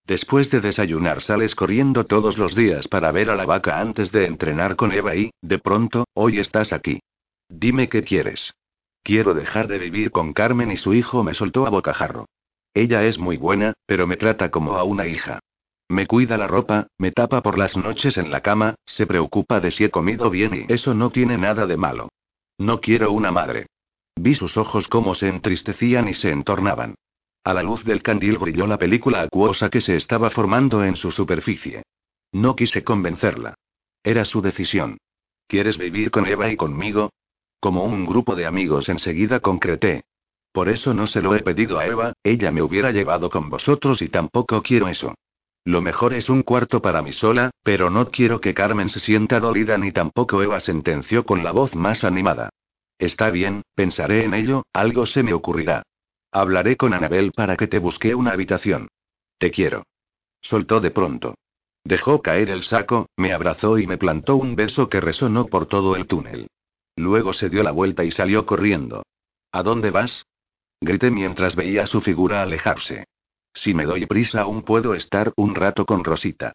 Después 0.05 0.49
de 0.49 0.61
desayunar 0.61 1.21
sales 1.21 1.53
corriendo 1.53 2.05
todos 2.05 2.37
los 2.37 2.55
días 2.55 2.87
para 2.87 3.11
ver 3.11 3.29
a 3.29 3.35
la 3.35 3.45
vaca 3.45 3.79
antes 3.79 4.11
de 4.11 4.25
entrenar 4.25 4.75
con 4.75 4.91
Eva 4.93 5.15
y, 5.15 5.31
de 5.41 5.59
pronto, 5.59 6.05
hoy 6.13 6.39
estás 6.39 6.73
aquí. 6.73 7.01
Dime 7.49 7.89
qué 7.89 8.03
quieres. 8.03 8.55
Quiero 9.03 9.33
dejar 9.33 9.67
de 9.67 9.77
vivir 9.77 10.11
con 10.11 10.33
Carmen 10.33 10.71
y 10.71 10.77
su 10.77 10.93
hijo 10.93 11.23
me 11.23 11.33
soltó 11.33 11.67
a 11.67 11.69
bocajarro. 11.69 12.25
Ella 12.77 13.03
es 13.05 13.17
muy 13.17 13.37
buena, 13.37 13.73
pero 13.87 14.05
me 14.05 14.17
trata 14.17 14.51
como 14.51 14.77
a 14.77 14.83
una 14.83 15.07
hija. 15.07 15.39
Me 15.89 16.05
cuida 16.05 16.37
la 16.37 16.45
ropa, 16.45 16.85
me 16.99 17.11
tapa 17.11 17.41
por 17.41 17.57
las 17.57 17.75
noches 17.75 18.19
en 18.19 18.29
la 18.29 18.41
cama, 18.41 18.75
se 18.85 19.07
preocupa 19.07 19.59
de 19.59 19.71
si 19.71 19.85
he 19.85 19.89
comido 19.89 20.29
bien 20.29 20.53
y 20.53 20.71
eso 20.71 20.93
no 20.93 21.09
tiene 21.09 21.39
nada 21.39 21.65
de 21.65 21.75
malo. 21.75 22.09
No 22.59 22.79
quiero 22.79 23.11
una 23.11 23.31
madre. 23.31 23.65
Vi 24.15 24.35
sus 24.35 24.57
ojos 24.57 24.87
como 24.87 25.15
se 25.15 25.27
entristecían 25.27 26.07
y 26.07 26.13
se 26.13 26.29
entornaban. 26.29 26.93
A 27.43 27.55
la 27.55 27.63
luz 27.63 27.83
del 27.83 28.03
candil 28.03 28.37
brilló 28.37 28.67
la 28.67 28.77
película 28.77 29.23
acuosa 29.23 29.71
que 29.71 29.81
se 29.81 29.95
estaba 29.95 30.29
formando 30.29 30.83
en 30.83 30.97
su 30.97 31.09
superficie. 31.09 31.81
No 32.31 32.55
quise 32.55 32.83
convencerla. 32.83 33.55
Era 34.03 34.23
su 34.23 34.39
decisión. 34.43 34.99
¿Quieres 35.47 35.79
vivir 35.79 36.11
con 36.11 36.27
Eva 36.27 36.51
y 36.51 36.55
conmigo? 36.55 37.09
Como 37.59 37.85
un 37.85 38.05
grupo 38.05 38.35
de 38.35 38.45
amigos 38.45 38.87
enseguida 38.87 39.39
concreté. 39.39 40.03
Por 40.51 40.69
eso 40.69 40.93
no 40.93 41.07
se 41.07 41.21
lo 41.21 41.35
he 41.35 41.41
pedido 41.41 41.79
a 41.79 41.85
Eva, 41.85 42.13
ella 42.23 42.51
me 42.51 42.61
hubiera 42.61 42.91
llevado 42.91 43.29
con 43.29 43.49
vosotros 43.49 44.01
y 44.01 44.09
tampoco 44.09 44.61
quiero 44.61 44.87
eso. 44.87 45.13
Lo 45.65 45.81
mejor 45.81 46.13
es 46.13 46.29
un 46.29 46.43
cuarto 46.43 46.81
para 46.81 47.01
mí 47.01 47.11
sola, 47.11 47.51
pero 47.61 47.89
no 47.89 48.09
quiero 48.09 48.39
que 48.39 48.53
Carmen 48.53 48.89
se 48.89 48.99
sienta 48.99 49.39
dolida 49.39 49.77
ni 49.77 49.91
tampoco 49.91 50.41
Eva 50.41 50.59
sentenció 50.59 51.25
con 51.25 51.43
la 51.43 51.51
voz 51.51 51.75
más 51.75 52.03
animada. 52.03 52.49
Está 52.97 53.29
bien, 53.29 53.63
pensaré 53.75 54.23
en 54.23 54.33
ello, 54.33 54.63
algo 54.73 55.05
se 55.05 55.23
me 55.23 55.33
ocurrirá. 55.33 55.83
Hablaré 56.31 56.77
con 56.77 56.93
Anabel 56.93 57.31
para 57.33 57.57
que 57.57 57.67
te 57.67 57.79
busque 57.79 58.15
una 58.15 58.31
habitación. 58.31 58.87
Te 59.37 59.51
quiero. 59.51 59.83
Soltó 60.41 60.79
de 60.79 60.91
pronto. 60.91 61.35
Dejó 61.83 62.21
caer 62.21 62.49
el 62.49 62.63
saco, 62.63 63.07
me 63.15 63.33
abrazó 63.33 63.77
y 63.77 63.87
me 63.87 63.97
plantó 63.97 64.35
un 64.35 64.55
beso 64.55 64.89
que 64.89 64.99
resonó 64.99 65.47
por 65.47 65.67
todo 65.67 65.95
el 65.95 66.07
túnel. 66.07 66.47
Luego 66.95 67.33
se 67.33 67.49
dio 67.49 67.61
la 67.63 67.71
vuelta 67.71 68.03
y 68.03 68.11
salió 68.11 68.45
corriendo. 68.45 69.03
¿A 69.51 69.63
dónde 69.63 69.91
vas? 69.91 70.25
Grité 70.81 71.11
mientras 71.11 71.55
veía 71.55 71.87
su 71.87 72.01
figura 72.01 72.41
alejarse. 72.41 73.05
Si 73.53 73.73
me 73.73 73.85
doy 73.85 74.05
prisa 74.05 74.41
aún 74.41 74.61
puedo 74.61 74.93
estar 74.93 75.33
un 75.35 75.55
rato 75.55 75.85
con 75.85 76.03
Rosita. 76.03 76.53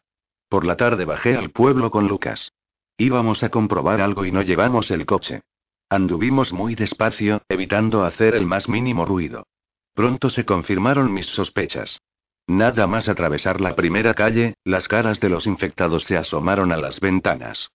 Por 0.49 0.65
la 0.65 0.77
tarde 0.77 1.05
bajé 1.05 1.37
al 1.37 1.51
pueblo 1.51 1.91
con 1.91 2.07
Lucas. 2.07 2.53
Íbamos 2.97 3.43
a 3.43 3.49
comprobar 3.49 4.01
algo 4.01 4.25
y 4.25 4.33
no 4.33 4.43
llevamos 4.43 4.91
el 4.91 5.07
coche. 5.07 5.43
Anduvimos 5.89 6.53
muy 6.53 6.75
despacio, 6.75 7.43
evitando 7.49 8.05
hacer 8.05 8.35
el 8.35 8.47
más 8.47 8.69
mínimo 8.69 9.05
ruido. 9.05 9.47
Pronto 9.95 10.31
se 10.31 10.45
confirmaron 10.45 11.13
mis 11.13 11.27
sospechas. 11.27 12.01
Nada 12.47 12.87
más 12.87 13.09
atravesar 13.09 13.61
la 13.61 13.75
primera 13.75 14.15
calle, 14.15 14.55
las 14.65 14.89
caras 14.89 15.21
de 15.21 15.29
los 15.29 15.47
infectados 15.47 16.05
se 16.05 16.17
asomaron 16.17 16.73
a 16.73 16.77
las 16.77 17.01
ventanas. 17.01 17.71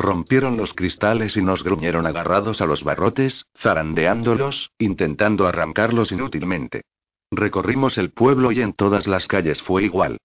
Rompieron 0.00 0.56
los 0.56 0.72
cristales 0.72 1.36
y 1.36 1.42
nos 1.42 1.62
gruñeron 1.62 2.06
agarrados 2.06 2.62
a 2.62 2.66
los 2.66 2.84
barrotes, 2.84 3.44
zarandeándolos, 3.58 4.70
intentando 4.78 5.46
arrancarlos 5.46 6.10
inútilmente. 6.10 6.84
Recorrimos 7.30 7.98
el 7.98 8.10
pueblo 8.10 8.50
y 8.50 8.62
en 8.62 8.72
todas 8.72 9.06
las 9.06 9.28
calles 9.28 9.60
fue 9.60 9.84
igual. 9.84 10.16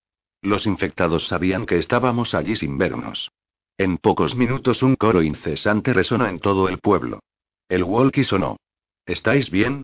Los 0.42 0.66
infectados 0.66 1.28
sabían 1.28 1.66
que 1.66 1.78
estábamos 1.78 2.34
allí 2.34 2.56
sin 2.56 2.78
vernos. 2.78 3.34
En 3.78 3.98
pocos 3.98 4.34
minutos 4.38 4.82
un 4.82 4.96
coro 4.96 5.22
incesante 5.22 5.92
resonó 5.92 6.26
en 6.28 6.40
todo 6.40 6.70
el 6.70 6.78
pueblo. 6.78 7.20
El 7.68 7.84
walkie 7.84 8.24
sonó. 8.24 8.56
¿Estáis 9.06 9.52
bien? 9.52 9.82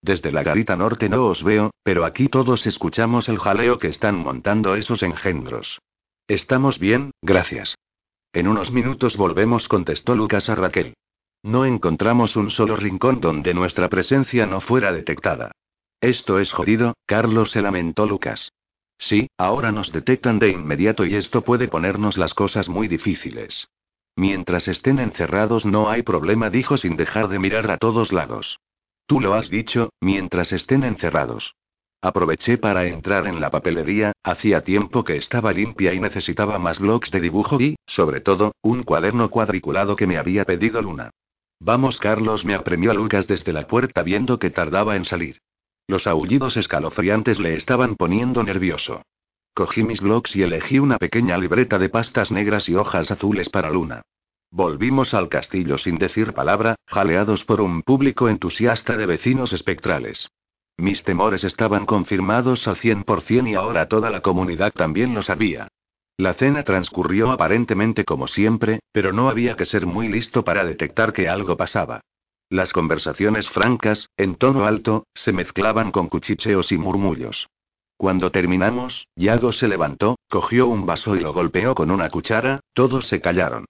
Desde 0.00 0.32
la 0.32 0.44
garita 0.44 0.76
norte 0.76 1.10
no 1.10 1.26
os 1.26 1.44
veo, 1.44 1.72
pero 1.82 2.06
aquí 2.06 2.28
todos 2.28 2.66
escuchamos 2.66 3.28
el 3.28 3.38
jaleo 3.38 3.76
que 3.76 3.88
están 3.88 4.16
montando 4.16 4.76
esos 4.76 5.02
engendros. 5.02 5.78
Estamos 6.26 6.78
bien, 6.78 7.10
gracias. 7.20 7.76
En 8.36 8.48
unos 8.48 8.70
minutos 8.70 9.16
volvemos, 9.16 9.66
contestó 9.66 10.14
Lucas 10.14 10.50
a 10.50 10.54
Raquel. 10.54 10.92
No 11.42 11.64
encontramos 11.64 12.36
un 12.36 12.50
solo 12.50 12.76
rincón 12.76 13.22
donde 13.22 13.54
nuestra 13.54 13.88
presencia 13.88 14.44
no 14.44 14.60
fuera 14.60 14.92
detectada. 14.92 15.52
Esto 16.02 16.38
es 16.38 16.52
jodido, 16.52 16.92
Carlos 17.06 17.52
se 17.52 17.62
lamentó 17.62 18.04
Lucas. 18.04 18.52
Sí, 18.98 19.30
ahora 19.38 19.72
nos 19.72 19.90
detectan 19.90 20.38
de 20.38 20.50
inmediato 20.50 21.06
y 21.06 21.14
esto 21.14 21.40
puede 21.40 21.66
ponernos 21.68 22.18
las 22.18 22.34
cosas 22.34 22.68
muy 22.68 22.88
difíciles. 22.88 23.68
Mientras 24.16 24.68
estén 24.68 24.98
encerrados 24.98 25.64
no 25.64 25.88
hay 25.88 26.02
problema, 26.02 26.50
dijo 26.50 26.76
sin 26.76 26.94
dejar 26.96 27.28
de 27.28 27.38
mirar 27.38 27.70
a 27.70 27.78
todos 27.78 28.12
lados. 28.12 28.60
Tú 29.06 29.22
lo 29.22 29.32
has 29.32 29.48
dicho, 29.48 29.94
mientras 29.98 30.52
estén 30.52 30.84
encerrados. 30.84 31.54
Aproveché 32.06 32.56
para 32.56 32.86
entrar 32.86 33.26
en 33.26 33.40
la 33.40 33.50
papelería, 33.50 34.12
hacía 34.22 34.60
tiempo 34.60 35.02
que 35.02 35.16
estaba 35.16 35.52
limpia 35.52 35.92
y 35.92 35.98
necesitaba 35.98 36.56
más 36.56 36.78
blocs 36.78 37.10
de 37.10 37.20
dibujo 37.20 37.60
y, 37.60 37.74
sobre 37.84 38.20
todo, 38.20 38.54
un 38.62 38.84
cuaderno 38.84 39.28
cuadriculado 39.28 39.96
que 39.96 40.06
me 40.06 40.16
había 40.16 40.44
pedido 40.44 40.80
Luna. 40.80 41.10
Vamos, 41.58 41.98
Carlos, 41.98 42.44
me 42.44 42.54
apremió 42.54 42.94
Lucas 42.94 43.26
desde 43.26 43.52
la 43.52 43.66
puerta 43.66 44.04
viendo 44.04 44.38
que 44.38 44.50
tardaba 44.50 44.94
en 44.94 45.04
salir. 45.04 45.38
Los 45.88 46.06
aullidos 46.06 46.56
escalofriantes 46.56 47.40
le 47.40 47.54
estaban 47.54 47.96
poniendo 47.96 48.44
nervioso. 48.44 49.02
Cogí 49.52 49.82
mis 49.82 50.00
blocs 50.00 50.36
y 50.36 50.44
elegí 50.44 50.78
una 50.78 50.98
pequeña 50.98 51.36
libreta 51.36 51.76
de 51.76 51.88
pastas 51.88 52.30
negras 52.30 52.68
y 52.68 52.76
hojas 52.76 53.10
azules 53.10 53.48
para 53.48 53.72
Luna. 53.72 54.02
Volvimos 54.52 55.12
al 55.12 55.28
castillo 55.28 55.76
sin 55.76 55.98
decir 55.98 56.34
palabra, 56.34 56.76
jaleados 56.86 57.44
por 57.44 57.60
un 57.60 57.82
público 57.82 58.28
entusiasta 58.28 58.96
de 58.96 59.06
vecinos 59.06 59.52
espectrales. 59.52 60.28
Mis 60.78 61.02
temores 61.04 61.42
estaban 61.44 61.86
confirmados 61.86 62.68
al 62.68 62.76
100% 62.76 63.50
y 63.50 63.54
ahora 63.54 63.88
toda 63.88 64.10
la 64.10 64.20
comunidad 64.20 64.72
también 64.72 65.14
lo 65.14 65.22
sabía. 65.22 65.68
La 66.18 66.34
cena 66.34 66.62
transcurrió 66.64 67.30
aparentemente 67.30 68.04
como 68.04 68.26
siempre, 68.26 68.80
pero 68.92 69.12
no 69.12 69.28
había 69.28 69.56
que 69.56 69.66
ser 69.66 69.86
muy 69.86 70.08
listo 70.08 70.44
para 70.44 70.64
detectar 70.64 71.12
que 71.12 71.28
algo 71.28 71.56
pasaba. 71.56 72.00
Las 72.48 72.72
conversaciones 72.72 73.50
francas, 73.50 74.08
en 74.16 74.36
tono 74.36 74.66
alto, 74.66 75.06
se 75.14 75.32
mezclaban 75.32 75.90
con 75.90 76.08
cuchicheos 76.08 76.72
y 76.72 76.78
murmullos. 76.78 77.48
Cuando 77.96 78.30
terminamos, 78.30 79.08
Yago 79.16 79.52
se 79.52 79.68
levantó, 79.68 80.16
cogió 80.28 80.66
un 80.68 80.86
vaso 80.86 81.16
y 81.16 81.20
lo 81.20 81.32
golpeó 81.32 81.74
con 81.74 81.90
una 81.90 82.10
cuchara, 82.10 82.60
todos 82.72 83.08
se 83.08 83.20
callaron. 83.20 83.64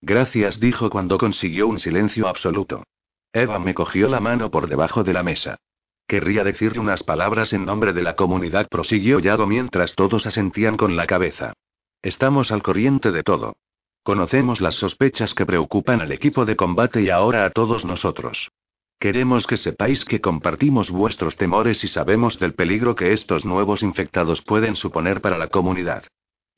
Gracias, 0.00 0.60
dijo 0.60 0.90
cuando 0.90 1.18
consiguió 1.18 1.66
un 1.66 1.78
silencio 1.78 2.26
absoluto. 2.26 2.84
Eva 3.32 3.58
me 3.58 3.74
cogió 3.74 4.08
la 4.08 4.20
mano 4.20 4.50
por 4.50 4.68
debajo 4.68 5.04
de 5.04 5.12
la 5.12 5.22
mesa. 5.22 5.58
Querría 6.06 6.44
decirle 6.44 6.80
unas 6.80 7.02
palabras 7.02 7.52
en 7.52 7.64
nombre 7.64 7.92
de 7.92 8.02
la 8.02 8.16
comunidad, 8.16 8.68
prosiguió 8.68 9.18
Yago 9.18 9.46
mientras 9.46 9.94
todos 9.94 10.26
asentían 10.26 10.76
con 10.76 10.96
la 10.96 11.06
cabeza. 11.06 11.54
Estamos 12.02 12.52
al 12.52 12.62
corriente 12.62 13.12
de 13.12 13.22
todo. 13.22 13.54
Conocemos 14.02 14.60
las 14.60 14.74
sospechas 14.74 15.32
que 15.34 15.46
preocupan 15.46 16.00
al 16.00 16.10
equipo 16.10 16.44
de 16.44 16.56
combate 16.56 17.02
y 17.02 17.10
ahora 17.10 17.44
a 17.44 17.50
todos 17.50 17.84
nosotros. 17.84 18.50
Queremos 18.98 19.46
que 19.46 19.56
sepáis 19.56 20.04
que 20.04 20.20
compartimos 20.20 20.90
vuestros 20.90 21.36
temores 21.36 21.82
y 21.84 21.88
sabemos 21.88 22.38
del 22.38 22.54
peligro 22.54 22.94
que 22.94 23.12
estos 23.12 23.44
nuevos 23.44 23.82
infectados 23.82 24.42
pueden 24.42 24.76
suponer 24.76 25.20
para 25.20 25.38
la 25.38 25.48
comunidad. 25.48 26.04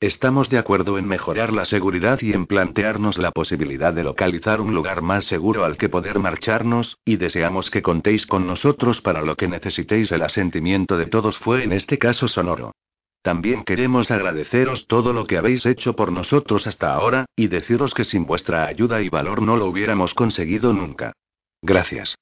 Estamos 0.01 0.49
de 0.49 0.57
acuerdo 0.57 0.97
en 0.97 1.07
mejorar 1.07 1.53
la 1.53 1.63
seguridad 1.63 2.19
y 2.21 2.33
en 2.33 2.47
plantearnos 2.47 3.17
la 3.17 3.31
posibilidad 3.31 3.93
de 3.93 4.03
localizar 4.03 4.59
un 4.59 4.75
lugar 4.75 5.01
más 5.01 5.23
seguro 5.23 5.63
al 5.63 5.77
que 5.77 5.87
poder 5.87 6.19
marcharnos, 6.19 6.97
y 7.05 7.15
deseamos 7.15 7.71
que 7.71 7.81
contéis 7.81 8.27
con 8.27 8.45
nosotros 8.45 8.99
para 8.99 9.21
lo 9.21 9.37
que 9.37 9.47
necesitéis. 9.47 10.11
El 10.11 10.23
asentimiento 10.23 10.97
de 10.97 11.05
todos 11.05 11.37
fue 11.37 11.63
en 11.63 11.71
este 11.71 11.97
caso 11.97 12.27
sonoro. 12.27 12.73
También 13.21 13.63
queremos 13.63 14.11
agradeceros 14.11 14.85
todo 14.85 15.13
lo 15.13 15.25
que 15.25 15.37
habéis 15.37 15.65
hecho 15.65 15.95
por 15.95 16.11
nosotros 16.11 16.67
hasta 16.67 16.93
ahora, 16.93 17.25
y 17.33 17.47
deciros 17.47 17.93
que 17.93 18.03
sin 18.03 18.25
vuestra 18.25 18.67
ayuda 18.67 19.01
y 19.01 19.07
valor 19.07 19.41
no 19.41 19.55
lo 19.55 19.65
hubiéramos 19.65 20.13
conseguido 20.13 20.73
nunca. 20.73 21.13
Gracias. 21.61 22.17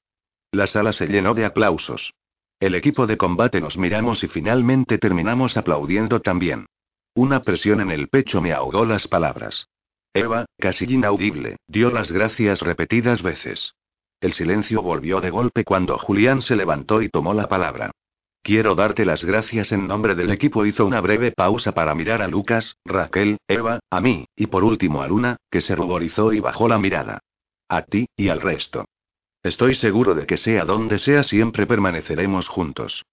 La 0.52 0.68
sala 0.68 0.92
se 0.92 1.08
llenó 1.08 1.34
de 1.34 1.44
aplausos. 1.44 2.14
El 2.60 2.76
equipo 2.76 3.08
de 3.08 3.16
combate 3.16 3.60
nos 3.60 3.76
miramos 3.76 4.22
y 4.22 4.28
finalmente 4.28 4.96
terminamos 4.98 5.56
aplaudiendo 5.56 6.20
también. 6.20 6.66
Una 7.16 7.42
presión 7.42 7.80
en 7.80 7.92
el 7.92 8.08
pecho 8.08 8.42
me 8.42 8.52
ahogó 8.52 8.84
las 8.84 9.06
palabras. 9.06 9.68
Eva, 10.12 10.46
casi 10.58 10.84
inaudible, 10.92 11.58
dio 11.68 11.90
las 11.90 12.10
gracias 12.10 12.60
repetidas 12.60 13.22
veces. 13.22 13.74
El 14.20 14.32
silencio 14.32 14.82
volvió 14.82 15.20
de 15.20 15.30
golpe 15.30 15.64
cuando 15.64 15.96
Julián 15.96 16.42
se 16.42 16.56
levantó 16.56 17.02
y 17.02 17.08
tomó 17.08 17.32
la 17.32 17.48
palabra. 17.48 17.92
Quiero 18.42 18.74
darte 18.74 19.04
las 19.04 19.24
gracias 19.24 19.70
en 19.70 19.86
nombre 19.86 20.16
del 20.16 20.30
equipo. 20.30 20.66
Hizo 20.66 20.84
una 20.84 21.00
breve 21.00 21.30
pausa 21.30 21.72
para 21.72 21.94
mirar 21.94 22.20
a 22.20 22.26
Lucas, 22.26 22.76
Raquel, 22.84 23.38
Eva, 23.46 23.78
a 23.90 24.00
mí, 24.00 24.26
y 24.34 24.48
por 24.48 24.64
último 24.64 25.00
a 25.00 25.06
Luna, 25.06 25.36
que 25.50 25.60
se 25.60 25.76
ruborizó 25.76 26.32
y 26.32 26.40
bajó 26.40 26.68
la 26.68 26.78
mirada. 26.78 27.20
A 27.68 27.82
ti, 27.82 28.06
y 28.16 28.28
al 28.28 28.40
resto. 28.40 28.86
Estoy 29.42 29.76
seguro 29.76 30.14
de 30.14 30.26
que 30.26 30.36
sea 30.36 30.64
donde 30.64 30.98
sea 30.98 31.22
siempre 31.22 31.66
permaneceremos 31.66 32.48
juntos. 32.48 33.04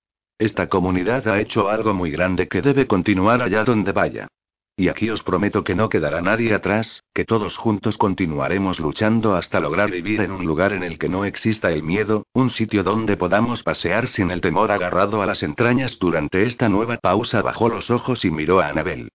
Esta 0.42 0.70
comunidad 0.70 1.28
ha 1.28 1.40
hecho 1.40 1.70
algo 1.70 1.94
muy 1.94 2.10
grande 2.10 2.48
que 2.48 2.64
debe 2.64 2.88
continuar 2.88 3.44
allá 3.44 3.64
donde 3.64 3.92
vaya. 3.92 4.28
Y 4.76 4.88
aquí 4.88 5.08
os 5.12 5.22
prometo 5.22 5.64
que 5.64 5.76
no 5.76 5.88
quedará 5.88 6.20
nadie 6.20 6.56
atrás, 6.56 7.04
que 7.14 7.26
todos 7.26 7.58
juntos 7.58 7.96
continuaremos 8.00 8.80
luchando 8.80 9.36
hasta 9.36 9.60
lograr 9.60 9.92
vivir 9.92 10.20
en 10.20 10.32
un 10.32 10.44
lugar 10.44 10.74
en 10.74 10.82
el 10.82 10.98
que 10.98 11.10
no 11.10 11.26
exista 11.26 11.70
el 11.72 11.84
miedo, 11.84 12.26
un 12.34 12.50
sitio 12.50 12.82
donde 12.82 13.18
podamos 13.18 13.62
pasear 13.62 14.08
sin 14.08 14.32
el 14.32 14.42
temor 14.42 14.72
agarrado 14.72 15.22
a 15.22 15.28
las 15.28 15.44
entrañas. 15.44 16.00
Durante 16.00 16.42
esta 16.48 16.70
nueva 16.70 16.98
pausa 16.98 17.44
bajó 17.44 17.70
los 17.70 17.92
ojos 17.92 18.26
y 18.26 18.32
miró 18.32 18.62
a 18.62 18.70
Anabel. 18.70 19.10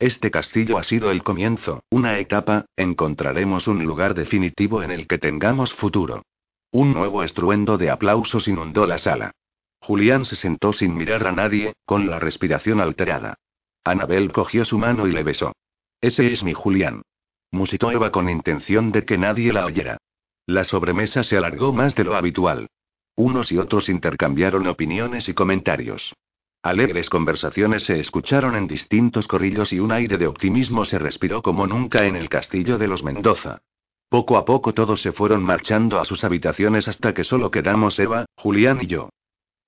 Este 0.00 0.32
castillo 0.32 0.78
ha 0.78 0.82
sido 0.82 1.12
el 1.12 1.22
comienzo, 1.22 1.84
una 1.90 2.18
etapa, 2.18 2.66
encontraremos 2.76 3.68
un 3.68 3.84
lugar 3.84 4.14
definitivo 4.14 4.82
en 4.82 4.90
el 4.90 5.06
que 5.06 5.18
tengamos 5.18 5.72
futuro. 5.74 6.24
Un 6.72 6.92
nuevo 6.92 7.22
estruendo 7.22 7.78
de 7.78 7.88
aplausos 7.88 8.48
inundó 8.48 8.84
la 8.88 8.98
sala. 8.98 9.30
Julián 9.82 10.24
se 10.24 10.36
sentó 10.36 10.72
sin 10.72 10.94
mirar 10.94 11.26
a 11.26 11.32
nadie, 11.32 11.74
con 11.84 12.08
la 12.08 12.20
respiración 12.20 12.80
alterada. 12.80 13.34
Anabel 13.82 14.30
cogió 14.30 14.64
su 14.64 14.78
mano 14.78 15.08
y 15.08 15.12
le 15.12 15.24
besó. 15.24 15.52
Ese 16.00 16.32
es 16.32 16.44
mi 16.44 16.52
Julián. 16.52 17.02
Musitó 17.50 17.90
Eva 17.90 18.12
con 18.12 18.30
intención 18.30 18.92
de 18.92 19.04
que 19.04 19.18
nadie 19.18 19.52
la 19.52 19.66
oyera. 19.66 19.98
La 20.46 20.62
sobremesa 20.62 21.24
se 21.24 21.36
alargó 21.36 21.72
más 21.72 21.96
de 21.96 22.04
lo 22.04 22.14
habitual. 22.14 22.68
Unos 23.16 23.50
y 23.50 23.58
otros 23.58 23.88
intercambiaron 23.88 24.68
opiniones 24.68 25.28
y 25.28 25.34
comentarios. 25.34 26.14
Alegres 26.62 27.10
conversaciones 27.10 27.82
se 27.82 27.98
escucharon 27.98 28.54
en 28.54 28.68
distintos 28.68 29.26
corrillos 29.26 29.72
y 29.72 29.80
un 29.80 29.90
aire 29.90 30.16
de 30.16 30.28
optimismo 30.28 30.84
se 30.84 31.00
respiró 31.00 31.42
como 31.42 31.66
nunca 31.66 32.06
en 32.06 32.14
el 32.14 32.28
castillo 32.28 32.78
de 32.78 32.86
los 32.86 33.02
Mendoza. 33.02 33.62
Poco 34.08 34.36
a 34.36 34.44
poco 34.44 34.74
todos 34.74 35.02
se 35.02 35.10
fueron 35.10 35.42
marchando 35.42 35.98
a 35.98 36.04
sus 36.04 36.22
habitaciones 36.22 36.86
hasta 36.86 37.14
que 37.14 37.24
solo 37.24 37.50
quedamos 37.50 37.98
Eva, 37.98 38.26
Julián 38.36 38.78
y 38.80 38.86
yo. 38.86 39.08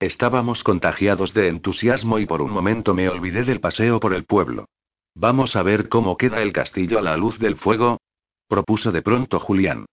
Estábamos 0.00 0.64
contagiados 0.64 1.34
de 1.34 1.48
entusiasmo 1.48 2.18
y 2.18 2.26
por 2.26 2.42
un 2.42 2.50
momento 2.50 2.94
me 2.94 3.08
olvidé 3.08 3.44
del 3.44 3.60
paseo 3.60 4.00
por 4.00 4.14
el 4.14 4.24
pueblo. 4.24 4.66
Vamos 5.14 5.54
a 5.54 5.62
ver 5.62 5.88
cómo 5.88 6.16
queda 6.16 6.42
el 6.42 6.52
castillo 6.52 6.98
a 6.98 7.02
la 7.02 7.16
luz 7.16 7.38
del 7.38 7.56
fuego, 7.56 7.98
propuso 8.48 8.90
de 8.90 9.02
pronto 9.02 9.38
Julián. 9.38 9.86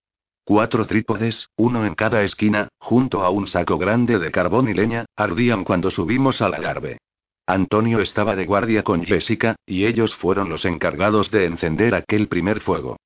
Cuatro 0.44 0.86
trípodes, 0.86 1.48
uno 1.56 1.86
en 1.86 1.94
cada 1.94 2.24
esquina, 2.24 2.68
junto 2.78 3.22
a 3.22 3.30
un 3.30 3.46
saco 3.46 3.78
grande 3.78 4.18
de 4.18 4.32
carbón 4.32 4.68
y 4.68 4.74
leña, 4.74 5.06
ardían 5.14 5.62
cuando 5.62 5.90
subimos 5.90 6.42
al 6.42 6.54
alarbe. 6.54 6.98
Antonio 7.46 8.00
estaba 8.00 8.34
de 8.34 8.44
guardia 8.44 8.82
con 8.82 9.04
Jessica, 9.04 9.54
y 9.64 9.86
ellos 9.86 10.14
fueron 10.16 10.48
los 10.48 10.64
encargados 10.64 11.30
de 11.30 11.46
encender 11.46 11.94
aquel 11.94 12.26
primer 12.26 12.60
fuego. 12.60 12.96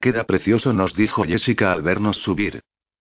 Queda 0.00 0.24
precioso, 0.24 0.72
nos 0.72 0.94
dijo 0.94 1.24
Jessica 1.24 1.72
al 1.72 1.82
vernos 1.82 2.18
subir. 2.18 2.60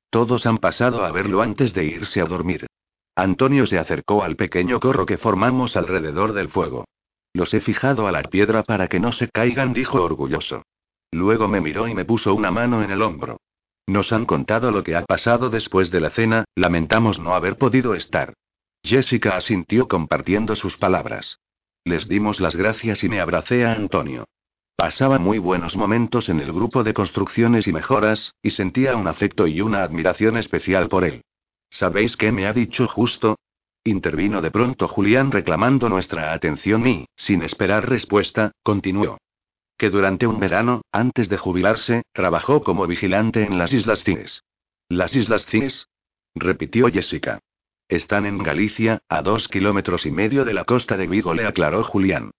Todos 0.09 0.47
han 0.47 0.57
pasado 0.57 1.05
a 1.05 1.11
verlo 1.11 1.41
antes 1.41 1.73
de 1.73 1.85
irse 1.85 2.21
a 2.21 2.25
dormir. 2.25 2.65
Antonio 3.15 3.67
se 3.67 3.77
acercó 3.77 4.23
al 4.23 4.35
pequeño 4.35 4.79
corro 4.79 5.05
que 5.05 5.17
formamos 5.17 5.77
alrededor 5.77 6.33
del 6.33 6.49
fuego. 6.49 6.85
Los 7.33 7.53
he 7.53 7.61
fijado 7.61 8.07
a 8.07 8.11
la 8.11 8.23
piedra 8.23 8.63
para 8.63 8.87
que 8.87 8.99
no 8.99 9.11
se 9.11 9.29
caigan, 9.29 9.73
dijo 9.73 10.01
orgulloso. 10.01 10.63
Luego 11.11 11.47
me 11.47 11.61
miró 11.61 11.87
y 11.87 11.93
me 11.93 12.05
puso 12.05 12.33
una 12.33 12.49
mano 12.49 12.81
en 12.81 12.91
el 12.91 13.01
hombro. 13.01 13.37
Nos 13.85 14.13
han 14.13 14.25
contado 14.25 14.71
lo 14.71 14.83
que 14.83 14.95
ha 14.95 15.03
pasado 15.03 15.49
después 15.49 15.91
de 15.91 15.99
la 15.99 16.09
cena, 16.09 16.45
lamentamos 16.55 17.19
no 17.19 17.35
haber 17.35 17.57
podido 17.57 17.93
estar. 17.93 18.33
Jessica 18.83 19.35
asintió 19.35 19.87
compartiendo 19.87 20.55
sus 20.55 20.77
palabras. 20.77 21.39
Les 21.85 22.07
dimos 22.07 22.39
las 22.39 22.55
gracias 22.55 23.03
y 23.03 23.09
me 23.09 23.19
abracé 23.19 23.65
a 23.65 23.73
Antonio. 23.73 24.25
Pasaba 24.75 25.19
muy 25.19 25.37
buenos 25.37 25.75
momentos 25.75 26.29
en 26.29 26.39
el 26.39 26.51
grupo 26.51 26.83
de 26.83 26.93
construcciones 26.93 27.67
y 27.67 27.73
mejoras, 27.73 28.33
y 28.41 28.51
sentía 28.51 28.95
un 28.95 29.07
afecto 29.07 29.45
y 29.45 29.61
una 29.61 29.83
admiración 29.83 30.37
especial 30.37 30.87
por 30.87 31.03
él. 31.03 31.23
¿Sabéis 31.73 32.17
qué 32.17 32.31
me 32.31 32.45
ha 32.45 32.53
dicho 32.53 32.87
justo? 32.87 33.39
Intervino 33.83 34.43
de 34.43 34.51
pronto 34.51 34.87
Julián 34.87 35.31
reclamando 35.31 35.89
nuestra 35.89 36.31
atención 36.31 36.85
y, 36.85 37.07
sin 37.15 37.41
esperar 37.41 37.89
respuesta, 37.89 38.51
continuó. 38.61 39.17
Que 39.75 39.89
durante 39.89 40.27
un 40.27 40.39
verano, 40.39 40.83
antes 40.91 41.29
de 41.29 41.37
jubilarse, 41.37 42.03
trabajó 42.13 42.61
como 42.61 42.85
vigilante 42.85 43.43
en 43.43 43.57
las 43.57 43.73
Islas 43.73 44.03
Cines. 44.03 44.43
¿Las 44.87 45.15
Islas 45.15 45.47
Cines? 45.47 45.87
repitió 46.35 46.91
Jessica. 46.91 47.39
Están 47.87 48.27
en 48.27 48.37
Galicia, 48.43 48.99
a 49.09 49.23
dos 49.23 49.47
kilómetros 49.47 50.05
y 50.05 50.11
medio 50.11 50.45
de 50.45 50.53
la 50.53 50.65
costa 50.65 50.95
de 50.95 51.07
Vigo, 51.07 51.33
le 51.33 51.47
aclaró 51.47 51.81
Julián. 51.83 52.29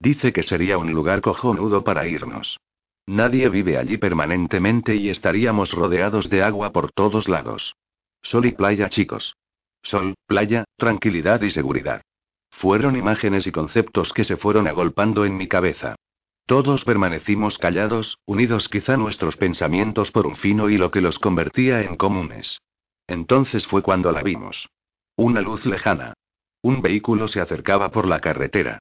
Dice 0.00 0.34
que 0.34 0.42
sería 0.42 0.76
un 0.76 0.92
lugar 0.92 1.22
cojonudo 1.22 1.82
para 1.82 2.06
irnos. 2.06 2.60
Nadie 3.06 3.48
vive 3.48 3.78
allí 3.78 3.96
permanentemente 3.96 4.96
y 4.96 5.08
estaríamos 5.08 5.72
rodeados 5.72 6.28
de 6.28 6.42
agua 6.42 6.72
por 6.72 6.92
todos 6.92 7.26
lados. 7.26 7.74
Sol 8.22 8.46
y 8.46 8.52
playa, 8.52 8.88
chicos. 8.88 9.36
Sol, 9.82 10.14
playa, 10.26 10.64
tranquilidad 10.76 11.42
y 11.42 11.50
seguridad. 11.50 12.02
Fueron 12.50 12.96
imágenes 12.96 13.46
y 13.46 13.52
conceptos 13.52 14.12
que 14.12 14.24
se 14.24 14.36
fueron 14.36 14.68
agolpando 14.68 15.24
en 15.24 15.36
mi 15.36 15.48
cabeza. 15.48 15.96
Todos 16.46 16.84
permanecimos 16.84 17.58
callados, 17.58 18.18
unidos 18.26 18.68
quizá 18.68 18.96
nuestros 18.96 19.36
pensamientos 19.36 20.10
por 20.10 20.26
un 20.26 20.36
fino 20.36 20.68
hilo 20.68 20.90
que 20.90 21.00
los 21.00 21.18
convertía 21.18 21.82
en 21.82 21.96
comunes. 21.96 22.60
Entonces 23.06 23.66
fue 23.66 23.82
cuando 23.82 24.12
la 24.12 24.22
vimos. 24.22 24.68
Una 25.16 25.40
luz 25.40 25.66
lejana. 25.66 26.14
Un 26.62 26.80
vehículo 26.80 27.28
se 27.28 27.40
acercaba 27.40 27.90
por 27.90 28.06
la 28.06 28.20
carretera. 28.20 28.78